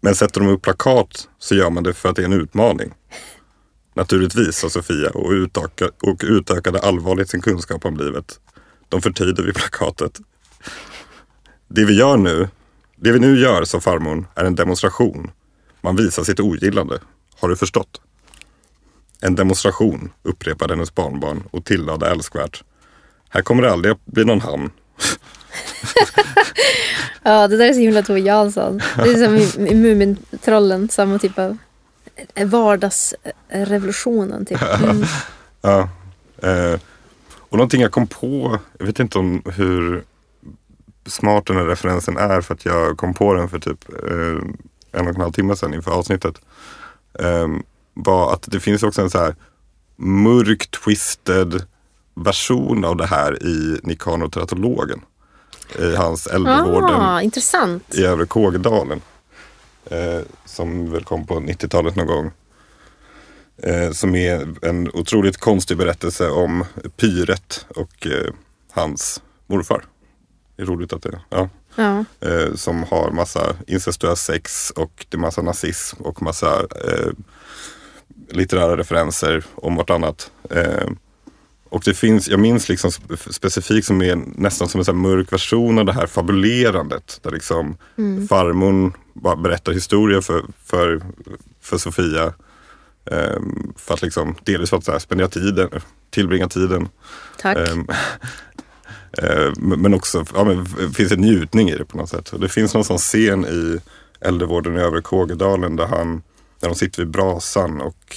Men 0.00 0.14
sätter 0.14 0.40
de 0.40 0.48
upp 0.48 0.62
plakat 0.62 1.28
så 1.38 1.54
gör 1.54 1.70
man 1.70 1.82
det 1.82 1.94
för 1.94 2.08
att 2.08 2.16
det 2.16 2.22
är 2.22 2.26
en 2.26 2.32
utmaning. 2.32 2.94
Naturligtvis, 3.94 4.56
sa 4.56 4.68
Sofia 4.68 5.10
och, 5.10 5.30
utöka, 5.30 5.90
och 6.02 6.20
utökade 6.22 6.80
allvarligt 6.80 7.30
sin 7.30 7.40
kunskap 7.40 7.84
om 7.84 7.96
livet. 7.96 8.40
De 8.88 9.02
förtider 9.02 9.42
vid 9.42 9.54
plakatet. 9.54 10.20
Det 11.68 11.84
vi 11.84 11.98
gör 11.98 12.16
nu, 12.16 12.48
det 12.96 13.12
vi 13.12 13.18
nu 13.18 13.38
gör, 13.38 13.64
sa 13.64 13.80
farmor, 13.80 14.24
är 14.34 14.44
en 14.44 14.54
demonstration. 14.54 15.30
Man 15.80 15.96
visar 15.96 16.24
sitt 16.24 16.40
ogillande. 16.40 17.00
Har 17.40 17.48
du 17.48 17.56
förstått? 17.56 18.00
En 19.20 19.34
demonstration, 19.34 20.12
upprepade 20.22 20.74
hennes 20.74 20.94
barnbarn 20.94 21.42
och 21.50 21.64
tillade 21.64 22.10
älskvärt. 22.10 22.64
Här 23.34 23.42
kommer 23.42 23.62
det 23.62 23.72
aldrig 23.72 23.92
att 23.92 24.06
bli 24.06 24.24
någon 24.24 24.40
hamn. 24.40 24.70
ja, 27.22 27.48
det 27.48 27.56
där 27.56 27.68
är 27.68 27.72
så 27.72 27.80
himla 27.80 28.02
Tove 28.02 28.20
Jansson. 28.20 28.80
Det 28.96 29.10
är 29.10 29.26
som 29.26 29.36
i, 29.66 29.74
Mumintrollen, 29.74 30.88
samma 30.88 31.18
typ 31.18 31.38
av 31.38 31.58
vardagsrevolutionen. 32.44 34.46
Typ. 34.46 34.58
Mm. 34.82 35.04
ja. 35.60 35.88
Eh, 36.42 36.80
och 37.38 37.58
någonting 37.58 37.80
jag 37.80 37.92
kom 37.92 38.06
på, 38.06 38.58
jag 38.78 38.86
vet 38.86 39.00
inte 39.00 39.18
om 39.18 39.42
hur 39.56 40.04
smart 41.06 41.46
den 41.46 41.56
här 41.56 41.64
referensen 41.64 42.16
är 42.16 42.40
för 42.40 42.54
att 42.54 42.64
jag 42.64 42.96
kom 42.96 43.14
på 43.14 43.34
den 43.34 43.48
för 43.48 43.58
typ 43.58 43.88
eh, 43.88 44.36
en 44.92 45.08
och 45.08 45.14
en 45.14 45.20
halv 45.20 45.32
timme 45.32 45.56
sedan 45.56 45.74
inför 45.74 45.90
avsnittet. 45.90 46.34
Eh, 47.18 47.48
var 47.94 48.32
att 48.32 48.44
det 48.46 48.60
finns 48.60 48.82
också 48.82 49.02
en 49.02 49.10
så 49.10 49.18
här 49.18 49.34
mörk 49.96 50.70
twisted 50.70 51.62
version 52.14 52.84
av 52.84 52.96
det 52.96 53.06
här 53.06 53.42
i 53.42 53.80
Nikanor 53.82 54.30
I 55.78 55.96
hans 55.96 56.26
äldrevården 56.26 57.00
ah, 57.00 57.22
intressant. 57.22 57.94
i 57.94 58.04
Övre 58.04 58.26
Kågedalen. 58.26 59.00
Eh, 59.90 60.20
som 60.44 60.92
väl 60.92 61.04
kom 61.04 61.26
på 61.26 61.34
90-talet 61.34 61.96
någon 61.96 62.06
gång. 62.06 62.30
Eh, 63.56 63.90
som 63.90 64.14
är 64.14 64.64
en 64.66 64.90
otroligt 64.90 65.36
konstig 65.36 65.76
berättelse 65.76 66.28
om 66.28 66.64
Pyret 66.96 67.66
och 67.76 68.06
eh, 68.06 68.32
hans 68.72 69.22
morfar. 69.46 69.84
Det 70.56 70.62
är 70.62 70.66
roligt 70.66 70.92
att 70.92 71.02
det 71.02 71.20
ja. 71.28 71.48
ja. 71.74 72.04
Eh, 72.20 72.54
som 72.54 72.82
har 72.82 73.10
massa 73.10 73.56
incestuös 73.66 74.24
sex 74.24 74.70
och 74.70 75.06
det 75.08 75.16
är 75.16 75.20
massa 75.20 75.42
nazism 75.42 76.02
och 76.02 76.22
massa 76.22 76.60
eh, 76.60 77.10
litterära 78.28 78.76
referenser 78.76 79.44
om 79.54 79.76
vartannat. 79.76 80.30
Eh, 80.50 80.88
och 81.72 81.82
det 81.84 81.94
finns, 81.94 82.28
jag 82.28 82.40
minns 82.40 82.68
liksom 82.68 82.90
specifikt 83.30 83.86
som 83.86 84.02
är 84.02 84.16
nästan 84.16 84.68
som 84.68 84.78
en 84.78 84.84
sån 84.84 84.96
mörk 84.96 85.32
version 85.32 85.78
av 85.78 85.84
det 85.84 85.92
här 85.92 86.06
fabulerandet. 86.06 87.20
Där 87.22 87.30
liksom 87.30 87.76
mm. 87.98 88.28
farmor 88.28 88.92
bara 89.12 89.36
berättar 89.36 89.72
historier 89.72 90.20
för, 90.20 90.44
för, 90.64 91.02
för 91.60 91.78
Sofia. 91.78 92.32
Um, 93.04 93.72
för 93.76 93.94
att 93.94 94.02
liksom, 94.02 94.34
delvis 94.44 94.70
för 94.70 94.76
att 94.76 94.84
så 94.84 94.92
här, 94.92 94.98
spendera 94.98 95.28
tiden, 95.28 95.70
tillbringa 96.10 96.48
tiden. 96.48 96.88
Tack. 97.38 97.58
Um, 97.72 97.88
uh, 99.22 99.76
men 99.76 99.94
också, 99.94 100.24
ja, 100.34 100.44
men, 100.44 100.66
finns 100.94 101.12
en 101.12 101.20
njutning 101.20 101.70
i 101.70 101.76
det 101.76 101.84
på 101.84 101.96
något 101.96 102.08
sätt. 102.08 102.32
Det 102.40 102.48
finns 102.48 102.74
någon 102.74 102.84
sån 102.84 102.98
scen 102.98 103.44
i 103.44 103.78
äldrevården 104.20 104.76
i 104.76 104.80
Övre 104.80 105.02
Kågedalen 105.02 105.76
där, 105.76 105.86
han, 105.86 106.22
där 106.60 106.68
de 106.68 106.74
sitter 106.74 107.02
vid 107.02 107.10
brasan 107.10 107.80
och, 107.80 108.16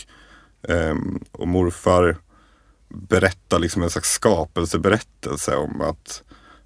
um, 0.67 1.23
och 1.31 1.47
morfar 1.47 2.17
berättar 2.95 3.59
liksom 3.59 3.83
en 3.83 3.89
slags 3.89 4.11
skapelseberättelse 4.11 5.55
om 5.55 5.81
att 5.81 6.23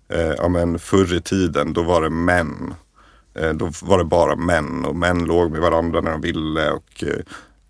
eh, 0.10 0.34
ja, 0.38 0.48
men 0.48 0.80
förr 0.80 1.14
i 1.14 1.22
tiden 1.22 1.74
då 1.74 1.84
var 1.84 2.02
det 2.02 2.10
män. 2.10 2.74
Eh, 3.34 3.54
då 3.54 3.72
var 3.82 3.98
det 3.98 4.06
bara 4.06 4.36
män 4.36 4.86
och 4.86 4.96
män 4.96 5.26
låg 5.26 5.52
med 5.52 5.62
varandra 5.62 6.02
när 6.02 6.12
de 6.12 6.22
ville 6.22 6.72
och 6.72 7.04
eh, 7.04 7.24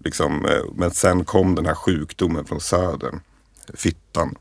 Liksom, 0.03 0.45
eh, 0.45 0.63
men 0.75 0.91
sen 0.91 1.25
kom 1.25 1.55
den 1.55 1.65
här 1.65 1.75
sjukdomen 1.75 2.45
från 2.45 2.61
södern, 2.61 3.19
fittan, 3.73 4.35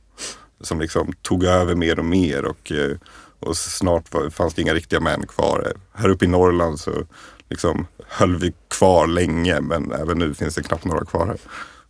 som 0.60 0.80
liksom 0.80 1.12
tog 1.22 1.44
över 1.44 1.74
mer 1.74 1.98
och 1.98 2.04
mer 2.04 2.44
och, 2.44 2.72
eh, 2.72 2.96
och 3.40 3.56
snart 3.56 4.14
var, 4.14 4.30
fanns 4.30 4.54
det 4.54 4.62
inga 4.62 4.74
riktiga 4.74 5.00
män 5.00 5.26
kvar. 5.26 5.72
Här 5.92 6.08
uppe 6.08 6.24
i 6.24 6.28
Norrland 6.28 6.80
så 6.80 6.90
liksom 7.48 7.86
höll 8.06 8.36
vi 8.36 8.54
kvar 8.68 9.06
länge 9.06 9.60
men 9.60 9.92
även 9.92 10.18
nu 10.18 10.34
finns 10.34 10.54
det 10.54 10.62
knappt 10.62 10.84
några 10.84 11.04
kvar 11.04 11.26
här. 11.26 11.38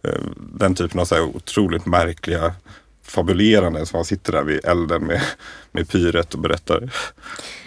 Eh, 0.03 0.23
den 0.37 0.75
typen 0.75 1.01
av 1.01 1.05
så 1.05 1.15
här 1.15 1.23
otroligt 1.23 1.87
märkliga 1.87 2.55
fabulerande 3.03 3.87
som 3.87 3.97
han 3.97 4.05
sitter 4.05 4.33
där 4.33 4.43
vid 4.43 4.65
elden 4.65 5.05
med, 5.05 5.21
med 5.73 5.89
pyret 5.89 6.35
och 6.35 6.41
berättar. 6.41 6.91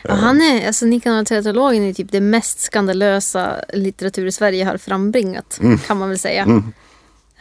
Ja, 0.01 0.13
han 0.13 0.41
är, 0.41 0.67
alltså 0.67 0.85
Nikanor 0.85 1.31
är 1.31 1.93
typ 1.93 2.11
det 2.11 2.21
mest 2.21 2.59
skandalösa 2.59 3.55
litteratur 3.73 4.29
Sverige 4.31 4.65
har 4.65 4.77
frambringat. 4.77 5.59
Mm. 5.61 5.77
Kan 5.77 5.97
man 5.97 6.09
väl 6.09 6.19
säga. 6.19 6.43
Mm. 6.43 6.73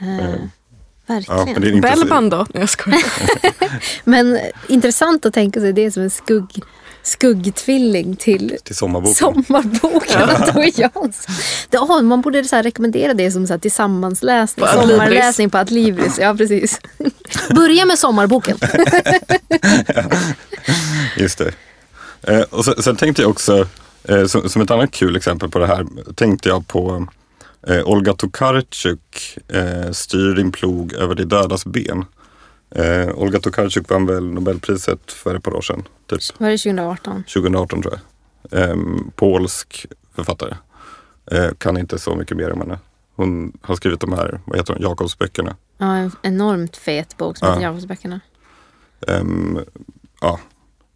Uh, 0.02 0.34
verkligen. 1.06 1.74
Ja, 1.74 1.80
Bellman 1.80 2.30
då? 2.30 2.36
Nej, 2.36 2.46
jag 2.62 2.68
skojar. 2.68 3.02
men 4.04 4.38
intressant 4.68 5.26
att 5.26 5.34
tänka 5.34 5.60
sig 5.60 5.72
det 5.72 5.90
som 5.90 6.02
en 6.02 6.10
skugg 6.10 6.62
skuggtvilling 7.02 8.16
till, 8.16 8.56
till 8.64 8.77
sommarboken. 8.77 9.14
sommarboken 9.14 10.28
ja. 11.70 12.02
man 12.02 12.20
borde 12.20 12.44
så 12.44 12.56
rekommendera 12.56 13.14
det 13.14 13.31
som 13.31 13.47
så 13.47 13.52
här 13.52 13.59
tillsammansläsning, 13.59 14.66
på 14.66 14.72
sommarläsning 14.72 15.51
på 15.51 15.59
Adlibris. 15.59 16.18
Ja, 16.20 16.35
precis. 16.35 16.81
Börja 17.55 17.85
med 17.85 17.98
sommarboken. 17.98 18.59
ja, 19.86 20.05
just 21.16 21.39
det. 21.39 21.52
Eh, 22.22 22.43
och 22.43 22.64
sen, 22.64 22.82
sen, 22.82 22.97
tänkte 22.97 23.22
jag 23.22 23.31
också, 23.31 23.66
eh, 24.05 24.27
som, 24.27 24.48
som, 24.48 24.62
ett 24.62 24.70
annat 24.70 24.90
kul 24.90 25.16
exempel 25.16 25.48
på 25.48 25.59
det 25.59 25.66
här, 25.66 25.86
tänkte 26.14 26.48
jag 26.48 26.66
på 26.66 27.06
eh, 27.68 27.82
Olga 27.85 28.14
Tokarczuk, 28.14 29.39
eh, 29.48 29.90
Styr 29.93 30.35
din 30.35 30.52
plog 30.52 30.93
över 30.93 31.14
de 31.14 31.24
dödas 31.24 31.64
ben. 31.64 32.05
Eh, 32.70 33.09
Olga 33.14 33.40
Tokarczuk 33.40 33.90
vann 33.90 34.06
väl 34.06 34.26
Nobelpriset 34.30 35.12
för 35.12 35.34
ett 35.34 35.42
par 35.42 35.55
år 35.56 35.60
sedan. 35.62 35.82
Typ 36.06 36.20
Var 36.40 36.48
det 36.51 36.59
2018? 36.59 37.24
2018 37.24 37.82
tror 37.82 37.98
jag. 38.51 38.70
Eh, 38.70 38.76
polsk 39.16 39.86
författare. 40.14 40.55
Eh, 41.30 41.48
kan 41.59 41.76
inte 41.76 41.98
så 41.98 42.14
mycket 42.16 42.36
mer 42.36 42.51
om 42.52 42.60
henne. 42.60 42.78
Hon 43.16 43.59
har 43.62 43.74
skrivit 43.76 44.01
de 44.01 44.12
här, 44.12 44.40
vad 44.44 44.56
heter 44.59 44.74
de, 44.74 44.82
Jakobsböckerna. 44.82 45.56
Ja, 45.78 45.97
en 45.97 46.12
enormt 46.22 46.76
fet 46.76 47.16
bok 47.16 47.36
som 47.36 47.48
Ja. 47.48 47.55
heter 47.55 47.64
Jakobsböckerna. 47.66 48.20
Ehm, 49.09 49.59
ja. 50.20 50.40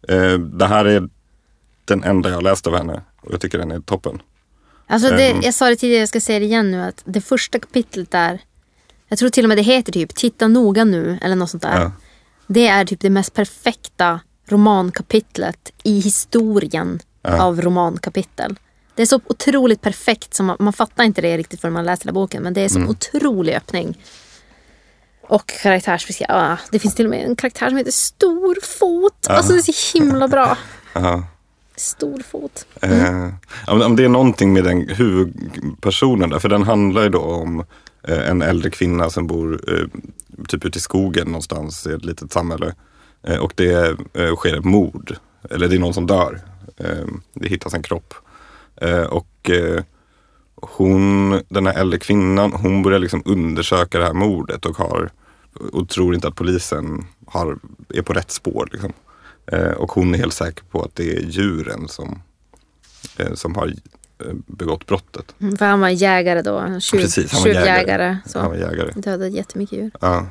Eh, 0.07 0.33
det 0.33 0.65
här 0.65 0.85
är 0.85 1.09
den 1.85 2.03
enda 2.03 2.29
jag 2.29 2.43
läst 2.43 2.67
av 2.67 2.75
henne 2.77 3.01
och 3.21 3.33
jag 3.33 3.41
tycker 3.41 3.57
den 3.57 3.71
är 3.71 3.79
toppen. 3.79 4.21
Alltså 4.87 5.09
det, 5.09 5.27
Ehm. 5.31 5.41
jag 5.41 5.53
sa 5.53 5.69
det 5.69 5.75
tidigare, 5.75 5.99
jag 5.99 6.09
ska 6.09 6.21
säga 6.21 6.39
det 6.39 6.45
igen 6.45 6.71
nu. 6.71 6.81
Att 6.81 7.01
det 7.05 7.21
första 7.21 7.59
kapitlet 7.59 8.11
där, 8.11 8.39
jag 9.07 9.19
tror 9.19 9.29
till 9.29 9.45
och 9.45 9.49
med 9.49 9.57
det 9.57 9.61
heter 9.61 9.91
typ 9.91 10.15
Titta 10.15 10.47
noga 10.47 10.83
nu 10.83 11.19
eller 11.21 11.35
något 11.35 11.49
sånt 11.49 11.63
där. 11.63 11.81
Ja. 11.81 11.91
Det 12.47 12.67
är 12.67 12.85
typ 12.85 12.99
det 12.99 13.09
mest 13.09 13.33
perfekta 13.33 14.19
romankapitlet 14.47 15.71
i 15.83 15.99
historien 15.99 16.99
Ja. 17.21 17.43
av 17.43 17.61
romankapitel. 17.61 18.55
Det 18.95 19.01
är 19.01 19.05
så 19.05 19.19
otroligt 19.27 19.81
perfekt, 19.81 20.33
som 20.33 20.45
man, 20.45 20.57
man 20.59 20.73
fattar 20.73 21.03
inte 21.03 21.21
det 21.21 21.37
riktigt 21.37 21.61
förrän 21.61 21.73
man 21.73 21.85
läser 21.85 22.03
hela 22.03 22.13
boken. 22.13 22.43
Men 22.43 22.53
det 22.53 22.61
är 22.61 22.69
så 22.69 22.77
Mm. 22.77 22.89
otrolig 22.89 23.53
öppning. 23.55 23.97
Och 25.27 25.47
karaktärsbeskrivning. 25.61 26.35
Ja, 26.37 26.57
det 26.71 26.79
finns 26.79 26.95
till 26.95 27.05
och 27.05 27.09
med 27.09 27.25
en 27.25 27.35
karaktär 27.35 27.67
som 27.69 27.77
heter 27.77 27.91
Storfot. 27.91 29.27
Alltså 29.29 29.53
det 29.53 29.59
är 29.59 29.73
så 29.73 29.97
himla 29.97 30.27
bra. 30.27 30.57
Ja. 30.93 31.23
Storfot. 31.75 32.65
Eh, 32.81 33.27
om, 33.67 33.81
om 33.81 33.95
det 33.95 34.03
är 34.03 34.09
någonting 34.09 34.53
med 34.53 34.63
den 34.63 34.89
huvudpersonen 34.89 36.29
där, 36.29 36.39
för 36.39 36.49
den 36.49 36.63
handlar 36.63 37.03
ju 37.03 37.09
då 37.09 37.19
om 37.21 37.65
Eh, 38.07 38.29
en 38.29 38.41
äldre 38.41 38.69
kvinna 38.69 39.09
som 39.09 39.27
bor 39.27 39.61
eh, 39.73 39.87
typ 40.47 40.65
ute 40.65 40.77
i 40.77 40.81
skogen 40.81 41.27
någonstans 41.27 41.87
i 41.87 41.93
ett 41.93 42.05
litet 42.05 42.31
samhälle. 42.31 42.75
Eh, 43.23 43.37
och 43.37 43.53
det 43.55 43.97
eh, 44.13 44.35
sker 44.35 44.57
ett 44.57 44.65
mord, 44.65 45.15
eller 45.49 45.67
det 45.67 45.75
är 45.75 45.79
någon 45.79 45.93
som 45.93 46.07
dör. 46.07 46.41
Eh, 46.77 47.07
det 47.33 47.49
hittas 47.49 47.73
en 47.73 47.83
kropp. 47.83 48.13
Eh, 48.75 49.03
och 49.03 49.49
eh, 49.49 49.83
hon, 50.55 51.41
den 51.49 51.67
här 51.67 51.73
äldre 51.73 51.99
kvinnan, 51.99 52.53
hon 52.53 52.83
börjar 52.83 52.99
liksom 52.99 53.23
undersöka 53.25 53.99
det 53.99 54.05
här 54.05 54.13
mordet 54.13 54.65
och, 54.65 54.77
har, 54.77 55.09
och 55.73 55.89
tror 55.89 56.15
inte 56.15 56.27
att 56.27 56.35
polisen 56.35 57.05
har, 57.27 57.57
är 57.89 58.01
på 58.01 58.13
rätt 58.13 58.31
spår. 58.31 58.69
Liksom. 58.71 58.93
Eh, 59.45 59.71
och 59.71 59.91
hon 59.91 60.13
är 60.13 60.17
helt 60.17 60.33
säker 60.33 60.63
på 60.63 60.81
att 60.81 60.95
det 60.95 61.17
är 61.17 61.21
djuren 61.21 61.87
som, 61.87 62.21
eh, 63.17 63.33
som 63.33 63.55
har 63.55 63.73
begått 64.47 64.85
brottet. 64.85 65.35
Mm, 65.41 65.57
För 65.57 65.65
han 65.65 65.79
var 65.79 65.89
jägare 65.89 66.41
då. 66.41 66.79
Tjuv, 66.79 66.99
Precis, 66.99 67.31
han 67.33 67.41
var 67.41 67.47
jägare. 67.47 67.65
tjuvjägare. 67.65 68.17
Så. 68.25 68.39
Han 68.39 68.49
var 68.49 68.57
jägare. 68.57 68.91
Dödade 68.95 69.27
jättemycket 69.29 69.77
djur. 69.77 69.91
Ja. 70.01 70.27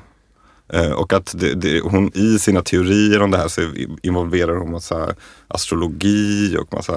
Eh, 0.68 0.90
och 0.92 1.12
att 1.12 1.34
det, 1.38 1.54
det, 1.54 1.80
hon 1.80 2.10
i 2.14 2.38
sina 2.38 2.62
teorier 2.62 3.22
om 3.22 3.30
det 3.30 3.38
här 3.38 3.48
så 3.48 3.60
involverar 4.02 4.56
hon 4.56 4.70
massa 4.70 5.14
astrologi 5.48 6.56
och 6.60 6.72
massa 6.72 6.96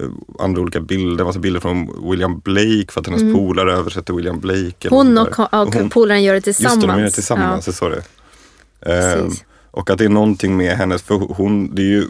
eh, 0.00 0.06
andra 0.38 0.60
olika 0.62 0.80
bilder. 0.80 1.24
Massa 1.24 1.38
bilder 1.38 1.60
från 1.60 2.10
William 2.10 2.38
Blake 2.40 2.86
för 2.92 3.00
att 3.00 3.06
hennes 3.06 3.34
polare 3.34 3.72
översätter 3.72 4.14
William 4.14 4.40
Blake. 4.40 4.88
Hon 4.88 5.18
och, 5.18 5.38
och, 5.40 5.74
hon- 5.74 5.90
polaren 5.90 6.22
gör 6.22 6.34
det 6.34 6.40
tillsammans. 6.40 6.74
Just 6.74 6.86
det, 6.86 6.92
de 6.92 6.98
gör 6.98 7.04
det 7.06 7.10
tillsammans, 7.10 7.66
jag 7.66 7.74
såg 7.74 7.90
det. 7.90 8.02
Eh, 8.80 9.22
Precis. 9.22 9.44
Och 9.74 9.90
att 9.90 9.98
det 9.98 10.04
är 10.04 10.08
någonting 10.08 10.56
med 10.56 10.76
hennes, 10.76 11.02
för 11.02 11.14
hon, 11.14 11.74
det 11.74 11.82
är 11.82 11.86
ju, 11.86 12.06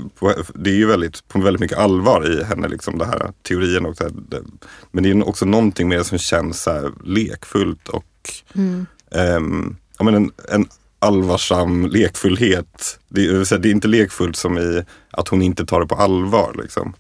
det 0.55 0.70
är 0.70 0.74
ju 0.74 0.86
väldigt, 0.86 1.28
på 1.28 1.40
väldigt 1.40 1.60
mycket 1.60 1.78
allvar 1.78 2.32
i 2.40 2.44
henne, 2.44 2.68
liksom 2.68 2.98
det 2.98 3.05
här 3.06 3.32
teorien. 3.43 3.86
Och 3.86 4.01
här, 4.01 4.10
det, 4.28 4.43
men 4.90 5.05
det 5.05 5.10
är 5.10 5.28
också 5.28 5.44
någonting 5.47 5.89
med 5.89 5.98
det 5.98 6.05
som 6.05 6.18
känns 6.18 6.62
så 6.62 6.70
här 6.72 6.90
lekfullt 7.05 7.89
och 7.89 8.05
Mm. 8.55 8.86
ehm, 9.10 9.76
ja, 9.98 10.05
men 10.05 10.14
en, 10.14 10.30
en 10.48 10.66
allvarsam 10.98 11.86
lekfullhet. 11.86 12.98
Det, 13.09 13.26
är- 13.26 13.51
här, 13.51 13.59
det 13.59 13.68
är 13.68 13.72
inte 13.72 13.89
lekfullt 13.89 14.36
som 14.36 14.59
i 14.59 14.84
att 15.10 15.28
hon 15.28 15.43
inte 15.43 15.66
tar 15.66 15.80
det 15.80 15.86
på 15.86 15.94
allvar. 15.94 16.55
Liksom. 16.62 16.94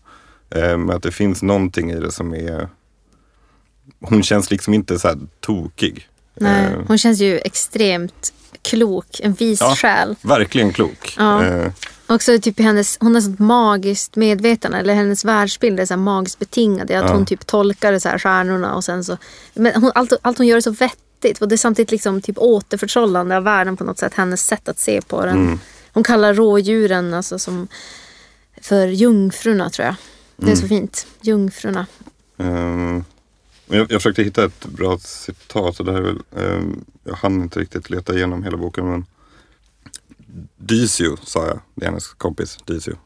Men 0.54 0.90
att 0.90 1.02
det 1.02 1.10
finns 1.12 1.42
någonting 1.42 1.90
i 1.90 2.00
det 2.00 2.12
som 2.12 2.34
är 2.34 2.68
Hon 4.00 4.22
känns 4.22 4.50
liksom 4.50 4.74
inte 4.74 4.98
så 4.98 5.08
här 5.08 5.18
tokig. 5.40 6.08
Nej, 6.34 6.64
Eh, 6.72 6.78
hon 6.88 6.98
känns 6.98 7.20
ju 7.20 7.38
extremt 7.38 8.32
klok. 8.62 9.20
En 9.20 9.32
vis 9.32 9.60
Ja. 9.60 9.74
själ. 9.76 10.16
Verkligen 10.22 10.72
klok. 10.72 11.14
Ja. 11.18 11.44
Eh, 11.44 11.72
Också 12.06 12.38
typ 12.40 12.58
hennes, 12.60 12.96
hon 13.00 13.14
har 13.14 13.22
sånt 13.22 13.38
magiskt 13.38 14.16
medvetande. 14.16 14.78
Eller 14.78 14.94
hennes 14.94 15.24
världsbild 15.24 15.80
är 15.80 15.86
så 15.86 15.96
magiskt 15.96 16.38
betingad. 16.38 16.82
Att 16.90 16.90
Ja. 16.90 17.12
hon 17.14 17.26
typ 17.26 17.46
tolkar 17.46 17.98
så 17.98 18.08
här 18.08 18.18
stjärnorna 18.18 18.74
och 18.74 18.84
sen 18.84 19.04
så. 19.04 19.16
Men 19.54 19.74
hon, 19.82 19.92
allt, 19.94 20.12
allt 20.22 20.38
hon 20.38 20.46
gör 20.46 20.56
är 20.56 20.60
så 20.60 20.70
vettigt. 20.70 21.42
Och 21.42 21.48
det 21.48 21.54
är 21.54 21.56
samtidigt 21.56 21.90
liksom 21.90 22.20
typ 22.20 22.38
återförtrollande 22.38 23.36
av 23.36 23.42
världen 23.44 23.76
på 23.76 23.84
något 23.84 23.98
sätt. 23.98 24.14
Hennes 24.14 24.46
sätt 24.46 24.68
att 24.68 24.78
se 24.78 25.00
på 25.02 25.24
den. 25.26 25.36
Mm. 25.46 25.60
Hon 25.92 26.04
kallar 26.04 26.34
rådjuren 26.34 27.14
alltså 27.14 27.38
som 27.38 27.68
för 28.62 28.86
jungfrurna 28.86 29.70
tror 29.70 29.86
jag. 29.86 29.94
Det 30.36 30.42
är 30.46 30.46
Mm. 30.46 30.60
så 30.62 30.68
fint. 30.68 31.06
Jungfrurna. 31.20 31.86
Men 32.36 33.04
jag, 33.72 33.92
jag 33.92 34.02
försökte 34.02 34.22
hitta 34.22 34.44
ett 34.44 34.66
bra 34.66 34.98
citat. 34.98 35.76
Så 35.76 35.82
det 35.82 35.92
här 35.92 35.98
är 35.98 36.02
väl, 36.02 36.22
eh, 36.36 36.62
jag 37.04 37.14
hann 37.14 37.42
inte 37.42 37.60
riktigt 37.60 37.90
leta 37.90 38.14
igenom 38.14 38.42
hela 38.42 38.56
boken. 38.56 38.86
Men 38.86 39.06
Dysio 40.56 41.16
sa 41.22 41.46
jag. 41.46 41.60
Det 41.74 41.84
är 41.84 41.88
hennes 41.88 42.08
kompis 42.08 42.58
Dysio. 42.66 42.96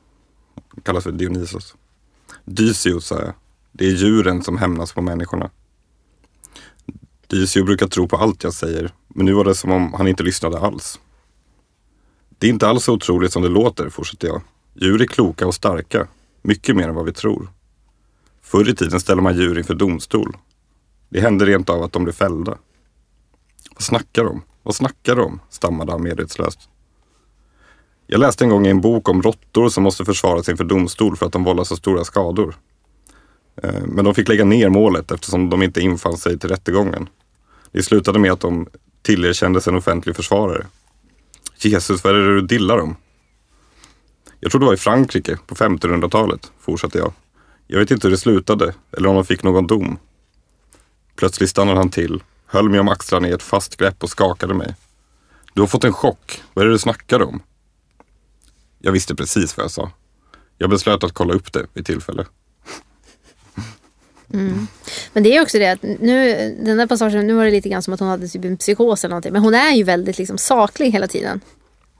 Kallas 0.82 1.04
för 1.04 1.12
Dionysos. 1.12 1.74
Dysio 2.44 3.00
sa 3.00 3.20
jag. 3.20 3.34
Det 3.72 3.86
är 3.86 3.90
djuren 3.90 4.42
som 4.42 4.58
hämnas 4.58 4.92
på 4.92 5.02
människorna. 5.02 5.50
Dysio 7.26 7.64
brukar 7.64 7.86
tro 7.86 8.08
på 8.08 8.16
allt 8.16 8.44
jag 8.44 8.54
säger. 8.54 8.92
Men 9.08 9.26
nu 9.26 9.32
var 9.32 9.44
det 9.44 9.54
som 9.54 9.72
om 9.72 9.94
han 9.94 10.08
inte 10.08 10.22
lyssnade 10.22 10.58
alls. 10.58 11.00
Det 12.38 12.46
är 12.46 12.50
inte 12.50 12.68
alls 12.68 12.84
så 12.84 12.92
otroligt 12.92 13.32
som 13.32 13.42
det 13.42 13.48
låter, 13.48 13.88
fortsätter 13.88 14.28
jag. 14.28 14.42
Djur 14.74 15.02
är 15.02 15.06
kloka 15.06 15.46
och 15.46 15.54
starka. 15.54 16.08
Mycket 16.42 16.76
mer 16.76 16.88
än 16.88 16.94
vad 16.94 17.04
vi 17.04 17.12
tror. 17.12 17.48
Förr 18.42 18.68
i 18.68 18.74
tiden 18.74 19.00
ställde 19.00 19.22
man 19.22 19.36
djur 19.36 19.58
inför 19.58 19.74
domstol. 19.74 20.36
Det 21.08 21.20
hände 21.20 21.46
rent 21.46 21.70
av 21.70 21.82
att 21.82 21.92
de 21.92 22.04
blev 22.04 22.12
fällda. 22.12 22.58
Vad 23.74 23.82
snackar 23.82 24.24
de? 24.24 24.42
Vad 24.62 24.74
snackar 24.74 25.16
de? 25.16 25.40
stammade 25.50 25.92
han 25.92 26.02
medvetslöst. 26.02 26.68
Jag 28.06 28.20
läste 28.20 28.44
en 28.44 28.50
gång 28.50 28.66
i 28.66 28.70
en 28.70 28.80
bok 28.80 29.08
om 29.08 29.22
råttor 29.22 29.68
som 29.68 29.82
måste 29.82 30.04
försvaras 30.04 30.48
inför 30.48 30.64
domstol 30.64 31.16
för 31.16 31.26
att 31.26 31.32
de 31.32 31.44
vållar 31.44 31.64
så 31.64 31.76
stora 31.76 32.04
skador. 32.04 32.56
Eh, 33.62 33.82
men 33.86 34.04
de 34.04 34.14
fick 34.14 34.28
lägga 34.28 34.44
ner 34.44 34.68
målet 34.68 35.10
eftersom 35.10 35.50
de 35.50 35.62
inte 35.62 35.80
infann 35.80 36.16
sig 36.16 36.38
till 36.38 36.50
rättegången. 36.50 37.08
Det 37.72 37.82
slutade 37.82 38.18
med 38.18 38.32
att 38.32 38.40
de 38.40 38.66
tillerkändes 39.02 39.68
en 39.68 39.76
offentlig 39.76 40.16
försvarare. 40.16 40.66
Jesus, 41.58 42.04
vad 42.04 42.14
är 42.14 42.18
det 42.18 42.34
du 42.34 42.40
dillar 42.40 42.78
om? 42.78 42.96
Jag 44.40 44.50
tror 44.50 44.60
det 44.60 44.66
var 44.66 44.74
i 44.74 44.76
Frankrike 44.76 45.38
på 45.46 45.54
1500-talet, 45.54 46.52
fortsatte 46.60 46.98
jag. 46.98 47.12
Jag 47.66 47.78
vet 47.78 47.90
inte 47.90 48.06
hur 48.06 48.12
det 48.12 48.18
slutade 48.18 48.74
eller 48.92 49.08
om 49.08 49.14
de 49.14 49.24
fick 49.24 49.42
någon 49.42 49.66
dom. 49.66 49.98
Plötsligt 51.16 51.50
stannade 51.50 51.78
han 51.78 51.90
till, 51.90 52.22
höll 52.46 52.68
mig 52.68 52.80
om 52.80 52.88
axlarna 52.88 53.28
i 53.28 53.32
ett 53.32 53.42
fast 53.42 53.76
grepp 53.76 54.02
och 54.02 54.10
skakade 54.10 54.54
mig. 54.54 54.74
Du 55.54 55.60
har 55.62 55.66
fått 55.68 55.84
en 55.84 55.92
chock. 55.92 56.42
Vad 56.54 56.62
är 56.62 56.66
det 56.66 56.74
du 56.74 56.78
snackar 56.78 57.22
om? 57.22 57.42
Jag 58.78 58.92
visste 58.92 59.14
precis 59.14 59.56
vad 59.56 59.64
jag 59.64 59.70
sa. 59.70 59.90
Jag 60.58 60.70
beslöt 60.70 61.04
att 61.04 61.12
kolla 61.12 61.34
upp 61.34 61.52
det 61.52 61.66
vid 61.74 61.86
tillfälle. 61.86 62.24
Men 65.12 65.22
det 65.22 65.36
är 65.36 65.42
också 65.42 65.58
det 65.58 65.66
att 65.72 65.82
nu, 65.82 66.34
den 66.64 66.76
där 66.76 66.86
passagen, 66.86 67.26
nu 67.26 67.34
var 67.34 67.44
det 67.44 67.50
lite 67.50 67.68
grann 67.68 67.82
som 67.82 67.94
att 67.94 68.00
hon 68.00 68.08
hade 68.08 68.28
typ 68.28 68.44
en 68.44 68.56
psykos 68.56 69.04
eller 69.04 69.10
någonting. 69.10 69.32
Men 69.32 69.42
hon 69.42 69.54
är 69.54 69.72
ju 69.72 69.82
väldigt 69.84 70.18
liksom 70.18 70.38
saklig 70.38 70.90
hela 70.90 71.06
tiden. 71.08 71.40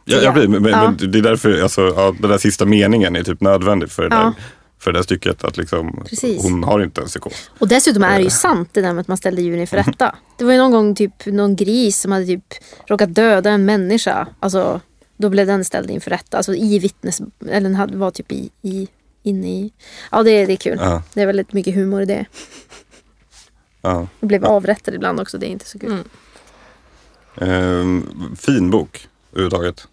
Ja, 0.05 0.17
Ja. 0.17 0.23
jag 0.23 0.35
blir, 0.35 0.49
men, 0.49 0.65
Ja. 0.73 0.83
men 1.01 1.11
det 1.13 1.19
är 1.19 1.23
därför 1.23 1.63
alltså, 1.63 1.93
ja, 1.97 2.15
den 2.21 2.31
där 2.31 2.39
sista 2.39 2.65
meningen 2.65 3.17
är 3.17 3.23
typ 3.23 3.41
nödvändig 3.41 3.91
för 3.91 4.09
det, 4.09 4.17
Ja. 4.17 4.23
där, 4.23 4.33
för 4.79 4.93
det 4.93 5.03
stycket. 5.03 5.45
Att 5.45 5.57
liksom, 5.57 6.05
Precis. 6.09 6.43
hon 6.43 6.65
har 6.65 6.83
inte 6.83 7.01
en 7.01 7.07
psykos. 7.07 7.51
Och 7.59 7.69
dessutom 7.69 8.03
är 8.03 8.19
det 8.19 8.25
ju 8.25 8.31
sant 8.31 8.69
det 8.73 8.81
där 8.81 8.93
med 8.93 9.01
att 9.01 9.09
man 9.09 9.17
ställde 9.17 9.43
djuren 9.43 9.61
inför 9.61 9.77
rätta. 9.77 10.15
Det 10.39 10.45
var 10.45 10.53
ju 10.53 10.59
någon 10.59 10.71
gång 10.71 10.95
typ 10.95 11.27
någon 11.27 11.57
gris 11.57 12.01
som 12.01 12.13
hade 12.13 12.27
typ 12.27 12.55
råkat 12.87 13.15
döda 13.15 13.51
en 13.51 13.65
människa. 13.65 14.29
Alltså 14.41 14.81
då 15.17 15.29
blev 15.29 15.47
den 15.47 15.65
ställd 15.65 15.91
inför 15.91 16.11
rätta. 16.11 16.37
Alltså 16.37 16.55
i 16.55 16.79
vittnes... 16.79 17.21
Eller 17.41 17.61
den 17.61 17.75
hade, 17.75 17.97
var 17.97 18.11
typ 18.11 18.33
i, 18.33 18.51
i, 18.63 18.89
inne 19.23 19.49
i... 19.49 19.73
Ja 20.11 20.23
det, 20.23 20.47
det 20.47 20.53
är 20.53 20.57
kul. 20.57 20.79
Ja. 20.81 21.03
Det 21.15 21.23
är 21.23 21.27
väldigt 21.27 21.53
mycket 21.53 21.75
humor 21.75 22.03
i 22.03 22.05
det. 22.05 22.25
Ja. 23.83 24.09
Och 24.21 24.27
blev 24.27 24.45
avrättad 24.45 24.95
ibland 24.95 25.21
också. 25.21 25.39
Det 25.39 25.47
är 25.47 25.51
inte 25.51 25.69
så 25.69 25.79
kul. 25.79 25.91
Mm. 25.91 26.05
Ehm, 27.41 28.37
fin 28.37 28.71
bok 28.71 29.09
överhuvudtaget. 29.33 29.89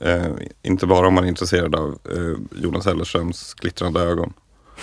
Ehm, 0.00 0.38
inte 0.62 0.86
bara 0.86 1.06
om 1.06 1.14
man 1.14 1.24
är 1.24 1.28
intresserad 1.28 1.74
av 1.74 1.98
eh, 2.10 2.60
Jonas 2.62 2.86
Hellerströms 2.86 3.54
glittrande 3.54 4.00
ögon. 4.00 4.32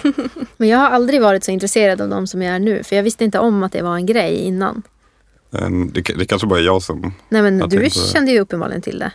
Men 0.57 0.69
jag 0.69 0.77
har 0.77 0.89
aldrig 0.89 1.22
varit 1.22 1.44
så 1.44 1.52
intresserad 1.52 2.02
av 2.02 2.10
dem 2.10 2.27
som 2.27 2.41
jag 2.41 2.56
är 2.56 2.60
nu. 2.60 2.84
För 2.84 2.95
jag 2.95 3.03
visste 3.03 3.23
inte 3.23 3.39
om 3.39 3.64
att 3.64 3.72
det 3.72 3.81
var 3.81 3.95
en 3.95 4.06
grej 4.06 4.35
innan. 4.35 4.84
Det, 5.91 6.02
det 6.02 6.26
kanske 6.26 6.48
bara 6.48 6.60
är 6.60 6.64
jag 6.64 6.81
som... 6.81 7.14
Nej 7.30 7.41
men 7.41 7.69
du 7.69 7.89
kände 7.89 8.31
ju 8.31 8.39
uppenbarligen 8.39 8.81
till 8.81 8.99
det. 8.99 9.11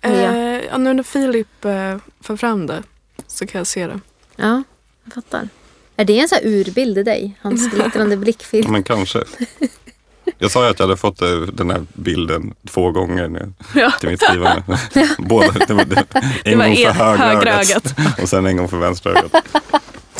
Eh, 0.00 0.60
ja, 0.70 0.78
nu 0.78 0.94
när 0.94 1.02
Filip 1.02 1.64
eh, 1.64 1.96
för 2.20 2.36
fram 2.36 2.66
det 2.66 2.82
så 3.26 3.46
kan 3.46 3.58
jag 3.58 3.66
se 3.66 3.86
det. 3.86 4.00
Ja, 4.36 4.62
jag 5.04 5.14
fattar. 5.14 5.48
Är 5.96 6.04
det 6.04 6.20
en 6.20 6.28
sån 6.28 6.38
här 6.42 6.46
urbild 6.46 6.98
i 6.98 7.02
dig? 7.02 7.38
Hans 7.40 7.70
glittrande 7.74 8.16
blickfilm. 8.16 8.72
Men 8.72 8.82
kanske. 8.82 9.18
Jag 10.38 10.50
sa 10.50 10.64
ju 10.64 10.70
att 10.70 10.78
jag 10.78 10.86
hade 10.86 10.96
fått 10.96 11.22
eh, 11.22 11.36
den 11.40 11.70
här 11.70 11.86
bilden 11.92 12.54
två 12.68 12.90
gånger 12.90 13.28
nu, 13.28 13.52
Ja. 13.74 13.90
till 14.00 14.08
mitt 14.08 14.22
skrivande. 14.22 14.62
Båda, 15.18 15.52
det 15.52 15.74
var, 15.74 15.84
det, 15.84 16.04
en 16.44 16.58
var 16.58 16.66
gång 16.66 16.76
för 16.76 16.92
högra 16.92 17.26
högra 17.26 17.60
ögat 17.60 17.94
och 18.22 18.28
sen 18.28 18.46
en 18.46 18.56
gång 18.56 18.68
för 18.68 18.76
vänstra 18.76 19.12
ögat. 19.12 19.32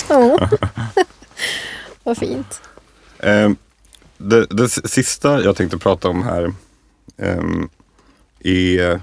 Åh. 0.08 0.42
Vad 2.02 2.18
fint. 2.18 2.60
Eh, 3.18 3.50
det, 4.18 4.46
det 4.50 4.68
sista 4.68 5.42
jag 5.42 5.56
tänkte 5.56 5.78
prata 5.78 6.08
om 6.08 6.22
här 6.22 6.52
ehm, 7.18 7.68
är 8.44 9.00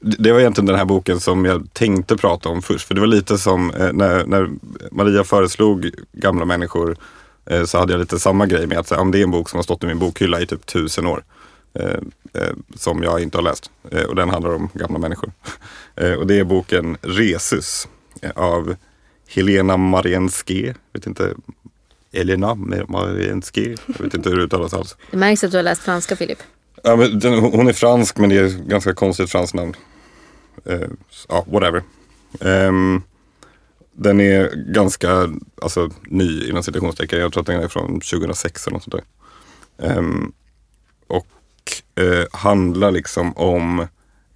det 0.00 0.16
det 0.18 0.32
var 0.32 0.40
egentligen 0.40 0.66
den 0.66 0.76
här 0.76 0.84
boken 0.84 1.20
som 1.20 1.44
jag 1.44 1.68
tänkte 1.72 2.16
prata 2.16 2.48
om 2.48 2.62
först. 2.62 2.88
För 2.88 2.94
det 2.94 3.00
var 3.00 3.06
lite 3.06 3.38
som 3.38 3.70
eh, 3.70 3.92
när, 3.92 4.26
när 4.26 4.50
Maria 4.92 5.24
föreslog 5.24 5.90
Gamla 6.12 6.44
människor 6.44 6.96
så 7.64 7.78
hade 7.78 7.92
jag 7.92 8.00
lite 8.00 8.18
samma 8.18 8.46
grej 8.46 8.66
med 8.66 8.78
att 8.78 8.92
om 8.92 9.10
det 9.10 9.18
är 9.18 9.22
en 9.22 9.30
bok 9.30 9.48
som 9.48 9.58
har 9.58 9.62
stått 9.62 9.84
i 9.84 9.86
min 9.86 9.98
bokhylla 9.98 10.40
i 10.40 10.46
typ 10.46 10.66
tusen 10.66 11.06
år. 11.06 11.24
Eh, 11.78 11.98
eh, 12.42 12.54
som 12.76 13.02
jag 13.02 13.22
inte 13.22 13.38
har 13.38 13.42
läst. 13.42 13.70
Eh, 13.90 14.02
och 14.02 14.14
den 14.14 14.30
handlar 14.30 14.54
om 14.54 14.68
gamla 14.74 14.98
människor. 14.98 15.32
Eh, 15.98 16.12
och 16.12 16.26
det 16.26 16.38
är 16.38 16.44
boken 16.44 16.96
Resus 17.02 17.88
eh, 18.20 18.30
av 18.34 18.76
Helena 19.28 19.76
Marienske. 19.76 20.74
Vet 20.92 21.06
inte, 21.06 21.34
Elena 22.12 22.54
Marienske. 22.88 23.76
Jag 23.86 24.04
vet 24.04 24.14
inte 24.14 24.30
hur 24.30 24.36
det 24.36 24.42
uttalas 24.42 24.74
alls. 24.74 24.96
Det 25.10 25.16
märks 25.16 25.44
att 25.44 25.50
du 25.50 25.56
har 25.56 25.62
läst 25.62 25.82
franska 25.82 26.16
Filip. 26.16 26.38
Ja, 26.82 26.96
men 26.96 27.18
den, 27.18 27.38
hon 27.38 27.68
är 27.68 27.72
fransk 27.72 28.18
men 28.18 28.30
det 28.30 28.36
är 28.36 28.44
ett 28.44 28.58
ganska 28.58 28.94
konstigt 28.94 29.30
franskt 29.30 29.54
namn. 29.54 29.74
Eh, 30.64 30.80
ja, 31.28 31.44
whatever. 31.48 31.82
Ehm, 32.40 33.02
den 33.98 34.20
är 34.20 34.54
ganska 34.72 35.30
alltså, 35.62 35.90
ny 36.06 36.48
inom 36.48 36.62
citationstecken. 36.62 37.20
Jag 37.20 37.32
tror 37.32 37.40
att 37.40 37.46
den 37.46 37.62
är 37.62 37.68
från 37.68 38.00
2006 38.00 38.66
eller 38.66 38.74
något 38.74 38.82
sånt 38.82 39.04
där. 39.76 39.98
Um, 39.98 40.32
och 41.06 41.26
uh, 42.00 42.24
handlar 42.32 42.90
liksom 42.90 43.36
om 43.36 43.86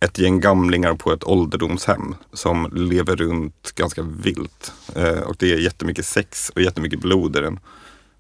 ett 0.00 0.18
gäng 0.18 0.40
gamlingar 0.40 0.94
på 0.94 1.12
ett 1.12 1.24
ålderdomshem 1.24 2.14
som 2.32 2.70
lever 2.72 3.16
runt 3.16 3.72
ganska 3.74 4.02
vilt. 4.02 4.72
Uh, 4.96 5.20
och 5.20 5.36
det 5.38 5.52
är 5.52 5.58
jättemycket 5.58 6.06
sex 6.06 6.50
och 6.54 6.62
jättemycket 6.62 7.00
blod 7.00 7.36
i 7.36 7.40
den. 7.40 7.60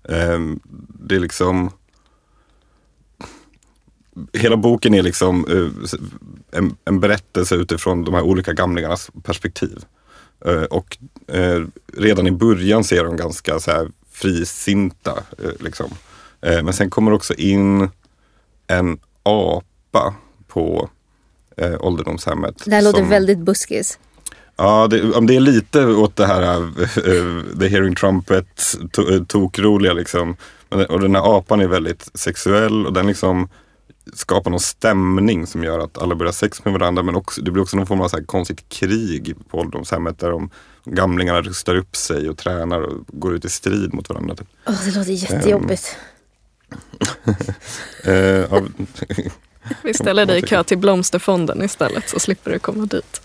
Um, 0.02 0.60
det 0.88 1.16
är 1.16 1.20
liksom 1.20 1.70
hela 4.32 4.56
boken 4.56 4.94
är 4.94 5.02
liksom 5.02 5.46
eh, 5.48 6.58
en, 6.58 6.76
en 6.84 7.00
berättelse 7.00 7.54
utifrån 7.54 8.04
de 8.04 8.14
här 8.14 8.22
olika 8.22 8.52
gamlingarnas 8.52 9.10
perspektiv. 9.22 9.84
Eh, 10.46 10.62
och 10.62 10.98
eh, 11.32 11.64
redan 11.96 12.26
i 12.26 12.30
början 12.30 12.84
ser 12.84 13.04
de 13.04 13.16
ganska 13.16 13.60
så 13.60 13.70
här 13.70 13.88
frisinta. 14.12 15.10
eh, 15.44 15.50
liksom. 15.60 15.90
Men 16.42 16.72
sen 16.72 16.90
kommer 16.90 17.12
också 17.12 17.34
in 17.34 17.90
en 18.66 18.98
apa 19.22 20.14
på 20.48 20.90
eh, 21.56 21.74
ålderdomshemmet. 21.80 22.54
Det 22.64 22.74
här 22.74 22.82
låter 22.82 22.98
som- 22.98 23.08
väldigt 23.08 23.38
buskis. 23.38 23.98
Ja, 24.56 24.86
det, 24.90 25.26
det 25.26 25.36
är 25.36 25.40
lite 25.40 25.86
åt 25.86 26.16
det 26.16 26.26
här 26.26 26.56
uh, 26.62 27.58
The 27.60 27.68
Hearing 27.68 27.94
Trumpet 27.94 28.74
to, 28.92 29.02
tokroliga 29.28 29.92
liksom. 29.92 30.36
Men 30.70 30.86
Och 30.86 31.00
den 31.00 31.14
här 31.14 31.38
apan 31.38 31.60
är 31.60 31.66
väldigt 31.66 32.10
sexuell 32.14 32.86
och 32.86 32.92
den 32.92 33.06
liksom 33.06 33.48
skapar 34.14 34.50
någon 34.50 34.60
stämning 34.60 35.46
som 35.46 35.64
gör 35.64 35.78
att 35.78 35.98
alla 35.98 36.14
börjar 36.14 36.32
sex 36.32 36.64
med 36.64 36.72
varandra. 36.72 37.02
Men 37.02 37.16
också, 37.16 37.42
det 37.42 37.50
blir 37.50 37.62
också 37.62 37.76
någon 37.76 37.86
form 37.86 38.00
av 38.00 38.08
så 38.08 38.16
här 38.16 38.24
konstigt 38.24 38.68
krig 38.68 39.36
på 39.48 39.58
ålderdomshemmet 39.58 40.18
där 40.18 40.30
de 40.30 40.50
gamlingarna 40.84 41.42
rustar 41.42 41.74
upp 41.74 41.96
sig 41.96 42.28
och 42.28 42.38
tränar 42.38 42.80
och 42.80 43.04
går 43.06 43.34
ut 43.34 43.44
i 43.44 43.48
strid 43.48 43.94
mot 43.94 44.08
varandra. 44.08 44.34
Typ. 44.36 44.48
Åh, 44.66 44.74
det 44.84 44.90
låter 44.98 45.12
jättejobbigt. 45.12 45.96
Eh, 48.04 48.14
ja, 48.14 48.62
Vi 49.82 49.94
ställer 49.94 50.26
dig 50.26 50.38
i 50.38 50.42
kö 50.42 50.64
till 50.64 50.78
Blomsterfonden 50.78 51.62
istället 51.62 52.08
så 52.08 52.20
slipper 52.20 52.50
du 52.50 52.58
komma 52.58 52.86
dit. 52.86 53.20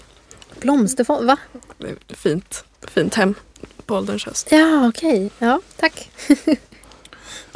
Blomsterfond, 0.60 1.28
va? 1.28 1.38
Fint, 2.08 2.64
fint 2.88 3.16
hem 3.16 3.36
på 3.86 3.96
ålderns 3.96 4.26
höst. 4.26 4.48
Ja, 4.52 4.88
okej. 4.88 5.32
Ja, 5.40 5.62
tack. 5.76 6.10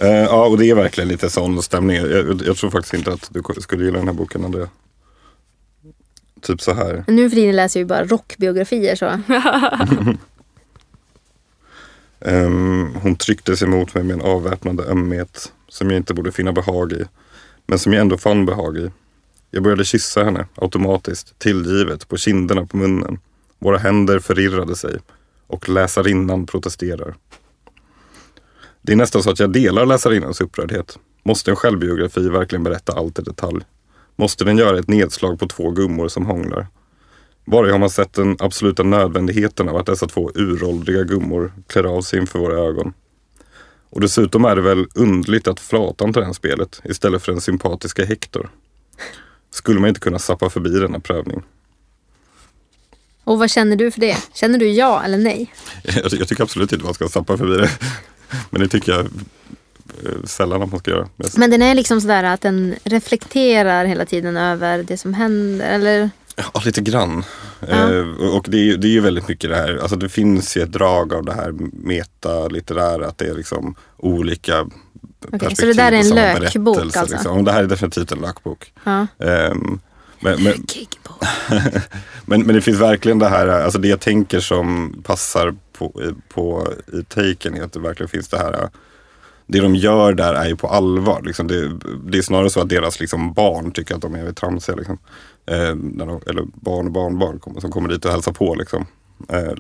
eh, 0.02 0.24
ja, 0.24 0.46
och 0.46 0.58
det 0.58 0.70
är 0.70 0.76
verkligen 0.76 1.08
lite 1.08 1.30
sån 1.30 1.62
stämning. 1.62 1.96
Jag, 1.96 2.42
jag, 2.46 2.58
tror 2.58 2.70
faktiskt 2.70 2.94
inte 2.94 3.12
att 3.12 3.30
du 3.32 3.62
skulle 3.62 3.86
gilla 3.86 3.98
den 3.98 4.08
här 4.08 4.14
boken. 4.14 4.52
Det, 4.52 4.70
typ 6.42 6.62
så 6.62 6.74
här. 6.74 7.04
Nu 7.08 7.30
för 7.30 7.36
tiden 7.36 7.56
läser 7.56 7.80
jag 7.80 7.84
ju 7.84 7.88
bara 7.88 8.06
rockbiografier 8.06 8.96
så. 8.96 9.06
Ehm, 12.22 12.96
hon 12.96 13.16
trycktes 13.16 13.64
emot 13.64 13.94
mig 13.94 14.04
med 14.04 14.14
en 14.14 14.22
avväpnande 14.22 14.84
ömhet 14.84 15.54
som 15.68 15.90
jag 15.90 15.98
inte 15.98 16.14
borde 16.14 16.32
finna 16.32 16.54
behag 16.54 16.92
i, 16.92 17.04
men 17.66 17.80
som 17.80 17.94
jag 17.94 18.02
ändå 18.02 18.18
fann 18.18 18.46
behag 18.46 18.78
i. 18.78 18.92
Jag 19.52 19.64
började 19.64 19.86
kyssa 19.86 20.24
henne 20.24 20.48
automatiskt, 20.56 21.40
tillgivet, 21.40 22.08
på 22.08 22.18
kinderna 22.18 22.66
på 22.66 22.78
munnen. 22.78 23.20
Våra 23.60 23.78
händer 23.78 24.20
förirrade 24.20 24.76
sig 24.76 24.98
och 25.48 25.70
läsarinnan 25.70 26.46
protesterar. 26.46 27.16
Det 28.90 28.94
är 28.94 28.98
nästan 28.98 29.24
så 29.24 29.30
att 29.30 29.40
jag 29.40 29.52
delar 29.52 29.86
läsarinnans 29.86 30.42
upprördhet. 30.42 31.00
Måste 31.24 31.52
en 31.52 31.56
självbiografi 31.56 32.30
verkligen 32.30 32.64
berätta 32.64 32.94
allt 32.94 33.20
i 33.20 33.22
detalj? 33.22 33.66
Måste 34.16 34.44
den 34.44 34.58
göra 34.58 34.80
ett 34.80 34.88
nedslag 34.88 35.40
på 35.40 35.48
två 35.48 35.72
gummor 35.72 36.08
som 36.08 36.26
hånglar? 36.26 36.68
Bara 37.46 37.72
har 37.72 37.80
man 37.80 37.90
sett 37.90 38.14
den 38.14 38.38
absoluta 38.40 38.84
nödvändigheten 38.84 39.70
av 39.70 39.78
att 39.78 39.86
dessa 39.86 40.08
två 40.08 40.32
uråldriga 40.36 41.04
gummor 41.04 41.54
klär 41.68 41.84
av 41.84 42.02
sig 42.02 42.20
inför 42.20 42.40
våra 42.40 42.58
ögon. 42.58 42.94
Och 43.90 44.02
dessutom 44.02 44.46
är 44.46 44.56
det 44.56 44.62
väl 44.62 44.88
undligt 44.96 45.48
att 45.48 45.60
flatan 45.60 46.14
till 46.14 46.20
det 46.20 46.26
här 46.26 46.34
spelet 46.34 46.82
istället 46.84 47.24
för 47.24 47.32
den 47.32 47.42
sympatiska 47.42 48.06
Hector. 48.06 48.50
Skulle 49.52 49.80
man 49.80 49.88
inte 49.88 50.02
kunna 50.02 50.20
sappa 50.20 50.50
förbi 50.50 50.70
denna 50.70 51.00
prövning? 51.00 51.44
Och 53.24 53.40
vad 53.40 53.50
känner 53.50 53.76
du 53.76 53.92
för 53.92 54.00
det? 54.00 54.18
Känner 54.34 54.60
du 54.60 54.68
ja 54.68 55.04
eller 55.04 55.18
nej? 55.18 55.54
Jag, 55.84 55.96
jag 56.20 56.28
tycker 56.28 56.44
absolut 56.44 56.72
inte 56.72 56.86
man 56.86 56.94
ska 56.94 57.08
sappa 57.08 57.38
förbi 57.38 57.58
det. 57.58 57.70
Men 58.50 58.62
det 58.62 58.68
tycker 58.68 58.92
jag 58.92 59.00
eh, 59.02 60.24
sällan 60.24 60.62
att 60.62 60.72
man 60.72 60.80
ska 60.80 60.92
göra. 60.92 61.08
Men 61.38 61.52
den 61.52 61.62
är 61.62 61.76
liksom 61.76 62.02
sådär 62.02 62.24
att 62.24 62.42
den 62.42 62.76
reflekterar 62.84 63.86
hela 63.86 64.06
tiden 64.06 64.38
över 64.38 64.84
det 64.84 64.98
som 64.98 65.14
händer. 65.14 65.66
Eller? 65.68 66.10
Ja, 66.54 66.62
lite 66.66 66.82
grann. 66.82 67.24
Ja. 67.70 67.94
Eh, 67.94 68.06
och 68.36 68.46
det 68.50 68.58
är, 68.58 68.64
ju- 68.64 68.78
det 68.78 68.88
är 68.88 68.92
ju 68.92 69.00
väldigt 69.00 69.28
mycket 69.28 69.50
det 69.50 69.56
här, 69.56 69.78
alltså 69.82 69.96
det 69.96 70.10
finns 70.10 70.58
ju 70.58 70.62
ett 70.62 70.72
drag 70.72 71.14
av 71.14 71.26
det 71.26 71.34
här 71.34 71.54
meta-litterära, 71.74 73.08
att 73.08 73.18
det 73.18 73.26
är 73.28 73.34
liksom 73.34 73.76
olika 73.98 74.66
perspektiv 75.32 75.56
så 75.56 75.66
det 75.66 75.74
där 75.74 75.92
är 75.92 75.96
en 76.00 76.10
lökbok 76.10 76.80
alltså? 76.82 77.06
Liksom. 77.16 77.38
Och 77.38 77.44
Det 77.44 77.52
här 77.52 77.64
är 77.64 77.68
definitivt 77.68 78.12
en 78.12 78.20
lökbok. 78.20 78.74
Ja. 78.84 79.08
Ehm, 79.20 79.80
men, 80.20 80.44
men, 80.44 80.54
men, 82.26 82.42
men 82.44 82.56
det 82.56 82.62
finns 82.62 82.78
verkligen 82.82 83.20
det 83.20 83.30
här, 83.30 83.48
alltså 83.48 83.80
det 83.80 83.88
jag 83.88 84.00
tänker 84.00 84.40
som 84.40 84.96
passar 85.04 85.56
på, 85.80 86.14
på 86.30 86.74
i 86.94 87.04
taken 87.04 87.56
är 87.56 87.64
att 87.64 87.74
det 87.74 87.80
verkligen 87.80 88.10
finns 88.10 88.28
det 88.28 88.38
här 88.38 88.70
det 89.52 89.60
de 89.60 89.76
gör 89.76 90.14
där 90.14 90.34
är 90.34 90.48
ju 90.48 90.56
på 90.56 90.68
allvar. 90.68 91.22
Liksom 91.26 91.48
det, 91.48 91.80
det 92.12 92.18
är 92.18 92.22
snarare 92.22 92.50
så 92.50 92.62
att 92.62 92.70
deras 92.70 93.00
liksom 93.00 93.34
barn 93.34 93.72
tycker 93.72 93.96
att 93.96 94.02
de 94.02 94.16
är 94.16 94.32
tramsiga. 94.32 94.76
Liksom. 94.76 94.98
Eh, 95.46 95.76
de, 95.76 96.22
eller 96.28 96.44
barn 96.54 96.86
och 96.86 96.92
barnbarn 96.92 97.40
kommer, 97.40 97.62
som 97.62 97.72
kommer 97.72 97.90
dit 97.90 98.06
och 98.06 98.12
hälsar 98.12 98.32
på. 98.32 98.56
Liksom. 98.56 98.86
Eh, 99.30 99.54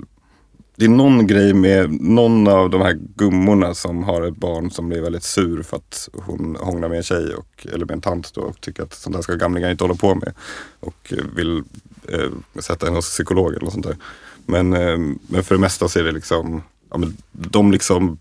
det 0.76 0.86
är 0.86 0.90
någon 0.90 1.28
grej 1.28 1.54
med 1.54 2.02
någon 2.02 2.48
av 2.48 2.70
de 2.70 2.82
här 2.82 2.94
gummorna 3.16 3.74
som 3.74 4.04
har 4.04 4.22
ett 4.22 4.38
barn 4.38 4.72
som 4.72 4.90
blir 4.90 5.02
väldigt 5.02 5.24
sur 5.24 5.64
för 5.64 5.78
att 5.78 6.10
hon 6.14 6.58
hånglar 6.60 6.90
med 6.90 6.98
en 6.98 7.04
tjej 7.04 7.34
och, 7.36 7.68
eller 7.74 7.86
med 7.86 7.92
en 7.92 8.02
tant 8.02 8.34
då, 8.34 8.42
och 8.42 8.62
tycker 8.62 8.84
att 8.84 8.94
sånt 8.94 9.16
där 9.16 9.22
ska 9.22 9.36
gamlingar 9.36 9.72
inte 9.72 9.84
hålla 9.84 9.96
på 9.96 10.16
med. 10.16 10.34
Och 10.80 11.14
eh, 11.18 11.24
vill 11.36 11.64
eh, 12.08 12.60
sätta 12.60 12.86
henne 12.86 12.98
hos 12.98 13.10
psykolog 13.10 13.52
eller 13.52 13.64
något 13.64 13.74
sånt 13.74 13.86
där. 13.86 13.98
Men, 14.50 14.74
eh, 14.74 14.98
men 15.28 15.44
för 15.44 15.56
det 15.56 15.62
mesta 15.62 15.88
så 15.88 16.00
är 16.00 16.04
det 16.04 16.12
liksom, 16.12 16.62
ja, 16.92 16.98
men 16.98 17.18
de 17.32 17.72
liksom 17.72 18.18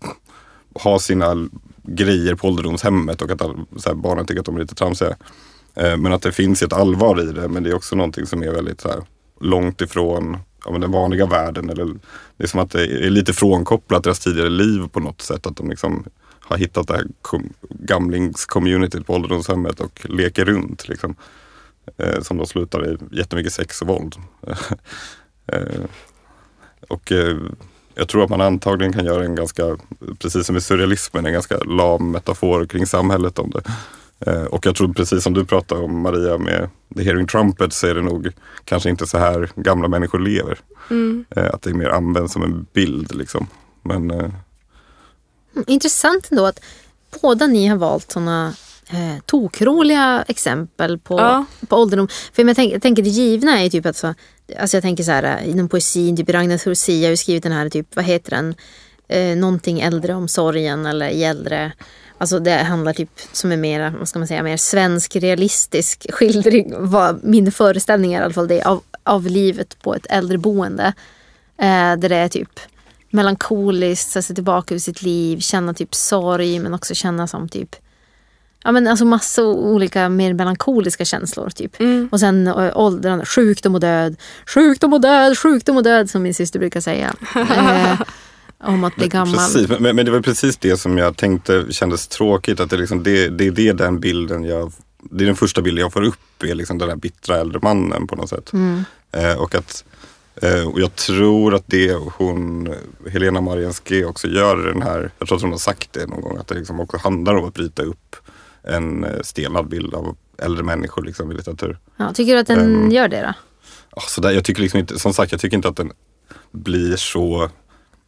har 0.79 0.99
sina 0.99 1.49
grejer 1.83 2.35
på 2.35 2.47
ålderdomshemmet 2.47 3.21
och 3.21 3.31
att 3.31 3.39
så 3.77 3.89
här, 3.89 3.93
barnen 3.93 4.25
tycker 4.25 4.39
att 4.39 4.45
de 4.45 4.55
är 4.55 4.59
lite 4.59 4.75
tramsiga. 4.75 5.15
Eh, 5.75 5.97
men 5.97 6.13
att 6.13 6.21
det 6.21 6.31
finns 6.31 6.63
ett 6.63 6.73
allvar 6.73 7.21
i 7.21 7.31
det. 7.31 7.47
Men 7.47 7.63
det 7.63 7.69
är 7.69 7.75
också 7.75 7.95
någonting 7.95 8.25
som 8.25 8.43
är 8.43 8.51
väldigt 8.51 8.81
så 8.81 8.89
här, 8.89 9.03
långt 9.41 9.81
ifrån 9.81 10.37
ja, 10.65 10.71
men 10.71 10.81
den 10.81 10.91
vanliga 10.91 11.25
världen. 11.25 11.69
Eller, 11.69 11.85
det 12.37 12.43
är 12.43 12.47
som 12.47 12.59
att 12.59 12.71
det 12.71 13.05
är 13.05 13.09
lite 13.09 13.33
frånkopplat 13.33 14.03
deras 14.03 14.19
tidigare 14.19 14.49
liv 14.49 14.87
på 14.91 14.99
något 14.99 15.21
sätt. 15.21 15.47
Att 15.47 15.55
de 15.55 15.69
liksom 15.69 16.05
har 16.39 16.57
hittat 16.57 16.87
det 16.87 16.93
här 16.93 17.07
gamlingscommunityt 17.69 19.07
på 19.07 19.13
ålderdomshemmet 19.13 19.79
och 19.79 20.05
leker 20.09 20.45
runt. 20.45 20.87
Liksom. 20.87 21.15
Eh, 21.97 22.21
som 22.21 22.37
då 22.37 22.45
slutar 22.45 22.93
i 22.93 22.97
jättemycket 23.11 23.53
sex 23.53 23.81
och 23.81 23.87
våld. 23.87 24.15
eh, 25.47 25.85
och 26.89 27.11
eh, 27.11 27.37
jag 27.95 28.07
tror 28.07 28.23
att 28.23 28.29
man 28.29 28.41
antagligen 28.41 28.93
kan 28.93 29.05
göra 29.05 29.23
en 29.25 29.35
ganska, 29.35 29.63
precis 30.19 30.45
som 30.47 30.57
i 30.57 30.61
surrealismen, 30.61 31.25
en 31.25 31.33
ganska 31.33 31.57
lam 31.57 32.11
metafor 32.11 32.65
kring 32.65 32.85
samhället 32.85 33.39
om 33.39 33.51
det. 33.51 33.61
Eh, 34.31 34.43
och 34.43 34.65
jag 34.65 34.75
tror 34.75 34.93
precis 34.93 35.23
som 35.23 35.33
du 35.33 35.45
pratade 35.45 35.81
om 35.81 36.01
Maria 36.01 36.37
med 36.37 36.69
The 36.95 37.03
Hearing 37.03 37.27
Trumpet 37.27 37.73
så 37.73 37.87
är 37.87 37.95
det 37.95 38.01
nog 38.01 38.29
kanske 38.63 38.89
inte 38.89 39.07
så 39.07 39.17
här 39.17 39.49
gamla 39.55 39.87
människor 39.87 40.19
lever. 40.19 40.59
Eh, 41.35 41.53
att 41.53 41.61
det 41.61 41.69
är 41.69 41.73
mer 41.73 41.89
använt 41.89 42.31
som 42.31 42.43
en 42.43 42.65
bild 42.73 43.15
liksom. 43.15 43.47
Men 43.83 44.11
eh, 44.11 44.29
Mm, 45.55 45.65
Intressant 45.67 46.27
ändå 46.31 46.45
att 46.45 46.59
båda 47.21 47.47
ni 47.47 47.67
har 47.67 47.77
valt 47.77 48.11
såna 48.11 48.53
eh, 48.89 49.21
tokroliga 49.25 50.23
exempel 50.27 50.97
på, 50.99 51.19
Ja. 51.19 51.45
på 51.67 51.75
ålderdom. 51.75 52.07
För 52.33 52.43
jag, 52.43 52.55
tänker, 52.55 52.73
jag 52.75 52.81
tänker 52.81 53.03
det 53.03 53.09
givna 53.09 53.61
är 53.61 53.69
typ 53.69 53.85
att 53.85 53.95
så, 53.97 54.13
alltså 54.57 54.77
jag 54.77 54.81
tänker 54.81 55.03
så 55.03 55.11
här 55.11 55.23
eh, 55.23 55.49
inom 55.49 55.69
poesin, 55.69 56.17
typ 56.17 56.29
Ragnar 56.29 56.57
Thorsé 56.57 57.03
har 57.03 57.09
ju 57.09 57.17
skrivit 57.17 57.43
den 57.43 57.51
här, 57.51 57.69
typ, 57.69 57.95
vad 57.95 58.05
heter 58.05 58.31
den, 58.31 58.55
eh, 59.07 59.37
någonting 59.37 59.79
äldre 59.79 60.13
om 60.13 60.27
sorgen 60.27 60.85
eller 60.85 61.09
i 61.09 61.23
äldre. 61.23 61.71
Alltså 62.17 62.39
det 62.39 62.55
handlar 62.55 62.93
typ 62.93 63.11
som 63.31 63.51
är 63.51 63.57
mer, 63.57 63.93
vad 63.99 64.07
ska 64.07 64.19
man 64.19 64.27
säga, 64.27 64.43
mer 64.43 64.57
svensk 64.57 65.15
realistisk 65.15 66.13
skildring, 66.13 66.73
vad 66.77 67.23
min 67.23 67.51
föreställning 67.51 68.13
är 68.13 68.21
i 68.21 68.23
alla 68.23 68.33
fall 68.33 68.47
det, 68.47 68.61
av, 68.61 68.83
av 69.03 69.27
livet 69.27 69.77
på 69.81 69.95
ett 69.95 70.05
äldreboende. 70.09 70.93
Eh, 71.57 71.95
där 71.97 72.09
det 72.09 72.15
är 72.15 72.27
typ 72.27 72.59
melankoliskt, 73.09 74.11
så 74.11 74.21
se 74.21 74.33
tillbaka 74.33 74.73
över 74.73 74.79
sitt 74.79 75.01
liv, 75.01 75.39
känna 75.39 75.73
typ 75.73 75.95
sorg 75.95 76.59
men 76.59 76.73
också 76.73 76.95
känna 76.95 77.27
som 77.27 77.49
typ 77.49 77.75
Ja 78.63 78.71
men 78.71 78.87
alltså 78.87 79.05
massa 79.05 79.43
olika 79.43 80.09
mer 80.09 80.33
melankoliska 80.33 81.05
känslor 81.05 81.49
typ. 81.49 81.75
Och 82.11 82.19
sen 82.19 82.47
åldrande, 82.75 83.25
sjukdom 83.25 83.75
och 83.75 83.81
död. 83.81 84.15
Sjukdom 84.45 84.93
och 84.93 85.01
död, 85.01 85.37
sjukdom 85.37 85.77
och 85.77 85.83
död 85.83 86.09
som 86.09 86.23
min 86.23 86.33
syster 86.33 86.59
brukar 86.59 86.81
säga. 86.81 87.13
eh, 87.35 88.01
om 88.63 88.83
att 88.83 88.95
bli 88.95 89.07
gammal. 89.07 89.35
Precis, 89.35 89.79
men, 89.79 89.95
men 89.95 90.05
det 90.05 90.11
var 90.11 90.21
precis 90.21 90.57
det 90.57 90.77
som 90.77 90.97
jag 90.97 91.17
tänkte 91.17 91.65
kändes 91.69 92.07
tråkigt. 92.07 92.59
Att 92.59 92.69
det, 92.69 92.77
liksom, 92.77 93.03
det, 93.03 93.27
det, 93.27 93.49
det 93.49 93.67
är 93.67 93.73
den 93.73 93.99
bilden 93.99 94.43
jag 94.43 94.71
det 95.01 95.23
är 95.23 95.25
den 95.25 95.35
första 95.35 95.61
bilden 95.61 95.81
jag 95.81 95.93
får 95.93 96.01
upp 96.01 96.43
är 96.43 96.55
liksom 96.55 96.77
den 96.77 96.89
där 96.89 96.95
bittra 96.95 97.37
äldre 97.37 97.59
mannen 97.63 98.07
på 98.07 98.15
något 98.15 98.29
sätt. 98.29 98.51
Eh, 99.11 99.33
och, 99.39 99.55
att, 99.55 99.85
eh, 100.35 100.67
och 100.67 100.79
jag 100.79 100.95
tror 100.95 101.55
att 101.55 101.63
det 101.65 101.93
hon, 101.93 102.73
Helena 103.11 103.41
Marienske 103.41 104.05
också 104.05 104.27
gör 104.27 104.57
den 104.57 104.81
här, 104.81 105.11
jag 105.19 105.27
tror 105.27 105.35
att 105.35 105.41
hon 105.41 105.51
har 105.51 105.57
sagt 105.57 105.93
det 105.93 106.07
någon 106.07 106.21
gång, 106.21 106.37
att 106.37 106.47
det 106.47 106.55
liksom 106.55 106.79
också 106.79 106.97
handlar 106.97 107.35
om 107.35 107.45
att 107.45 107.53
bryta 107.53 107.83
upp 107.83 108.15
en 108.69 109.03
eh, 109.03 109.21
stelnad 109.21 109.67
bild 109.67 109.93
av 109.93 110.17
äldre 110.37 110.63
människor 110.63 111.03
liksom, 111.05 111.31
i 111.31 111.35
litteratur. 111.35 111.79
Ja, 111.97 112.13
tycker 112.13 112.33
du 112.33 112.39
att 112.39 112.47
den 112.47 112.59
Ehm, 112.83 112.91
gör 112.91 113.07
det 113.07 113.21
då? 113.21 113.33
Ja, 113.95 114.01
Så 114.07 114.21
där, 114.21 114.31
jag 114.31 114.43
tycker 114.45 114.61
liksom 114.61 114.79
inte, 114.79 114.99
som 114.99 115.13
sagt, 115.13 115.31
jag 115.31 115.41
tycker 115.41 115.57
inte 115.57 115.67
att 115.69 115.75
den 115.75 115.91
blir 116.51 116.95
så 116.95 117.49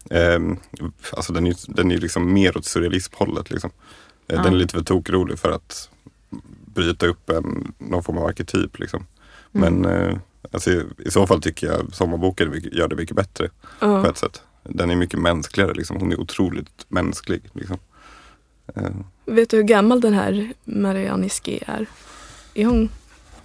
ehm, 0.10 0.58
alltså 1.14 1.34
den 1.34 1.48
är, 1.48 1.56
den 1.68 1.92
är 1.92 1.98
liksom 1.98 2.34
mer 2.34 2.58
åt 2.58 2.66
surrealismhållet. 2.66 3.52
Liksom. 3.52 3.72
Eh, 4.28 4.44
Den 4.44 4.54
är 4.54 4.58
lite 4.58 4.74
för 4.74 4.84
tokrolig 4.84 5.40
för 5.40 5.52
att 5.52 5.90
bryta 6.66 7.08
upp 7.08 7.30
en, 7.30 7.74
någon 7.78 8.04
form 8.04 8.18
av 8.18 8.26
arketyp. 8.26 8.80
Liksom. 8.80 9.06
Men 9.52 9.86
eh, 9.86 10.18
alltså, 10.52 10.72
i, 10.98 11.12
så 11.12 11.28
fall 11.28 11.42
tycker 11.42 11.68
jag 11.68 11.94
Sommarboken 11.94 12.62
gör 12.72 12.88
det 12.88 12.96
mycket 12.96 13.16
bättre 13.16 13.50
Ja. 13.80 14.04
på 14.04 14.10
ett 14.10 14.18
sätt. 14.18 14.42
Den 14.64 14.90
är 14.92 14.96
mycket 14.96 15.20
mänskligare. 15.20 15.74
Liksom. 15.74 15.98
Hon 15.98 16.12
är 16.12 16.20
otroligt 16.20 16.86
mänsklig. 16.88 17.42
Liksom. 17.54 17.78
Eh, 18.76 18.90
Vet 19.32 19.49
du 19.49 19.58
hur 19.58 19.64
gammal 19.64 20.02
den 20.02 20.14
här 20.14 20.53
Marianne 20.64 21.26
Iski 21.26 21.60
är? 21.68 21.86
Är 22.53 22.66
hon? 22.66 22.90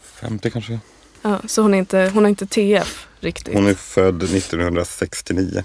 50 0.02 0.50
kanske? 0.50 0.78
Ja, 1.22 1.40
så 1.46 1.62
hon 1.62 1.74
är 1.74 1.78
inte, 1.78 2.10
hon 2.14 2.24
har 2.24 2.28
inte 2.28 2.46
TF 2.46 3.06
riktigt. 3.20 3.54
Hon 3.54 3.66
är 3.66 3.74
född 3.74 4.22
1969. 4.22 5.64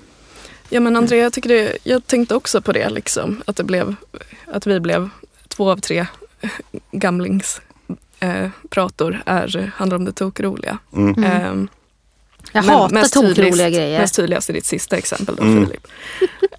Ja 0.70 0.80
men 0.80 0.96
Andrea, 0.96 1.24
jag, 1.24 1.34
tycker 1.34 1.50
det, 1.50 1.78
jag 1.84 2.08
tänkte 2.08 2.36
också 2.36 2.62
på 2.62 2.72
det 2.72 2.90
liksom. 2.90 3.42
Att, 3.46 3.56
det 3.56 3.64
blev, 3.64 3.96
att 4.48 4.68
vi 4.68 4.80
blev 4.80 5.10
två 5.48 5.72
av 5.72 5.78
tre 5.78 6.06
gamlings 6.92 7.62
eh, 8.20 8.50
är, 9.26 9.72
handlar 9.76 9.98
om 9.98 10.06
det 10.06 10.12
tokroliga. 10.12 10.78
Mm. 10.94 11.24
Ehm, 11.24 11.68
Jag 12.52 12.66
men 12.66 12.76
hatar 12.76 12.94
mest 12.94 13.14
tokroliga 13.14 13.70
grejer. 13.70 14.00
Mest 14.02 14.16
tydligast 14.16 14.50
i 14.50 14.54
ditt 14.54 14.66
sista 14.66 14.98
exempel 14.98 15.36
då 15.36 15.44
Mm. 15.44 15.66
Filip. 15.66 15.88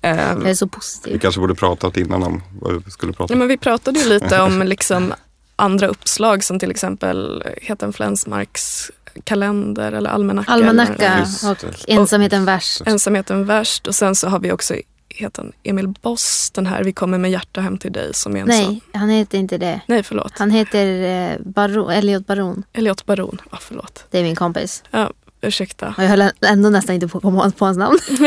Ehm, 0.03 0.41
Jag 0.41 0.51
är 0.51 0.55
så 0.55 0.65
Vi 0.67 0.71
positiv. 0.71 1.19
kanske 1.19 1.41
borde 1.41 1.55
pratat 1.55 1.97
innan 1.97 2.23
om 2.23 2.43
vad 2.61 2.85
vi 2.85 2.91
skulle 2.91 3.13
prata 3.13 3.33
Ja, 3.33 3.35
om. 3.35 3.39
men 3.39 3.49
vi 3.49 3.57
pratade 3.57 3.99
ju 4.01 4.09
lite 4.09 4.41
om 4.41 4.63
liksom 4.63 5.15
andra 5.57 5.87
uppslag 5.87 6.45
som 6.45 6.59
till 6.59 6.71
exempel 6.71 7.45
heter 7.57 7.87
en 7.87 7.93
Flensmarks 7.93 8.91
kalender 9.25 9.93
eller 9.93 10.11
almanacka. 10.11 10.53
Almanacka 10.53 11.27
och 11.51 11.57
det. 11.61 11.93
ensamheten 11.93 12.45
värst. 12.45 12.83
Ensamheten 12.87 13.45
värst 13.47 13.87
och 13.87 13.95
sen 13.95 14.15
så 14.17 14.29
har 14.29 14.39
vi 14.39 14.53
också 14.53 14.75
heter 15.09 15.53
Emil 15.63 15.89
Boss, 15.89 16.51
den 16.55 16.67
här 16.67 16.85
Vi 16.85 16.93
kommer 16.93 17.19
med 17.19 17.31
hjärta 17.31 17.61
hem 17.61 17.79
till 17.79 17.93
dig 17.93 18.15
som 18.15 18.37
är 18.37 18.41
en 18.41 18.47
sån. 18.47 18.57
Nej, 18.57 18.81
han 18.95 19.09
heter 19.09 19.39
inte 19.39 19.59
det. 19.59 19.81
Nej, 19.87 20.03
förlåt. 20.03 20.33
Han 20.39 20.51
heter 20.51 20.87
eh, 21.33 21.37
Baron, 21.45 21.91
Elliot 21.91 22.27
Baron. 22.27 22.63
Elliot 22.73 23.07
Baron. 23.07 23.41
Ja, 23.51 23.59
förlåt. 23.61 24.05
Det 24.11 24.19
är 24.19 24.23
min 24.23 24.37
kompis. 24.37 24.83
Ja, 24.91 25.11
ursäkta. 25.43 25.95
Jag 25.99 26.05
höll 26.05 26.31
ändå 26.47 26.69
nästan 26.71 26.95
inte 26.95 27.09
på 27.09 27.19
att 27.19 27.23
komma 27.23 27.51
på 27.51 27.65
hans 27.65 27.79
namn. 27.79 27.99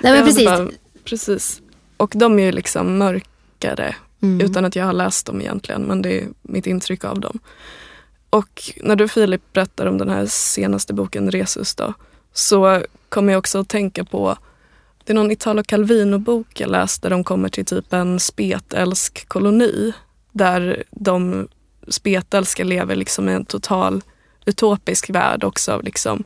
Nej 0.00 0.12
men 0.12 0.24
precis. 0.24 0.44
bara- 0.46 0.68
precis. 1.04 1.60
Och 1.96 2.12
de 2.16 2.38
är 2.38 2.42
ju 2.44 2.52
liksom 2.52 2.98
mörkare 2.98 3.94
Mm. 4.22 4.40
utan 4.40 4.64
att 4.64 4.76
jag 4.76 4.84
har 4.84 4.92
läst 4.92 5.26
dem 5.26 5.40
egentligen, 5.40 5.82
men 5.82 6.02
det 6.02 6.20
är 6.20 6.28
mitt 6.42 6.66
intryck 6.66 7.04
av 7.04 7.20
dem. 7.20 7.38
Och 8.30 8.62
när 8.82 8.96
du 8.96 9.08
Filip 9.08 9.52
berättar 9.52 9.86
om 9.86 9.98
den 9.98 10.08
här 10.08 10.26
senaste 10.26 10.94
boken 10.94 11.30
Resus 11.30 11.74
då, 11.74 11.94
så 12.32 12.82
kommer 13.08 13.32
jag 13.32 13.38
också 13.38 13.58
att 13.60 13.68
tänka 13.68 14.04
på 14.04 14.36
det 15.04 15.12
är 15.12 15.14
någon 15.14 15.30
Italo 15.30 15.62
Calvino-bok 15.64 16.60
jag 16.60 16.70
läste 16.70 17.06
där 17.08 17.10
de 17.10 17.24
kommer 17.24 17.48
till 17.48 17.64
typ 17.64 17.92
en 17.92 18.20
spetälsk 18.20 19.28
koloni 19.28 19.92
där 20.32 20.84
de 20.90 21.48
spetälska 21.88 22.64
lever 22.64 22.96
liksom 22.96 23.28
i 23.28 23.32
en 23.32 23.44
total 23.44 24.00
utopisk 24.44 25.10
värld 25.10 25.44
också 25.44 25.72
av 25.72 25.84
liksom 25.84 26.24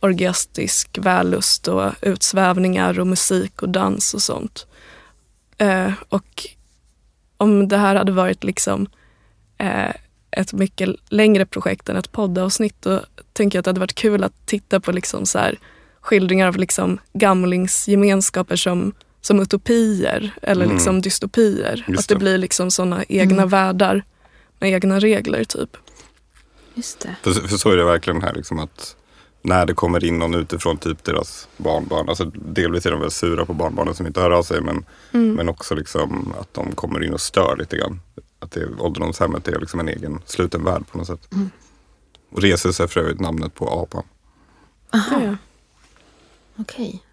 orgiastisk 0.00 0.98
vällust 1.00 1.68
och 1.68 1.92
utsvävningar 2.02 3.00
och 3.00 3.06
musik 3.06 3.62
och 3.62 3.68
dans 3.68 4.14
och 4.14 4.22
sånt. 4.22 4.66
Eh, 5.58 5.92
och 6.08 6.46
om 7.36 7.68
det 7.68 7.76
här 7.76 7.94
hade 7.94 8.12
varit 8.12 8.44
liksom 8.44 8.86
eh, 9.58 9.90
ett 10.30 10.52
mycket 10.52 10.90
längre 11.08 11.46
projekt 11.46 11.88
än 11.88 11.96
ett 11.96 12.12
poddavsnitt 12.12 12.76
då 12.82 13.00
tänker 13.32 13.56
jag 13.56 13.60
att 13.60 13.64
det 13.64 13.68
hade 13.68 13.80
varit 13.80 13.94
kul 13.94 14.24
att 14.24 14.46
titta 14.46 14.80
på 14.80 14.92
liksom 14.92 15.26
så 15.26 15.38
här 15.38 15.58
skildringar 16.00 16.48
av 16.48 16.56
liksom 16.56 16.98
gamlingsgemenskaper 17.12 18.56
som, 18.56 18.92
som 19.20 19.40
utopier 19.40 20.30
eller 20.42 20.64
Mm. 20.64 20.76
liksom 20.76 21.00
dystopier. 21.00 21.84
Just 21.88 22.00
att 22.00 22.08
det 22.08 22.14
det. 22.14 22.18
blir 22.18 22.38
liksom 22.38 22.70
såna 22.70 23.04
egna 23.08 23.34
Mm. 23.42 23.48
världar 23.48 24.04
med 24.58 24.70
egna 24.72 24.98
regler 25.00 25.44
typ. 25.44 25.76
Just 26.74 27.00
det. 27.00 27.16
För, 27.22 27.32
för 27.32 27.56
så 27.56 27.70
är 27.70 27.76
det 27.76 27.84
verkligen 27.84 28.22
här 28.22 28.34
liksom 28.34 28.58
att 28.58 28.96
när 29.42 29.66
det 29.66 29.74
kommer 29.74 30.04
in 30.04 30.18
någon 30.18 30.34
utifrån, 30.34 30.78
typ 30.78 31.04
deras 31.04 31.48
barnbarn. 31.56 32.08
Alltså 32.08 32.24
delvis 32.24 32.86
är 32.86 32.90
de 32.90 33.00
väl 33.00 33.10
sura 33.10 33.46
på 33.46 33.52
barnbarnen 33.52 33.94
som 33.94 34.06
inte 34.06 34.20
hör 34.20 34.30
av 34.30 34.42
sig 34.42 34.60
men, 34.60 34.84
men 35.10 35.48
också 35.48 35.74
liksom 35.74 36.34
att 36.40 36.54
de 36.54 36.72
kommer 36.72 37.04
in 37.04 37.14
och 37.14 37.20
stör 37.20 37.56
lite 37.56 37.76
grann. 37.76 38.00
Att 38.38 38.50
det, 38.50 38.66
ålderdomshemmet 38.78 39.48
är 39.48 39.60
liksom 39.60 39.80
en 39.80 39.88
egen 39.88 40.22
sluten 40.26 40.64
värld 40.64 40.82
på 40.90 40.98
något 40.98 41.06
sätt. 41.06 41.28
Och 42.30 42.42
Resus 42.42 42.80
är 42.80 42.86
för 42.86 43.00
övrigt 43.00 43.20
namnet 43.20 43.54
på 43.54 43.68
apan. 43.68 44.02
Ja. 44.90 45.36
Okej. 46.56 47.03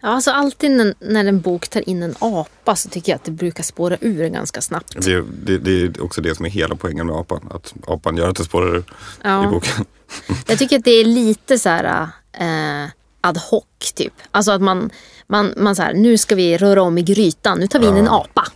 Ja, 0.00 0.08
alltså 0.08 0.30
alltid 0.30 0.94
när, 1.00 1.24
en 1.24 1.40
bok 1.40 1.68
tar 1.68 1.88
in 1.88 2.02
en 2.02 2.14
apa 2.18 2.76
så 2.76 2.88
tycker 2.88 3.12
jag 3.12 3.16
att 3.16 3.24
det 3.24 3.30
brukar 3.30 3.62
spåra 3.62 3.96
ur 4.00 4.28
ganska 4.28 4.60
snabbt. 4.60 5.04
Det, 5.04 5.24
det, 5.44 5.58
det 5.58 5.70
är 5.82 6.02
också 6.04 6.20
det 6.20 6.34
som 6.34 6.46
är 6.46 6.50
hela 6.50 6.76
poängen 6.76 7.06
med 7.06 7.16
apan. 7.16 7.48
Att 7.54 7.74
apan 7.86 8.16
gör 8.16 8.28
att 8.28 8.36
det 8.36 8.44
spårar 8.44 8.74
ur 8.74 8.78
i 8.78 8.82
Ja. 9.22 9.48
boken. 9.50 9.84
Jag 10.46 10.58
tycker 10.58 10.78
att 10.78 10.84
det 10.84 10.90
är 10.90 11.04
lite 11.04 11.58
så 11.58 11.68
här 11.68 12.08
eh, 12.32 12.90
ad 13.20 13.40
hoc 13.50 13.64
typ. 13.94 14.12
Alltså 14.30 14.52
att 14.52 14.62
man, 14.62 14.90
man, 15.26 15.54
man 15.56 15.76
så 15.76 15.82
här, 15.82 15.94
nu 15.94 16.18
ska 16.18 16.34
vi 16.34 16.56
röra 16.58 16.82
om 16.82 16.98
i 16.98 17.02
grytan, 17.02 17.58
nu 17.58 17.66
tar 17.66 17.78
vi 17.78 17.86
in 17.86 17.96
en 17.96 18.08
apa. 18.08 18.46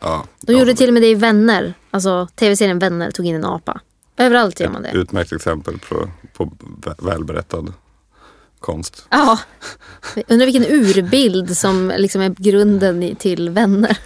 Ja, 0.00 0.24
De 0.40 0.52
ja, 0.52 0.58
gjorde 0.58 0.74
till 0.74 0.88
och 0.88 0.94
med 0.94 1.02
det 1.02 1.08
i 1.10 1.14
Vänner. 1.14 1.74
Alltså 1.90 2.28
tv-serien 2.34 2.78
Vänner 2.78 3.10
tog 3.10 3.26
in 3.26 3.34
en 3.34 3.44
apa. 3.44 3.80
Överallt 4.18 4.60
gör 4.60 4.68
man 4.68 4.82
det. 4.82 4.90
Utmärkt 4.94 5.32
exempel 5.32 5.78
på, 5.78 6.08
på 6.36 6.44
vä- 6.82 7.04
välberättad 7.06 7.72
konst. 8.66 9.06
Ja. 9.10 9.38
Undrar 10.28 10.46
vilken 10.46 10.66
urbild 10.66 11.58
som 11.58 11.92
liksom 11.96 12.20
är 12.20 12.34
grunden 12.38 13.16
till 13.16 13.50
Vänner. 13.50 13.96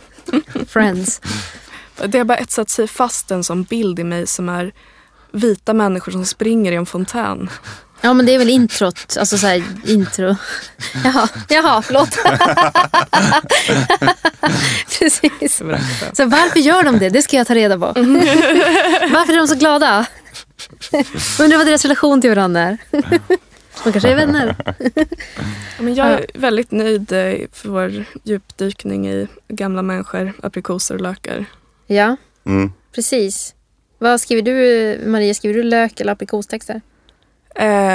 Friends. 0.68 1.20
Det 2.06 2.18
har 2.18 2.24
bara 2.24 2.38
etsat 2.38 2.70
sig 2.70 2.88
fast 2.88 3.30
en 3.30 3.44
sån 3.44 3.62
bild 3.62 3.98
i 3.98 4.04
mig 4.04 4.26
som 4.26 4.48
är 4.48 4.72
vita 5.32 5.74
människor 5.74 6.12
som 6.12 6.26
springer 6.26 6.72
i 6.72 6.74
en 6.74 6.86
fontän. 6.86 7.50
Ja 8.00 8.14
men 8.14 8.26
det 8.26 8.34
är 8.34 8.38
väl 8.38 8.50
introt. 8.50 9.16
Alltså 9.18 9.38
så 9.38 9.46
här 9.46 9.64
intro. 9.86 10.36
Jaha, 11.04 11.28
jaha 11.48 11.82
förlåt. 11.82 12.10
Precis. 14.98 15.62
Så 16.12 16.26
varför 16.26 16.60
gör 16.60 16.82
de 16.82 16.98
det? 16.98 17.08
Det 17.08 17.22
ska 17.22 17.36
jag 17.36 17.46
ta 17.46 17.54
reda 17.54 17.78
på. 17.78 17.86
varför 19.12 19.32
är 19.32 19.36
de 19.36 19.48
så 19.48 19.54
glada? 19.54 20.06
Undrar 21.40 21.56
vad 21.58 21.66
deras 21.66 21.84
relation 21.84 22.20
till 22.20 22.30
varandra 22.30 22.60
är. 22.60 22.78
De 23.84 23.92
kanske 23.92 24.10
är 24.10 24.16
vänner. 24.16 24.56
Ja, 25.78 25.82
Men 25.84 25.94
jag 25.94 26.06
är 26.10 26.26
väldigt 26.34 26.70
nöjd 26.70 27.12
eh, 27.12 27.34
för 27.52 27.68
vår 27.68 28.04
djupdykning 28.24 29.08
i 29.08 29.28
gamla 29.48 29.82
människor, 29.82 30.32
aprikoser 30.42 30.94
och 30.94 31.00
lökar. 31.00 31.44
Ja, 31.86 32.16
Mm. 32.44 32.72
precis. 32.94 33.54
Vad 33.98 34.20
skriver 34.20 34.42
du 34.42 34.98
Maria? 35.06 35.34
Skriver 35.34 35.54
du 35.54 35.62
lök 35.62 36.00
eller 36.00 36.12
aprikostexter? 36.12 36.80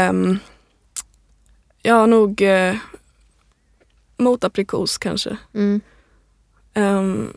Um, 0.10 0.40
ja, 1.82 2.06
nog 2.06 2.42
eh, 2.42 2.76
mot 4.18 4.44
aprikos 4.44 4.98
kanske. 4.98 5.38
Mm. 5.54 5.82
Ehm, 6.74 7.34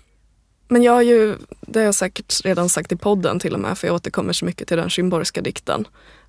Men 0.69 0.83
jag 0.83 0.93
har 0.93 1.03
ju, 1.03 1.37
det 1.61 1.79
har 1.79 1.85
jag 1.85 1.95
säkert 1.95 2.45
redan 2.45 2.69
sagt 2.69 2.93
i 2.93 2.97
podden 2.97 3.39
till 3.41 3.55
och 3.55 3.61
med, 3.61 3.79
för 3.79 3.87
jag 3.87 3.95
återkommer 3.95 4.33
så 4.33 4.45
mycket 4.45 4.69
till 4.69 4.77
den 4.77 4.91
Szymborska 4.91 5.41
dikten. 5.41 5.87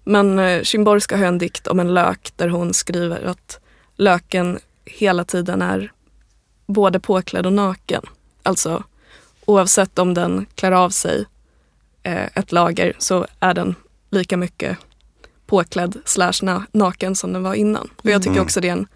Men 0.09 0.39
eh, 0.39 0.63
Szymborska 0.63 1.17
har 1.17 1.25
en 1.25 1.37
dikt 1.37 1.67
om 1.67 1.79
en 1.79 1.93
lök 1.93 2.31
där 2.35 2.47
hon 2.47 2.73
skriver 2.73 3.23
att 3.25 3.59
löken 3.95 4.59
hela 4.85 5.23
tiden 5.23 5.61
är 5.61 5.91
både 6.65 6.99
påklädd 6.99 7.45
och 7.45 7.53
naken. 7.53 8.01
Alltså 8.43 8.83
oavsett 9.45 9.99
om 9.99 10.13
den 10.13 10.45
klär 10.55 10.71
av 10.71 10.89
sig 10.89 11.25
eh, 12.03 12.25
ett 12.33 12.51
lager 12.51 12.93
så 12.97 13.27
är 13.39 13.53
den 13.53 13.75
lika 14.09 14.37
mycket 14.37 14.77
påklädd 15.45 15.97
slash 16.05 16.33
na 16.41 16.65
naken 16.71 17.15
som 17.15 17.33
den 17.33 17.43
var 17.43 17.53
innan. 17.53 17.89
Och 17.97 18.09
jag 18.09 18.21
tycker 18.21 18.31
Mm. 18.31 18.43
också 18.43 18.61
det 18.61 18.67
är 18.67 18.73
en 18.73 18.87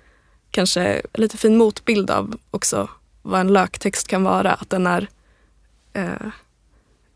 kanske 0.52 1.02
lite 1.14 1.38
fin 1.38 1.58
motbild 1.58 2.12
av 2.12 2.38
också 2.52 2.90
vad 3.22 3.40
en 3.40 3.54
löktext 3.54 4.08
kan 4.08 4.24
vara. 4.24 4.54
Att 4.54 4.70
den 4.70 4.88
är 4.88 5.08
eh, 5.94 6.28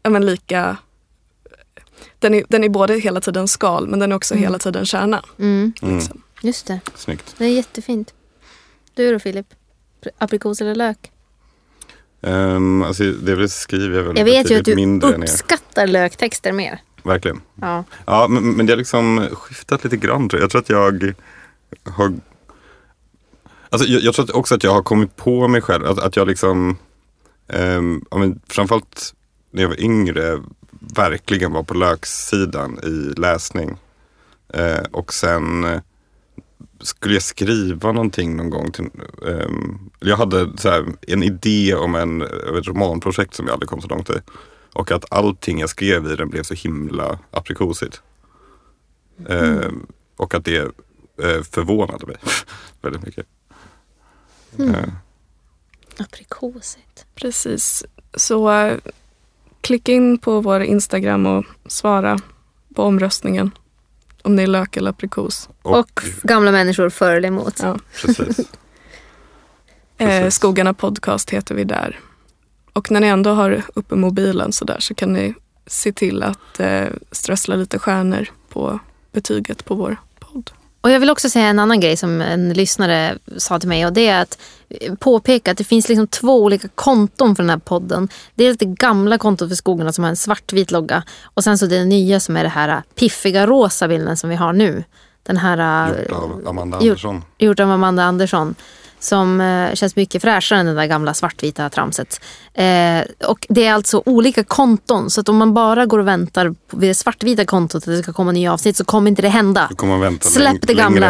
ja, 0.04 0.10
men 0.10 0.26
lika 0.26 0.78
den 2.20 2.34
är, 2.34 2.44
den 2.50 2.64
är 2.64 2.70
både 2.70 2.94
hela 3.00 3.22
tiden 3.22 3.48
skal 3.48 3.88
men 3.88 4.00
den 4.00 4.12
är 4.12 4.16
också 4.16 4.34
Mm. 4.34 4.44
hela 4.44 4.60
tiden 4.60 4.86
kärna. 4.86 5.24
Mm, 5.40 5.74
Mm. 5.82 5.96
Liksom. 5.98 6.22
just 6.42 6.68
det. 6.68 6.80
Snyggt. 6.96 7.36
Det 7.38 7.46
är 7.46 7.50
jättefint. 7.50 8.14
Du 8.94 9.12
då 9.12 9.20
Filip? 9.20 9.46
Aprikos 10.18 10.62
eller 10.62 10.76
lök? 10.76 11.12
Um, 12.22 12.84
alltså, 12.84 13.04
det 13.04 13.36
väl 13.36 13.50
skriver 13.50 13.98
jag 13.98 14.04
väl 14.04 14.18
Jag 14.18 14.26
vet 14.26 14.52
ju 14.52 14.56
att 14.60 14.66
du 14.66 15.00
uppskattar 15.02 15.88
löktexter 15.88 16.52
mer. 16.52 16.82
Verkligen. 17.04 17.42
Ja. 17.62 17.84
Ja, 18.06 18.28
men, 18.28 18.52
men 18.52 18.66
det 18.66 18.72
har 18.74 18.78
liksom 18.78 19.28
skiftat 19.34 19.84
lite 19.84 19.98
grann. 19.98 20.30
tror 20.30 20.42
Jag 20.42 20.46
Jag 20.46 20.52
tror 20.52 20.62
att 20.62 20.70
jag 20.70 21.14
har... 21.94 22.14
Alltså, 23.70 23.88
jag, 23.88 24.02
jag 24.02 24.14
tror 24.14 24.26
att 24.26 24.32
också 24.32 24.56
att 24.56 24.64
jag 24.64 24.72
har 24.74 24.84
kommit 24.84 25.16
på 25.16 25.48
mig 25.48 25.62
själv. 25.62 25.86
Att, 25.86 26.00
att 26.00 26.16
jag 26.16 26.28
liksom, 26.28 26.78
um, 27.48 28.06
ja, 28.12 28.18
men 28.18 28.42
framförallt 28.48 29.14
när 29.52 29.62
jag 29.62 29.70
var 29.70 29.82
yngre, 29.82 30.42
verkligen 30.80 31.52
var 31.52 31.64
på 31.64 31.74
löksidan 31.74 32.80
i 32.84 33.20
läsning. 33.20 33.78
Eh, 34.54 34.84
och 34.92 35.14
sen 35.14 35.64
eh, 35.64 35.82
skulle 36.80 37.14
jag 37.14 37.24
skriva 37.24 37.92
någonting 37.92 38.36
någon 38.36 38.50
gång. 38.50 38.72
Till, 38.72 38.90
ehm, 39.28 39.90
jag 40.00 40.18
hade 40.18 40.58
så 40.58 40.70
här, 40.70 40.86
en 41.02 41.24
idé 41.24 41.76
om 41.76 41.96
en, 41.96 42.22
ett 42.22 42.68
romanprojekt 42.68 43.34
som 43.34 43.46
jag 43.46 43.54
aldrig 43.54 43.70
kom 43.70 43.82
så 43.82 43.88
långt 43.88 44.10
i. 44.10 44.22
Och 44.74 44.92
att 44.92 45.14
allting 45.14 45.60
jag 45.60 45.70
skrev 45.70 46.06
i 46.12 46.16
den 46.16 46.30
blev 46.30 46.44
så 46.44 46.54
himla 46.54 47.20
aprikosigt. 47.32 48.02
Ehm, 49.30 49.88
och 50.16 50.34
att 50.34 50.46
det 50.46 50.58
eh, 51.24 51.44
förvånade 51.52 52.06
mig 52.06 52.16
väldigt 52.82 53.06
mycket. 53.06 53.26
Eh, 54.60 54.94
Aprikosigt. 55.98 57.06
Precis. 57.16 57.86
Så 58.16 58.52
eh, 58.52 58.78
klicka 59.68 59.92
in 59.92 60.18
på 60.18 60.42
vår 60.42 60.64
Instagram 60.64 61.26
och 61.26 61.46
svara 61.68 62.20
på 62.76 62.84
omröstningen. 62.84 63.52
Om 64.22 64.36
ni 64.36 64.44
är 64.44 64.48
lök 64.48 64.78
eller 64.78 64.90
aprikos. 64.90 65.50
och, 65.62 65.80
Och, 65.80 66.02
gamla 66.24 66.52
människor 66.52 66.90
för 66.90 67.16
eller 67.16 67.28
emot. 67.28 67.60
Ja. 67.64 67.78
precis. 68.02 68.40
Eh, 70.00 70.08
Precis. 70.08 70.36
Skogarna 70.36 70.74
podcast 70.74 71.30
heter 71.30 71.56
vi 71.56 71.64
där. 71.64 72.00
Och 72.74 72.92
när 72.92 73.00
ni 73.00 73.08
ändå 73.08 73.30
har 73.30 73.64
uppe 73.74 73.96
mobilen 73.96 74.54
så 74.54 74.66
där 74.66 74.80
så 74.80 74.96
kan 74.96 75.14
ni 75.14 75.34
se 75.68 75.92
till 75.92 76.24
att 76.24 76.60
eh, 76.60 76.86
strössla 77.12 77.56
lite 77.56 77.80
stjärnor 77.80 78.28
på 78.50 78.80
betyget 79.12 79.66
på 79.66 79.76
vår 79.76 79.98
podd. 80.20 80.52
Och 80.82 80.92
jag 80.92 81.00
vill 81.00 81.10
också 81.10 81.30
säga 81.30 81.48
en 81.48 81.60
annan 81.60 81.80
grej 81.80 81.98
som 81.98 82.22
en 82.22 82.54
lyssnare 82.54 83.18
sa 83.38 83.60
till 83.60 83.70
mig 83.70 83.86
och 83.86 83.94
det 83.94 84.08
är 84.08 84.22
att 84.22 84.40
påpeka 85.00 85.52
att 85.52 85.58
det 85.58 85.64
finns 85.64 85.90
liksom 85.90 86.08
två 86.08 86.44
olika 86.44 86.68
konton 86.68 87.36
för 87.36 87.44
den 87.44 87.50
här 87.50 87.58
podden. 87.58 88.10
Dels 88.36 88.58
det 88.58 88.66
gamla 88.66 89.18
kontot 89.18 89.50
för 89.50 89.56
skogarna 89.56 89.94
som 89.94 90.04
har 90.04 90.10
en 90.10 90.16
svartvit 90.16 90.72
logga 90.72 91.04
och 91.24 91.44
sen 91.44 91.58
så 91.58 91.66
det 91.66 91.86
nya 91.86 92.20
som 92.20 92.38
är 92.38 92.44
det 92.44 92.50
här 92.50 92.84
piffiga 92.96 93.48
rosa 93.48 93.88
bilden 93.88 94.18
som 94.18 94.30
vi 94.30 94.36
har 94.36 94.54
nu. 94.54 94.84
Den 95.24 95.38
här 95.38 95.88
Gjort 96.00 96.12
av 96.12 96.48
Amanda 96.48 96.78
Andersson. 96.78 97.24
gjort 97.38 97.60
av 97.60 97.72
Amanda 97.72 98.04
Andersson. 98.04 98.56
Som 99.00 99.42
eh, 99.42 99.74
känns 99.74 99.96
mycket 99.96 100.22
fräschare 100.22 100.60
än 100.60 100.66
det 100.66 100.74
där 100.74 100.86
gamla 100.86 101.14
svartvita 101.14 101.70
tramset. 101.70 102.22
Eh, 102.54 103.02
och 103.28 103.46
det 103.50 103.66
är 103.66 103.74
alltså 103.74 104.04
olika 104.06 104.44
konton. 104.44 105.10
Så 105.10 105.22
att 105.22 105.30
om 105.30 105.38
man 105.38 105.54
bara 105.54 105.86
går 105.86 106.00
och 106.00 106.08
väntar 106.08 106.50
på 106.68 106.78
vid 106.78 106.90
det 106.90 106.94
svartvita 106.96 107.46
kontot 107.46 107.76
att 107.84 107.86
det 107.86 108.04
ska 108.04 108.14
komma 108.14 108.32
nya 108.32 108.54
avsnitt 108.54 108.78
så 108.78 108.86
kommer 108.86 109.10
inte 109.10 109.22
det 109.22 109.30
hända. 109.30 109.68
Släpp 110.30 110.68
det 110.68 110.74
gamla. 110.74 111.08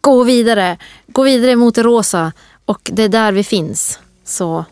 Gå 0.00 0.22
vidare. 0.22 0.78
Gå 1.06 1.22
vidare 1.22 1.56
mot 1.56 1.74
det 1.74 1.82
rosa. 1.82 2.32
Och 2.64 2.80
det 2.92 3.02
är 3.02 3.08
där 3.08 3.32
vi 3.32 3.44
finns. 3.44 3.98
Så 4.24 4.64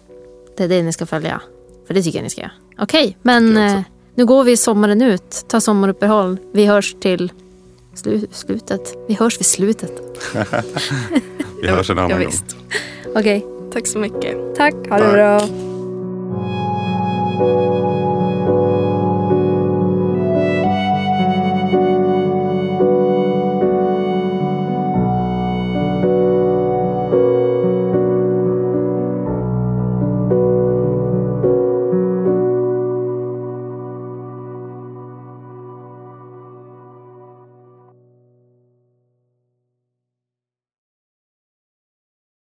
det 0.57 0.65
är 0.65 0.69
det 0.69 0.83
ni 0.83 0.93
ska 0.93 1.07
följa. 1.07 1.41
För 1.87 1.95
det 1.95 2.03
tycker 2.03 2.19
jag 2.19 2.25
ni 2.25 2.31
ska 2.31 2.41
göra. 2.41 2.53
Okej, 2.79 3.17
men 3.23 3.57
jag 3.57 3.67
också. 3.67 3.77
eh, 3.79 3.83
nu 4.15 4.27
går 4.27 4.45
vi 4.45 4.57
sommaren 4.57 5.03
ut. 5.03 5.45
Ta 5.49 5.61
sommaruppehåll. 5.61 6.39
Vi 6.53 6.67
hörs 6.67 6.95
till 7.01 7.33
slu- 7.97 8.27
slutet. 8.33 8.95
Vi 9.09 9.15
hörs 9.15 9.39
vid 9.41 9.47
slutet. 9.47 9.93
Vi 11.63 11.69
hörs 11.69 11.91
en 11.91 11.99
annan 11.99 12.11
ja, 12.11 12.17
gång. 12.17 12.27
visst. 12.27 12.57
Okej, 13.15 13.47
Tack 13.73 13.87
så 13.87 13.99
mycket. 13.99 14.55
tack. 14.57 14.75
Ha 14.89 14.99
det 14.99 15.05
Tack. 15.05 15.13
bra. 15.13 15.41